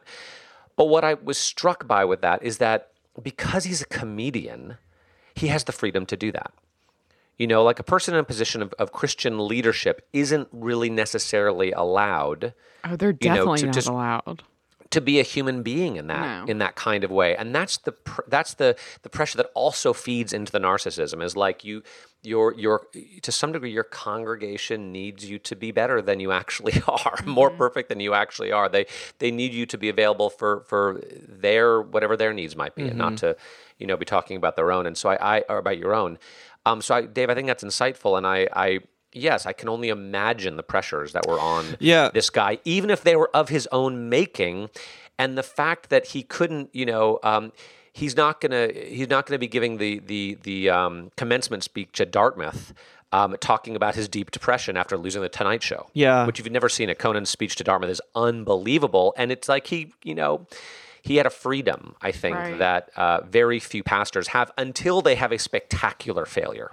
But 0.78 0.86
what 0.86 1.04
I 1.04 1.14
was 1.16 1.38
struck 1.38 1.86
by 1.88 2.06
with 2.06 2.22
that 2.22 2.44
is 2.44 2.60
that 2.60 2.92
because 3.22 3.66
he's 3.66 3.82
a 3.82 3.86
comedian, 3.88 4.78
he 5.36 5.48
has 5.48 5.66
the 5.66 5.72
freedom 5.74 6.06
to 6.06 6.16
do 6.18 6.32
that. 6.32 6.52
You 7.38 7.48
know, 7.48 7.62
like 7.64 7.80
a 7.80 7.84
person 7.84 8.14
in 8.14 8.22
a 8.22 8.24
position 8.24 8.62
of, 8.62 8.74
of 8.80 8.94
Christian 8.94 9.48
leadership 9.50 10.08
isn't 10.14 10.48
really 10.54 10.90
necessarily 10.90 11.74
allowed 11.74 12.54
Oh, 12.86 12.96
they're 12.96 13.10
you 13.20 13.30
know, 13.30 13.36
definitely 13.36 13.60
to 13.60 13.66
not 13.66 13.74
just- 13.76 13.88
allowed. 13.90 14.44
To 14.92 15.02
be 15.02 15.20
a 15.20 15.24
human 15.24 15.64
being 15.64 15.96
in 15.98 16.08
that 16.08 16.46
No. 16.46 16.52
in 16.52 16.60
that 16.60 16.76
kind 16.76 17.04
of 17.04 17.12
way. 17.12 17.36
And 17.36 17.54
that's 17.56 17.78
the 17.78 17.92
pr- 17.92 18.22
that's 18.28 18.54
the 18.54 18.76
the 19.02 19.10
pressure 19.10 19.38
that 19.38 19.50
also 19.54 19.94
feeds 19.94 20.32
into 20.34 20.52
the 20.52 20.60
narcissism 20.60 21.24
is 21.24 21.36
like 21.36 21.64
you 21.64 21.82
your 22.22 22.54
your 22.56 22.88
to 23.22 23.32
some 23.32 23.52
degree 23.52 23.72
your 23.72 23.84
congregation 23.84 24.92
needs 24.92 25.30
you 25.30 25.38
to 25.40 25.56
be 25.56 25.72
better 25.72 26.02
than 26.02 26.20
you 26.20 26.32
actually 26.32 26.74
are 26.88 27.20
more 27.26 27.50
perfect 27.50 27.90
than 27.90 28.00
you 28.00 28.14
actually 28.14 28.52
are. 28.52 28.70
They 28.70 28.86
they 29.20 29.32
need 29.32 29.54
you 29.54 29.66
to 29.68 29.78
be 29.78 29.90
available 29.90 30.30
for 30.30 30.62
for 30.68 31.02
their 31.28 31.82
whatever 31.82 32.16
their 32.16 32.34
needs 32.34 32.56
might 32.56 32.76
be 32.76 32.88
and 32.88 32.98
not 32.98 33.18
to 33.18 33.36
you 33.80 33.88
know 33.88 33.98
be 33.98 34.06
talking 34.06 34.38
about 34.38 34.56
their 34.56 34.72
own. 34.72 34.86
And 34.86 34.98
so 34.98 35.10
i, 35.10 35.38
I 35.38 35.44
or 35.50 35.58
about 35.58 35.78
your 35.78 35.94
own. 35.94 36.18
Um 36.66 36.82
so 36.82 36.96
i 36.96 37.02
dave 37.02 37.30
i 37.30 37.36
think 37.36 37.48
that's 37.48 37.64
insightful 37.64 38.18
and 38.18 38.26
i 38.26 38.48
i 38.54 38.80
yes 39.16 39.46
i 39.46 39.54
can 39.54 39.68
only 39.70 39.90
imagine 39.90 40.58
the 40.58 40.64
pressures 40.64 41.14
that 41.14 41.26
were 41.28 41.40
on 41.40 41.78
Yeah. 41.80 42.10
this 42.14 42.30
guy, 42.30 42.60
even 42.66 42.90
if 42.90 43.02
they 43.04 43.16
were 43.16 43.30
of 43.34 43.50
his 43.50 43.68
own 43.72 44.10
making, 44.10 44.70
and 45.18 45.38
the 45.38 45.44
fact 45.44 45.90
that 45.90 46.08
he 46.08 46.22
couldn't, 46.24 46.70
you 46.74 46.86
know, 46.86 47.20
um, 47.24 47.52
he's 47.94 48.16
not 48.18 48.42
gonna 48.42 48.70
he's 48.74 49.10
not 49.10 49.26
gonna 49.26 49.40
be 49.40 49.48
giving 49.48 49.78
the 49.78 50.00
the 50.00 50.38
the 50.44 50.70
um, 50.70 51.12
commencement 51.16 51.64
speech 51.64 52.00
at 52.02 52.12
Dartmouth. 52.12 52.74
Um, 53.12 53.38
talking 53.40 53.78
about 53.78 53.96
his 53.96 54.10
deep 54.10 54.30
depression 54.32 54.76
after 54.76 54.98
losing 54.98 55.22
the 55.22 55.30
Tonight 55.30 55.64
Show, 55.64 55.88
Yeah. 55.94 56.26
which 56.26 56.38
if 56.40 56.46
you've 56.46 56.52
never 56.52 56.68
seen 56.68 56.90
it, 56.90 57.00
Conan's 57.00 57.30
speech 57.30 57.56
to 57.58 57.64
Dartmouth 57.64 57.90
is 57.92 58.02
unbelievable, 58.14 59.14
and 59.16 59.32
it's 59.32 59.48
like 59.48 59.68
he, 59.68 59.94
you 60.04 60.14
know, 60.16 60.48
he 61.02 61.16
had 61.16 61.26
a 61.26 61.30
freedom 61.30 61.96
I 62.02 62.12
think 62.12 62.36
Right. 62.36 62.58
that 62.60 62.90
uh, 62.98 63.22
very 63.22 63.60
few 63.60 63.84
pastors 63.84 64.30
have 64.30 64.52
until 64.58 65.02
they 65.02 65.16
have 65.16 65.32
a 65.32 65.38
spectacular 65.38 66.26
failure. 66.26 66.72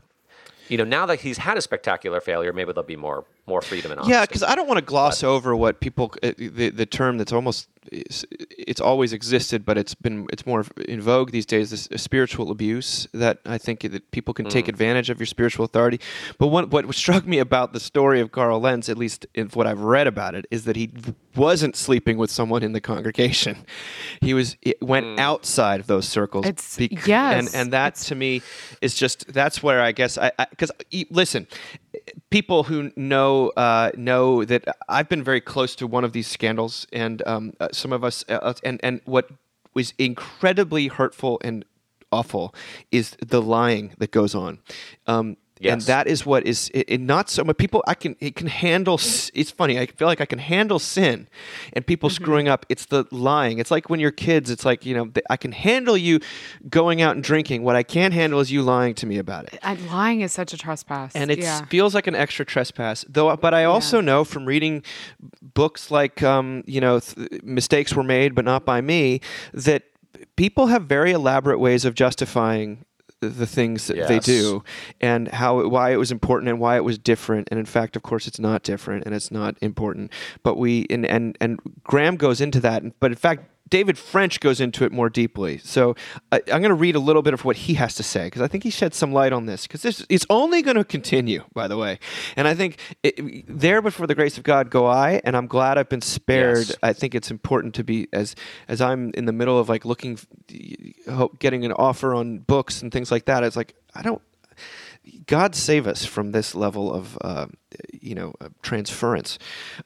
You 0.73 0.79
know, 0.79 0.85
now 0.85 1.05
that 1.05 1.20
he's 1.20 1.37
had 1.37 1.59
a 1.59 1.61
spectacular 1.61 2.18
failure, 2.23 2.51
maybe 2.51 2.73
there'll 2.73 2.87
be 2.87 2.97
more 2.97 3.27
more 3.47 3.61
freedom 3.61 3.90
and 3.90 4.01
honesty. 4.01 4.12
Yeah, 4.12 4.24
because 4.24 4.43
I 4.43 4.55
don't 4.55 4.68
want 4.68 4.78
to 4.78 4.84
gloss 4.84 5.22
over 5.24 5.55
what 5.57 5.80
people 5.80 6.14
uh, 6.22 6.32
the 6.38 6.70
the 6.70 6.86
term 6.86 7.18
that's 7.18 7.32
almost 7.32 7.68
it's, 7.90 8.24
it's 8.51 8.80
always 8.80 9.12
existed, 9.12 9.64
but 9.64 9.76
it's 9.76 9.95
been 9.95 10.26
it's 10.32 10.47
more 10.47 10.64
in 10.86 11.01
vogue 11.01 11.32
these 11.32 11.47
days. 11.47 11.70
This 11.70 11.88
uh, 11.90 11.97
spiritual 11.97 12.51
abuse 12.53 13.09
that 13.12 13.40
I 13.45 13.59
think 13.59 13.80
that 13.80 14.11
people 14.12 14.32
can 14.32 14.47
take 14.49 14.68
advantage 14.68 15.11
of 15.11 15.18
your 15.18 15.26
spiritual 15.26 15.64
authority. 15.64 16.01
But 16.38 16.49
what 16.49 16.70
what 16.70 16.93
struck 16.95 17.26
me 17.26 17.38
about 17.40 17.72
the 17.72 17.80
story 17.80 18.20
of 18.20 18.30
Carl 18.30 18.61
Lentz, 18.61 18.88
at 18.88 18.97
least 18.97 19.26
in 19.34 19.49
what 19.49 19.66
I've 19.66 19.80
read 19.80 20.07
about 20.07 20.34
it, 20.36 20.47
is 20.51 20.64
that 20.64 20.76
he 20.76 20.93
wasn't 21.34 21.74
sleeping 21.74 22.18
with 22.18 22.30
someone 22.30 22.62
in 22.62 22.72
the 22.72 22.80
congregation. 22.80 23.57
He 24.20 24.34
was 24.34 24.57
it 24.62 24.80
went 24.80 25.18
outside 25.18 25.80
of 25.80 25.88
those 25.88 26.09
circles. 26.09 26.47
It's- 26.47 26.76
bec- 26.76 27.07
yes, 27.07 27.47
and 27.47 27.55
and 27.55 27.72
that 27.72 27.97
to 27.97 28.14
me 28.14 28.43
is 28.80 28.95
just 28.95 29.32
that's 29.32 29.62
where 29.62 29.80
I 29.80 29.90
guess 29.90 30.16
I 30.16 30.30
because 30.51 30.70
listen, 31.11 31.49
people 32.30 32.64
who 32.64 32.92
know 32.96 33.48
uh, 33.50 33.90
know 33.96 34.44
that 34.44 34.64
I've 34.88 35.09
been 35.09 35.22
very 35.22 35.40
close 35.40 35.74
to 35.76 35.86
one 35.86 36.05
of 36.05 36.12
these 36.12 36.26
scandals, 36.26 36.86
and 36.92 37.22
um, 37.26 37.53
uh, 37.61 37.68
some 37.72 37.92
of 37.92 38.05
us, 38.05 38.24
uh, 38.28 38.55
and 38.64 38.80
and 38.82 39.00
what 39.05 39.30
was 39.74 39.94
incredibly 39.98 40.88
hurtful 40.88 41.40
and 41.42 41.64
awful 42.11 42.55
is 42.90 43.16
the 43.26 43.40
lying 43.40 43.94
that 43.98 44.11
goes 44.11 44.34
on. 44.34 44.59
Um, 45.07 45.36
And 45.64 45.82
that 45.82 46.06
is 46.06 46.26
what 46.26 46.46
is 46.46 46.70
it, 46.74 46.86
it 46.88 47.00
not 47.00 47.30
so 47.30 47.44
much 47.44 47.56
people 47.56 47.82
I 47.86 47.94
can 47.94 48.16
it 48.20 48.36
can 48.36 48.46
handle 48.46 48.94
it's 48.94 49.50
funny 49.50 49.78
I 49.78 49.86
feel 49.86 50.08
like 50.08 50.20
I 50.20 50.26
can 50.26 50.38
handle 50.38 50.78
sin 50.78 51.28
and 51.72 51.86
people 51.86 52.10
screwing 52.10 52.48
up. 52.48 52.66
It's 52.68 52.86
the 52.86 53.06
lying. 53.10 53.58
It's 53.58 53.70
like 53.70 53.88
when 53.90 54.00
you're 54.00 54.10
kids 54.10 54.50
it's 54.50 54.64
like 54.64 54.84
you 54.84 54.94
know 54.94 55.10
I 55.30 55.36
can 55.36 55.52
handle 55.52 55.96
you 55.96 56.20
going 56.68 57.02
out 57.02 57.14
and 57.14 57.24
drinking. 57.24 57.62
What 57.62 57.76
I 57.76 57.82
can't 57.82 58.14
handle 58.14 58.40
is 58.40 58.50
you 58.50 58.62
lying 58.62 58.94
to 58.94 59.06
me 59.06 59.18
about 59.18 59.52
it. 59.52 59.58
I, 59.62 59.74
lying 59.74 60.22
is 60.22 60.32
such 60.32 60.52
a 60.52 60.58
trespass. 60.58 61.14
and 61.14 61.30
it 61.30 61.38
yeah. 61.38 61.64
feels 61.66 61.94
like 61.94 62.06
an 62.06 62.14
extra 62.14 62.44
trespass 62.44 63.04
though 63.08 63.36
but 63.36 63.54
i 63.54 63.64
also 63.64 64.00
know 64.00 64.24
from 64.24 64.46
reading 64.46 64.82
books 65.42 65.90
like 65.90 66.22
um, 66.22 66.62
you 66.66 66.80
know 66.80 67.00
th- 67.00 67.42
mistakes 67.42 67.94
were 67.94 68.02
made 68.02 68.34
but 68.34 68.44
not 68.44 68.64
by 68.64 68.80
me 68.80 69.20
that 69.52 69.84
people 70.36 70.66
have 70.68 70.84
very 70.84 71.12
elaborate 71.12 71.58
ways 71.58 71.84
of 71.84 71.94
justifying 71.94 72.84
the 73.29 73.47
things 73.47 73.87
that 73.87 74.09
they 74.09 74.18
do 74.18 74.64
and 75.01 75.29
how 75.29 75.66
why 75.68 75.93
it 75.93 75.97
was 75.97 76.11
important 76.11 76.49
and 76.49 76.59
why 76.59 76.77
it 76.77 76.85
was 76.85 76.99
different. 76.99 77.49
And 77.51 77.59
in 77.61 77.66
fact 77.66 77.97
of 77.97 78.03
course 78.03 78.27
it's 78.27 78.39
not 78.39 78.62
different 78.62 79.05
and 79.05 79.14
it's 79.14 79.31
not 79.31 79.57
important. 79.61 80.12
But 80.43 80.57
we 80.57 80.87
and 80.91 81.07
and, 81.07 81.37
and 81.41 81.61
graham 81.85 82.16
goes 82.16 82.41
into 82.41 82.61
that. 82.61 82.83
But 83.01 83.12
in 83.12 83.16
fact 83.16 83.49
David 83.73 83.97
French 83.97 84.39
goes 84.41 84.61
into 84.61 84.85
it 84.85 84.93
more 84.93 85.09
deeply. 85.09 85.57
So 85.57 85.97
I, 86.31 86.43
I'm 86.53 86.61
going 86.61 86.64
to 86.64 86.75
read 86.75 86.95
a 86.95 86.99
little 86.99 87.23
bit 87.23 87.33
of 87.33 87.47
what 87.47 87.57
he 87.57 87.73
has 87.75 87.95
to 87.95 88.03
say 88.03 88.25
because 88.27 88.43
I 88.43 88.47
think 88.47 88.64
he 88.64 88.68
shed 88.68 88.93
some 88.93 89.14
light 89.14 89.33
on 89.33 89.47
this 89.47 89.66
because 89.66 89.81
this 89.81 90.05
it's 90.11 90.27
only 90.29 90.61
going 90.61 90.77
to 90.77 90.85
continue, 90.85 91.45
by 91.55 91.68
the 91.68 91.79
way. 91.79 91.99
And 92.37 92.47
I 92.47 92.53
think 92.53 92.79
it, 93.03 93.47
there, 93.49 93.81
but 93.81 93.95
for 93.95 94.07
the 94.07 94.14
grace 94.14 94.37
of 94.37 94.45
God, 94.45 94.68
go 94.68 94.85
I. 94.87 95.23
And 95.25 95.35
I'm 95.35 95.47
glad 95.47 95.79
I've 95.79 95.89
been 95.89 96.03
spared. 96.03 96.68
Yes. 96.68 96.77
I 96.83 96.93
think 96.93 97.14
it's 97.14 97.31
important 97.31 97.75
to 97.77 97.83
be 97.83 98.09
as 98.12 98.37
as 98.68 98.83
I'm 98.83 99.11
in 99.14 99.25
the 99.25 99.33
middle 99.33 99.59
of 99.59 99.70
like 99.70 99.87
looking, 99.87 100.18
hope 101.11 101.39
getting 101.39 101.64
an 101.64 101.73
offer 101.73 102.14
on 102.14 102.41
books 102.41 102.83
and 102.83 102.93
things 102.93 103.11
like 103.11 103.25
that. 103.25 103.43
It's 103.43 103.57
like 103.57 103.75
I 103.95 104.03
don't. 104.03 104.20
God 105.26 105.55
save 105.55 105.86
us 105.86 106.05
from 106.05 106.30
this 106.30 106.55
level 106.55 106.92
of, 106.92 107.18
uh, 107.22 107.46
you 107.92 108.14
know, 108.14 108.34
uh, 108.40 108.48
transference. 108.62 109.38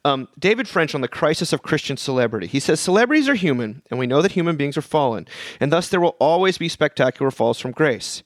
Um, 0.04 0.28
David 0.38 0.68
French 0.68 0.94
on 0.94 1.00
the 1.00 1.08
crisis 1.08 1.52
of 1.52 1.62
Christian 1.62 1.96
celebrity. 1.96 2.46
He 2.46 2.60
says 2.60 2.80
celebrities 2.80 3.28
are 3.28 3.34
human, 3.34 3.82
and 3.90 3.98
we 3.98 4.06
know 4.06 4.20
that 4.20 4.32
human 4.32 4.56
beings 4.56 4.76
are 4.76 4.82
fallen, 4.82 5.26
and 5.58 5.72
thus 5.72 5.88
there 5.88 6.00
will 6.00 6.16
always 6.18 6.58
be 6.58 6.68
spectacular 6.68 7.30
falls 7.30 7.58
from 7.58 7.72
grace. 7.72 8.22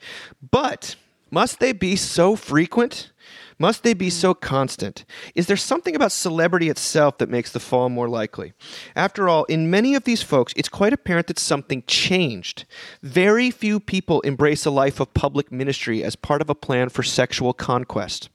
But 0.51 0.97
must 1.31 1.61
they 1.61 1.73
be 1.73 1.95
so 1.95 2.35
frequent? 2.35 3.13
Must 3.61 3.83
they 3.83 3.93
be 3.93 4.09
so 4.09 4.33
constant? 4.33 5.05
Is 5.35 5.47
there 5.47 5.57
something 5.57 5.95
about 5.95 6.13
celebrity 6.13 6.71
itself 6.71 7.19
that 7.19 7.29
makes 7.29 7.53
the 7.53 7.61
fall 7.61 7.91
more 7.91 8.09
likely? 8.09 8.55
After 8.97 9.29
all, 9.29 9.45
in 9.45 9.71
many 9.71 9.95
of 9.95 10.05
these 10.05 10.23
folks, 10.23 10.55
it's 10.57 10.71
quite 10.71 10.95
apparent 10.95 11.27
that 11.27 11.39
something 11.39 11.85
changed. 11.87 12.65
Very 13.03 13.51
few 13.51 13.79
people 13.79 14.23
embrace 14.23 14.65
a 14.65 14.71
life 14.71 14.99
of 14.99 15.13
public 15.13 15.53
ministry 15.53 16.03
as 16.03 16.17
part 16.17 16.41
of 16.41 16.49
a 16.49 16.55
plan 16.55 16.89
for 16.89 17.03
sexual 17.03 17.53
conquest. 17.53 18.31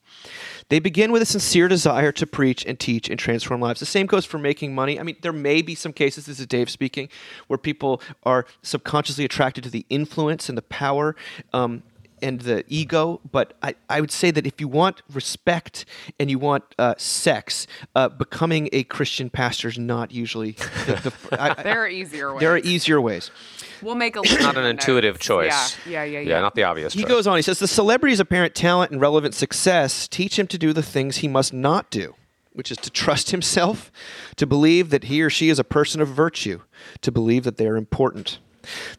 They 0.69 0.77
begin 0.77 1.11
with 1.11 1.23
a 1.23 1.25
sincere 1.25 1.67
desire 1.67 2.11
to 2.11 2.27
preach 2.27 2.63
and 2.63 2.79
teach 2.79 3.09
and 3.09 3.17
transform 3.19 3.61
lives. 3.61 3.79
The 3.79 3.87
same 3.87 4.05
goes 4.05 4.25
for 4.25 4.37
making 4.37 4.75
money. 4.75 4.99
I 4.99 5.03
mean, 5.03 5.17
there 5.23 5.33
may 5.33 5.63
be 5.63 5.73
some 5.73 5.91
cases, 5.91 6.27
this 6.27 6.39
is 6.39 6.45
Dave 6.45 6.69
speaking, 6.69 7.09
where 7.47 7.57
people 7.57 7.99
are 8.23 8.45
subconsciously 8.61 9.25
attracted 9.25 9.63
to 9.63 9.71
the 9.71 9.87
influence 9.89 10.49
and 10.49 10.57
the 10.57 10.63
power. 10.63 11.15
Um, 11.51 11.81
and 12.25 12.41
the 12.41 12.65
ego, 12.67 13.21
but 13.31 13.53
I, 13.61 13.75
I 13.87 14.01
would 14.01 14.09
say 14.09 14.31
that 14.31 14.47
if 14.47 14.59
you 14.59 14.67
want 14.67 15.03
respect 15.13 15.85
and 16.19 16.29
you 16.29 16.39
want 16.39 16.63
uh, 16.79 16.95
sex, 16.97 17.67
uh, 17.95 18.09
becoming 18.09 18.67
a 18.73 18.83
Christian 18.83 19.29
pastor 19.29 19.67
is 19.67 19.77
not 19.77 20.11
usually. 20.11 20.53
The, 20.87 21.13
the, 21.29 21.41
I, 21.41 21.61
there 21.61 21.83
are 21.83 21.87
easier 21.87 22.33
ways. 22.33 22.39
There 22.39 22.51
are 22.51 22.57
easier 22.57 22.99
ways. 22.99 23.29
We'll 23.83 23.93
make 23.93 24.15
a 24.15 24.21
list. 24.21 24.39
not 24.41 24.57
an 24.57 24.65
intuitive 24.65 25.19
choice. 25.19 25.77
Yeah, 25.85 25.91
yeah, 25.91 26.03
yeah, 26.03 26.19
yeah. 26.19 26.29
Yeah, 26.29 26.41
not 26.41 26.55
the 26.55 26.63
obvious. 26.63 26.93
He 26.93 27.01
choice. 27.03 27.09
goes 27.09 27.27
on. 27.27 27.35
He 27.35 27.43
says 27.43 27.59
the 27.59 27.67
celebrity's 27.67 28.19
apparent 28.19 28.55
talent 28.55 28.91
and 28.91 28.99
relevant 28.99 29.35
success 29.35 30.07
teach 30.07 30.39
him 30.39 30.47
to 30.47 30.57
do 30.57 30.73
the 30.73 30.83
things 30.83 31.17
he 31.17 31.27
must 31.27 31.53
not 31.53 31.91
do, 31.91 32.15
which 32.53 32.71
is 32.71 32.77
to 32.77 32.89
trust 32.89 33.29
himself, 33.29 33.91
to 34.37 34.47
believe 34.47 34.89
that 34.89 35.03
he 35.05 35.21
or 35.21 35.29
she 35.29 35.49
is 35.49 35.59
a 35.59 35.63
person 35.63 36.01
of 36.01 36.07
virtue, 36.07 36.61
to 37.01 37.11
believe 37.11 37.43
that 37.43 37.57
they 37.57 37.67
are 37.67 37.77
important. 37.77 38.39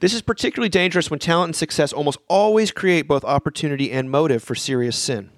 This 0.01 0.15
is 0.15 0.23
particularly 0.23 0.69
dangerous 0.69 1.11
when 1.11 1.21
talent 1.21 1.49
and 1.49 1.57
success 1.57 1.93
almost 1.93 2.19
always 2.29 2.71
create 2.71 3.09
both 3.09 3.25
opportunity 3.25 3.91
and 3.93 4.11
motive 4.11 4.43
for 4.43 4.55
serious 4.55 4.97
sin. 4.97 5.31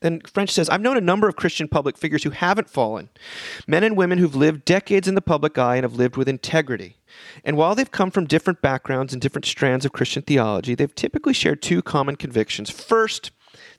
Then 0.00 0.20
French 0.20 0.50
says, 0.50 0.68
I've 0.68 0.82
known 0.82 0.98
a 0.98 1.00
number 1.00 1.28
of 1.28 1.36
Christian 1.36 1.66
public 1.66 1.96
figures 1.96 2.24
who 2.24 2.30
haven't 2.30 2.68
fallen, 2.68 3.08
men 3.66 3.84
and 3.84 3.96
women 3.96 4.18
who've 4.18 4.34
lived 4.34 4.64
decades 4.64 5.08
in 5.08 5.14
the 5.14 5.22
public 5.22 5.56
eye 5.56 5.76
and 5.76 5.84
have 5.84 5.94
lived 5.94 6.16
with 6.16 6.28
integrity. 6.28 6.98
And 7.42 7.56
while 7.56 7.74
they've 7.74 7.90
come 7.90 8.10
from 8.10 8.26
different 8.26 8.60
backgrounds 8.60 9.12
and 9.12 9.22
different 9.22 9.46
strands 9.46 9.84
of 9.84 9.92
Christian 9.92 10.22
theology, 10.22 10.74
they've 10.74 10.94
typically 10.94 11.32
shared 11.32 11.62
two 11.62 11.80
common 11.80 12.16
convictions. 12.16 12.68
First, 12.68 13.30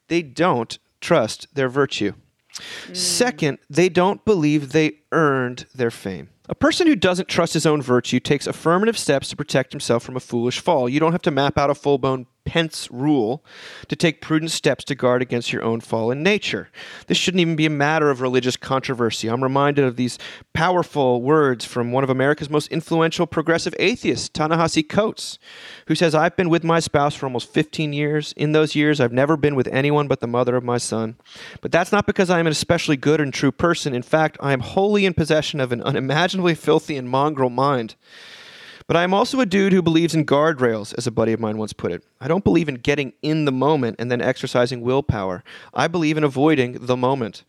they 0.08 0.22
don't 0.24 0.80
trust 1.00 1.48
their 1.54 1.70
virtue. 1.70 2.14
Mm. 2.88 2.98
Second, 2.98 3.58
they 3.70 3.90
don't 3.90 4.24
believe 4.26 4.72
they 4.72 5.00
earned 5.12 5.68
their 5.76 5.92
fame. 5.92 6.30
A 6.48 6.56
person 6.56 6.86
who 6.86 6.96
doesn't 6.96 7.28
trust 7.28 7.54
his 7.54 7.66
own 7.66 7.82
virtue 7.82 8.20
takes 8.20 8.46
affirmative 8.46 8.98
steps 8.98 9.30
to 9.30 9.36
protect 9.36 9.74
himself 9.74 10.04
from 10.04 10.16
a 10.16 10.20
foolish 10.20 10.60
fall. 10.60 10.88
You 10.88 11.00
don't 11.00 11.12
have 11.12 11.24
to 11.24 11.32
map 11.32 11.58
out 11.58 11.72
a 11.72 11.76
full 11.76 11.98
blown 11.98 12.28
Pence 12.46 12.90
rule 12.92 13.44
to 13.88 13.96
take 13.96 14.22
prudent 14.22 14.52
steps 14.52 14.84
to 14.86 14.96
guard 14.96 15.22
against 15.22 15.52
your 15.52 15.64
own 15.64 15.82
fallen 15.82 16.24
nature. 16.24 16.70
This 17.08 17.18
shouldn't 17.18 17.42
even 17.42 17.56
be 17.56 17.66
a 17.66 17.72
matter 17.72 18.10
of 18.10 18.22
religious 18.22 18.56
controversy. 18.56 19.28
I'm 19.28 19.44
reminded 19.44 19.84
of 19.84 19.96
these 19.96 20.18
powerful 20.54 21.22
words 21.22 21.66
from 21.66 21.92
one 21.92 22.04
of 22.04 22.10
America's 22.10 22.50
most 22.50 22.68
influential 22.70 23.28
progressive 23.28 23.76
atheists, 23.80 24.30
Ta-Nehisi 24.30 24.88
Coates, 24.88 25.40
who 25.88 25.96
says, 25.96 26.16
I've 26.16 26.36
been 26.36 26.50
with 26.50 26.64
my 26.64 26.80
spouse 26.80 27.16
for 27.16 27.26
almost 27.26 27.52
15 27.52 27.94
years. 27.94 28.34
In 28.38 28.52
those 28.52 28.76
years, 28.76 29.00
I've 29.02 29.12
never 29.12 29.36
been 29.36 29.56
with 29.56 29.68
anyone 29.68 30.08
but 30.08 30.20
the 30.20 30.28
mother 30.28 30.56
of 30.56 30.64
my 30.64 30.78
son. 30.78 31.16
But 31.62 31.72
that's 31.72 31.92
not 31.92 32.06
because 32.06 32.30
I 32.30 32.40
am 32.40 32.48
an 32.48 32.52
especially 32.52 32.98
good 32.98 33.20
and 33.20 33.34
true 33.34 33.52
person. 33.52 33.94
In 33.94 34.04
fact, 34.04 34.38
I 34.40 34.54
am 34.54 34.62
wholly 34.62 35.06
in 35.06 35.14
possession 35.14 35.60
of 35.60 35.72
an 35.72 35.82
unimaginably 35.82 36.56
filthy 36.56 36.96
and 36.96 37.10
mongrel 37.10 37.50
mind. 37.50 37.96
But 38.88 38.98
I 38.98 39.04
am 39.04 39.14
also 39.16 39.40
a 39.40 39.48
dude 39.48 39.74
who 39.74 39.82
believes 39.82 40.14
in 40.14 40.26
guardrails, 40.26 40.94
as 40.96 41.08
a 41.08 41.12
buddy 41.12 41.34
of 41.34 41.40
mine 41.40 41.58
once 41.58 41.74
put 41.74 41.92
it. 41.92 42.04
I 42.22 42.28
don't 42.28 42.44
believe 42.44 42.70
in 42.70 42.76
getting 42.76 43.14
in 43.24 43.46
the 43.46 43.52
moment 43.52 43.96
and 43.98 44.12
then 44.12 44.22
exercising 44.22 44.82
willpower. 44.82 45.44
I 45.74 45.88
believe 45.88 46.18
in 46.18 46.24
avoiding 46.24 46.74
the 46.74 46.96
moment. 46.96 47.44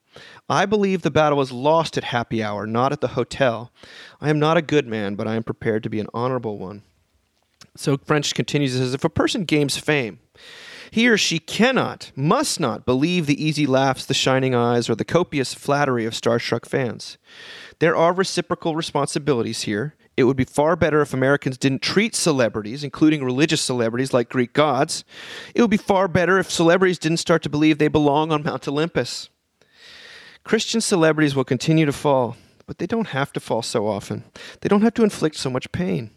I 0.49 0.65
believe 0.65 1.03
the 1.03 1.11
battle 1.11 1.43
is 1.43 1.53
lost 1.53 1.99
at 1.99 2.05
happy 2.05 2.43
hour, 2.43 2.67
not 2.67 2.91
at 2.91 3.03
the 3.03 3.09
hotel. 3.09 3.71
I 4.19 4.31
am 4.31 4.39
not 4.39 4.57
a 4.57 4.63
good 4.63 4.87
man, 4.87 5.15
but 5.15 5.29
I 5.29 5.35
am 5.35 5.43
prepared 5.43 5.83
to 5.83 5.91
be 5.91 6.01
an 6.01 6.09
honorable 6.15 6.57
one. 6.57 6.83
So 7.77 7.99
French 7.99 8.35
continues 8.35 8.73
says 8.73 8.95
if 8.95 9.05
a 9.05 9.11
person 9.11 9.45
gains 9.45 9.77
fame, 9.77 10.21
he 10.91 11.09
or 11.09 11.19
she 11.19 11.39
cannot, 11.39 12.13
must 12.15 12.61
not 12.61 12.87
believe 12.87 13.27
the 13.27 13.45
easy 13.45 13.67
laughs, 13.67 14.07
the 14.07 14.15
shining 14.15 14.55
eyes, 14.55 14.89
or 14.89 14.95
the 14.95 15.05
copious 15.05 15.53
flattery 15.53 16.07
of 16.07 16.15
starstruck 16.15 16.65
fans. 16.65 17.19
There 17.79 17.97
are 17.97 18.15
reciprocal 18.15 18.75
responsibilities 18.75 19.63
here, 19.63 19.95
it 20.17 20.25
would 20.25 20.37
be 20.37 20.45
far 20.45 20.77
better 20.77 21.03
if 21.03 21.13
Americans 21.13 21.59
didn't 21.59 21.83
treat 21.83 22.15
celebrities, 22.15 22.83
including 22.83 23.23
religious 23.23 23.61
celebrities 23.61 24.15
like 24.15 24.31
Greek 24.31 24.55
gods. 24.55 25.05
It 25.55 25.61
would 25.61 25.71
be 25.71 25.77
far 25.77 26.09
better 26.09 26.39
if 26.39 26.51
celebrities 26.51 26.99
didn't 26.99 27.19
start 27.19 27.43
to 27.43 27.51
believe 27.51 27.79
they 27.79 27.89
belong 27.89 28.33
on 28.33 28.43
Mount 28.43 28.67
Olympus. 28.67 29.29
Christian 30.43 30.81
celebrities 30.81 31.35
will 31.35 31.45
continue 31.45 31.85
to 31.85 31.93
fall, 31.93 32.37
but 32.67 32.79
they 32.79 32.87
don't 32.87 33.09
have 33.09 33.33
to 33.35 33.41
fall 33.41 33.63
so 33.63 33.87
often. 33.87 34.25
They 34.61 34.69
don't 34.69 34.83
have 34.83 34.95
to 34.95 35.05
inflict 35.05 35.37
so 35.37 35.51
much 35.51 35.71
pain. 35.73 36.11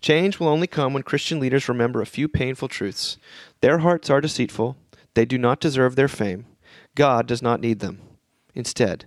Change 0.00 0.38
will 0.38 0.48
only 0.48 0.66
come 0.66 0.92
when 0.92 1.04
Christian 1.04 1.40
leaders 1.40 1.68
remember 1.68 2.02
a 2.02 2.06
few 2.06 2.28
painful 2.28 2.68
truths. 2.68 3.16
Their 3.62 3.78
hearts 3.78 4.10
are 4.10 4.20
deceitful. 4.20 4.76
They 5.14 5.24
do 5.24 5.38
not 5.38 5.60
deserve 5.60 5.96
their 5.96 6.08
fame. 6.08 6.46
God 6.94 7.26
does 7.26 7.40
not 7.40 7.60
need 7.60 7.78
them. 7.78 8.02
Instead, 8.54 9.06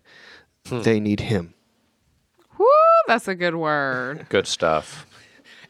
hmm. 0.65 0.81
they 0.81 0.99
need 0.99 1.19
Him 1.19 1.52
that's 3.07 3.27
a 3.27 3.35
good 3.35 3.55
word. 3.55 4.25
Good 4.29 4.47
stuff. 4.47 5.07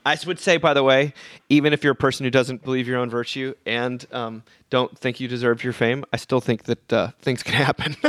I 0.06 0.18
would 0.28 0.40
say, 0.40 0.58
by 0.58 0.74
the 0.74 0.84
way, 0.84 1.14
even 1.48 1.72
if 1.72 1.82
you're 1.84 1.94
a 1.94 1.96
person 1.96 2.26
who 2.26 2.30
doesn't 2.30 2.64
believe 2.64 2.88
your 2.88 2.98
own 2.98 3.10
virtue 3.10 3.54
and 3.66 4.06
um, 4.12 4.44
don't 4.70 4.98
think 4.98 5.22
you 5.22 5.30
deserve 5.30 5.64
your 5.64 5.72
fame, 5.72 6.04
I 6.12 6.18
still 6.18 6.42
think 6.42 6.64
that 6.64 6.92
uh, 6.92 7.12
things 7.22 7.42
can 7.42 7.54
happen. 7.54 7.96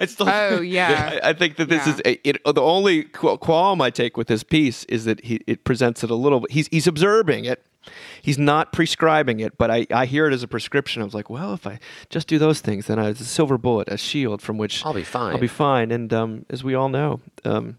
I 0.00 0.06
still, 0.06 0.28
oh 0.28 0.60
yeah, 0.60 1.20
I, 1.22 1.30
I 1.30 1.32
think 1.34 1.56
that 1.56 1.68
this 1.68 1.86
yeah. 1.86 1.94
is 1.94 2.00
a, 2.04 2.28
it, 2.28 2.44
the 2.44 2.60
only 2.60 3.04
qualm 3.04 3.80
I 3.80 3.90
take 3.90 4.16
with 4.16 4.26
this 4.26 4.42
piece 4.42 4.84
is 4.84 5.04
that 5.04 5.24
he 5.24 5.40
it 5.46 5.62
presents 5.64 6.02
it 6.02 6.10
a 6.10 6.14
little. 6.14 6.44
He's 6.50 6.66
he's 6.68 6.88
observing 6.88 7.44
it, 7.44 7.64
he's 8.22 8.38
not 8.38 8.72
prescribing 8.72 9.40
it, 9.40 9.58
but 9.58 9.70
I, 9.70 9.86
I 9.92 10.06
hear 10.06 10.26
it 10.26 10.32
as 10.32 10.42
a 10.42 10.48
prescription. 10.48 11.02
I 11.02 11.04
was 11.04 11.14
like, 11.14 11.30
well, 11.30 11.54
if 11.54 11.66
I 11.66 11.78
just 12.10 12.28
do 12.28 12.38
those 12.38 12.60
things, 12.60 12.86
then 12.86 12.98
I, 12.98 13.08
it's 13.08 13.20
a 13.20 13.24
silver 13.24 13.58
bullet, 13.58 13.88
a 13.88 13.96
shield 13.96 14.42
from 14.42 14.58
which 14.58 14.84
I'll 14.84 14.94
be 14.94 15.04
fine. 15.04 15.32
I'll 15.32 15.40
be 15.40 15.46
fine. 15.46 15.90
And 15.90 16.12
um, 16.12 16.46
as 16.50 16.64
we 16.64 16.74
all 16.74 16.88
know, 16.88 17.20
um, 17.44 17.78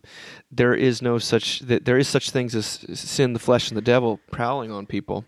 there 0.51 0.73
is 0.73 1.01
no 1.01 1.17
such 1.17 1.59
there 1.59 1.97
is 1.97 2.07
such 2.07 2.31
things 2.31 2.55
as 2.55 2.65
sin, 2.93 3.33
the 3.33 3.39
flesh, 3.39 3.69
and 3.69 3.77
the 3.77 3.81
devil 3.81 4.19
prowling 4.31 4.71
on 4.71 4.85
people, 4.85 5.25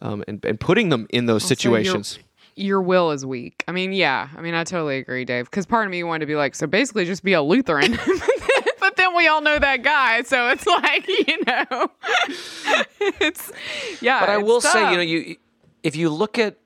um, 0.00 0.22
and 0.28 0.44
and 0.44 0.60
putting 0.60 0.88
them 0.90 1.06
in 1.10 1.26
those 1.26 1.44
situations. 1.44 2.18
your 2.54 2.82
will 2.82 3.12
is 3.12 3.24
weak. 3.24 3.64
I 3.68 3.72
mean, 3.72 3.92
yeah. 3.92 4.28
I 4.36 4.40
mean, 4.40 4.54
I 4.54 4.64
totally 4.64 4.98
agree, 4.98 5.24
Dave. 5.24 5.46
Because 5.46 5.64
part 5.64 5.86
of 5.86 5.90
me 5.90 6.02
wanted 6.02 6.20
to 6.20 6.26
be 6.26 6.34
like, 6.34 6.54
so 6.54 6.66
basically, 6.66 7.04
just 7.04 7.22
be 7.22 7.32
a 7.32 7.42
Lutheran. 7.42 7.92
but 8.80 8.96
then 8.96 9.14
we 9.14 9.28
all 9.28 9.40
know 9.40 9.58
that 9.58 9.82
guy, 9.82 10.22
so 10.22 10.48
it's 10.48 10.66
like 10.66 11.06
you 11.28 11.38
know, 11.46 11.90
it's 13.28 13.52
yeah. 14.00 14.20
But 14.20 14.30
I 14.30 14.38
will 14.38 14.60
tough. 14.60 14.72
say, 14.72 14.90
you 14.90 14.96
know, 14.96 15.02
you 15.02 15.36
if 15.82 15.96
you 15.96 16.10
look 16.10 16.38
at 16.38 16.56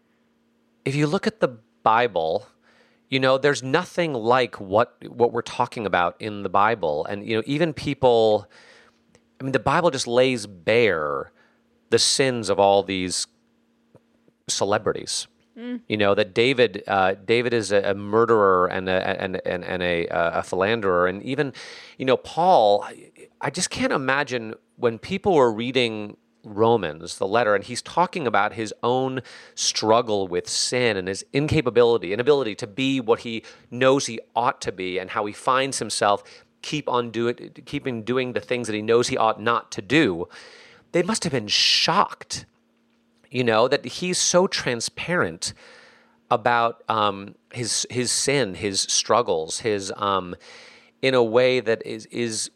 if 0.84 0.94
you 0.94 1.06
look 1.06 1.26
at 1.26 1.40
the 1.40 1.58
Bible, 1.82 2.46
you 3.08 3.20
know, 3.20 3.38
there's 3.38 3.62
nothing 3.62 4.14
like 4.14 4.60
what 4.60 4.96
what 5.06 5.32
we're 5.32 5.42
talking 5.42 5.86
about 5.86 6.16
in 6.20 6.42
the 6.42 6.48
Bible, 6.48 7.04
and 7.06 7.26
you 7.26 7.36
know, 7.36 7.42
even 7.46 7.72
people. 7.72 8.48
I 9.40 9.44
mean, 9.44 9.52
the 9.52 9.58
Bible 9.58 9.90
just 9.90 10.06
lays 10.06 10.46
bare 10.46 11.32
the 11.90 11.98
sins 11.98 12.48
of 12.48 12.60
all 12.60 12.84
these 12.84 13.26
celebrities. 14.48 15.26
Mm. 15.58 15.80
You 15.88 15.96
know 15.96 16.14
that 16.14 16.32
David, 16.32 16.82
uh, 16.86 17.14
David 17.14 17.52
is 17.52 17.72
a, 17.72 17.90
a, 17.90 17.94
murderer 17.94 18.68
and 18.68 18.88
a, 18.88 19.22
and 19.22 19.40
and, 19.44 19.64
and 19.64 19.82
a, 19.82 20.06
a 20.06 20.42
philanderer, 20.42 21.06
and 21.06 21.22
even, 21.22 21.52
you 21.98 22.06
know, 22.06 22.16
Paul. 22.16 22.86
I 23.44 23.50
just 23.50 23.70
can't 23.70 23.92
imagine 23.92 24.54
when 24.76 25.00
people 25.00 25.34
were 25.34 25.52
reading 25.52 26.16
Romans, 26.44 27.18
the 27.18 27.26
letter, 27.26 27.54
and 27.54 27.64
he's 27.64 27.82
talking 27.82 28.26
about 28.26 28.54
his 28.54 28.74
own 28.82 29.20
struggle 29.54 30.26
with 30.26 30.48
sin 30.48 30.96
and 30.96 31.08
his 31.08 31.24
incapability, 31.32 32.12
inability 32.12 32.54
to 32.56 32.66
be 32.66 33.00
what 33.00 33.20
he 33.20 33.44
knows 33.70 34.06
he 34.06 34.20
ought 34.34 34.60
to 34.62 34.72
be, 34.72 34.98
and 34.98 35.10
how 35.10 35.24
he 35.26 35.32
finds 35.32 35.78
himself 35.78 36.22
keep 36.62 36.88
on 36.88 37.10
doing, 37.10 37.50
keeping 37.64 38.02
doing 38.02 38.32
the 38.32 38.40
things 38.40 38.66
that 38.66 38.74
he 38.74 38.82
knows 38.82 39.08
he 39.08 39.16
ought 39.16 39.40
not 39.40 39.70
to 39.72 39.82
do. 39.82 40.28
They 40.92 41.02
must 41.02 41.24
have 41.24 41.32
been 41.32 41.48
shocked 41.48 42.44
you 43.32 43.42
know, 43.42 43.66
that 43.66 43.84
he's 43.84 44.18
so 44.18 44.46
transparent 44.46 45.54
about 46.30 46.82
um, 46.88 47.34
his 47.52 47.86
his 47.90 48.12
sin, 48.12 48.54
his 48.54 48.82
struggles, 48.82 49.60
his 49.60 49.90
um, 49.96 50.36
in 51.00 51.14
a 51.14 51.22
way 51.22 51.58
that 51.60 51.84
is 51.86 52.06
is 52.06 52.50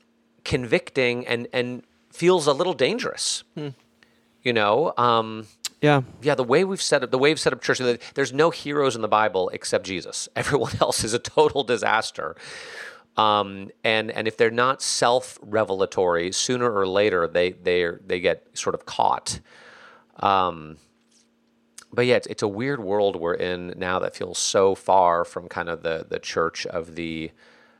convicting 0.45 1.27
and 1.27 1.49
and 1.53 1.83
feels 2.17 2.47
a 2.47 2.53
little 2.53 2.75
dangerous. 2.75 3.45
Hmm. 3.55 3.69
You 4.43 4.53
know, 4.53 4.95
um, 4.97 5.47
yeah, 5.83 6.03
yeah. 6.23 6.35
The 6.35 6.45
way 6.45 6.65
we've 6.65 6.81
set 6.81 7.03
up 7.03 7.11
the 7.11 7.19
way 7.19 7.31
we've 7.31 7.41
set 7.41 7.53
up 7.53 7.61
church, 7.61 7.81
there's 8.15 8.33
no 8.33 8.51
heroes 8.51 8.97
in 8.97 9.03
the 9.03 9.09
Bible 9.09 9.51
except 9.51 9.85
Jesus. 9.85 10.29
Everyone 10.37 10.73
else 10.81 11.05
is 11.05 11.15
a 11.15 11.19
total 11.19 11.65
disaster. 11.65 12.37
Um, 13.17 13.71
and 13.83 14.11
and 14.11 14.29
if 14.29 14.37
they're 14.37 14.51
not 14.51 14.83
self 14.83 15.39
revelatory, 15.43 16.33
sooner 16.33 16.73
or 16.73 16.87
later 16.87 17.27
they 17.27 17.53
they 17.53 17.89
they 18.07 18.21
get 18.21 18.47
sort 18.55 18.75
of 18.75 18.87
caught. 18.87 19.41
Um, 20.21 20.79
but 21.93 22.07
yeah, 22.07 22.17
it's, 22.17 22.27
it's 22.27 22.43
a 22.43 22.49
weird 22.49 22.81
world 22.81 23.17
we're 23.17 23.35
in 23.35 23.75
now 23.77 23.99
that 23.99 24.15
feels 24.15 24.39
so 24.39 24.75
far 24.75 25.25
from 25.25 25.49
kind 25.49 25.69
of 25.69 25.83
the 25.83 26.07
the 26.09 26.19
church 26.19 26.67
of 26.67 26.95
the 26.95 27.33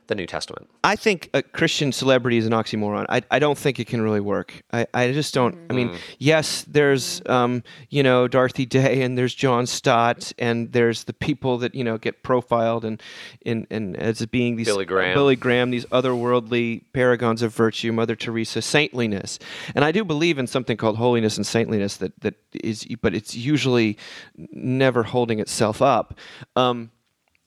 the 0.07 0.15
New 0.15 0.25
Testament. 0.25 0.69
I 0.83 0.95
think 0.95 1.29
a 1.33 1.41
Christian 1.41 1.91
celebrity 1.91 2.37
is 2.37 2.45
an 2.45 2.53
oxymoron. 2.53 3.05
I, 3.09 3.21
I 3.29 3.39
don't 3.39 3.57
think 3.57 3.79
it 3.79 3.87
can 3.87 4.01
really 4.01 4.19
work. 4.19 4.61
I, 4.71 4.87
I 4.93 5.11
just 5.11 5.33
don't. 5.33 5.57
I 5.69 5.73
mean, 5.73 5.97
yes, 6.19 6.63
there's 6.67 7.21
um, 7.27 7.63
you 7.89 8.03
know 8.03 8.27
Dorothy 8.27 8.65
Day 8.65 9.01
and 9.01 9.17
there's 9.17 9.33
John 9.33 9.65
Stott 9.65 10.31
and 10.37 10.71
there's 10.71 11.05
the 11.05 11.13
people 11.13 11.57
that 11.59 11.75
you 11.75 11.83
know 11.83 11.97
get 11.97 12.23
profiled 12.23 12.85
and 12.85 13.01
in 13.41 13.67
and 13.69 13.95
as 13.97 14.25
being 14.25 14.55
these 14.55 14.67
Billy 14.67 14.85
Graham. 14.85 15.13
Billy 15.13 15.35
Graham, 15.35 15.71
these 15.71 15.85
otherworldly 15.85 16.83
paragons 16.93 17.41
of 17.41 17.53
virtue, 17.53 17.91
Mother 17.91 18.15
Teresa, 18.15 18.61
saintliness, 18.61 19.39
and 19.75 19.83
I 19.83 19.91
do 19.91 20.03
believe 20.03 20.37
in 20.37 20.47
something 20.47 20.77
called 20.77 20.97
holiness 20.97 21.37
and 21.37 21.45
saintliness 21.45 21.97
that 21.97 22.19
that 22.21 22.35
is, 22.53 22.85
but 23.01 23.13
it's 23.13 23.35
usually 23.35 23.97
never 24.35 25.03
holding 25.03 25.39
itself 25.39 25.81
up. 25.81 26.17
Um, 26.55 26.91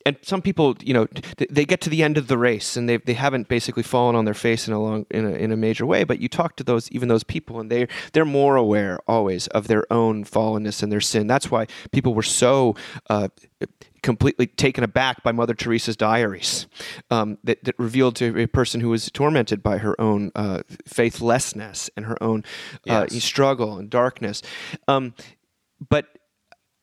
and 0.06 0.16
some 0.22 0.40
people, 0.42 0.76
you 0.80 0.94
know, 0.94 1.06
they 1.50 1.64
get 1.64 1.80
to 1.82 1.90
the 1.90 2.02
end 2.02 2.16
of 2.16 2.26
the 2.28 2.38
race 2.38 2.76
and 2.76 2.88
they 2.88 2.96
they 2.96 3.14
haven't 3.14 3.48
basically 3.48 3.82
fallen 3.82 4.16
on 4.16 4.24
their 4.24 4.34
face 4.34 4.66
in 4.66 4.72
a 4.74 4.80
long 4.80 5.06
in 5.10 5.24
a, 5.26 5.30
in 5.30 5.52
a 5.52 5.56
major 5.56 5.84
way. 5.86 6.04
But 6.04 6.20
you 6.20 6.28
talk 6.28 6.56
to 6.56 6.64
those 6.64 6.90
even 6.90 7.08
those 7.08 7.24
people, 7.24 7.60
and 7.60 7.70
they 7.70 7.86
they're 8.12 8.24
more 8.24 8.56
aware 8.56 8.98
always 9.06 9.46
of 9.48 9.68
their 9.68 9.84
own 9.92 10.24
fallenness 10.24 10.82
and 10.82 10.90
their 10.90 11.00
sin. 11.00 11.26
That's 11.26 11.50
why 11.50 11.66
people 11.92 12.14
were 12.14 12.22
so. 12.22 12.74
Uh, 13.08 13.28
completely 14.02 14.46
taken 14.46 14.82
aback 14.82 15.22
by 15.22 15.30
Mother 15.30 15.52
Teresa's 15.52 15.94
diaries 15.94 16.66
um, 17.10 17.36
that, 17.44 17.62
that 17.64 17.78
revealed 17.78 18.16
to 18.16 18.34
a 18.40 18.46
person 18.46 18.80
who 18.80 18.88
was 18.88 19.10
tormented 19.10 19.62
by 19.62 19.76
her 19.76 20.00
own 20.00 20.32
uh, 20.34 20.62
faithlessness 20.86 21.90
and 21.98 22.06
her 22.06 22.16
own 22.22 22.42
uh, 22.88 23.06
Yes. 23.10 23.22
struggle 23.22 23.76
and 23.76 23.90
darkness. 23.90 24.40
Um, 24.88 25.12
but 25.86 26.06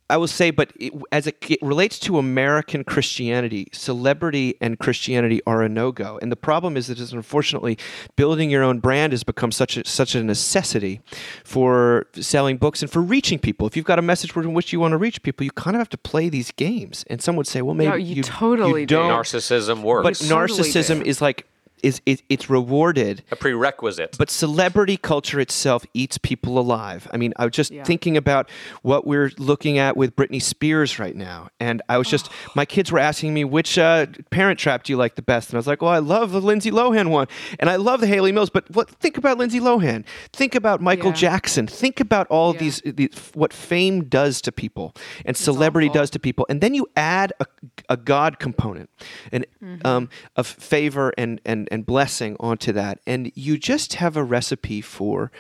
I 0.09 0.15
will 0.17 0.27
say, 0.27 0.51
but 0.51 0.71
it, 0.77 0.93
as 1.11 1.27
it, 1.27 1.35
it 1.49 1.59
relates 1.61 1.99
to 1.99 2.17
American 2.17 2.85
Christianity, 2.85 3.67
celebrity 3.73 4.55
and 4.61 4.79
Christianity 4.79 5.41
are 5.45 5.61
a 5.61 5.67
no 5.69 5.91
go. 5.91 6.17
And 6.21 6.31
the 6.31 6.37
problem 6.37 6.77
is 6.77 6.87
that, 6.87 6.97
is 6.99 7.11
unfortunately, 7.11 7.77
building 8.15 8.49
your 8.49 8.63
own 8.63 8.79
brand 8.79 9.11
has 9.11 9.23
become 9.23 9.51
such 9.51 9.75
a, 9.75 9.85
such 9.85 10.15
a 10.15 10.23
necessity 10.23 11.01
for 11.43 12.07
selling 12.13 12.55
books 12.57 12.81
and 12.81 12.89
for 12.89 13.01
reaching 13.01 13.37
people. 13.37 13.67
If 13.67 13.75
you've 13.75 13.85
got 13.85 13.99
a 13.99 14.01
message 14.01 14.35
in 14.35 14.53
which 14.53 14.71
you 14.71 14.79
want 14.79 14.93
to 14.93 14.97
reach 14.97 15.21
people, 15.23 15.43
you 15.43 15.51
kind 15.51 15.75
of 15.75 15.79
have 15.79 15.89
to 15.89 15.97
play 15.97 16.29
these 16.29 16.51
games. 16.51 17.03
And 17.09 17.21
some 17.21 17.35
would 17.35 17.47
say, 17.47 17.61
well, 17.61 17.75
maybe 17.75 17.89
No, 17.89 17.95
you 17.95 18.23
totally 18.23 18.85
do. 18.85 18.95
don't. 18.95 19.11
Narcissism 19.11 19.81
works. 19.81 20.03
But 20.03 20.21
You 20.21 20.29
totally 20.29 20.59
narcissism 20.69 21.03
do. 21.03 21.09
is 21.09 21.21
like 21.21 21.45
is 21.83 22.01
it, 22.05 22.21
it's 22.29 22.49
rewarded 22.49 23.23
a 23.31 23.35
prerequisite. 23.35 24.15
but 24.17 24.29
celebrity 24.29 24.97
culture 24.97 25.39
itself 25.39 25.85
eats 25.93 26.17
people 26.17 26.57
alive. 26.57 27.07
I 27.13 27.17
mean, 27.17 27.33
I 27.37 27.45
was 27.45 27.53
just 27.53 27.71
Yeah. 27.71 27.83
thinking 27.83 28.17
about 28.17 28.49
what 28.81 29.05
we're 29.05 29.31
looking 29.37 29.77
at 29.77 29.95
with 29.95 30.15
Britney 30.15 30.41
Spears 30.41 30.97
right 30.99 31.15
now. 31.15 31.49
And 31.59 31.81
I 31.89 31.97
was 31.97 32.09
just, 32.09 32.29
my 32.55 32.65
kids 32.65 32.91
were 32.91 32.99
asking 32.99 33.33
me, 33.33 33.43
which 33.43 33.77
uh, 33.77 34.07
Parent 34.31 34.59
Trap 34.59 34.83
do 34.83 34.93
you 34.93 34.97
like 34.97 35.15
the 35.15 35.21
best? 35.21 35.49
And 35.49 35.55
I 35.55 35.59
was 35.59 35.67
like, 35.67 35.81
well, 35.81 35.91
I 35.91 35.99
love 35.99 36.31
the 36.31 36.41
Lindsay 36.41 36.71
Lohan 36.71 37.09
one. 37.09 37.27
And 37.59 37.69
I 37.69 37.75
love 37.75 38.01
the 38.01 38.07
Hayley 38.07 38.31
Mills. 38.31 38.49
But 38.49 38.69
what, 38.75 38.89
think 38.89 39.17
about 39.17 39.37
Lindsay 39.37 39.59
Lohan. 39.59 40.05
Think 40.33 40.55
about 40.55 40.81
Michael 40.81 41.09
Yeah. 41.11 41.15
Jackson. 41.15 41.67
Think 41.67 41.99
about 41.99 42.27
all 42.27 42.53
Yeah. 42.53 42.59
these, 42.59 42.81
these, 42.85 43.09
what 43.33 43.53
fame 43.53 44.05
does 44.05 44.41
to 44.41 44.51
people 44.51 44.93
and 45.25 45.37
celebrity 45.37 45.89
awful. 45.89 46.01
does 46.01 46.09
to 46.11 46.19
people. 46.19 46.45
And 46.49 46.61
then 46.61 46.73
you 46.73 46.87
add 46.95 47.33
a, 47.39 47.45
a 47.89 47.97
God 47.97 48.39
component 48.39 48.89
and 49.31 49.45
Mm-hmm. 49.63 49.87
um, 49.87 50.09
of 50.35 50.45
favor 50.45 51.11
and, 51.17 51.41
and, 51.43 51.66
and 51.71 51.85
blessing 51.85 52.35
onto 52.39 52.71
that. 52.73 52.99
And 53.07 53.31
you 53.35 53.57
just 53.57 53.95
have 53.95 54.15
a 54.17 54.23
recipe 54.23 54.81
for 54.81 55.31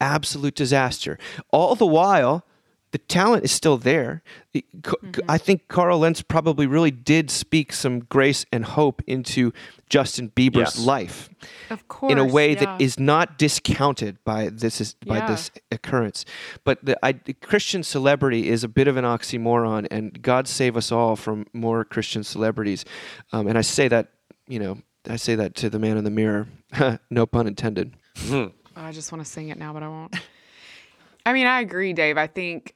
absolute 0.00 0.54
disaster. 0.54 1.18
All 1.50 1.74
the 1.74 1.86
while, 1.86 2.44
the 2.92 2.98
talent 2.98 3.44
is 3.44 3.50
still 3.52 3.76
there. 3.76 4.22
Mm-hmm. 4.54 5.20
I 5.28 5.38
think 5.38 5.68
Carl 5.68 5.98
Lentz 5.98 6.22
probably 6.22 6.66
really 6.66 6.90
did 6.92 7.30
speak 7.30 7.72
some 7.72 8.00
grace 8.00 8.46
and 8.52 8.64
hope 8.64 9.02
into 9.06 9.52
Justin 9.90 10.30
Bieber's 10.30 10.76
Yes. 10.76 10.78
life 10.78 11.28
Of 11.68 11.86
course. 11.88 12.12
in 12.12 12.18
a 12.18 12.24
way 12.24 12.52
yeah. 12.52 12.60
that 12.60 12.80
is 12.80 12.98
not 12.98 13.38
discounted 13.38 14.18
by 14.24 14.48
this 14.48 14.80
is, 14.80 14.94
by 15.04 15.18
Yeah. 15.18 15.26
this 15.28 15.50
occurrence. 15.70 16.24
But 16.64 16.84
the, 16.84 16.96
I, 17.04 17.12
the 17.12 17.34
Christian 17.34 17.82
celebrity 17.82 18.48
is 18.48 18.64
a 18.64 18.68
bit 18.68 18.88
of 18.88 18.96
an 18.96 19.04
oxymoron, 19.04 19.88
and 19.90 20.22
God 20.22 20.48
save 20.48 20.76
us 20.76 20.90
all 20.92 21.16
from 21.16 21.46
more 21.52 21.84
Christian 21.84 22.22
celebrities. 22.24 22.84
Um, 23.32 23.46
and 23.46 23.58
I 23.58 23.62
say 23.62 23.88
that, 23.88 24.08
you 24.46 24.58
know, 24.58 24.78
I 25.08 25.16
say 25.16 25.34
that 25.36 25.54
to 25.56 25.70
the 25.70 25.78
man 25.78 25.96
in 25.96 26.04
the 26.04 26.10
mirror, 26.10 26.48
no 27.10 27.26
pun 27.26 27.46
intended. 27.46 27.94
Oh, 28.30 28.52
I 28.74 28.92
just 28.92 29.12
want 29.12 29.24
to 29.24 29.30
sing 29.30 29.48
it 29.48 29.58
now, 29.58 29.72
but 29.72 29.82
I 29.82 29.88
won't. 29.88 30.16
I 31.24 31.32
mean, 31.32 31.46
I 31.46 31.60
agree, 31.60 31.92
Dave. 31.92 32.18
I 32.18 32.26
think 32.26 32.74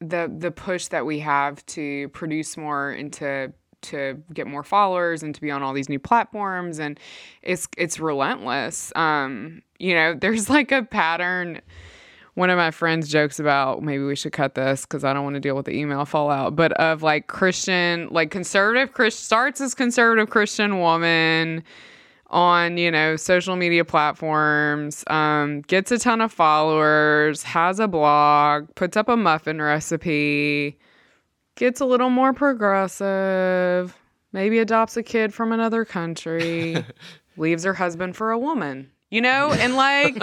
the 0.00 0.32
the 0.34 0.50
push 0.50 0.88
that 0.88 1.04
we 1.04 1.18
have 1.20 1.64
to 1.66 2.08
produce 2.10 2.56
more 2.56 2.90
and 2.90 3.12
to 3.14 3.52
to 3.80 4.22
get 4.32 4.46
more 4.46 4.62
followers 4.62 5.22
and 5.22 5.34
to 5.34 5.40
be 5.40 5.50
on 5.50 5.62
all 5.62 5.72
these 5.72 5.88
new 5.88 5.98
platforms 5.98 6.78
and 6.78 6.98
it's 7.42 7.68
it's 7.76 8.00
relentless. 8.00 8.92
Um, 8.96 9.62
you 9.78 9.94
know, 9.94 10.14
there's 10.14 10.48
like 10.48 10.72
a 10.72 10.82
pattern. 10.82 11.60
One 12.38 12.50
of 12.50 12.56
my 12.56 12.70
friends 12.70 13.08
jokes 13.08 13.40
about 13.40 13.82
maybe 13.82 14.04
we 14.04 14.14
should 14.14 14.32
cut 14.32 14.54
this 14.54 14.82
because 14.82 15.02
I 15.02 15.12
don't 15.12 15.24
want 15.24 15.34
to 15.34 15.40
deal 15.40 15.56
with 15.56 15.66
the 15.66 15.76
email 15.76 16.04
fallout, 16.04 16.54
but 16.54 16.70
of 16.74 17.02
like 17.02 17.26
Christian, 17.26 18.06
like 18.12 18.30
conservative 18.30 18.92
Christian 18.92 19.24
starts 19.24 19.60
as 19.60 19.74
conservative 19.74 20.30
Christian 20.30 20.78
woman 20.78 21.64
on 22.30 22.76
you 22.76 22.92
know 22.92 23.16
social 23.16 23.56
media 23.56 23.84
platforms 23.84 25.02
um, 25.08 25.62
gets 25.62 25.90
a 25.90 25.98
ton 25.98 26.20
of 26.20 26.30
followers 26.30 27.42
has 27.42 27.80
a 27.80 27.88
blog 27.88 28.72
puts 28.76 28.96
up 28.96 29.08
a 29.08 29.16
muffin 29.16 29.60
recipe 29.60 30.78
gets 31.56 31.80
a 31.80 31.84
little 31.84 32.10
more 32.10 32.32
progressive 32.32 33.96
maybe 34.32 34.60
adopts 34.60 34.96
a 34.96 35.02
kid 35.02 35.34
from 35.34 35.50
another 35.50 35.84
country 35.84 36.84
leaves 37.36 37.64
her 37.64 37.74
husband 37.74 38.14
for 38.14 38.30
a 38.30 38.38
woman 38.38 38.90
you 39.10 39.20
know? 39.20 39.52
And 39.52 39.74
like 39.74 40.16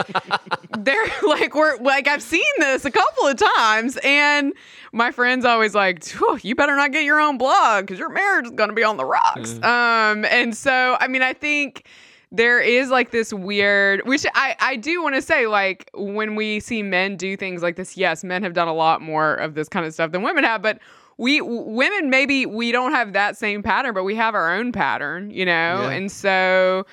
they're 0.78 1.06
like 1.28 1.56
we're 1.56 1.78
like 1.78 2.08
i've 2.08 2.22
seen 2.22 2.44
this 2.60 2.86
a 2.86 2.92
couple 2.92 3.28
of 3.28 3.38
times 3.38 3.98
and 4.04 4.54
my 4.92 5.12
friends 5.12 5.46
always 5.46 5.74
like 5.74 6.04
you 6.44 6.56
better 6.56 6.76
not 6.76 6.92
get 6.92 7.04
your 7.04 7.20
own 7.20 7.38
blog 7.38 7.86
because 7.86 8.00
your 8.00 8.10
marriage 8.10 8.46
is 8.46 8.52
going 8.52 8.70
to 8.70 8.76
be 8.76 8.84
on 8.84 8.98
the 8.98 9.06
rocks. 9.06 9.56
Um 9.64 10.26
and 10.26 10.56
so 10.56 10.98
i 11.00 11.08
mean 11.08 11.22
i 11.22 11.34
think 11.34 11.88
there 12.32 12.60
is 12.60 12.90
like 12.90 13.12
this 13.12 13.32
weird 13.34 14.02
which 14.06 14.26
i 14.36 14.56
i 14.60 14.76
do 14.76 15.02
want 15.02 15.16
to 15.16 15.22
say 15.22 15.48
like 15.48 15.90
when 15.94 16.36
we 16.36 16.60
see 16.60 16.84
men 16.84 17.16
do 17.16 17.38
things 17.38 17.62
like 17.62 17.76
this 17.76 17.96
yes 17.98 18.24
men 18.24 18.44
have 18.44 18.54
done 18.54 18.68
a 18.68 18.74
lot 18.74 19.02
more 19.02 19.36
of 19.36 19.56
this 19.56 19.70
kind 19.70 19.86
of 19.86 19.94
stuff 19.94 20.12
than 20.12 20.22
women 20.22 20.44
have 20.44 20.62
but 20.62 20.80
we 21.18 21.40
women 21.42 22.10
maybe 22.10 22.46
we 22.46 22.72
don't 22.72 22.92
have 22.92 23.14
that 23.14 23.38
same 23.38 23.64
pattern 23.64 23.94
but 23.94 24.04
we 24.04 24.16
have 24.16 24.36
our 24.36 24.54
own 24.54 24.72
pattern 24.72 25.32
you 25.32 25.46
know? 25.46 25.52
Yeah. 25.82 25.90
and 25.92 26.12
so 26.12 26.86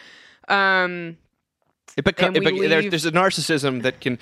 um 0.49 1.17
It 1.97 2.05
beco- 2.05 2.27
And 2.29 2.37
it 2.37 2.45
we 2.45 2.69
bec- 2.69 2.91
there's, 2.91 3.05
a 3.05 3.13
narcissism 3.13 3.83
that 3.83 4.01
can, 4.01 4.19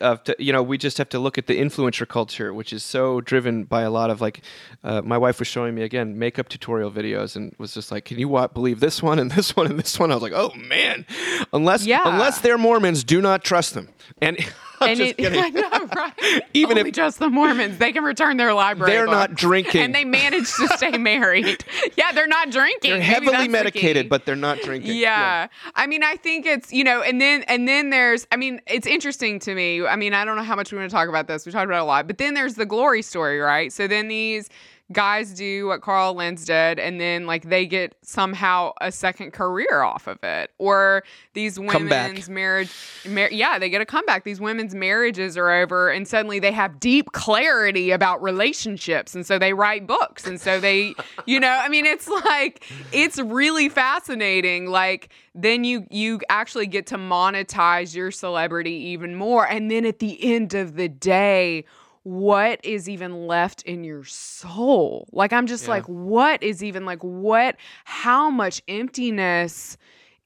uh, 0.00 0.16
to, 0.16 0.36
you 0.38 0.52
know, 0.52 0.62
we 0.62 0.76
just 0.76 0.98
have 0.98 1.08
to 1.10 1.18
look 1.18 1.38
at 1.38 1.46
the 1.46 1.58
influencer 1.58 2.06
culture, 2.06 2.52
which 2.52 2.72
is 2.72 2.84
so 2.84 3.20
driven 3.22 3.64
by 3.64 3.82
a 3.82 3.90
lot 3.90 4.10
of 4.10 4.20
like, 4.20 4.42
uh, 4.82 5.00
my 5.02 5.16
wife 5.16 5.38
was 5.38 5.48
showing 5.48 5.74
me 5.74 5.82
again 5.82 6.18
makeup 6.18 6.48
tutorial 6.48 6.90
videos 6.90 7.34
and 7.36 7.54
was 7.58 7.72
just 7.74 7.90
like, 7.90 8.04
can 8.04 8.18
you 8.18 8.28
wa- 8.28 8.46
believe 8.48 8.80
this 8.80 9.02
one 9.02 9.18
and 9.18 9.30
this 9.30 9.56
one 9.56 9.66
and 9.66 9.78
this 9.78 9.98
one? 9.98 10.10
I 10.10 10.14
was 10.14 10.22
like, 10.22 10.34
oh 10.34 10.52
man, 10.54 11.06
unless 11.52 11.86
Yeah. 11.86 12.02
unless 12.04 12.40
they're 12.40 12.58
Mormons, 12.58 13.04
do 13.04 13.20
not 13.22 13.42
trust 13.42 13.74
them. 13.74 13.88
And 14.20 14.36
I'm 14.84 14.90
and 14.90 14.98
just 14.98 15.10
it, 15.12 15.16
kidding. 15.18 15.40
I 15.42 15.48
know, 15.50 15.86
right? 15.94 16.42
Even 16.54 16.78
Only 16.78 16.90
if- 16.90 16.94
just 16.96 17.18
the 17.18 17.28
Mormons, 17.28 17.78
they 17.78 17.92
can 17.92 18.04
return 18.04 18.36
their 18.36 18.54
library. 18.54 18.92
They're 18.92 19.06
not 19.06 19.34
drinking. 19.34 19.82
and 19.82 19.94
they 19.94 20.04
manage 20.04 20.52
to 20.54 20.68
stay 20.76 20.96
married. 20.98 21.64
yeah, 21.96 22.12
they're 22.12 22.26
not 22.26 22.50
drinking. 22.50 22.90
They're 22.92 23.00
heavily 23.00 23.32
that's 23.32 23.44
the 23.44 23.48
medicated, 23.50 24.08
but 24.08 24.24
they're 24.26 24.36
not 24.36 24.58
drinking. 24.60 24.96
Yeah. 24.96 25.48
I 25.74 25.86
mean, 25.86 26.02
I 26.02 26.16
think 26.16 26.46
it's, 26.46 26.72
you 26.72 26.84
know, 26.84 27.02
and 27.02 27.20
then 27.20 27.42
and 27.48 27.66
then 27.66 27.90
there's 27.90 28.26
I 28.30 28.36
mean, 28.36 28.60
it's 28.66 28.86
interesting 28.86 29.38
to 29.40 29.54
me. 29.54 29.84
I 29.86 29.96
mean, 29.96 30.14
I 30.14 30.24
don't 30.24 30.36
know 30.36 30.42
how 30.42 30.56
much 30.56 30.72
we 30.72 30.78
want 30.78 30.90
to 30.90 30.94
talk 30.94 31.08
about 31.08 31.26
this. 31.26 31.46
We 31.46 31.52
talked 31.52 31.64
about 31.66 31.78
it 31.78 31.82
a 31.82 31.84
lot. 31.84 32.06
But 32.06 32.18
then 32.18 32.34
there's 32.34 32.54
the 32.54 32.66
glory 32.66 33.02
story, 33.02 33.38
right? 33.40 33.72
So 33.72 33.86
then 33.88 34.08
these 34.08 34.48
guys 34.92 35.32
do 35.32 35.66
what 35.66 35.80
Carl 35.80 36.14
Lentz 36.14 36.44
did 36.44 36.78
and 36.78 37.00
then 37.00 37.26
like 37.26 37.48
they 37.48 37.64
get 37.64 37.96
somehow 38.02 38.72
a 38.80 38.92
second 38.92 39.32
career 39.32 39.80
off 39.82 40.06
of 40.06 40.22
it. 40.22 40.50
Or 40.58 41.04
these 41.32 41.58
women's 41.58 42.28
marriage 42.28 42.70
mar- 43.08 43.30
yeah, 43.30 43.58
they 43.58 43.70
get 43.70 43.80
a 43.80 43.86
comeback. 43.86 44.24
These 44.24 44.40
women's 44.40 44.74
marriages 44.74 45.38
are 45.38 45.50
over 45.50 45.90
and 45.90 46.06
suddenly 46.06 46.38
they 46.38 46.52
have 46.52 46.80
deep 46.80 47.12
clarity 47.12 47.92
about 47.92 48.22
relationships 48.22 49.14
and 49.14 49.24
so 49.24 49.38
they 49.38 49.54
write 49.54 49.86
books 49.86 50.26
and 50.26 50.38
so 50.40 50.60
they 50.60 50.94
you 51.26 51.40
know, 51.40 51.58
I 51.60 51.68
mean 51.68 51.86
it's 51.86 52.08
like 52.08 52.64
it's 52.92 53.18
really 53.18 53.70
fascinating 53.70 54.66
like 54.66 55.08
then 55.34 55.64
you 55.64 55.86
you 55.90 56.20
actually 56.28 56.66
get 56.66 56.86
to 56.88 56.96
monetize 56.96 57.94
your 57.94 58.10
celebrity 58.10 58.72
even 58.72 59.14
more 59.14 59.46
and 59.46 59.70
then 59.70 59.86
at 59.86 59.98
the 59.98 60.22
end 60.22 60.52
of 60.52 60.76
the 60.76 60.88
day 60.88 61.64
what 62.04 62.64
is 62.64 62.88
even 62.88 63.26
left 63.26 63.62
in 63.62 63.82
your 63.82 64.04
soul? 64.04 65.08
Like 65.12 65.32
i'm 65.32 65.46
just 65.46 65.66
like 65.68 65.84
what 65.86 66.42
is 66.42 66.62
even 66.62 66.84
like 66.84 67.02
what 67.02 67.56
how 67.84 68.30
much 68.30 68.62
emptiness 68.68 69.76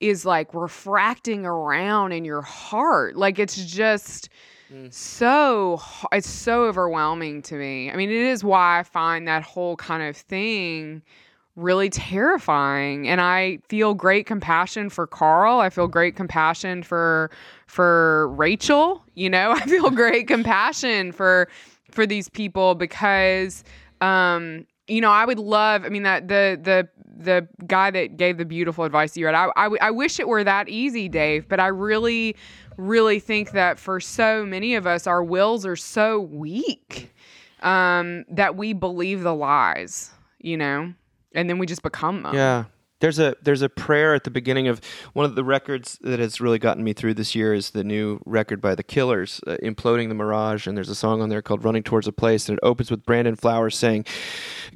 is 0.00 0.24
like 0.24 0.52
refracting 0.54 1.46
around 1.46 2.12
in 2.12 2.24
your 2.24 2.42
heart? 2.42 3.16
Like 3.16 3.38
it's 3.38 3.64
just 3.64 4.28
mm. 4.72 4.92
so 4.92 5.80
it's 6.12 6.28
so 6.28 6.64
overwhelming 6.64 7.42
to 7.42 7.54
me. 7.54 7.90
I 7.90 7.96
mean, 7.96 8.10
it 8.10 8.16
is 8.16 8.44
why 8.44 8.80
I 8.80 8.82
find 8.82 9.26
that 9.28 9.42
whole 9.42 9.76
kind 9.76 10.02
of 10.02 10.16
thing 10.16 11.02
really 11.58 11.90
terrifying 11.90 13.08
and 13.08 13.20
I 13.20 13.58
feel 13.68 13.94
great 13.94 14.26
compassion 14.26 14.88
for 14.90 15.06
Carl. 15.06 15.60
I 15.60 15.70
feel 15.70 15.88
great 15.88 16.16
compassion 16.16 16.82
for 16.82 17.30
for 17.66 18.28
Rachel, 18.30 19.02
you 19.14 19.28
know? 19.28 19.50
I 19.56 19.60
feel 19.60 19.90
great 19.90 20.28
compassion 20.28 21.12
for 21.12 21.48
for 21.90 22.06
these 22.06 22.28
people 22.28 22.74
because 22.74 23.64
um 24.00 24.66
you 24.88 25.02
know, 25.02 25.10
I 25.10 25.26
would 25.26 25.38
love. 25.38 25.84
I 25.84 25.90
mean, 25.90 26.04
that 26.04 26.28
the 26.28 26.58
the 26.62 26.88
the 27.18 27.46
guy 27.66 27.90
that 27.90 28.16
gave 28.16 28.38
the 28.38 28.44
beautiful 28.44 28.84
advice 28.84 29.16
you 29.16 29.26
read. 29.26 29.34
I 29.34 29.50
I 29.56 29.90
wish 29.90 30.18
it 30.18 30.28
were 30.28 30.42
that 30.44 30.68
easy, 30.68 31.08
Dave. 31.08 31.46
But 31.48 31.60
I 31.60 31.66
really, 31.66 32.36
really 32.76 33.20
think 33.20 33.50
that 33.50 33.78
for 33.78 34.00
so 34.00 34.46
many 34.46 34.74
of 34.74 34.86
us, 34.86 35.06
our 35.06 35.22
wills 35.22 35.66
are 35.66 35.76
so 35.76 36.20
weak 36.20 37.12
um, 37.62 38.24
that 38.30 38.56
we 38.56 38.72
believe 38.72 39.22
the 39.22 39.34
lies. 39.34 40.10
You 40.40 40.56
know, 40.56 40.94
and 41.34 41.48
then 41.48 41.58
we 41.58 41.66
just 41.66 41.82
become 41.82 42.22
them. 42.22 42.34
Yeah. 42.34 42.64
There's 43.00 43.20
a 43.20 43.36
there's 43.40 43.62
a 43.62 43.68
prayer 43.68 44.14
at 44.14 44.24
the 44.24 44.30
beginning 44.30 44.66
of 44.66 44.80
one 45.12 45.24
of 45.24 45.36
the 45.36 45.44
records 45.44 45.98
that 46.00 46.18
has 46.18 46.40
really 46.40 46.58
gotten 46.58 46.82
me 46.82 46.92
through 46.92 47.14
this 47.14 47.32
year 47.32 47.54
is 47.54 47.70
the 47.70 47.84
new 47.84 48.20
record 48.26 48.60
by 48.60 48.74
the 48.74 48.82
Killers, 48.82 49.40
uh, 49.46 49.56
imploding 49.62 50.08
the 50.08 50.16
mirage, 50.16 50.66
and 50.66 50.76
there's 50.76 50.88
a 50.88 50.96
song 50.96 51.22
on 51.22 51.28
there 51.28 51.40
called 51.40 51.62
"Running 51.62 51.84
Towards 51.84 52.08
a 52.08 52.12
Place," 52.12 52.48
and 52.48 52.58
it 52.58 52.64
opens 52.64 52.90
with 52.90 53.06
Brandon 53.06 53.36
Flowers 53.36 53.78
saying, 53.78 54.04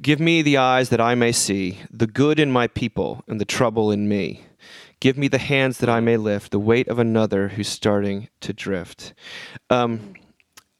"Give 0.01 0.21
me 0.21 0.41
the 0.41 0.55
eyes 0.55 0.87
that 0.87 1.01
I 1.01 1.15
may 1.15 1.33
see 1.33 1.79
the 1.91 2.07
good 2.07 2.39
in 2.39 2.49
my 2.49 2.67
people 2.67 3.25
and 3.27 3.41
the 3.41 3.45
trouble 3.45 3.91
in 3.91 4.07
me. 4.07 4.45
Give 5.01 5.17
me 5.17 5.27
the 5.27 5.37
hands 5.37 5.79
that 5.79 5.89
I 5.89 5.99
may 5.99 6.15
lift 6.15 6.51
the 6.53 6.59
weight 6.59 6.87
of 6.87 6.99
another 6.99 7.49
who's 7.49 7.67
starting 7.67 8.29
to 8.39 8.53
drift." 8.53 9.13
Um, 9.69 10.13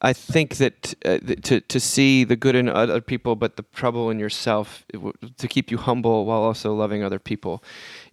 I 0.03 0.11
think 0.13 0.57
that 0.57 0.93
uh, 1.05 1.19
to 1.43 1.61
to 1.61 1.79
see 1.79 2.25
the 2.25 2.35
good 2.35 2.55
in 2.55 2.67
other 2.67 3.01
people, 3.01 3.35
but 3.35 3.55
the 3.55 3.63
trouble 3.73 4.09
in 4.09 4.19
yourself, 4.19 4.85
it 4.89 4.97
w- 4.97 5.13
to 5.37 5.47
keep 5.47 5.71
you 5.71 5.77
humble 5.77 6.25
while 6.25 6.41
also 6.41 6.73
loving 6.73 7.03
other 7.03 7.19
people, 7.19 7.63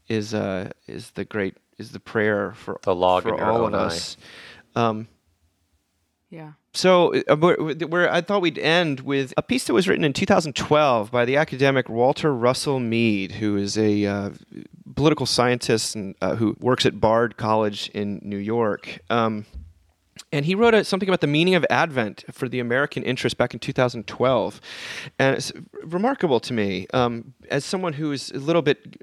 is 0.08 0.32
uh, 0.32 0.70
is 0.86 1.10
the 1.10 1.24
great 1.24 1.56
is 1.78 1.90
the 1.90 2.00
prayer 2.00 2.52
for 2.52 2.78
The 2.82 2.94
log 2.94 3.24
for 3.24 3.34
all 3.42 3.66
of 3.66 3.74
us. 3.74 4.16
Um, 4.76 5.08
Yeah. 6.30 6.52
so, 6.74 7.12
uh, 7.28 7.36
where, 7.36 7.56
where 7.56 8.12
I 8.12 8.20
thought 8.20 8.40
we'd 8.42 8.58
end 8.58 9.00
with 9.00 9.34
a 9.36 9.42
piece 9.42 9.64
that 9.66 9.72
was 9.72 9.88
written 9.88 10.04
in 10.04 10.12
2012 10.12 11.10
by 11.10 11.24
the 11.24 11.36
academic 11.36 11.88
Walter 11.88 12.32
Russell 12.32 12.78
Mead, 12.78 13.32
who 13.32 13.56
is 13.56 13.76
a 13.76 14.06
uh, 14.06 14.30
political 14.94 15.26
scientist 15.26 15.96
and 15.96 16.14
uh, 16.20 16.36
who 16.36 16.54
works 16.60 16.86
at 16.86 17.00
Bard 17.00 17.36
College 17.36 17.90
in 17.94 18.20
New 18.22 18.36
York. 18.36 19.00
Um, 19.10 19.44
and 20.32 20.44
he 20.44 20.54
wrote 20.54 20.74
a, 20.74 20.84
something 20.84 21.08
about 21.08 21.20
the 21.20 21.26
meaning 21.26 21.54
of 21.54 21.66
Advent 21.70 22.24
for 22.30 22.48
the 22.48 22.60
American 22.60 23.02
interest 23.02 23.36
back 23.36 23.54
in 23.54 23.60
2012, 23.60 24.60
and 25.18 25.36
it's 25.36 25.52
remarkable 25.82 26.40
to 26.40 26.52
me 26.52 26.86
um, 26.94 27.34
as 27.50 27.64
someone 27.64 27.94
who 27.94 28.12
is 28.12 28.30
a 28.30 28.38
little 28.38 28.62
bit, 28.62 29.00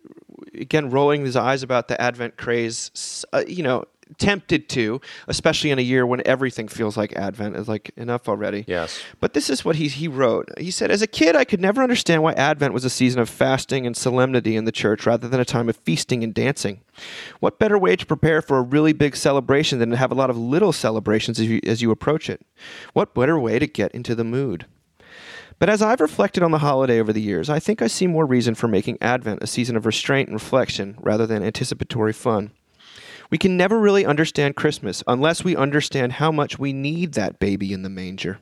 again, 0.53 0.89
rolling 0.89 1.25
his 1.25 1.35
eyes 1.35 1.63
about 1.63 1.87
the 1.87 1.99
Advent 2.01 2.37
craze. 2.37 3.25
Uh, 3.33 3.43
you 3.47 3.63
know, 3.63 3.85
tempted 4.17 4.69
to, 4.69 5.01
especially 5.27 5.71
in 5.71 5.79
a 5.79 5.83
year 5.83 6.05
when 6.05 6.21
everything 6.25 6.67
feels 6.67 6.97
like 6.97 7.15
Advent 7.15 7.55
is 7.55 7.67
like 7.67 7.91
enough 7.97 8.27
already. 8.27 8.65
Yes. 8.67 9.01
But 9.19 9.33
this 9.33 9.49
is 9.49 9.63
what 9.63 9.75
he, 9.75 9.87
he 9.87 10.07
wrote. 10.07 10.49
He 10.57 10.71
said, 10.71 10.91
As 10.91 11.01
a 11.01 11.07
kid, 11.07 11.35
I 11.35 11.43
could 11.43 11.61
never 11.61 11.81
understand 11.81 12.23
why 12.23 12.33
Advent 12.33 12.73
was 12.73 12.85
a 12.85 12.89
season 12.89 13.19
of 13.19 13.29
fasting 13.29 13.85
and 13.85 13.95
solemnity 13.95 14.55
in 14.55 14.65
the 14.65 14.71
church 14.71 15.05
rather 15.05 15.27
than 15.27 15.39
a 15.39 15.45
time 15.45 15.69
of 15.69 15.77
feasting 15.77 16.23
and 16.23 16.33
dancing. 16.33 16.81
What 17.39 17.59
better 17.59 17.77
way 17.77 17.95
to 17.95 18.05
prepare 18.05 18.41
for 18.41 18.57
a 18.57 18.61
really 18.61 18.93
big 18.93 19.15
celebration 19.15 19.79
than 19.79 19.91
to 19.91 19.97
have 19.97 20.11
a 20.11 20.15
lot 20.15 20.29
of 20.29 20.37
little 20.37 20.73
celebrations 20.73 21.39
as 21.39 21.47
you, 21.47 21.59
as 21.63 21.81
you 21.81 21.91
approach 21.91 22.29
it? 22.29 22.41
What 22.93 23.13
better 23.13 23.39
way 23.39 23.59
to 23.59 23.67
get 23.67 23.91
into 23.91 24.15
the 24.15 24.23
mood? 24.23 24.65
But 25.59 25.69
as 25.69 25.81
I've 25.81 26.01
reflected 26.01 26.43
on 26.43 26.51
the 26.51 26.59
holiday 26.59 26.99
over 26.99 27.11
the 27.11 27.21
years, 27.21 27.49
I 27.49 27.59
think 27.59 27.81
I 27.81 27.87
see 27.87 28.05
more 28.05 28.25
reason 28.25 28.53
for 28.53 28.67
making 28.67 28.99
Advent 29.01 29.41
a 29.41 29.47
season 29.47 29.75
of 29.75 29.87
restraint 29.87 30.29
and 30.29 30.35
reflection 30.35 30.95
rather 30.99 31.25
than 31.25 31.41
anticipatory 31.41 32.13
fun. 32.13 32.51
We 33.29 33.37
can 33.37 33.57
never 33.57 33.79
really 33.79 34.05
understand 34.05 34.55
Christmas 34.55 35.03
unless 35.07 35.43
we 35.43 35.55
understand 35.55 36.13
how 36.13 36.31
much 36.31 36.57
we 36.57 36.73
need 36.73 37.13
that 37.13 37.39
baby 37.39 37.73
in 37.73 37.83
the 37.83 37.89
manger. 37.89 38.39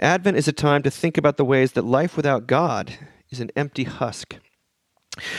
Advent 0.00 0.36
is 0.36 0.48
a 0.48 0.52
time 0.52 0.82
to 0.82 0.90
think 0.90 1.16
about 1.16 1.36
the 1.36 1.44
ways 1.44 1.72
that 1.72 1.84
life 1.84 2.16
without 2.16 2.46
God 2.46 2.98
is 3.30 3.40
an 3.40 3.50
empty 3.56 3.84
husk. 3.84 4.36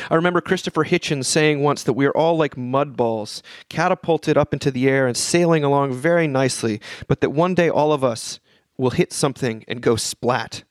I 0.10 0.16
remember 0.16 0.40
Christopher 0.40 0.86
Hitchens 0.86 1.26
saying 1.26 1.62
once 1.62 1.84
that 1.84 1.94
we 1.94 2.06
are 2.06 2.16
all 2.16 2.38
like 2.38 2.56
mud 2.56 2.96
balls, 2.96 3.44
catapulted 3.70 4.38
up 4.38 4.54
into 4.54 4.72
the 4.72 4.88
air 4.88 5.06
and 5.06 5.18
sailing 5.18 5.64
along 5.64 5.94
very 5.94 6.28
nicely, 6.28 6.80
but 7.08 7.20
that 7.22 7.32
one 7.32 7.56
day 7.56 7.70
all 7.70 7.92
of 7.92 8.04
us 8.04 8.40
will 8.78 8.92
hit 8.92 9.12
something 9.12 9.66
and 9.68 9.82
go 9.82 9.96
splat. 9.96 10.64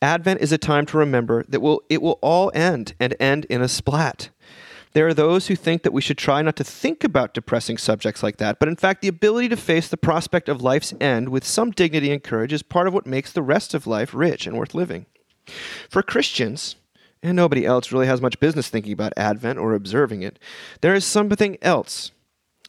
Advent 0.00 0.40
is 0.40 0.52
a 0.52 0.58
time 0.58 0.86
to 0.86 0.98
remember 0.98 1.44
that 1.48 1.60
will 1.60 1.82
it 1.90 2.00
will 2.00 2.18
all 2.22 2.50
end 2.54 2.94
and 2.98 3.14
end 3.20 3.44
in 3.46 3.60
a 3.60 3.68
splat. 3.68 4.30
There 4.92 5.06
are 5.06 5.14
those 5.14 5.46
who 5.46 5.54
think 5.54 5.82
that 5.82 5.92
we 5.92 6.00
should 6.00 6.18
try 6.18 6.42
not 6.42 6.56
to 6.56 6.64
think 6.64 7.04
about 7.04 7.32
depressing 7.32 7.78
subjects 7.78 8.22
like 8.22 8.38
that, 8.38 8.58
but 8.58 8.68
in 8.68 8.76
fact, 8.76 9.02
the 9.02 9.08
ability 9.08 9.48
to 9.50 9.56
face 9.56 9.88
the 9.88 9.96
prospect 9.96 10.48
of 10.48 10.62
life's 10.62 10.92
end 11.00 11.28
with 11.28 11.46
some 11.46 11.70
dignity 11.70 12.10
and 12.10 12.22
courage 12.22 12.52
is 12.52 12.62
part 12.62 12.88
of 12.88 12.94
what 12.94 13.06
makes 13.06 13.32
the 13.32 13.42
rest 13.42 13.72
of 13.72 13.86
life 13.86 14.12
rich 14.12 14.46
and 14.46 14.56
worth 14.56 14.74
living. 14.74 15.06
For 15.88 16.02
Christians, 16.02 16.74
and 17.22 17.36
nobody 17.36 17.64
else 17.64 17.92
really 17.92 18.06
has 18.06 18.20
much 18.20 18.40
business 18.40 18.68
thinking 18.68 18.92
about 18.92 19.12
Advent 19.16 19.58
or 19.58 19.74
observing 19.74 20.22
it, 20.22 20.38
there 20.80 20.94
is 20.94 21.04
something 21.04 21.56
else. 21.62 22.10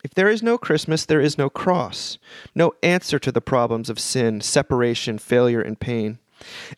If 0.04 0.14
there 0.14 0.30
is 0.30 0.44
no 0.44 0.58
Christmas, 0.58 1.06
there 1.06 1.22
is 1.22 1.38
no 1.38 1.50
cross, 1.50 2.18
no 2.54 2.74
answer 2.84 3.20
to 3.20 3.32
the 3.32 3.42
problems 3.42 3.90
of 3.90 4.00
sin, 4.00 4.42
separation, 4.42 5.18
failure, 5.18 5.62
and 5.62 5.80
pain. 5.80 6.20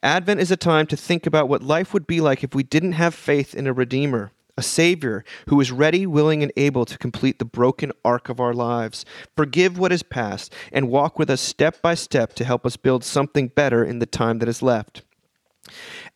Advent 0.02 0.42
is 0.42 0.52
a 0.52 0.58
time 0.58 0.88
to 0.88 0.98
think 0.98 1.26
about 1.26 1.48
what 1.48 1.64
life 1.64 1.94
would 1.94 2.06
be 2.06 2.20
like 2.20 2.44
if 2.44 2.54
we 2.54 2.64
didn't 2.64 2.94
have 2.94 3.16
faith 3.16 3.56
in 3.56 3.66
a 3.66 3.74
Redeemer, 3.74 4.32
a 4.58 4.62
Savior 4.62 5.24
who 5.48 5.60
is 5.60 5.72
ready, 5.72 6.06
willing, 6.06 6.44
and 6.44 6.52
able 6.56 6.86
to 6.86 6.98
complete 6.98 7.40
the 7.40 7.46
broken 7.46 7.92
arc 8.06 8.30
of 8.30 8.40
our 8.40 8.54
lives, 8.54 9.06
forgive 9.36 9.78
what 9.78 9.92
is 9.92 10.04
past, 10.04 10.54
and 10.72 10.90
walk 10.90 11.18
with 11.18 11.30
us 11.30 11.42
step 11.42 11.82
by 11.82 11.96
step 11.96 12.34
to 12.34 12.46
help 12.46 12.66
us 12.66 12.78
build 12.78 13.04
something 13.04 13.48
better 13.48 13.84
in 13.84 14.00
the 14.00 14.06
time 14.06 14.40
that 14.40 14.50
is 14.50 14.62
left. 14.62 15.02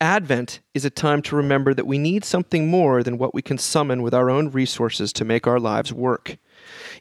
Advent 0.00 0.60
is 0.74 0.84
a 0.84 0.90
time 0.90 1.22
to 1.22 1.34
remember 1.34 1.72
that 1.74 1.86
we 1.86 1.98
need 1.98 2.24
something 2.24 2.68
more 2.68 3.02
than 3.02 3.18
what 3.18 3.34
we 3.34 3.42
can 3.42 3.58
summon 3.58 4.02
with 4.02 4.14
our 4.14 4.30
own 4.30 4.50
resources 4.50 5.12
to 5.14 5.24
make 5.24 5.46
our 5.46 5.58
lives 5.58 5.92
work. 5.92 6.36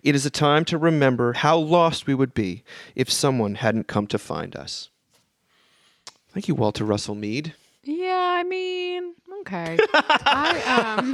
It 0.01 0.15
is 0.15 0.25
a 0.25 0.31
time 0.31 0.63
to 0.65 0.77
remember 0.77 1.33
how 1.33 1.57
lost 1.57 2.07
we 2.07 2.15
would 2.15 2.33
be 2.33 2.63
if 2.95 3.11
someone 3.11 3.55
hadn't 3.55 3.87
come 3.87 4.07
to 4.07 4.17
find 4.17 4.55
us. 4.55 4.89
Thank 6.33 6.47
you, 6.47 6.55
Walter 6.55 6.85
Russell 6.85 7.15
Mead. 7.15 7.53
Yeah, 7.83 8.35
I 8.37 8.43
mean, 8.43 9.13
okay. 9.41 9.77
I 9.93 10.97
um 10.97 11.13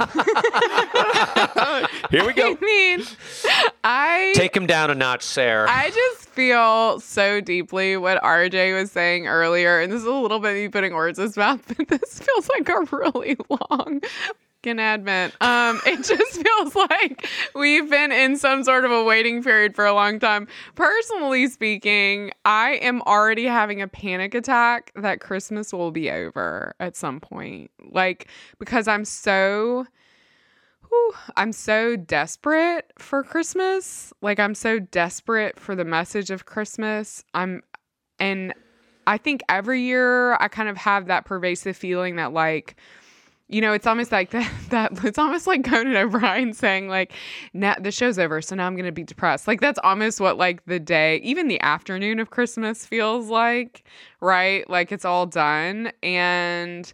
Here 2.10 2.26
we 2.26 2.32
go. 2.32 2.56
I 2.60 2.64
mean, 2.64 3.04
I 3.82 4.32
Take 4.34 4.56
him 4.56 4.66
down 4.66 4.90
a 4.90 4.94
notch, 4.94 5.22
Sarah. 5.22 5.68
I 5.70 5.90
just 5.90 6.28
feel 6.28 7.00
so 7.00 7.40
deeply 7.40 7.96
what 7.96 8.22
RJ 8.22 8.74
was 8.78 8.90
saying 8.90 9.26
earlier, 9.26 9.80
and 9.80 9.92
this 9.92 10.00
is 10.00 10.06
a 10.06 10.12
little 10.12 10.40
bit 10.40 10.54
me 10.54 10.68
putting 10.68 10.94
words 10.94 11.18
in 11.18 11.24
his 11.26 11.36
mouth, 11.36 11.60
but 11.76 11.88
this 11.88 12.20
feels 12.20 12.48
like 12.48 12.68
a 12.68 12.96
really 12.96 13.36
long 13.48 14.00
fucking 14.64 14.80
advent. 14.80 15.34
Um, 15.40 15.80
it 15.86 15.96
just 16.04 16.42
feels 16.42 16.74
like 16.74 17.28
we've 17.54 17.88
been 17.90 18.12
in 18.12 18.36
some 18.36 18.64
sort 18.64 18.84
of 18.84 18.90
a 18.90 19.04
waiting 19.04 19.42
period 19.42 19.74
for 19.74 19.84
a 19.84 19.92
long 19.92 20.18
time. 20.18 20.48
Personally 20.74 21.48
speaking, 21.48 22.32
I 22.44 22.72
am 22.76 23.02
already 23.02 23.44
having 23.44 23.82
a 23.82 23.88
panic 23.88 24.34
attack 24.34 24.92
that 24.96 25.20
Christmas 25.20 25.72
will 25.72 25.90
be 25.90 26.10
over 26.10 26.74
at 26.80 26.96
some 26.96 27.20
point. 27.20 27.70
Like, 27.90 28.28
because 28.58 28.88
I'm 28.88 29.04
so 29.04 29.86
Whew, 30.90 31.14
I'm 31.36 31.52
so 31.52 31.96
desperate 31.96 32.92
for 32.98 33.24
Christmas. 33.24 34.12
Like 34.20 34.38
I'm 34.38 34.54
so 34.54 34.78
desperate 34.78 35.58
for 35.58 35.74
the 35.74 35.84
message 35.84 36.30
of 36.30 36.44
Christmas. 36.44 37.24
I'm 37.34 37.62
and 38.20 38.52
I 39.06 39.18
think 39.18 39.42
every 39.48 39.80
year 39.80 40.34
I 40.34 40.48
kind 40.48 40.68
of 40.68 40.76
have 40.76 41.06
that 41.06 41.24
pervasive 41.24 41.76
feeling 41.76 42.16
that 42.16 42.32
like 42.32 42.76
you 43.48 43.60
know, 43.60 43.72
it's 43.72 43.86
almost 43.86 44.10
like 44.12 44.30
that, 44.30 44.50
that 44.70 45.04
it's 45.04 45.18
almost 45.18 45.46
like 45.46 45.64
Conan 45.64 45.96
O'Brien 45.96 46.52
saying 46.52 46.88
like 46.88 47.12
now 47.52 47.74
the 47.80 47.90
show's 47.90 48.18
over, 48.18 48.40
so 48.40 48.54
now 48.56 48.66
I'm 48.66 48.74
going 48.74 48.86
to 48.86 48.92
be 48.92 49.04
depressed. 49.04 49.46
Like 49.46 49.60
that's 49.60 49.78
almost 49.84 50.20
what 50.20 50.38
like 50.38 50.64
the 50.66 50.80
day, 50.80 51.16
even 51.18 51.48
the 51.48 51.60
afternoon 51.60 52.18
of 52.20 52.30
Christmas 52.30 52.86
feels 52.86 53.28
like, 53.28 53.84
right? 54.20 54.68
Like 54.70 54.92
it's 54.92 55.04
all 55.04 55.26
done 55.26 55.92
and 56.02 56.92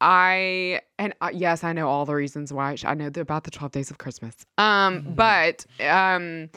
I 0.00 0.80
and 0.98 1.14
uh, 1.20 1.30
yes, 1.32 1.62
I 1.62 1.72
know 1.72 1.88
all 1.88 2.04
the 2.04 2.14
reasons 2.14 2.52
why. 2.52 2.76
I 2.84 2.94
know 2.94 3.08
the, 3.08 3.20
about 3.20 3.44
the 3.44 3.50
12 3.52 3.72
days 3.72 3.90
of 3.90 3.98
Christmas. 3.98 4.34
Um, 4.58 5.04
but 5.06 5.64
um 5.80 6.48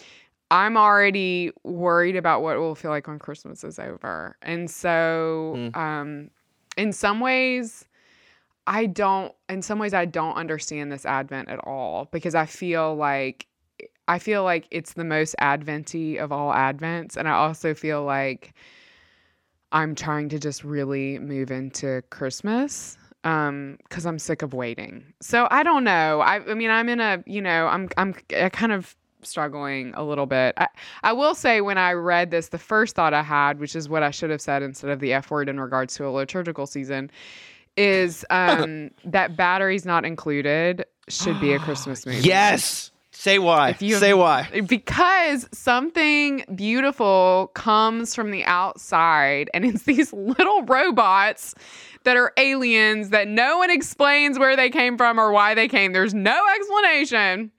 I'm 0.51 0.77
already 0.77 1.51
worried 1.63 2.15
about 2.15 2.41
what 2.43 2.55
it 2.55 2.59
will 2.59 2.75
feel 2.75 2.91
like 2.91 3.07
when 3.07 3.19
Christmas 3.19 3.63
is 3.63 3.77
over. 3.79 4.35
And 4.41 4.69
so 4.69 5.53
Mm. 5.55 5.77
um 5.77 6.29
in 6.77 6.91
some 6.91 7.19
ways 7.19 7.85
I 8.67 8.87
don't 8.87 9.33
in 9.49 9.61
some 9.61 9.79
ways 9.79 9.93
I 9.93 10.05
don't 10.05 10.35
understand 10.35 10.91
this 10.91 11.05
advent 11.05 11.49
at 11.49 11.59
all 11.59 12.07
because 12.11 12.35
I 12.35 12.45
feel 12.45 12.95
like 12.95 13.47
I 14.07 14.19
feel 14.19 14.43
like 14.43 14.67
it's 14.71 14.93
the 14.93 15.03
most 15.03 15.35
adventy 15.39 16.17
of 16.17 16.31
all 16.31 16.53
advents, 16.53 17.17
and 17.17 17.27
I 17.27 17.31
also 17.33 17.73
feel 17.73 18.03
like 18.03 18.53
I'm 19.71 19.95
trying 19.95 20.29
to 20.29 20.39
just 20.39 20.63
really 20.63 21.19
move 21.19 21.51
into 21.51 22.01
Christmas 22.09 22.97
um 23.25 23.77
because 23.83 24.05
i'm 24.05 24.19
sick 24.19 24.41
of 24.43 24.53
waiting. 24.53 25.03
So 25.19 25.47
i 25.51 25.63
don't 25.63 25.83
know. 25.83 26.21
I, 26.21 26.35
I 26.49 26.53
mean 26.53 26.69
i'm 26.69 26.87
in 26.87 27.01
a 27.01 27.23
you 27.25 27.41
know 27.41 27.67
i'm 27.67 27.89
i'm 27.97 28.13
kind 28.13 28.71
of 28.71 28.95
struggling 29.23 29.91
a 29.95 30.03
little 30.03 30.27
bit. 30.27 30.53
I, 30.57 30.67
I 31.03 31.13
will 31.13 31.33
say 31.33 31.61
when 31.61 31.79
i 31.79 31.91
read 31.93 32.29
this 32.29 32.49
the 32.49 32.59
first 32.59 32.95
thought 32.95 33.13
i 33.13 33.23
had 33.23 33.59
which 33.59 33.75
is 33.75 33.89
what 33.89 34.03
i 34.03 34.11
should 34.11 34.29
have 34.29 34.41
said 34.41 34.61
instead 34.61 34.91
of 34.91 34.99
the 34.99 35.13
f 35.13 35.31
word 35.31 35.49
in 35.49 35.59
regards 35.59 35.95
to 35.95 36.07
a 36.07 36.11
liturgical 36.11 36.67
season 36.67 37.09
is 37.77 38.25
um 38.29 38.91
that 39.03 39.35
batteries 39.35 39.85
not 39.85 40.05
included 40.05 40.85
should 41.09 41.39
be 41.39 41.53
a 41.53 41.59
christmas 41.59 42.05
movie 42.05 42.19
Yes. 42.19 42.91
Say 43.11 43.39
why. 43.39 43.69
If 43.69 43.81
you- 43.81 43.95
Say 43.95 44.13
why. 44.13 44.47
because 44.67 45.47
something 45.51 46.43
beautiful 46.53 47.49
comes 47.55 48.13
from 48.13 48.29
the 48.31 48.43
outside 48.45 49.49
and 49.53 49.63
it's 49.65 49.83
these 49.93 50.11
little 50.13 50.63
robots 50.63 51.55
that 52.03 52.17
are 52.17 52.33
aliens 52.37 53.09
that 53.09 53.27
no 53.27 53.57
one 53.57 53.71
explains 53.71 54.37
where 54.37 54.55
they 54.55 54.69
came 54.69 54.95
from 54.97 55.19
or 55.19 55.31
why 55.31 55.55
they 55.55 55.67
came 55.67 55.91
there's 55.93 56.13
no 56.13 56.39
explanation 56.55 57.51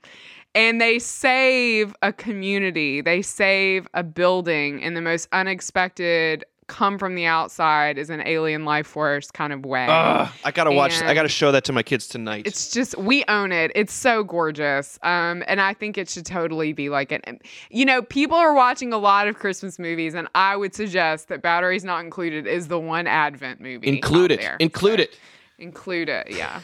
and 0.55 0.81
they 0.81 0.99
save 1.01 1.97
a 2.03 2.13
community 2.13 3.01
they 3.01 3.23
save 3.23 3.89
a 3.95 4.05
building 4.05 4.79
in 4.81 4.95
the 4.95 5.01
most 5.03 5.27
unexpected 5.33 6.45
come 6.69 6.99
from 6.99 7.15
the 7.15 7.25
outside 7.27 7.97
is 7.99 8.11
an 8.11 8.21
alien 8.27 8.65
life 8.65 8.87
force 8.87 9.31
kind 9.31 9.53
of 9.53 9.65
way 9.65 9.87
Ugh, 9.89 10.29
I 10.45 10.51
gotta 10.51 10.73
watch. 10.73 11.01
I 11.01 11.15
gotta 11.15 11.29
show 11.29 11.53
that 11.53 11.65
to 11.65 11.73
my 11.73 11.83
kids 11.83 12.09
tonight. 12.09 12.47
it's 12.47 12.73
just 12.73 12.99
we 12.99 13.25
own 13.29 13.53
it. 13.53 13.71
It's 13.75 13.93
so 13.93 14.25
gorgeous. 14.25 14.99
Um, 15.03 15.45
and 15.47 15.61
I 15.61 15.75
think 15.75 15.97
it 15.97 16.09
should 16.09 16.27
totally 16.27 16.73
be 16.73 16.89
like 16.89 17.13
an 17.13 17.39
you 17.71 17.85
know, 17.85 18.03
people 18.03 18.37
are 18.37 18.53
watching 18.55 18.93
a 18.93 18.99
lot 18.99 19.29
of 19.29 19.37
Christmas 19.39 19.79
movies, 19.79 20.15
and 20.15 20.27
I 20.35 20.57
would 20.57 20.75
suggest 20.75 21.29
that 21.29 21.41
Batteries 21.43 21.85
Not 21.85 22.05
Included 22.05 22.47
is 22.47 22.69
the 22.69 22.81
one 22.81 23.07
Advent 23.07 23.61
movie. 23.61 23.87
include 23.89 24.33
out 24.33 24.39
it. 24.39 24.41
there. 24.41 24.57
Include 24.59 24.99
So, 24.99 25.03
it. 25.05 25.19
Include 25.59 26.09
it, 26.09 26.27
yeah. 26.31 26.61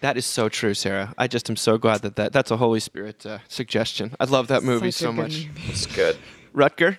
That 0.00 0.16
is 0.16 0.24
so 0.26 0.48
true, 0.48 0.74
Sarah. 0.74 1.14
I 1.18 1.28
just 1.28 1.48
am 1.50 1.56
so 1.56 1.76
glad 1.78 2.02
that, 2.02 2.16
that 2.16 2.32
that's 2.32 2.50
a 2.50 2.56
Holy 2.56 2.80
Spirit 2.80 3.24
uh, 3.26 3.38
suggestion. 3.48 4.16
I 4.18 4.24
love 4.24 4.48
that 4.48 4.62
movie 4.62 4.90
Such 4.90 5.04
so 5.06 5.12
much. 5.12 5.46
movie. 5.46 5.50
It's 5.68 5.86
good. 5.86 6.16
Rutger, 6.54 6.98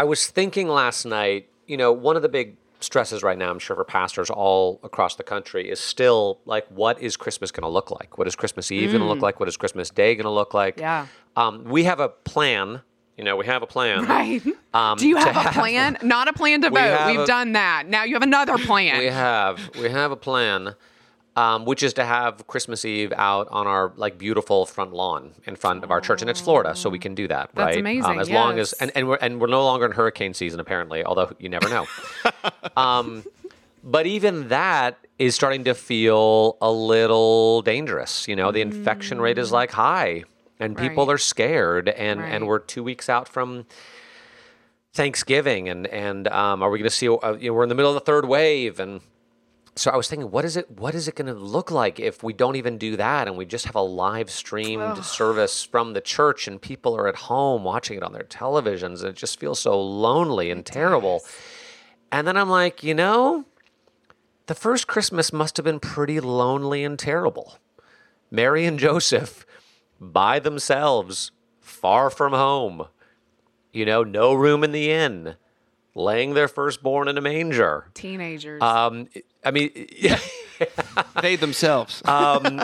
I 0.00 0.04
was 0.04 0.26
thinking 0.28 0.66
last 0.66 1.04
night, 1.04 1.50
you 1.66 1.76
know, 1.76 1.92
one 1.92 2.16
of 2.16 2.22
the 2.22 2.28
big 2.30 2.56
stresses 2.80 3.22
right 3.22 3.36
now, 3.36 3.50
I'm 3.50 3.58
sure 3.58 3.76
for 3.76 3.84
pastors 3.84 4.30
all 4.30 4.80
across 4.82 5.16
the 5.16 5.22
country, 5.22 5.68
is 5.70 5.78
still 5.78 6.40
like, 6.46 6.66
what 6.68 7.02
is 7.02 7.18
Christmas 7.18 7.50
going 7.50 7.64
to 7.64 7.68
look 7.68 7.90
like? 7.90 8.16
What 8.16 8.26
is 8.26 8.34
Christmas 8.34 8.72
Eve 8.72 8.92
going 8.92 9.02
to 9.02 9.06
look 9.06 9.20
like? 9.20 9.40
What 9.40 9.48
is 9.50 9.58
Christmas 9.58 9.90
Day 9.90 10.14
going 10.14 10.24
to 10.24 10.30
look 10.30 10.54
like? 10.54 10.80
Yeah. 10.80 11.06
Um, 11.36 11.64
we 11.64 11.84
have 11.84 12.00
a 12.00 12.08
plan. 12.08 12.80
You 13.18 13.24
know, 13.24 13.36
we 13.36 13.44
have 13.44 13.62
a 13.62 13.66
plan. 13.66 14.06
Right. 14.06 14.42
Um, 14.72 14.96
Do 14.96 15.06
you 15.06 15.16
have 15.18 15.36
a 15.36 15.52
plan? 15.52 15.98
Not 16.02 16.28
a 16.28 16.32
plan 16.32 16.62
to 16.62 16.70
vote. 16.70 17.06
We've 17.08 17.20
a- 17.20 17.26
done 17.26 17.52
that. 17.52 17.86
Now 17.86 18.04
you 18.04 18.14
have 18.14 18.22
another 18.22 18.56
plan. 18.56 18.98
We 19.00 19.06
have 19.08 19.60
we 19.78 19.90
have 19.90 20.12
a 20.12 20.16
plan, 20.16 20.74
um, 21.36 21.64
which 21.64 21.82
is 21.82 21.92
to 21.94 22.04
have 22.04 22.46
Christmas 22.46 22.84
Eve 22.84 23.12
out 23.16 23.48
on 23.50 23.66
our 23.66 23.92
like 23.96 24.18
beautiful 24.18 24.66
front 24.66 24.92
lawn 24.92 25.32
in 25.46 25.56
front 25.56 25.84
of 25.84 25.90
our 25.90 26.00
church, 26.00 26.20
and 26.22 26.30
it's 26.30 26.40
Florida, 26.40 26.74
so 26.74 26.90
we 26.90 26.98
can 26.98 27.14
do 27.14 27.28
that, 27.28 27.50
That's 27.54 27.66
right? 27.76 27.78
amazing, 27.78 28.18
as 28.20 28.28
long 28.30 28.58
as 28.58 28.72
and, 28.74 28.90
and 28.94 29.08
we're 29.08 29.16
and 29.16 29.40
we're 29.40 29.46
no 29.46 29.64
longer 29.64 29.86
in 29.86 29.92
hurricane 29.92 30.34
season 30.34 30.60
apparently, 30.60 31.04
although 31.04 31.30
you 31.38 31.48
never 31.48 31.68
know. 31.68 31.86
um, 32.76 33.24
but 33.84 34.06
even 34.06 34.48
that 34.48 34.98
is 35.18 35.34
starting 35.34 35.64
to 35.64 35.74
feel 35.74 36.56
a 36.60 36.70
little 36.70 37.62
dangerous. 37.62 38.26
You 38.28 38.36
know, 38.36 38.50
the 38.52 38.60
infection 38.60 39.20
rate 39.20 39.38
is 39.38 39.52
like 39.52 39.70
high, 39.70 40.24
and 40.58 40.76
people 40.76 41.04
Mm. 41.04 41.08
Right. 41.08 41.14
are 41.14 41.18
scared, 41.18 41.88
and 41.88 42.20
and 42.20 42.46
we're 42.46 42.58
two 42.58 42.82
weeks 42.82 43.08
out 43.08 43.28
from. 43.28 43.66
Thanksgiving 44.92 45.68
and 45.68 45.86
and 45.86 46.26
um, 46.28 46.62
are 46.64 46.68
we 46.70 46.78
going 46.78 46.90
to 46.90 46.94
see? 46.94 47.08
Uh, 47.08 47.34
you 47.34 47.48
know, 47.50 47.54
we're 47.54 47.62
in 47.62 47.68
the 47.68 47.76
middle 47.76 47.92
of 47.92 47.94
the 47.94 48.04
third 48.04 48.26
wave, 48.26 48.80
and 48.80 49.00
so 49.80 49.90
I 49.90 49.96
was 49.96 50.08
thinking, 50.08 50.30
what 50.30 50.44
is 50.44 50.58
it? 50.58 50.70
What 50.70 50.94
is 50.94 51.08
it 51.08 51.14
going 51.14 51.32
to 51.32 51.40
look 51.40 51.70
like 51.70 51.98
if 51.98 52.22
we 52.22 52.34
don't 52.34 52.56
even 52.56 52.76
do 52.76 52.96
that, 52.96 53.26
and 53.26 53.36
we 53.38 53.46
just 53.46 53.64
have 53.64 53.74
a 53.74 53.80
live 53.80 54.30
streamed 54.30 55.02
service 55.02 55.64
from 55.64 55.94
the 55.94 56.02
church, 56.02 56.46
and 56.46 56.60
people 56.60 56.94
are 56.94 57.08
at 57.08 57.16
home 57.16 57.64
watching 57.64 57.96
it 57.96 58.02
on 58.02 58.12
their 58.12 58.24
televisions, 58.24 59.00
and 59.00 59.08
it 59.08 59.16
just 59.16 59.40
feels 59.40 59.58
so 59.58 59.80
lonely 59.80 60.50
and 60.50 60.66
terrible. 60.66 61.22
And 62.12 62.26
then 62.26 62.36
I'm 62.36 62.50
like, 62.50 62.82
you 62.82 62.94
know, 62.94 63.46
the 64.48 64.54
first 64.54 64.86
Christmas 64.86 65.32
must 65.32 65.56
have 65.56 65.64
been 65.64 65.80
pretty 65.80 66.20
lonely 66.20 66.84
and 66.84 66.98
terrible. 66.98 67.56
Mary 68.30 68.66
and 68.66 68.78
Joseph 68.78 69.46
by 69.98 70.38
themselves, 70.38 71.30
far 71.58 72.10
from 72.10 72.34
home. 72.34 72.86
You 73.72 73.86
know, 73.86 74.04
no 74.04 74.34
room 74.34 74.62
in 74.62 74.72
the 74.72 74.90
inn, 74.90 75.36
laying 75.94 76.34
their 76.34 76.48
firstborn 76.48 77.08
in 77.08 77.18
a 77.18 77.20
manger. 77.20 77.86
Teenagers. 77.94 78.62
Um, 78.62 79.08
I 79.44 79.50
mean, 79.50 79.70
yeah, 79.96 80.18
they 81.22 81.36
themselves. 81.36 82.02
um, 82.06 82.62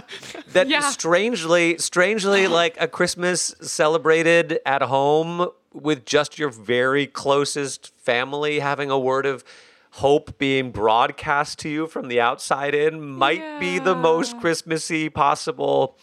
that 0.53 0.68
Yeah. 0.68 0.81
strangely, 0.91 1.79
strangely, 1.79 2.47
like 2.49 2.77
a 2.81 2.87
Christmas 2.89 3.55
celebrated 3.61 4.61
at 4.66 4.83
home 4.83 5.49
with 5.72 6.05
just 6.07 6.39
your 6.39 6.51
very 6.51 7.07
closest 7.07 7.93
family, 7.99 8.61
having 8.61 8.91
a 8.91 8.99
word 8.99 9.27
of 9.27 9.45
hope 9.93 10.37
being 10.39 10.70
broadcast 10.70 11.59
to 11.61 11.68
you 11.68 11.87
from 11.87 12.09
the 12.09 12.20
outside 12.20 12.74
in, 12.74 13.01
might 13.03 13.59
be 13.61 13.79
the 13.79 13.95
most 13.95 14.39
Christmassy 14.39 15.09
possible 15.09 15.97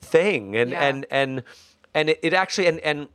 thing, 0.00 0.54
and 0.56 0.70
Yeah. 0.70 0.82
and 0.88 1.06
and 1.10 1.42
and 1.94 2.10
it, 2.10 2.18
it 2.22 2.32
actually 2.34 2.66
and 2.68 2.80
and. 2.80 3.08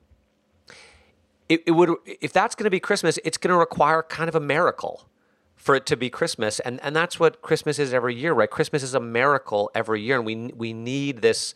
It, 1.48 1.64
it 1.68 1.72
would 1.72 1.90
if 2.06 2.34
that's 2.34 2.56
going 2.56 2.64
to 2.66 2.70
be 2.72 2.80
Christmas, 2.80 3.20
it's 3.24 3.38
going 3.38 3.54
to 3.54 3.58
require 3.58 4.02
kind 4.04 4.28
of 4.30 4.36
a 4.36 4.40
miracle 4.40 5.08
for 5.56 5.76
it 5.76 5.86
to 5.88 5.96
be 5.98 6.10
Christmas, 6.10 6.60
and 6.60 6.80
and 6.84 6.96
that's 6.96 7.20
what 7.20 7.42
Christmas 7.42 7.80
is 7.80 7.94
every 7.94 8.16
year, 8.16 8.34
right? 8.34 8.50
Christmas 8.50 8.82
is 8.84 8.94
a 8.94 9.00
miracle 9.00 9.70
every 9.76 10.02
year, 10.02 10.18
and 10.18 10.26
we 10.26 10.36
we 10.56 10.74
need 10.74 11.22
this 11.22 11.54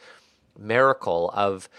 miracle 0.58 1.32
of 1.34 1.70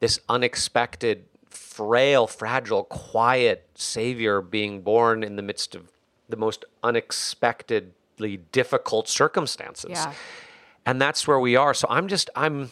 this 0.00 0.18
unexpected, 0.28 1.24
frail, 1.48 2.26
fragile, 2.26 2.84
quiet 2.84 3.68
Savior 3.74 4.40
being 4.42 4.82
born 4.82 5.22
in 5.22 5.36
the 5.36 5.42
midst 5.42 5.74
of 5.74 5.90
the 6.28 6.36
most 6.36 6.64
unexpectedly 6.82 8.36
difficult 8.52 9.08
circumstances, 9.08 9.90
Yeah. 9.92 10.12
and 10.86 11.00
that's 11.00 11.26
where 11.26 11.40
we 11.40 11.56
are. 11.56 11.74
So 11.74 11.86
I'm 11.90 12.08
just 12.08 12.28
I'm 12.36 12.70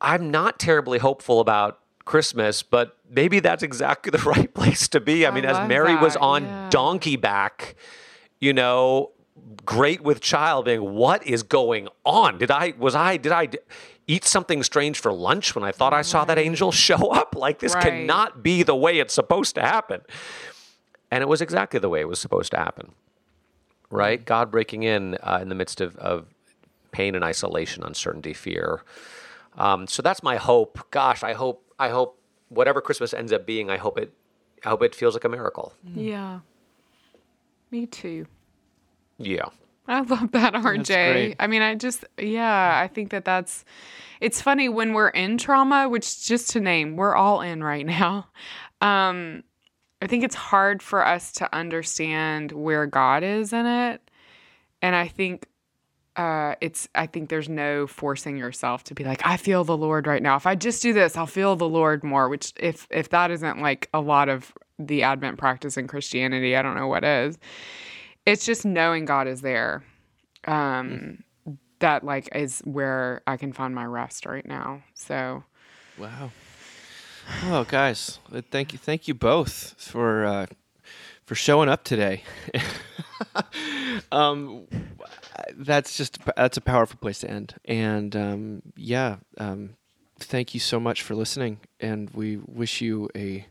I'm 0.00 0.30
not 0.30 0.58
terribly 0.58 0.98
hopeful 0.98 1.40
about 1.40 1.78
Christmas, 2.04 2.62
but 2.62 2.96
maybe 3.08 3.40
that's 3.40 3.62
exactly 3.62 4.10
the 4.16 4.18
right 4.18 4.52
place 4.52 4.88
to 4.88 5.00
be. 5.00 5.24
I, 5.26 5.30
I 5.30 5.34
mean, 5.34 5.44
as 5.44 5.66
Mary 5.68 5.96
was 5.96 6.16
on 6.16 6.44
yeah. 6.44 6.68
donkey 6.70 7.16
back, 7.16 7.76
you 8.40 8.52
know, 8.52 9.12
great 9.64 10.02
with 10.02 10.20
child, 10.20 10.64
being, 10.66 10.82
what 10.94 11.26
is 11.26 11.42
going 11.42 11.88
on? 12.04 12.38
Did 12.38 12.50
I, 12.50 12.74
was 12.78 12.94
I, 12.94 13.16
did 13.16 13.32
I 13.32 13.46
d- 13.46 13.58
eat 14.06 14.24
something 14.24 14.62
strange 14.62 14.98
for 14.98 15.12
lunch 15.12 15.54
when 15.54 15.64
I 15.64 15.72
thought 15.72 15.92
I 15.92 16.02
saw 16.02 16.24
that 16.24 16.38
angel 16.38 16.72
show 16.88 17.10
up? 17.10 17.34
Like, 17.36 17.58
this 17.58 17.74
Right. 17.74 17.84
cannot 17.84 18.42
be 18.42 18.62
the 18.62 18.74
way 18.76 18.98
it's 18.98 19.14
supposed 19.14 19.54
to 19.56 19.62
happen. 19.62 20.00
And 21.10 21.22
it 21.22 21.28
was 21.28 21.40
exactly 21.40 21.80
the 21.80 21.88
way 21.88 22.00
it 22.00 22.08
was 22.08 22.20
supposed 22.20 22.52
to 22.52 22.56
happen, 22.56 22.92
right? 23.90 24.24
God 24.24 24.50
breaking 24.52 24.84
in 24.84 25.16
uh, 25.22 25.40
in 25.42 25.48
the 25.48 25.56
midst 25.56 25.80
of, 25.80 25.96
of 25.96 26.26
pain 26.92 27.16
and 27.16 27.24
isolation, 27.24 27.82
uncertainty, 27.82 28.32
fear. 28.32 28.82
Um, 29.58 29.88
so 29.88 30.02
that's 30.02 30.22
my 30.22 30.36
hope. 30.36 30.78
Gosh, 30.92 31.24
I 31.24 31.32
hope 31.32 31.64
I 31.80 31.88
hope 31.88 32.20
whatever 32.48 32.80
Christmas 32.80 33.12
ends 33.12 33.32
up 33.32 33.46
being, 33.46 33.70
I 33.70 33.76
hope 33.78 33.98
it 33.98 34.12
I 34.64 34.68
hope 34.68 34.82
it 34.82 34.94
feels 34.94 35.14
like 35.14 35.24
a 35.24 35.28
miracle. 35.28 35.72
yeah. 35.94 36.40
Me 37.70 37.86
too. 37.86 38.26
Yeah. 39.16 39.46
I 39.88 40.00
love 40.00 40.32
that, 40.32 40.54
RJ. 40.54 41.36
I 41.38 41.46
mean, 41.46 41.62
I 41.62 41.74
just, 41.74 42.04
yeah, 42.18 42.78
I 42.78 42.86
think 42.88 43.10
that 43.10 43.24
that's, 43.24 43.64
it's 44.20 44.42
funny 44.42 44.68
when 44.68 44.92
we're 44.92 45.08
in 45.08 45.38
trauma, 45.38 45.88
which 45.88 46.26
just 46.26 46.50
to 46.50 46.60
name, 46.60 46.96
we're 46.96 47.14
all 47.14 47.40
in 47.40 47.62
right 47.62 47.86
now. 47.86 48.28
Um, 48.80 49.42
I 50.02 50.06
think 50.06 50.24
it's 50.24 50.34
hard 50.34 50.82
for 50.82 51.06
us 51.06 51.32
to 51.32 51.54
understand 51.54 52.52
where 52.52 52.86
God 52.86 53.22
is 53.22 53.52
in 53.52 53.66
it. 53.66 54.00
And 54.82 54.94
I 54.94 55.08
think, 55.08 55.46
uh, 56.20 56.54
it's, 56.60 56.88
I 56.94 57.06
think 57.06 57.30
there's 57.30 57.48
no 57.48 57.86
forcing 57.86 58.36
yourself 58.36 58.84
to 58.84 58.94
be 58.94 59.04
like, 59.04 59.22
I 59.24 59.36
feel 59.36 59.64
the 59.64 59.76
Lord 59.76 60.06
right 60.06 60.22
now. 60.22 60.36
If 60.36 60.46
I 60.46 60.54
just 60.54 60.82
do 60.82 60.92
this, 60.92 61.16
I'll 61.16 61.26
feel 61.26 61.56
the 61.56 61.68
Lord 61.68 62.04
more, 62.04 62.28
which 62.28 62.52
if, 62.56 62.86
if 62.90 63.08
that 63.10 63.30
isn't 63.30 63.60
like 63.60 63.88
a 63.94 64.00
lot 64.00 64.28
of 64.28 64.52
the 64.78 65.02
Advent 65.02 65.38
practice 65.38 65.76
in 65.76 65.86
Christianity, 65.86 66.56
I 66.56 66.62
don't 66.62 66.76
know 66.76 66.88
what 66.88 67.04
is 67.04 67.38
it's 68.26 68.44
just 68.44 68.64
knowing 68.64 69.04
God 69.04 69.26
is 69.26 69.40
there. 69.40 69.82
Um, 70.46 71.24
that 71.80 72.04
like 72.04 72.28
is 72.34 72.60
where 72.64 73.22
I 73.26 73.36
can 73.36 73.52
find 73.52 73.74
my 73.74 73.84
rest 73.84 74.26
right 74.26 74.46
now. 74.46 74.82
So 74.94 75.44
Wow. 75.98 76.30
Oh, 77.44 77.64
guys, 77.64 78.18
thank 78.50 78.72
you, 78.72 78.78
thank 78.78 79.08
you 79.08 79.14
both 79.14 79.74
for 79.78 80.24
uh, 80.24 80.46
for 81.24 81.34
showing 81.34 81.68
up 81.68 81.84
today. 81.84 82.22
um, 84.12 84.66
that's 85.56 85.96
just 85.96 86.18
that's 86.36 86.56
a 86.56 86.60
powerful 86.60 86.98
place 87.00 87.20
to 87.20 87.30
end. 87.30 87.54
And 87.64 88.14
um, 88.16 88.62
yeah, 88.76 89.16
um, 89.38 89.76
thank 90.18 90.54
you 90.54 90.60
so 90.60 90.80
much 90.80 91.02
for 91.02 91.14
listening, 91.14 91.60
and 91.80 92.10
we 92.10 92.38
wish 92.46 92.80
you 92.80 93.08
a 93.16 93.46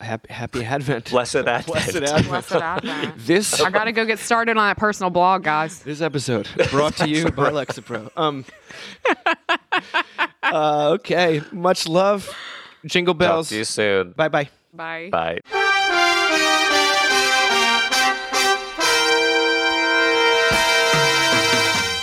happy, 0.00 0.32
happy 0.32 0.64
Advent. 0.64 1.10
Blessed 1.10 1.36
Advent. 1.46 1.66
Blessed 1.66 1.96
Advent. 1.96 2.28
Blessed 2.28 2.52
Advent. 2.54 3.14
This 3.18 3.60
I 3.60 3.70
got 3.70 3.84
to 3.84 3.92
go 3.92 4.04
get 4.04 4.18
started 4.18 4.56
on 4.56 4.68
that 4.68 4.76
personal 4.76 5.10
blog, 5.10 5.44
guys. 5.44 5.82
this 5.82 6.00
episode 6.00 6.48
brought 6.70 6.96
to 6.96 7.08
you 7.08 7.30
by 7.30 7.50
Lexapro. 7.50 8.10
Um. 8.16 8.44
uh, 10.42 10.90
okay. 10.94 11.42
Much 11.52 11.88
love. 11.88 12.28
Jingle 12.86 13.14
bells. 13.14 13.28
Talk 13.28 13.34
bells. 13.36 13.48
to 13.50 13.56
you 13.58 13.64
soon. 13.64 14.12
Bye 14.12 14.28
bye 14.28 14.48
bye. 14.72 15.10
Bye. 15.10 15.76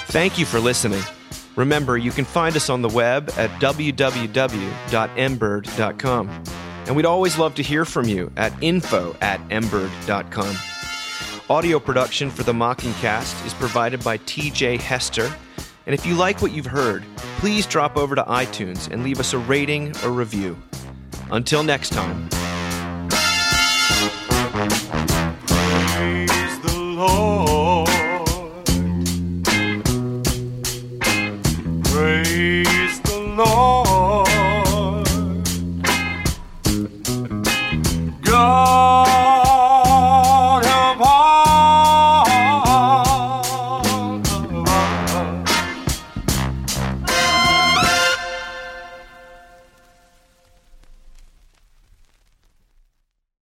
Thank 0.09 0.39
you 0.39 0.45
for 0.45 0.59
listening. 0.59 1.03
Remember, 1.57 1.97
you 1.97 2.11
can 2.11 2.23
find 2.23 2.55
us 2.55 2.69
on 2.69 2.81
the 2.81 2.89
web 2.89 3.29
at 3.35 3.49
www.mbird.com. 3.59 6.43
And 6.85 6.95
we'd 6.95 7.05
always 7.05 7.37
love 7.37 7.55
to 7.55 7.63
hear 7.63 7.83
from 7.83 8.07
you 8.07 8.31
at 8.37 8.53
info 8.63 9.17
at 9.19 9.45
mbird.com. 9.49 10.55
Audio 11.49 11.79
production 11.79 12.29
for 12.29 12.43
the 12.43 12.53
Mockingcast 12.53 13.45
is 13.45 13.53
provided 13.53 14.01
by 14.03 14.17
TJ 14.19 14.79
Hester. 14.79 15.29
And 15.85 15.93
if 15.93 16.05
you 16.05 16.15
like 16.15 16.41
what 16.41 16.53
you've 16.53 16.65
heard, 16.65 17.03
please 17.39 17.65
drop 17.65 17.97
over 17.97 18.15
to 18.15 18.23
iTunes 18.23 18.89
and 18.89 19.03
leave 19.03 19.19
us 19.19 19.33
a 19.33 19.37
rating 19.37 19.93
or 20.03 20.11
review. 20.11 20.57
Until 21.31 21.63
next 21.63 21.89
time. 21.89 22.29
Praise 25.47 26.59
the 26.59 26.77
Lord. 26.77 27.46